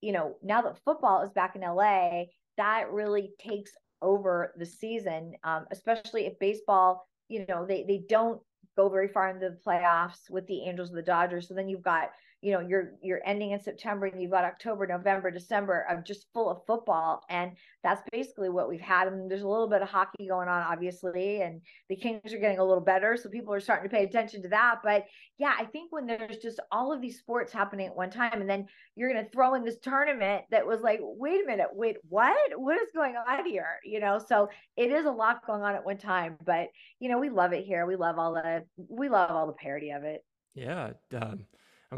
you 0.02 0.12
know 0.12 0.36
now 0.44 0.62
that 0.62 0.80
football 0.86 1.24
is 1.24 1.32
back 1.32 1.56
in 1.56 1.62
la 1.62 2.24
that 2.58 2.92
really 2.92 3.32
takes 3.40 3.72
over 4.02 4.54
the 4.58 4.66
season 4.66 5.34
um, 5.44 5.66
especially 5.72 6.26
if 6.26 6.38
baseball 6.40 7.08
you 7.30 7.46
know 7.48 7.66
they 7.66 7.84
they 7.88 8.04
don't 8.10 8.42
go 8.76 8.90
very 8.90 9.08
far 9.08 9.30
in 9.30 9.40
the 9.40 9.58
playoffs 9.66 10.30
with 10.30 10.46
the 10.48 10.64
angels 10.64 10.90
and 10.90 10.98
the 10.98 11.04
dodgers. 11.04 11.48
So 11.48 11.54
then 11.54 11.70
you've 11.70 11.84
got 11.84 12.10
you 12.44 12.52
know 12.52 12.60
you're 12.60 12.92
you're 13.02 13.22
ending 13.26 13.52
in 13.52 13.60
september 13.62 14.06
and 14.06 14.22
you've 14.22 14.32
got 14.32 14.44
october 14.44 14.86
november 14.86 15.32
december 15.32 15.86
of 15.90 16.04
just 16.04 16.28
full 16.34 16.50
of 16.50 16.62
football. 16.68 17.24
And 17.30 17.52
that's 17.84 18.02
basically 18.12 18.50
what 18.50 18.70
we've 18.70 18.82
had. 18.82 19.08
And 19.08 19.30
there's 19.30 19.44
a 19.44 19.48
little 19.48 19.70
bit 19.70 19.82
of 19.82 19.90
hockey 19.90 20.28
going 20.28 20.48
on 20.48 20.62
obviously 20.64 21.42
and 21.42 21.62
the 21.90 21.96
kings 21.96 22.34
are 22.34 22.40
getting 22.40 22.60
a 22.60 22.66
little 22.66 22.84
better. 22.84 23.18
So 23.18 23.30
people 23.30 23.54
are 23.54 23.60
starting 23.60 23.90
to 23.90 23.96
pay 23.96 24.04
attention 24.04 24.42
to 24.44 24.50
that. 24.50 24.80
But 24.84 25.06
yeah 25.40 25.54
i 25.58 25.66
think 25.66 25.92
when 25.92 26.06
there's 26.06 26.38
just 26.38 26.60
all 26.72 26.94
of 26.94 27.02
these 27.02 27.18
sports 27.18 27.52
happening 27.52 27.88
at 27.88 27.96
one 27.96 28.10
time 28.10 28.40
and 28.40 28.50
then 28.50 28.68
you're 28.96 29.12
going 29.12 29.24
to 29.24 29.32
throw 29.32 29.56
in 29.56 29.64
this 29.64 29.80
tournament 29.80 30.44
that 30.52 30.66
was 30.66 30.82
like 30.82 31.00
wait 31.02 31.44
a 31.44 31.48
minute 31.48 31.68
wait 31.74 31.98
what? 32.10 32.38
What 32.56 32.80
is 32.82 32.90
going 32.94 33.16
on 33.16 33.46
here? 33.46 33.80
You 33.84 34.00
know 34.00 34.20
so 34.26 34.50
it 34.78 34.92
is 34.92 35.06
a 35.06 35.12
lot 35.12 35.46
going 35.46 35.64
on 35.64 35.76
at 35.76 35.86
one 35.86 35.98
time 35.98 36.38
but 36.46 36.70
you 37.00 37.10
know 37.10 37.20
we 37.20 37.30
love 37.30 37.54
it 37.54 37.66
here. 37.66 37.86
We 37.86 37.96
love 37.96 38.20
all 38.20 38.34
the 38.34 38.64
we 38.90 39.10
love 39.10 39.32
all 39.32 39.48
the 39.48 39.54
parody 39.54 39.92
of 39.92 40.04
it. 40.04 40.24
Yeah 40.56 40.92
um 41.16 41.46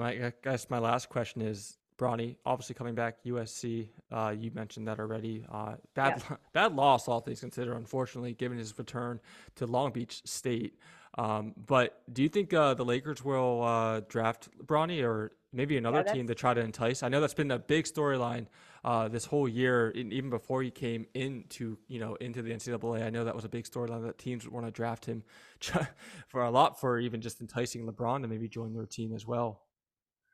I 0.01 0.33
guess 0.43 0.69
my 0.69 0.79
last 0.79 1.09
question 1.09 1.41
is 1.41 1.77
Bronny, 1.97 2.35
obviously 2.45 2.75
coming 2.75 2.95
back 2.95 3.23
USC. 3.25 3.87
Uh, 4.11 4.33
you 4.37 4.51
mentioned 4.51 4.87
that 4.87 4.99
already. 4.99 5.45
Uh, 5.51 5.75
bad, 5.93 6.23
yeah. 6.29 6.37
bad 6.53 6.75
loss, 6.75 7.07
all 7.07 7.21
things 7.21 7.39
considered, 7.39 7.75
unfortunately, 7.75 8.33
given 8.33 8.57
his 8.57 8.77
return 8.77 9.19
to 9.55 9.65
Long 9.65 9.91
Beach 9.91 10.21
State. 10.25 10.77
Um, 11.17 11.53
but 11.65 12.01
do 12.11 12.21
you 12.21 12.29
think 12.29 12.53
uh, 12.53 12.73
the 12.73 12.83
Lakers 12.83 13.23
will 13.23 13.63
uh, 13.63 14.01
draft 14.09 14.49
Bronny 14.65 15.01
or 15.03 15.31
maybe 15.53 15.77
another 15.77 16.03
yeah, 16.05 16.13
team 16.13 16.27
to 16.27 16.35
try 16.35 16.53
to 16.53 16.59
entice? 16.59 17.03
I 17.03 17.07
know 17.07 17.21
that's 17.21 17.33
been 17.33 17.51
a 17.51 17.59
big 17.59 17.85
storyline 17.85 18.47
uh, 18.83 19.07
this 19.07 19.25
whole 19.25 19.47
year, 19.47 19.91
even 19.91 20.29
before 20.29 20.61
he 20.61 20.71
came 20.71 21.05
into 21.13 21.77
you 21.87 21.99
know 21.99 22.15
into 22.15 22.41
the 22.41 22.51
NCAA. 22.51 23.05
I 23.05 23.09
know 23.09 23.23
that 23.23 23.33
was 23.33 23.45
a 23.45 23.49
big 23.49 23.63
storyline 23.63 24.05
that 24.05 24.17
teams 24.17 24.43
would 24.43 24.53
want 24.53 24.65
to 24.65 24.71
draft 24.71 25.05
him 25.05 25.23
for 26.27 26.43
a 26.43 26.51
lot 26.51 26.81
for 26.81 26.99
even 26.99 27.21
just 27.21 27.39
enticing 27.39 27.87
LeBron 27.87 28.21
to 28.23 28.27
maybe 28.27 28.49
join 28.49 28.73
their 28.73 28.85
team 28.85 29.13
as 29.15 29.25
well. 29.25 29.61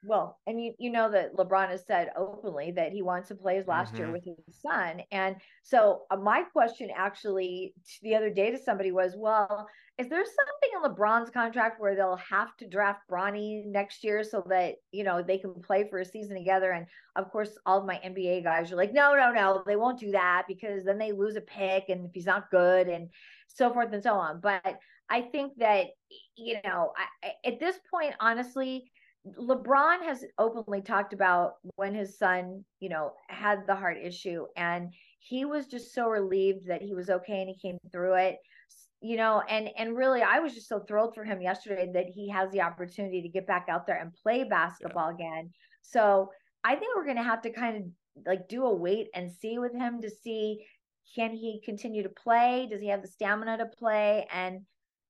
Well, 0.04 0.40
and 0.48 0.60
you 0.64 0.74
you 0.80 0.90
know 0.90 1.12
that 1.12 1.36
LeBron 1.36 1.70
has 1.70 1.86
said 1.86 2.10
openly 2.18 2.72
that 2.72 2.92
he 2.92 3.04
wants 3.04 3.28
to 3.28 3.36
play 3.36 3.58
his 3.58 3.68
last 3.68 3.94
mm-hmm. 3.94 3.98
year 4.04 4.12
with 4.12 4.26
his 4.26 4.36
son, 4.60 5.02
and 5.12 5.36
so 5.62 6.04
uh, 6.10 6.18
my 6.18 6.42
question 6.42 6.90
actually 6.96 7.76
the 8.02 8.16
other 8.16 8.32
day 8.32 8.50
to 8.50 8.58
somebody 8.58 8.92
was, 8.92 9.14
well, 9.16 9.68
is 10.00 10.10
there 10.10 10.24
something 10.24 10.70
in 10.74 10.96
LeBron's 10.96 11.30
contract 11.30 11.80
where 11.80 11.96
they'll 11.96 12.16
have 12.16 12.58
to 12.58 12.68
draft 12.68 13.02
Bronny 13.12 13.64
next 13.68 14.04
year 14.04 14.24
so 14.24 14.44
that 14.50 14.76
you 14.92 15.04
know 15.04 15.22
they 15.22 15.38
can 15.38 15.54
play 15.62 15.88
for 15.88 16.00
a 16.00 16.06
season 16.06 16.36
together? 16.36 16.72
And 16.72 16.88
of 17.16 17.32
course, 17.32 17.52
all 17.68 17.80
of 17.80 17.86
my 17.86 18.02
NBA 18.04 18.44
guys 18.44 18.72
are 18.72 18.78
like, 18.78 18.94
no, 18.94 19.14
no, 19.14 19.32
no, 19.32 19.64
they 19.68 19.76
won't 19.76 20.00
do 20.00 20.12
that 20.14 20.46
because 20.48 20.84
then 20.84 20.98
they 20.98 21.12
lose 21.12 21.36
a 21.36 21.42
pick, 21.42 21.90
and 21.90 22.08
if 22.08 22.12
he's 22.16 22.26
not 22.26 22.50
good, 22.50 22.88
and 22.88 23.10
so 23.48 23.72
forth 23.72 23.94
and 23.94 24.02
so 24.02 24.16
on. 24.16 24.40
But 24.40 24.80
I 25.12 25.22
think 25.22 25.54
that 25.58 25.90
you 26.36 26.58
know, 26.64 26.92
I, 26.98 27.34
at 27.48 27.60
this 27.60 27.76
point, 27.92 28.16
honestly 28.20 28.91
LeBron 29.28 30.02
has 30.04 30.26
openly 30.40 30.82
talked 30.82 31.14
about 31.14 31.56
when 31.76 31.94
his 31.94 32.18
son, 32.18 32.64
you 32.80 32.90
know, 32.90 33.14
had 33.28 33.68
the 33.68 33.76
heart 33.76 33.98
issue 34.02 34.46
and 34.56 34.94
he 35.20 35.46
was 35.46 35.68
just 35.68 35.94
so 35.94 36.08
relieved 36.08 36.68
that 36.68 36.82
he 36.82 36.96
was 36.96 37.10
okay 37.10 37.42
and 37.42 37.50
he 37.50 37.58
came 37.58 37.78
through 37.92 38.16
it. 38.16 38.38
You 39.04 39.18
know, 39.18 39.42
and 39.50 39.70
and 39.78 39.98
really 39.98 40.22
I 40.22 40.40
was 40.40 40.54
just 40.54 40.68
so 40.68 40.80
thrilled 40.80 41.16
for 41.16 41.24
him 41.24 41.42
yesterday 41.42 41.90
that 41.94 42.06
he 42.08 42.30
has 42.30 42.52
the 42.52 42.62
opportunity 42.62 43.22
to 43.24 43.30
get 43.30 43.48
back 43.48 43.66
out 43.68 43.88
there 43.88 44.00
and 44.00 44.14
play 44.14 44.44
basketball 44.44 45.10
yeah. 45.10 45.16
again. 45.16 45.52
So, 45.82 46.30
I 46.64 46.76
think 46.76 46.96
we're 46.96 47.06
going 47.06 47.18
to 47.18 47.24
have 47.24 47.42
to 47.42 47.50
kind 47.52 47.78
of 47.78 47.84
like 48.28 48.48
do 48.48 48.66
a 48.66 48.76
wait 48.76 49.08
and 49.16 49.32
see 49.32 49.58
with 49.58 49.74
him 49.74 50.02
to 50.02 50.10
see 50.10 50.64
can 51.16 51.32
he 51.32 51.62
continue 51.66 52.04
to 52.04 52.10
play? 52.10 52.68
Does 52.70 52.80
he 52.80 52.88
have 52.90 53.02
the 53.02 53.08
stamina 53.08 53.58
to 53.58 53.66
play 53.66 54.28
and 54.32 54.62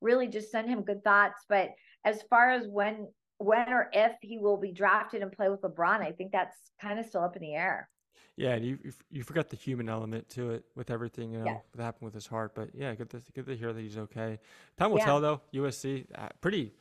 really 0.01 0.27
just 0.27 0.51
send 0.51 0.67
him 0.69 0.83
good 0.83 1.03
thoughts, 1.03 1.45
but 1.47 1.69
as 2.05 2.23
far 2.23 2.49
as 2.49 2.67
when 2.67 3.07
when 3.43 3.69
or 3.69 3.89
if 3.93 4.13
he 4.21 4.37
will 4.37 4.57
be 4.57 4.71
drafted 4.71 5.21
and 5.21 5.31
play 5.31 5.49
with 5.49 5.61
LeBron, 5.61 6.01
I 6.01 6.11
think 6.11 6.31
that's 6.31 6.71
kind 6.79 6.99
of 6.99 7.05
still 7.05 7.23
up 7.23 7.35
in 7.35 7.41
the 7.41 7.53
air. 7.53 7.89
Yeah, 8.37 8.53
and 8.53 8.65
you 8.65 8.79
you 9.11 9.23
forgot 9.23 9.49
the 9.49 9.55
human 9.55 9.89
element 9.89 10.29
to 10.29 10.51
it 10.51 10.63
with 10.75 10.89
everything 10.89 11.31
you 11.31 11.39
know 11.39 11.45
yeah. 11.45 11.57
that 11.75 11.83
happened 11.83 12.05
with 12.05 12.13
his 12.13 12.25
heart. 12.25 12.53
But 12.55 12.69
yeah, 12.73 12.93
good 12.95 13.09
to 13.11 13.21
good 13.35 13.45
to 13.45 13.55
hear 13.55 13.73
that 13.73 13.81
he's 13.81 13.97
okay. 13.97 14.39
Time 14.77 14.91
will 14.91 14.99
yeah. 14.99 15.05
tell 15.05 15.21
though. 15.21 15.41
USC 15.53 16.05
uh, 16.15 16.29
pretty 16.39 16.73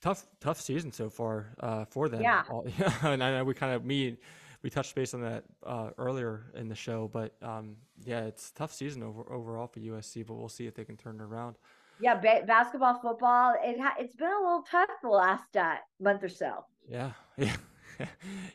tough 0.00 0.26
tough 0.40 0.60
season 0.60 0.90
so 0.92 1.10
far 1.10 1.54
uh, 1.60 1.84
for 1.84 2.08
them. 2.08 2.22
Yeah. 2.22 2.44
All, 2.50 2.66
and 3.02 3.22
I 3.22 3.32
know 3.32 3.44
we 3.44 3.54
kind 3.54 3.74
of 3.74 3.84
me 3.84 4.16
we 4.62 4.70
touched 4.70 4.94
base 4.94 5.14
on 5.14 5.20
that 5.22 5.44
uh, 5.64 5.90
earlier 5.98 6.46
in 6.54 6.68
the 6.68 6.74
show, 6.74 7.08
but 7.12 7.34
um, 7.42 7.76
yeah, 8.04 8.20
it's 8.20 8.50
tough 8.50 8.72
season 8.72 9.02
over, 9.02 9.30
overall 9.32 9.66
for 9.66 9.80
USC. 9.80 10.26
But 10.26 10.34
we'll 10.34 10.48
see 10.48 10.66
if 10.66 10.74
they 10.74 10.84
can 10.84 10.96
turn 10.96 11.20
it 11.20 11.22
around. 11.22 11.56
Yeah, 12.00 12.14
ba- 12.16 12.44
basketball, 12.46 12.98
football. 13.00 13.54
It 13.62 13.80
ha- 13.80 13.94
it's 13.98 14.14
been 14.16 14.28
a 14.30 14.40
little 14.40 14.62
tough 14.70 14.90
the 15.02 15.08
last 15.08 15.56
uh, 15.56 15.76
month 16.00 16.22
or 16.22 16.28
so. 16.28 16.64
Yeah, 16.88 17.12
yeah, 17.38 17.56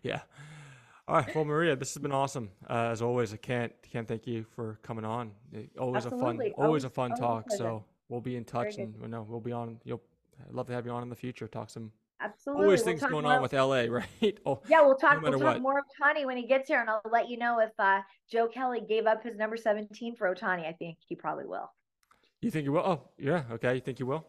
yeah. 0.03 0.19
All 1.07 1.15
right, 1.15 1.35
well, 1.35 1.43
Maria, 1.45 1.75
this 1.75 1.93
has 1.93 2.01
been 2.01 2.11
awesome 2.11 2.49
uh, 2.69 2.89
as 2.91 3.01
always. 3.01 3.33
I 3.33 3.37
can't 3.37 3.71
can't 3.91 4.07
thank 4.07 4.27
you 4.27 4.45
for 4.55 4.79
coming 4.83 5.03
on. 5.05 5.31
It, 5.51 5.69
always 5.79 6.05
Absolutely. 6.05 6.19
a 6.19 6.53
fun, 6.53 6.53
always, 6.57 6.67
Always- 6.67 6.83
a 6.85 6.89
fun 6.89 7.11
always 7.13 7.19
talk. 7.47 7.51
So 7.51 7.83
we'll 8.09 8.21
be 8.21 8.35
in 8.35 8.45
touch, 8.45 8.77
and 8.77 8.95
we 9.01 9.07
know 9.07 9.25
we'll 9.27 9.39
be 9.39 9.51
on. 9.51 9.79
You'll 9.83 10.01
I'd 10.47 10.53
love 10.53 10.67
to 10.67 10.73
have 10.73 10.85
you 10.85 10.91
on 10.91 11.03
in 11.03 11.09
the 11.09 11.15
future. 11.15 11.47
Talk 11.47 11.69
some 11.69 11.91
Absolutely. 12.21 12.65
always 12.65 12.79
We'll 12.81 12.85
things 12.85 13.01
going 13.01 13.23
more- 13.23 13.33
on 13.33 13.41
with 13.41 13.53
LA, 13.53 13.85
right? 13.89 14.39
Oh, 14.45 14.61
Yeah, 14.69 14.81
we'll 14.81 14.95
talk. 14.95 15.21
matter 15.21 15.37
we'll 15.37 15.39
talk 15.39 15.53
what. 15.55 15.61
more 15.63 15.79
of 15.79 15.85
Ohtani 15.99 16.25
when 16.25 16.37
he 16.37 16.45
gets 16.45 16.67
here, 16.69 16.79
and 16.79 16.89
I'll 16.89 17.01
let 17.11 17.29
you 17.29 17.37
know 17.37 17.59
if 17.59 17.71
uh, 17.79 18.01
Joe 18.29 18.47
Kelly 18.47 18.81
gave 18.87 19.07
up 19.07 19.23
his 19.23 19.35
number 19.37 19.57
seventeen 19.57 20.15
for 20.15 20.33
Ohtani. 20.33 20.67
I 20.69 20.73
think 20.73 20.97
he 21.07 21.15
probably 21.15 21.45
will. 21.45 21.71
You 22.41 22.51
think 22.51 22.65
you 22.65 22.71
will? 22.71 22.81
Oh, 22.81 23.01
yeah. 23.17 23.43
Okay, 23.51 23.75
you 23.75 23.81
think 23.81 23.99
you 23.99 24.05
will? 24.05 24.25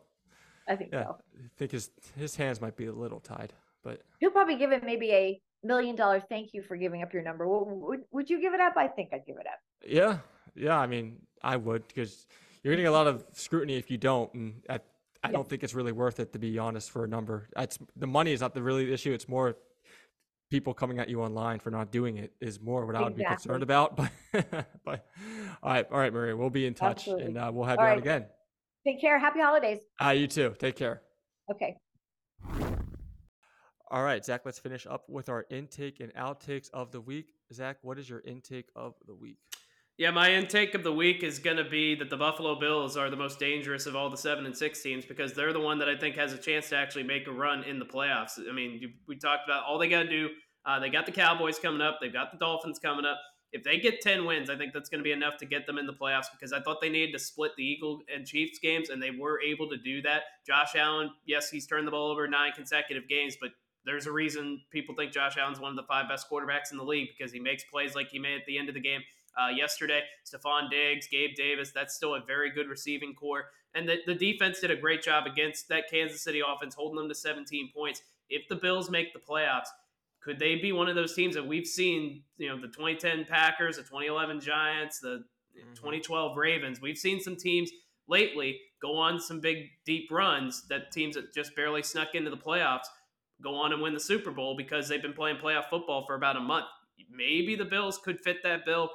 I 0.69 0.77
think 0.77 0.91
Yeah. 0.93 1.05
so. 1.05 1.19
I 1.37 1.49
think 1.57 1.73
his 1.73 1.91
his 2.17 2.37
hands 2.37 2.61
might 2.61 2.77
be 2.77 2.87
a 2.87 2.93
little 2.93 3.21
tied, 3.21 3.53
but 3.83 4.03
He'll 4.21 4.31
probably 4.31 4.57
give 4.57 4.71
him 4.71 4.83
maybe 4.85 5.11
a 5.13 5.41
million 5.65 5.97
dollar 5.97 6.21
thank 6.21 6.55
you 6.55 6.63
for 6.63 6.77
giving 6.77 7.03
up 7.03 7.13
your 7.13 7.23
number. 7.23 7.49
Would, 7.49 7.67
would, 7.89 8.01
would 8.13 8.31
you 8.31 8.41
give 8.41 8.55
it 8.55 8.61
up? 8.61 8.75
I 8.77 8.89
think 8.89 9.11
I'd 9.13 9.27
give 9.27 9.37
it 9.39 9.47
up. 9.47 9.59
yeah, 9.87 10.19
yeah. 10.55 10.79
I 10.79 10.87
mean, 10.87 11.19
I 11.43 11.57
would 11.57 11.87
because 11.89 12.27
you're 12.63 12.73
getting 12.75 12.87
a 12.87 12.93
lot 12.93 13.07
of 13.09 13.25
scrutiny 13.33 13.77
if 13.77 13.91
you 13.91 13.99
don't, 13.99 14.33
and 14.35 14.63
I, 14.69 14.75
I 14.75 14.79
Yeah. 15.25 15.33
don't 15.33 15.49
think 15.49 15.65
it's 15.65 15.75
really 15.75 15.93
worth 15.93 16.21
it 16.21 16.33
to 16.33 16.39
be 16.39 16.59
honest 16.59 16.91
for 16.91 17.05
a 17.05 17.09
number. 17.09 17.49
It's 17.57 17.79
the 17.97 18.07
money 18.07 18.33
is 18.33 18.41
not 18.41 18.55
the 18.55 18.63
really 18.63 18.93
issue. 18.93 19.13
It's 19.13 19.29
more 19.29 19.57
people 20.53 20.75
coming 20.75 20.99
at 20.99 21.09
you 21.09 21.23
online 21.23 21.59
for 21.59 21.71
not 21.71 21.91
doing 21.91 22.19
it 22.19 22.31
is 22.39 22.61
more 22.61 22.85
what 22.85 22.95
I 22.95 23.01
would 23.01 23.17
be 23.17 23.25
concerned 23.25 23.63
about. 23.63 23.99
But 24.33 24.67
but 24.85 25.07
all 25.63 25.73
right, 25.73 25.87
all 25.91 25.99
right, 25.99 26.13
Maria, 26.13 26.37
we'll 26.37 26.51
be 26.51 26.67
in 26.67 26.75
touch 26.75 26.99
Absolutely. 26.99 27.25
and 27.25 27.39
uh, 27.39 27.51
we'll 27.53 27.65
have 27.65 27.79
All 27.79 27.87
you 27.87 27.93
on 27.93 27.99
again. 27.99 28.27
Take 28.87 29.01
care. 29.01 29.19
Happy 29.19 29.41
holidays. 29.41 29.79
Ah, 29.99 30.11
you 30.11 30.27
too. 30.27 30.55
Take 30.59 30.77
care. 30.77 31.01
Okay. 31.51 31.77
All 33.91 34.03
right, 34.03 34.23
Zach, 34.25 34.43
let's 34.45 34.59
finish 34.59 34.87
up 34.87 35.05
with 35.09 35.31
our 35.31 35.47
intake 35.51 36.01
and 36.01 36.13
outtakes 36.15 36.69
of 36.75 36.93
the 36.93 37.01
week. 37.01 37.33
Zach, 37.53 37.79
what 37.83 37.99
is 37.99 38.09
your 38.09 38.21
intake 38.21 38.69
of 38.77 38.95
the 39.07 39.15
week? 39.15 39.39
Yeah, 39.99 40.11
my 40.11 40.33
intake 40.33 40.75
of 40.75 40.83
the 40.83 40.93
week 40.93 41.23
is 41.23 41.39
going 41.39 41.59
to 41.59 41.69
be 41.69 41.95
that 41.97 42.09
the 42.09 42.17
Buffalo 42.17 42.59
Bills 42.59 42.97
are 42.97 43.11
the 43.11 43.17
most 43.17 43.39
dangerous 43.39 43.85
of 43.85 43.95
all 43.95 44.09
the 44.09 44.17
seven 44.17 44.47
and 44.47 44.57
six 44.57 44.83
teams 44.83 45.05
because 45.05 45.35
they're 45.35 45.53
the 45.53 45.61
one 45.61 45.79
that 45.79 45.89
I 45.89 45.97
think 45.97 46.17
has 46.17 46.33
a 46.33 46.39
chance 46.39 46.71
to 46.71 46.77
actually 46.77 47.05
make 47.05 47.27
a 47.27 47.31
run 47.31 47.63
in 47.65 47.79
the 47.79 47.85
playoffs. 47.85 48.33
I 48.49 48.53
mean, 48.53 48.95
we 49.07 49.17
talked 49.17 49.43
about 49.47 49.65
all 49.65 49.79
they 49.79 49.89
got 49.89 50.05
to 50.05 50.09
do. 50.09 50.31
Uh, 50.65 50.79
they 50.79 50.91
got 50.91 51.07
the 51.07 51.13
Cowboys 51.13 51.59
coming 51.59 51.81
up. 51.81 51.99
They've 52.01 52.13
got 52.13 52.33
the 52.33 52.39
Dolphins 52.39 52.79
coming 52.79 53.05
up. 53.05 53.19
If 53.53 53.65
they 53.65 53.79
get 53.79 54.01
10 54.01 54.25
wins, 54.25 54.49
I 54.49 54.57
think 54.57 54.73
that's 54.73 54.89
going 54.89 55.01
to 55.01 55.05
be 55.05 55.13
enough 55.13 55.37
to 55.39 55.47
get 55.47 55.67
them 55.67 55.77
in 55.77 55.87
the 55.87 55.93
playoffs 55.93 56.27
because 56.33 56.55
I 56.55 56.61
thought 56.61 56.81
they 56.81 56.89
needed 56.89 57.13
to 57.13 57.19
split 57.19 57.53
the 57.57 57.65
Eagle 57.65 58.01
and 58.13 58.27
Chiefs 58.27 58.59
games, 58.59 58.89
and 58.89 59.03
they 59.03 59.11
were 59.11 59.43
able 59.43 59.69
to 59.69 59.77
do 59.77 60.01
that. 60.03 60.23
Josh 60.47 60.75
Allen, 60.75 61.11
yes, 61.27 61.51
he's 61.51 61.67
turned 61.67 61.87
the 61.87 61.91
ball 61.91 62.11
over 62.11 62.27
nine 62.27 62.53
consecutive 62.57 63.09
games, 63.09 63.37
but 63.39 63.51
there's 63.85 64.07
a 64.07 64.13
reason 64.13 64.63
people 64.71 64.95
think 64.95 65.13
Josh 65.13 65.37
Allen's 65.37 65.61
one 65.61 65.71
of 65.71 65.77
the 65.77 65.83
five 65.83 66.09
best 66.09 66.31
quarterbacks 66.31 66.71
in 66.71 66.79
the 66.79 66.85
league 66.85 67.09
because 67.17 67.33
he 67.33 67.41
makes 67.41 67.65
plays 67.65 67.95
like 67.95 68.09
he 68.09 68.19
made 68.19 68.37
at 68.37 68.47
the 68.47 68.57
end 68.57 68.69
of 68.69 68.75
the 68.75 68.81
game 68.81 69.03
uh, 69.37 69.49
yesterday. 69.49 70.01
Stefon 70.25 70.71
Diggs, 70.71 71.07
Gabe 71.11 71.35
Davis, 71.35 71.73
that's 71.73 71.95
still 71.95 72.15
a 72.15 72.21
very 72.25 72.51
good 72.51 72.69
receiving 72.69 73.15
corps. 73.15 73.47
And 73.75 73.89
the, 73.89 73.99
the 74.07 74.15
defense 74.15 74.61
did 74.61 74.71
a 74.71 74.77
great 74.77 75.03
job 75.03 75.27
against 75.27 75.69
that 75.69 75.91
Kansas 75.91 76.23
City 76.23 76.41
offense, 76.47 76.75
holding 76.75 76.97
them 76.97 77.09
to 77.09 77.15
17 77.15 77.71
points. 77.75 78.03
If 78.29 78.49
the 78.49 78.57
Bills 78.57 78.91
make 78.91 79.13
the 79.13 79.19
playoffs, 79.19 79.69
could 80.23 80.39
they 80.39 80.57
be 80.57 80.73
one 80.73 80.89
of 80.89 80.95
those 80.95 81.15
teams 81.15 81.35
that 81.35 81.47
we've 81.47 81.67
seen, 81.67 82.23
you 82.37 82.49
know, 82.49 82.57
the 82.61 82.69
2010 82.69 83.25
Packers, 83.25 83.77
the 83.77 83.83
2011 83.83 84.41
Giants, 84.41 85.01
the 85.01 85.25
Mhm. 85.57 85.75
2012 85.75 86.37
Ravens? 86.37 86.81
We've 86.81 86.97
seen 86.99 87.21
some 87.21 87.37
teams 87.37 87.71
lately 88.07 88.61
go 88.81 88.97
on 88.97 89.21
some 89.21 89.41
big, 89.41 89.69
deep 89.85 90.11
runs 90.11 90.67
that 90.69 90.91
teams 90.93 91.15
that 91.17 91.33
just 91.35 91.55
barely 91.57 91.83
snuck 91.83 92.15
into 92.15 92.31
the 92.31 92.37
playoffs 92.37 92.87
go 93.41 93.55
on 93.57 93.73
and 93.73 93.83
win 93.83 93.93
the 93.95 94.01
Super 94.01 94.31
Bowl 94.31 94.57
because 94.57 94.89
they've 94.89 95.03
been 95.03 95.13
playing 95.15 95.37
playoff 95.39 95.69
football 95.69 96.05
for 96.07 96.15
about 96.15 96.37
a 96.37 96.41
month. 96.41 96.67
Maybe 97.09 97.57
the 97.57 97.65
Bills 97.65 97.99
could 97.99 98.21
fit 98.21 98.43
that 98.45 98.65
bill. 98.65 98.91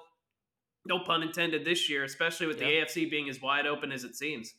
No 0.85 0.99
pun 0.99 1.21
intended 1.21 1.65
this 1.65 1.89
year, 1.89 2.05
especially 2.05 2.47
with 2.47 2.61
Yeah. 2.61 2.67
the 2.67 2.73
AFC 2.77 3.05
being 3.05 3.27
as 3.27 3.41
wide 3.41 3.67
open 3.67 3.91
as 3.91 4.05
it 4.05 4.15
seems. 4.15 4.55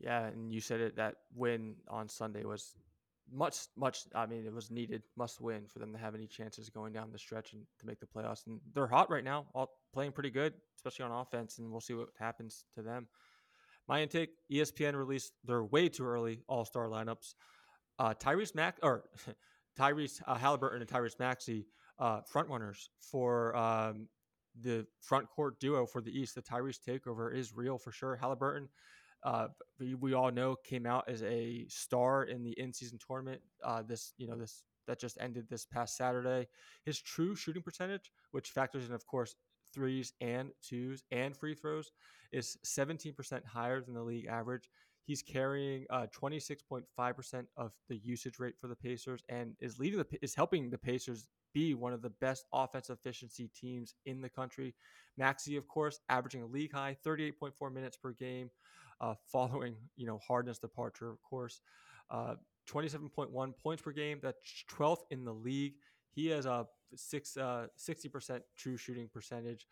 Yeah, 0.00 0.26
and 0.26 0.52
you 0.52 0.60
said 0.60 0.80
it 0.80 0.96
that 0.96 1.16
win 1.34 1.76
on 1.88 2.08
Sunday 2.08 2.44
was 2.44 2.74
much, 3.32 3.56
much. 3.76 4.00
I 4.14 4.26
mean, 4.26 4.46
it 4.46 4.52
was 4.52 4.70
needed, 4.70 5.02
must 5.16 5.40
win 5.40 5.66
for 5.66 5.78
them 5.78 5.92
to 5.92 5.98
have 5.98 6.14
any 6.14 6.26
chances 6.26 6.68
going 6.68 6.92
down 6.92 7.10
the 7.12 7.18
stretch 7.18 7.52
and 7.52 7.62
to 7.80 7.86
make 7.86 8.00
the 8.00 8.06
playoffs. 8.06 8.46
And 8.46 8.60
they're 8.74 8.86
hot 8.86 9.10
right 9.10 9.24
now, 9.24 9.46
all 9.54 9.70
playing 9.92 10.12
pretty 10.12 10.30
good, 10.30 10.54
especially 10.76 11.04
on 11.04 11.12
offense. 11.12 11.58
And 11.58 11.70
we'll 11.70 11.80
see 11.80 11.94
what 11.94 12.08
happens 12.18 12.64
to 12.74 12.82
them. 12.82 13.08
My 13.88 14.02
intake: 14.02 14.30
ESPN 14.52 14.94
released 14.94 15.32
their 15.44 15.64
way 15.64 15.88
too 15.88 16.04
early 16.04 16.42
All 16.48 16.64
Star 16.64 16.88
lineups. 16.88 17.34
Uh, 17.98 18.14
Tyrese 18.14 18.54
Mack 18.54 18.78
or 18.82 19.04
Tyrese 19.78 20.20
uh, 20.26 20.36
Haliburton 20.36 20.80
and 20.80 20.86
Tyrese 20.88 21.18
Maxey, 21.18 21.66
uh, 21.98 22.20
front 22.22 22.48
runners 22.48 22.90
for 23.00 23.56
um, 23.56 24.08
the 24.60 24.86
front 25.00 25.28
court 25.30 25.58
duo 25.60 25.86
for 25.86 26.00
the 26.00 26.10
East. 26.10 26.34
The 26.34 26.42
Tyrese 26.42 26.78
takeover 26.86 27.34
is 27.34 27.54
real 27.54 27.78
for 27.78 27.92
sure. 27.92 28.18
Haliburton 28.20 28.68
uh, 29.24 29.48
we, 29.78 30.14
all 30.14 30.30
know 30.30 30.56
came 30.64 30.86
out 30.86 31.08
as 31.08 31.22
a 31.22 31.66
star 31.68 32.24
in 32.24 32.42
the 32.42 32.58
in-season 32.58 32.98
tournament. 33.04 33.40
Uh, 33.64 33.82
this 33.82 34.12
you 34.16 34.28
know 34.28 34.36
this 34.36 34.62
that 34.86 34.98
just 34.98 35.18
ended 35.20 35.46
this 35.48 35.66
past 35.66 35.96
Saturday. 35.96 36.48
His 36.84 37.00
true 37.00 37.34
shooting 37.34 37.62
percentage, 37.62 38.10
which 38.30 38.50
factors 38.50 38.88
in 38.88 38.94
of 38.94 39.06
course 39.06 39.36
threes 39.74 40.12
and 40.20 40.50
twos 40.62 41.02
and 41.10 41.36
free 41.36 41.54
throws, 41.54 41.92
is 42.32 42.56
17% 42.64 43.44
higher 43.44 43.80
than 43.80 43.94
the 43.94 44.02
league 44.02 44.26
average. 44.26 44.70
He's 45.04 45.22
carrying 45.22 45.86
uh, 45.90 46.06
26.5% 46.14 47.46
of 47.56 47.72
the 47.88 47.96
usage 47.96 48.38
rate 48.38 48.56
for 48.60 48.68
the 48.68 48.76
Pacers 48.76 49.22
and 49.30 49.54
is 49.58 49.78
leading 49.78 49.98
the 49.98 50.06
is 50.22 50.34
helping 50.34 50.68
the 50.68 50.78
Pacers 50.78 51.28
be 51.54 51.74
one 51.74 51.94
of 51.94 52.02
the 52.02 52.10
best 52.10 52.44
offensive 52.52 52.98
efficiency 52.98 53.50
teams 53.58 53.94
in 54.04 54.20
the 54.20 54.28
country. 54.28 54.74
Maxey, 55.16 55.56
of 55.56 55.66
course, 55.66 56.00
averaging 56.10 56.42
a 56.42 56.46
league 56.46 56.72
high 56.72 56.96
38.4 57.06 57.72
minutes 57.72 57.96
per 57.96 58.12
game, 58.12 58.50
uh, 59.00 59.14
following 59.26 59.74
you 59.96 60.06
know 60.06 60.18
Harden's 60.26 60.58
departure, 60.58 61.10
of 61.10 61.22
course. 61.22 61.60
Uh, 62.10 62.34
27.1 62.70 63.56
points 63.56 63.82
per 63.82 63.92
game, 63.92 64.18
that's 64.22 64.64
12th 64.70 65.02
in 65.10 65.24
the 65.24 65.32
league. 65.32 65.74
He 66.10 66.26
has 66.28 66.46
a 66.46 66.66
six 66.94 67.36
uh, 67.36 67.68
60% 67.78 68.40
true 68.56 68.76
shooting 68.76 69.08
percentage. 69.12 69.66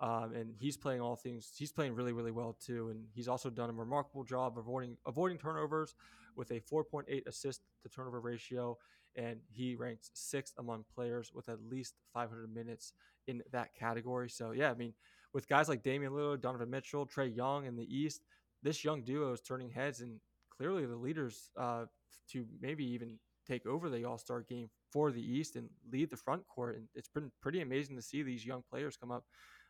Um, 0.00 0.32
and 0.34 0.54
he's 0.58 0.76
playing 0.76 1.00
all 1.00 1.16
things. 1.16 1.52
He's 1.56 1.70
playing 1.70 1.94
really, 1.94 2.12
really 2.12 2.32
well 2.32 2.56
too, 2.64 2.88
and 2.90 3.04
he's 3.14 3.28
also 3.28 3.50
done 3.50 3.70
a 3.70 3.72
remarkable 3.72 4.24
job 4.24 4.58
avoiding 4.58 4.96
avoiding 5.06 5.38
turnovers 5.38 5.94
with 6.34 6.50
a 6.50 6.60
4.8 6.60 7.26
assist 7.26 7.60
to 7.82 7.88
turnover 7.88 8.20
ratio, 8.20 8.76
and 9.16 9.38
he 9.50 9.76
ranks 9.76 10.10
sixth 10.14 10.54
among 10.58 10.84
players 10.92 11.30
with 11.32 11.48
at 11.48 11.62
least 11.62 11.94
500 12.14 12.52
minutes 12.52 12.94
in 13.28 13.42
that 13.52 13.74
category. 13.74 14.28
So 14.28 14.52
yeah, 14.52 14.70
I 14.70 14.74
mean, 14.74 14.94
with 15.32 15.48
guys 15.48 15.68
like 15.68 15.82
Damian 15.82 16.12
Lillard, 16.12 16.40
Donovan 16.40 16.70
Mitchell, 16.70 17.06
Trae 17.06 17.34
Young 17.34 17.66
in 17.66 17.76
the 17.76 17.86
East, 17.96 18.22
this 18.62 18.84
young 18.84 19.02
duo 19.02 19.32
is 19.32 19.40
turning 19.40 19.70
heads 19.70 20.00
and 20.00 20.20
clearly 20.56 20.86
the 20.86 20.96
leaders 20.96 21.50
uh, 21.58 21.84
to 22.30 22.46
maybe 22.60 22.84
even 22.84 23.18
take 23.46 23.66
over 23.66 23.88
the 23.88 24.04
All 24.04 24.18
Star 24.18 24.42
game 24.42 24.70
for 24.92 25.10
the 25.10 25.22
East 25.22 25.56
and 25.56 25.68
lead 25.90 26.10
the 26.10 26.16
front 26.16 26.46
court. 26.46 26.76
And 26.76 26.86
it's 26.94 27.08
been 27.08 27.30
pretty 27.40 27.60
amazing 27.60 27.96
to 27.96 28.02
see 28.02 28.22
these 28.22 28.46
young 28.46 28.62
players 28.70 28.96
come 28.96 29.10
up. 29.10 29.24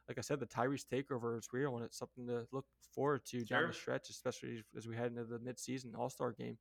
Like 0.08 0.18
I 0.18 0.20
said, 0.20 0.40
the 0.40 0.46
Tyrese 0.46 0.84
takeover 0.92 1.38
is 1.38 1.46
real, 1.52 1.76
and 1.76 1.84
it's 1.84 1.98
something 1.98 2.26
to 2.26 2.44
look 2.52 2.66
forward 2.92 3.24
to 3.26 3.44
down 3.44 3.68
the 3.68 3.72
stretch, 3.72 4.10
especially 4.10 4.62
as 4.76 4.88
we 4.88 4.96
head 4.96 5.12
into 5.12 5.24
the 5.24 5.38
midseason 5.38 5.96
All 5.96 6.10
Star 6.10 6.32
game. 6.32 6.58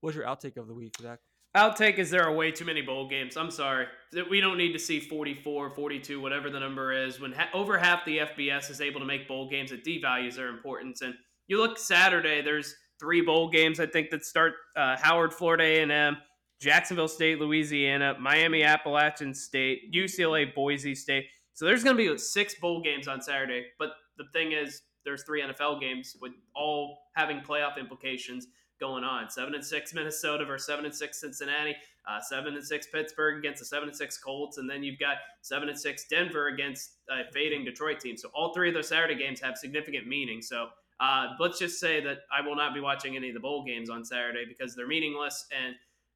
What's 0.00 0.14
your 0.14 0.26
outtake 0.26 0.58
of 0.58 0.68
the 0.68 0.74
week, 0.74 0.94
Zach? 1.00 1.20
Outtake 1.56 1.96
is 1.96 2.10
there 2.10 2.22
are 2.22 2.34
way 2.34 2.50
too 2.50 2.66
many 2.66 2.82
bowl 2.82 3.08
games. 3.08 3.34
I'm 3.34 3.50
sorry. 3.50 3.86
That 4.12 4.28
We 4.28 4.42
don't 4.42 4.58
need 4.58 4.74
to 4.74 4.78
see 4.78 5.00
44, 5.00 5.70
42, 5.70 6.20
whatever 6.20 6.50
the 6.50 6.60
number 6.60 6.92
is. 6.92 7.18
When 7.18 7.32
ha- 7.32 7.48
over 7.54 7.78
half 7.78 8.04
the 8.04 8.18
FBS 8.18 8.70
is 8.70 8.82
able 8.82 9.00
to 9.00 9.06
make 9.06 9.26
bowl 9.26 9.48
games, 9.48 9.72
it 9.72 9.82
devalues 9.82 10.36
their 10.36 10.48
importance. 10.48 11.00
And 11.00 11.14
you 11.48 11.58
look 11.58 11.78
Saturday, 11.78 12.42
there's 12.42 12.74
three 12.98 13.20
bowl 13.20 13.48
games 13.48 13.80
I 13.80 13.86
think 13.86 14.10
that 14.10 14.24
start 14.24 14.54
uh, 14.76 14.96
Howard, 14.96 15.32
Florida 15.32 15.64
A&M, 15.64 16.16
Jacksonville 16.60 17.08
State, 17.08 17.40
Louisiana, 17.40 18.16
Miami, 18.18 18.62
Appalachian 18.62 19.34
State, 19.34 19.92
UCLA, 19.92 20.54
Boise 20.54 20.94
State. 20.94 21.26
So 21.52 21.64
there's 21.64 21.84
going 21.84 21.96
to 21.96 22.12
be 22.12 22.18
six 22.18 22.54
bowl 22.54 22.82
games 22.82 23.08
on 23.08 23.20
Saturday. 23.20 23.66
But 23.78 23.90
the 24.18 24.24
thing 24.32 24.52
is, 24.52 24.82
there's 25.04 25.22
three 25.22 25.42
NFL 25.42 25.80
games 25.80 26.16
with 26.20 26.32
all 26.54 26.98
having 27.14 27.40
playoff 27.40 27.78
implications 27.78 28.48
going 28.80 29.04
on. 29.04 29.30
Seven 29.30 29.54
and 29.54 29.64
six 29.64 29.94
Minnesota 29.94 30.44
versus 30.44 30.66
seven 30.66 30.84
and 30.84 30.94
six 30.94 31.20
Cincinnati. 31.20 31.74
Uh, 32.08 32.20
seven 32.20 32.54
and 32.54 32.64
six 32.64 32.86
Pittsburgh 32.86 33.38
against 33.38 33.60
the 33.60 33.64
seven 33.64 33.88
and 33.88 33.96
six 33.96 34.16
Colts, 34.16 34.58
and 34.58 34.70
then 34.70 34.84
you've 34.84 34.98
got 34.98 35.16
seven 35.42 35.68
and 35.68 35.78
six 35.78 36.06
Denver 36.08 36.48
against 36.48 36.98
a 37.10 37.30
fading 37.32 37.64
Detroit 37.64 37.98
team. 37.98 38.16
So 38.16 38.28
all 38.34 38.54
three 38.54 38.68
of 38.68 38.74
those 38.74 38.88
Saturday 38.88 39.16
games 39.16 39.40
have 39.40 39.56
significant 39.56 40.06
meaning. 40.06 40.40
So 40.40 40.68
Uh, 40.98 41.28
let's 41.38 41.58
just 41.58 41.78
say 41.78 42.00
that 42.02 42.18
I 42.36 42.46
will 42.46 42.56
not 42.56 42.74
be 42.74 42.80
watching 42.80 43.16
any 43.16 43.28
of 43.28 43.34
the 43.34 43.40
bowl 43.40 43.64
games 43.64 43.90
on 43.90 44.04
Saturday 44.04 44.44
because 44.46 44.74
they're 44.74 44.86
meaningless. 44.86 45.46
And 45.64 45.74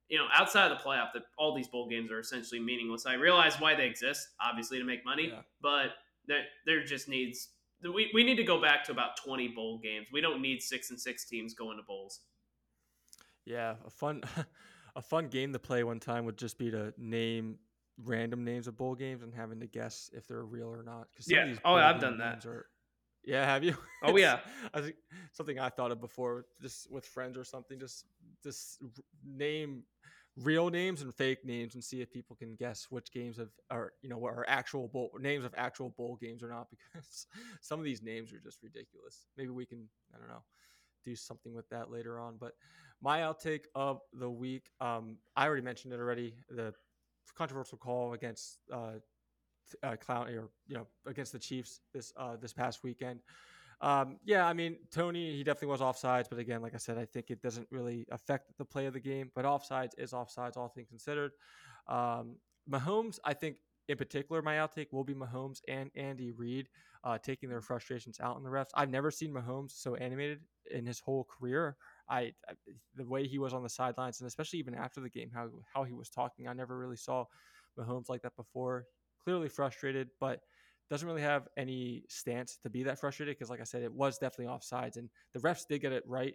you 0.08 0.18
know, 0.18 0.26
outside 0.34 0.72
of 0.72 0.78
the 0.78 0.84
playoff, 0.84 1.12
that 1.14 1.22
all 1.38 1.54
these 1.54 1.68
bowl 1.68 1.88
games 1.88 2.10
are 2.10 2.18
essentially 2.18 2.60
meaningless. 2.60 3.06
I 3.06 3.14
realize 3.14 3.60
why 3.60 3.74
they 3.76 3.86
exist, 3.86 4.28
obviously 4.40 4.78
to 4.78 4.84
make 4.84 5.04
money, 5.04 5.28
yeah. 5.32 5.40
but 5.62 5.90
there 6.26 6.44
there 6.66 6.84
just 6.84 7.08
needs 7.08 7.50
we, 7.82 8.10
we 8.12 8.24
need 8.24 8.36
to 8.36 8.44
go 8.44 8.60
back 8.60 8.84
to 8.84 8.92
about 8.92 9.16
20 9.24 9.48
bowl 9.48 9.78
games. 9.78 10.08
We 10.12 10.20
don't 10.20 10.42
need 10.42 10.62
six 10.62 10.90
and 10.90 11.00
six 11.00 11.24
teams 11.24 11.54
going 11.54 11.78
to 11.78 11.82
bowls. 11.82 12.20
Yeah, 13.46 13.74
a 13.86 13.90
fun 13.90 14.22
a 14.96 15.02
fun 15.02 15.28
game 15.28 15.52
to 15.52 15.58
play 15.58 15.84
one 15.84 16.00
time 16.00 16.24
would 16.24 16.36
just 16.36 16.58
be 16.58 16.70
to 16.70 16.92
name 16.98 17.58
random 18.04 18.44
names 18.44 18.66
of 18.66 18.76
bowl 18.76 18.94
games 18.94 19.22
and 19.22 19.34
having 19.34 19.60
to 19.60 19.66
guess 19.66 20.10
if 20.12 20.26
they're 20.26 20.44
real 20.44 20.68
or 20.68 20.82
not. 20.82 21.08
Because 21.10 21.30
Yeah. 21.30 21.54
oh, 21.64 21.74
I've 21.74 22.00
done 22.00 22.18
that. 22.18 22.44
Are, 22.46 22.66
yeah, 23.24 23.44
have 23.44 23.64
you? 23.64 23.76
Oh 24.02 24.16
yeah. 24.16 24.38
I 24.72 24.80
think 24.80 24.96
something 25.32 25.58
I 25.58 25.68
thought 25.68 25.90
of 25.90 26.00
before, 26.00 26.46
just 26.62 26.90
with 26.90 27.04
friends 27.04 27.36
or 27.36 27.44
something. 27.44 27.78
Just 27.78 28.06
just 28.42 28.82
name 29.22 29.82
real 30.36 30.70
names 30.70 31.02
and 31.02 31.14
fake 31.14 31.44
names 31.44 31.74
and 31.74 31.84
see 31.84 32.00
if 32.00 32.10
people 32.10 32.34
can 32.34 32.54
guess 32.54 32.86
which 32.88 33.12
games 33.12 33.36
have 33.36 33.50
are 33.70 33.92
you 34.00 34.08
know 34.08 34.24
are 34.24 34.46
actual 34.48 34.88
bowl 34.88 35.10
names 35.20 35.44
of 35.44 35.52
actual 35.58 35.90
bowl 35.90 36.16
games 36.18 36.42
or 36.42 36.48
not 36.48 36.68
because 36.94 37.26
some 37.60 37.78
of 37.78 37.84
these 37.84 38.02
names 38.02 38.32
are 38.32 38.38
just 38.40 38.62
ridiculous. 38.62 39.26
Maybe 39.36 39.50
we 39.50 39.66
can 39.66 39.86
I 40.14 40.18
don't 40.18 40.28
know 40.28 40.42
do 41.04 41.16
something 41.16 41.54
with 41.54 41.68
that 41.70 41.90
later 41.90 42.18
on. 42.20 42.36
But 42.38 42.52
my 43.02 43.20
outtake 43.20 43.64
of 43.74 44.00
the 44.12 44.30
week, 44.30 44.70
um, 44.80 45.18
I 45.36 45.46
already 45.46 45.62
mentioned 45.62 45.92
it 45.92 46.00
already. 46.00 46.34
The 46.48 46.74
controversial 47.36 47.78
call 47.78 48.12
against 48.12 48.58
uh, 48.72 48.98
uh, 49.82 49.96
Clown 49.96 50.28
or 50.28 50.50
you 50.66 50.76
know 50.76 50.86
against 51.06 51.32
the 51.32 51.38
Chiefs 51.38 51.80
this 51.92 52.12
uh, 52.16 52.36
this 52.36 52.52
past 52.52 52.82
weekend. 52.82 53.20
Um, 53.80 54.18
yeah, 54.24 54.46
I 54.46 54.52
mean 54.52 54.76
Toney, 54.90 55.36
he 55.36 55.42
definitely 55.42 55.68
was 55.68 55.80
offsides, 55.80 56.28
but 56.28 56.38
again, 56.38 56.60
like 56.60 56.74
I 56.74 56.78
said, 56.78 56.98
I 56.98 57.06
think 57.06 57.30
it 57.30 57.40
doesn't 57.40 57.66
really 57.70 58.06
affect 58.10 58.56
the 58.58 58.64
play 58.64 58.86
of 58.86 58.92
the 58.92 59.00
game. 59.00 59.30
But 59.34 59.44
offsides 59.44 59.92
is 59.98 60.12
offsides, 60.12 60.56
all 60.56 60.68
things 60.68 60.88
considered. 60.88 61.32
Um, 61.88 62.36
Mahomes, 62.70 63.18
I 63.24 63.34
think 63.34 63.56
in 63.88 63.96
particular, 63.96 64.42
my 64.42 64.56
outtake 64.56 64.92
will 64.92 65.04
be 65.04 65.14
Mahomes 65.14 65.60
and 65.66 65.90
Andy 65.96 66.30
Reid 66.30 66.68
uh, 67.02 67.18
taking 67.18 67.48
their 67.48 67.60
frustrations 67.60 68.20
out 68.20 68.36
on 68.36 68.42
the 68.42 68.50
refs. 68.50 68.68
I've 68.74 68.90
never 68.90 69.10
seen 69.10 69.32
Mahomes 69.32 69.72
so 69.72 69.94
animated 69.94 70.40
in 70.70 70.86
his 70.86 71.00
whole 71.00 71.24
career. 71.24 71.76
I, 72.08 72.32
I, 72.48 72.52
the 72.94 73.04
way 73.04 73.26
he 73.26 73.38
was 73.38 73.54
on 73.54 73.62
the 73.62 73.68
sidelines 73.68 74.20
and 74.20 74.28
especially 74.28 74.58
even 74.58 74.74
after 74.74 75.00
the 75.00 75.08
game, 75.08 75.30
how 75.34 75.48
how 75.72 75.84
he 75.84 75.92
was 75.92 76.10
talking, 76.10 76.46
I 76.46 76.52
never 76.52 76.78
really 76.78 76.96
saw 76.96 77.24
Mahomes 77.78 78.08
like 78.08 78.22
that 78.22 78.36
before. 78.36 78.84
Clearly 79.24 79.48
frustrated, 79.48 80.08
but 80.20 80.40
doesn't 80.90 81.06
really 81.06 81.22
have 81.22 81.48
any 81.56 82.02
stance 82.08 82.58
to 82.62 82.68
be 82.68 82.82
that 82.82 82.98
frustrated 82.98 83.36
because, 83.36 83.48
like 83.48 83.60
I 83.60 83.64
said, 83.64 83.82
it 83.82 83.92
was 83.92 84.18
definitely 84.18 84.46
offsides, 84.46 84.96
and 84.96 85.08
the 85.32 85.40
refs 85.40 85.66
did 85.66 85.80
get 85.80 85.92
it 85.92 86.02
right. 86.06 86.34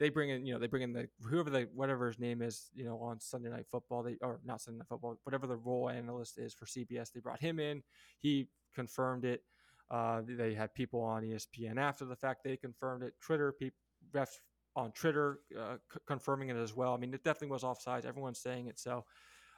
They 0.00 0.08
bring 0.08 0.30
in, 0.30 0.44
you 0.44 0.52
know, 0.52 0.58
they 0.58 0.66
bring 0.66 0.82
in 0.82 0.92
the 0.92 1.08
whoever 1.28 1.50
the 1.50 1.68
whatever 1.74 2.08
his 2.08 2.18
name 2.18 2.42
is, 2.42 2.70
you 2.74 2.84
know, 2.84 2.98
on 2.98 3.20
Sunday 3.20 3.50
Night 3.50 3.66
Football. 3.70 4.02
They 4.02 4.16
or 4.20 4.40
not 4.44 4.60
Sunday 4.60 4.78
Night 4.78 4.88
Football, 4.88 5.18
whatever 5.22 5.46
the 5.46 5.56
role 5.56 5.88
analyst 5.88 6.38
is 6.38 6.52
for 6.52 6.66
CBS. 6.66 7.12
They 7.12 7.20
brought 7.20 7.40
him 7.40 7.60
in. 7.60 7.82
He 8.18 8.48
confirmed 8.74 9.24
it. 9.24 9.42
Uh, 9.90 10.22
they 10.26 10.54
had 10.54 10.74
people 10.74 11.00
on 11.02 11.22
ESPN 11.22 11.78
after 11.78 12.04
the 12.04 12.16
fact. 12.16 12.42
They 12.42 12.56
confirmed 12.56 13.04
it. 13.04 13.12
Twitter 13.20 13.52
people, 13.52 13.76
refs 14.12 14.38
on 14.74 14.90
Twitter 14.92 15.40
uh, 15.58 15.76
c- 15.92 16.00
confirming 16.06 16.48
it 16.48 16.56
as 16.56 16.74
well. 16.74 16.94
I 16.94 16.96
mean, 16.96 17.12
it 17.14 17.22
definitely 17.22 17.48
was 17.48 17.62
offsides. 17.62 18.06
Everyone's 18.06 18.40
saying 18.40 18.66
it. 18.66 18.80
So 18.80 19.04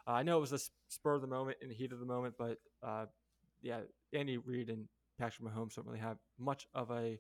uh, 0.06 0.12
I 0.12 0.22
know 0.22 0.39
it 0.39 0.40
was 0.40 0.52
a 0.52 0.60
spur 0.89 1.14
of 1.14 1.20
the 1.20 1.26
moment 1.26 1.59
in 1.62 1.68
the 1.68 1.74
heat 1.74 1.93
of 1.93 2.01
the 2.01 2.06
moment, 2.06 2.35
but 2.39 2.59
uh, 2.82 3.06
yeah, 3.62 3.81
Andy 4.12 4.36
Reid 4.36 4.68
and 4.70 4.86
Patrick 5.18 5.48
Mahomes 5.48 5.74
don't 5.74 5.86
really 5.86 5.98
have 5.98 6.18
much 6.39 6.66
of 6.74 6.90
a 6.90 7.18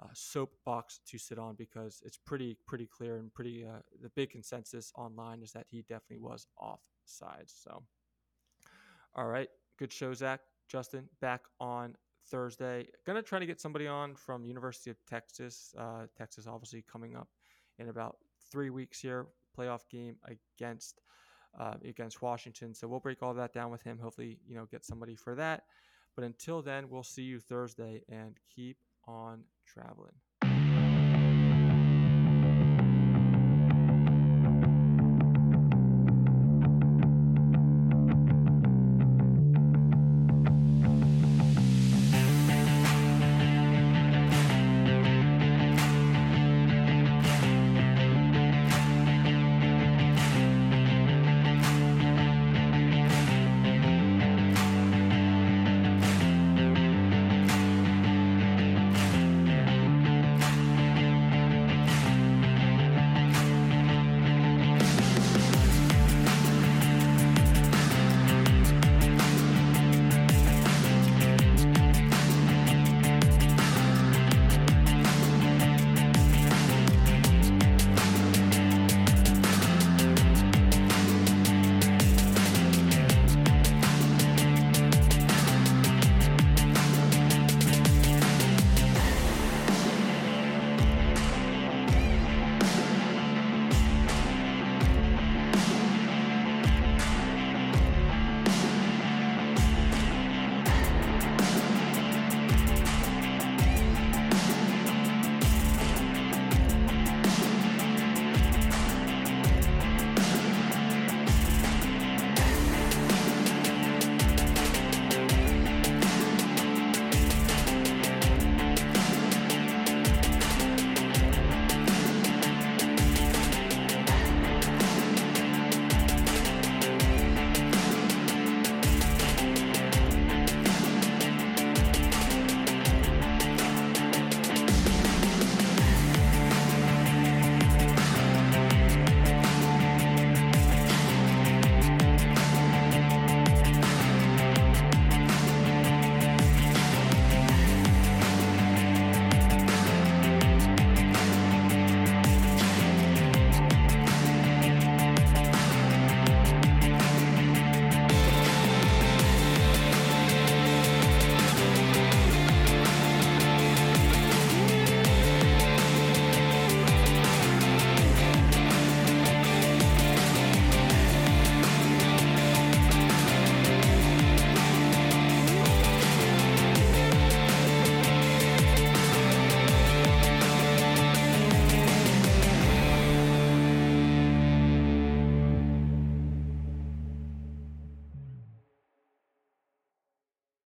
uh, 0.00 0.08
soapbox 0.12 1.00
to 1.06 1.18
sit 1.18 1.38
on 1.38 1.54
because 1.54 2.02
it's 2.04 2.16
pretty 2.16 2.56
pretty 2.66 2.86
clear 2.86 3.16
and 3.16 3.32
pretty 3.32 3.64
uh, 3.64 3.78
the 4.02 4.08
big 4.10 4.30
consensus 4.30 4.92
online 4.96 5.42
is 5.42 5.52
that 5.52 5.66
he 5.70 5.82
definitely 5.82 6.18
was 6.18 6.46
offside. 6.60 7.46
So, 7.46 7.82
all 9.14 9.26
right, 9.26 9.48
good 9.78 9.92
show, 9.92 10.12
Zach. 10.12 10.40
Justin 10.68 11.08
back 11.20 11.42
on 11.60 11.94
Thursday. 12.28 12.86
Gonna 13.06 13.22
try 13.22 13.38
to 13.38 13.46
get 13.46 13.60
somebody 13.60 13.86
on 13.86 14.14
from 14.14 14.44
University 14.44 14.90
of 14.90 14.96
Texas. 15.06 15.74
Uh, 15.78 16.06
Texas 16.16 16.46
obviously 16.46 16.84
coming 16.90 17.14
up 17.14 17.28
in 17.78 17.88
about 17.88 18.16
three 18.50 18.70
weeks 18.70 19.00
here. 19.00 19.26
Playoff 19.56 19.82
game 19.90 20.16
against 20.24 21.00
uh, 21.58 21.74
against 21.84 22.22
Washington. 22.22 22.74
So 22.74 22.88
we'll 22.88 23.00
break 23.00 23.22
all 23.22 23.34
that 23.34 23.52
down 23.52 23.70
with 23.70 23.82
him. 23.82 23.98
Hopefully, 23.98 24.38
you 24.46 24.54
know, 24.54 24.66
get 24.70 24.84
somebody 24.84 25.14
for 25.14 25.34
that. 25.34 25.64
But 26.14 26.24
until 26.24 26.62
then, 26.62 26.88
we'll 26.90 27.02
see 27.02 27.22
you 27.22 27.40
Thursday 27.40 28.02
and 28.08 28.36
keep 28.54 28.78
on 29.06 29.44
traveling. 29.66 30.12